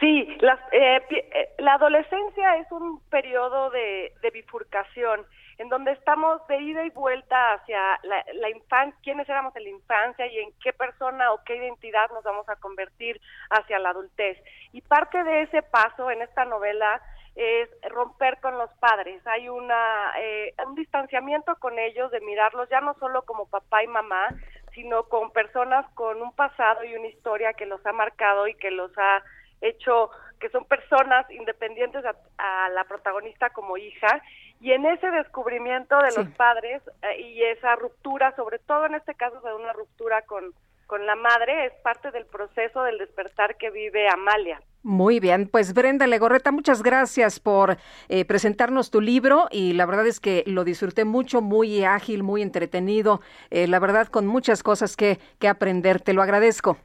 Sí, 0.00 0.28
eh, 0.72 1.00
eh, 1.10 1.48
la 1.58 1.74
adolescencia 1.74 2.56
es 2.56 2.70
un 2.72 3.00
periodo 3.10 3.70
de, 3.70 4.12
de 4.22 4.30
bifurcación 4.30 5.26
en 5.58 5.68
donde 5.68 5.92
estamos 5.92 6.46
de 6.46 6.60
ida 6.60 6.84
y 6.84 6.90
vuelta 6.90 7.54
hacia 7.54 7.98
la, 8.04 8.24
la 8.34 8.50
infancia, 8.50 8.98
quiénes 9.02 9.28
éramos 9.28 9.54
en 9.56 9.64
la 9.64 9.70
infancia 9.70 10.26
y 10.26 10.38
en 10.38 10.52
qué 10.62 10.72
persona 10.72 11.32
o 11.32 11.42
qué 11.44 11.56
identidad 11.56 12.10
nos 12.10 12.24
vamos 12.24 12.48
a 12.48 12.56
convertir 12.56 13.20
hacia 13.50 13.78
la 13.78 13.90
adultez. 13.90 14.38
Y 14.72 14.80
parte 14.82 15.22
de 15.24 15.42
ese 15.42 15.62
paso 15.62 16.10
en 16.10 16.22
esta 16.22 16.44
novela 16.44 17.02
es 17.34 17.68
romper 17.90 18.40
con 18.40 18.58
los 18.58 18.70
padres. 18.80 19.24
Hay 19.26 19.48
una, 19.48 20.12
eh, 20.18 20.54
un 20.66 20.74
distanciamiento 20.74 21.54
con 21.56 21.78
ellos 21.78 22.10
de 22.10 22.20
mirarlos 22.20 22.68
ya 22.68 22.80
no 22.80 22.94
solo 22.94 23.22
como 23.22 23.46
papá 23.46 23.84
y 23.84 23.86
mamá, 23.86 24.28
sino 24.74 25.04
con 25.04 25.30
personas 25.32 25.86
con 25.94 26.20
un 26.20 26.32
pasado 26.34 26.84
y 26.84 26.94
una 26.94 27.06
historia 27.06 27.52
que 27.52 27.66
los 27.66 27.84
ha 27.86 27.92
marcado 27.92 28.48
y 28.48 28.54
que 28.54 28.70
los 28.70 28.90
ha 28.98 29.22
hecho 29.60 30.10
que 30.38 30.50
son 30.50 30.64
personas 30.66 31.28
independientes 31.30 32.04
a, 32.04 32.68
la 32.70 32.84
protagonista 32.84 33.50
como 33.50 33.76
hija 33.76 34.22
y 34.60 34.72
en 34.72 34.86
ese 34.86 35.10
descubrimiento 35.10 35.96
de 35.98 36.12
los 36.16 36.28
padres 36.36 36.82
eh, 37.02 37.20
y 37.20 37.42
esa 37.42 37.76
ruptura, 37.76 38.34
sobre 38.36 38.58
todo 38.58 38.86
en 38.86 38.94
este 38.94 39.14
caso 39.14 39.40
de 39.40 39.54
una 39.54 39.72
ruptura 39.72 40.22
con, 40.22 40.52
con 40.86 41.06
la 41.06 41.14
madre, 41.14 41.66
es 41.66 41.72
parte 41.82 42.10
del 42.10 42.26
proceso 42.26 42.82
del 42.82 42.98
despertar 42.98 43.56
que 43.56 43.70
vive 43.70 44.08
Amalia. 44.08 44.60
Muy 44.82 45.20
bien, 45.20 45.48
pues 45.48 45.74
Brenda 45.74 46.06
Legorreta, 46.06 46.52
muchas 46.52 46.82
gracias 46.82 47.40
por 47.40 47.76
eh, 48.08 48.24
presentarnos 48.24 48.90
tu 48.90 49.00
libro 49.00 49.48
y 49.50 49.72
la 49.74 49.86
verdad 49.86 50.06
es 50.06 50.20
que 50.20 50.44
lo 50.46 50.64
disfruté 50.64 51.04
mucho, 51.04 51.40
muy 51.40 51.84
ágil, 51.84 52.22
muy 52.22 52.42
entretenido, 52.42 53.20
eh, 53.50 53.66
la 53.66 53.80
verdad 53.80 54.06
con 54.06 54.26
muchas 54.26 54.62
cosas 54.62 54.96
que, 54.96 55.18
que 55.40 55.48
aprender, 55.48 56.00
te 56.00 56.12
lo 56.12 56.22
agradezco. 56.22 56.78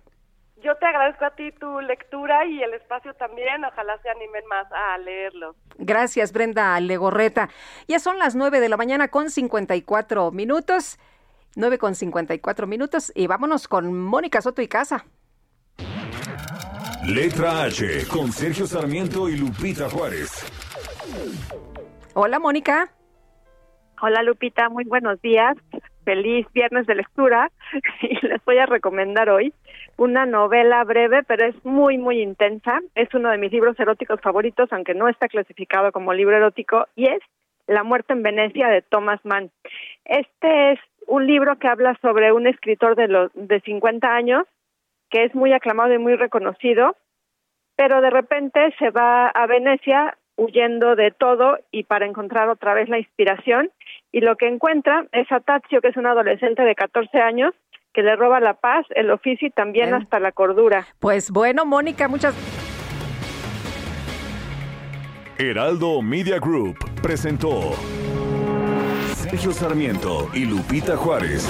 Yo 0.63 0.75
te 0.77 0.85
agradezco 0.85 1.25
a 1.25 1.31
ti 1.31 1.51
tu 1.51 1.81
lectura 1.81 2.45
y 2.45 2.63
el 2.63 2.73
espacio 2.73 3.13
también. 3.15 3.65
Ojalá 3.65 3.97
se 4.01 4.09
animen 4.09 4.45
más 4.47 4.65
a 4.71 4.97
leerlo. 4.97 5.55
Gracias, 5.77 6.31
Brenda 6.31 6.79
Legorreta. 6.79 7.49
Ya 7.87 7.99
son 7.99 8.17
las 8.17 8.33
nueve 8.35 8.61
de 8.61 8.69
la 8.69 8.77
mañana 8.77 9.09
con 9.09 9.29
54 9.29 10.31
minutos. 10.31 10.99
Nueve 11.55 11.77
con 11.77 11.95
54 11.95 12.65
minutos 12.65 13.11
y 13.13 13.27
vámonos 13.27 13.67
con 13.67 13.93
Mónica 13.93 14.41
Soto 14.41 14.61
y 14.61 14.67
Casa. 14.67 15.05
Letra 17.05 17.63
H 17.63 18.07
con 18.07 18.31
Sergio 18.31 18.65
Sarmiento 18.65 19.27
y 19.27 19.35
Lupita 19.35 19.89
Juárez. 19.89 20.31
Hola, 22.13 22.39
Mónica. 22.39 22.89
Hola, 24.01 24.23
Lupita. 24.23 24.69
Muy 24.69 24.85
buenos 24.85 25.21
días. 25.21 25.57
Feliz 26.03 26.45
viernes 26.53 26.85
de 26.87 26.95
lectura. 26.95 27.51
Y 28.01 28.25
les 28.25 28.43
voy 28.45 28.57
a 28.57 28.65
recomendar 28.65 29.29
hoy 29.29 29.53
una 29.97 30.25
novela 30.25 30.83
breve, 30.83 31.23
pero 31.23 31.45
es 31.45 31.55
muy, 31.65 31.97
muy 31.97 32.21
intensa. 32.21 32.81
Es 32.95 33.13
uno 33.13 33.29
de 33.29 33.37
mis 33.37 33.51
libros 33.51 33.79
eróticos 33.79 34.19
favoritos, 34.21 34.71
aunque 34.71 34.93
no 34.93 35.07
está 35.07 35.27
clasificado 35.27 35.91
como 35.91 36.13
libro 36.13 36.35
erótico, 36.35 36.87
y 36.95 37.05
es 37.05 37.21
La 37.67 37.83
muerte 37.83 38.13
en 38.13 38.23
Venecia 38.23 38.67
de 38.67 38.81
Thomas 38.81 39.19
Mann. 39.23 39.51
Este 40.05 40.73
es 40.73 40.79
un 41.07 41.27
libro 41.27 41.57
que 41.57 41.67
habla 41.67 41.97
sobre 42.01 42.31
un 42.31 42.47
escritor 42.47 42.95
de, 42.95 43.07
los, 43.07 43.31
de 43.33 43.59
50 43.61 44.07
años 44.13 44.47
que 45.09 45.25
es 45.25 45.35
muy 45.35 45.53
aclamado 45.53 45.93
y 45.93 45.99
muy 45.99 46.15
reconocido, 46.15 46.95
pero 47.75 48.01
de 48.01 48.09
repente 48.09 48.73
se 48.79 48.89
va 48.89 49.27
a 49.27 49.45
Venecia 49.45 50.17
huyendo 50.35 50.95
de 50.95 51.11
todo 51.11 51.57
y 51.71 51.83
para 51.83 52.05
encontrar 52.05 52.49
otra 52.49 52.73
vez 52.73 52.89
la 52.89 52.99
inspiración 52.99 53.69
y 54.11 54.21
lo 54.21 54.35
que 54.35 54.47
encuentra 54.47 55.05
es 55.11 55.31
a 55.31 55.39
Tazio, 55.39 55.81
que 55.81 55.89
es 55.89 55.97
un 55.97 56.05
adolescente 56.05 56.63
de 56.63 56.75
14 56.75 57.19
años, 57.19 57.53
que 57.93 58.01
le 58.01 58.15
roba 58.15 58.39
la 58.39 58.55
paz, 58.55 58.85
el 58.95 59.11
oficio 59.11 59.47
y 59.47 59.51
también 59.51 59.93
hasta 59.93 60.19
la 60.19 60.31
cordura. 60.31 60.87
Pues 60.99 61.29
bueno, 61.29 61.65
Mónica, 61.65 62.07
muchas 62.07 62.35
Heraldo 65.37 66.01
Media 66.01 66.37
Group 66.39 66.77
presentó 67.01 67.73
Sergio 69.15 69.51
Sarmiento 69.51 70.29
y 70.33 70.45
Lupita 70.45 70.95
Juárez. 70.95 71.49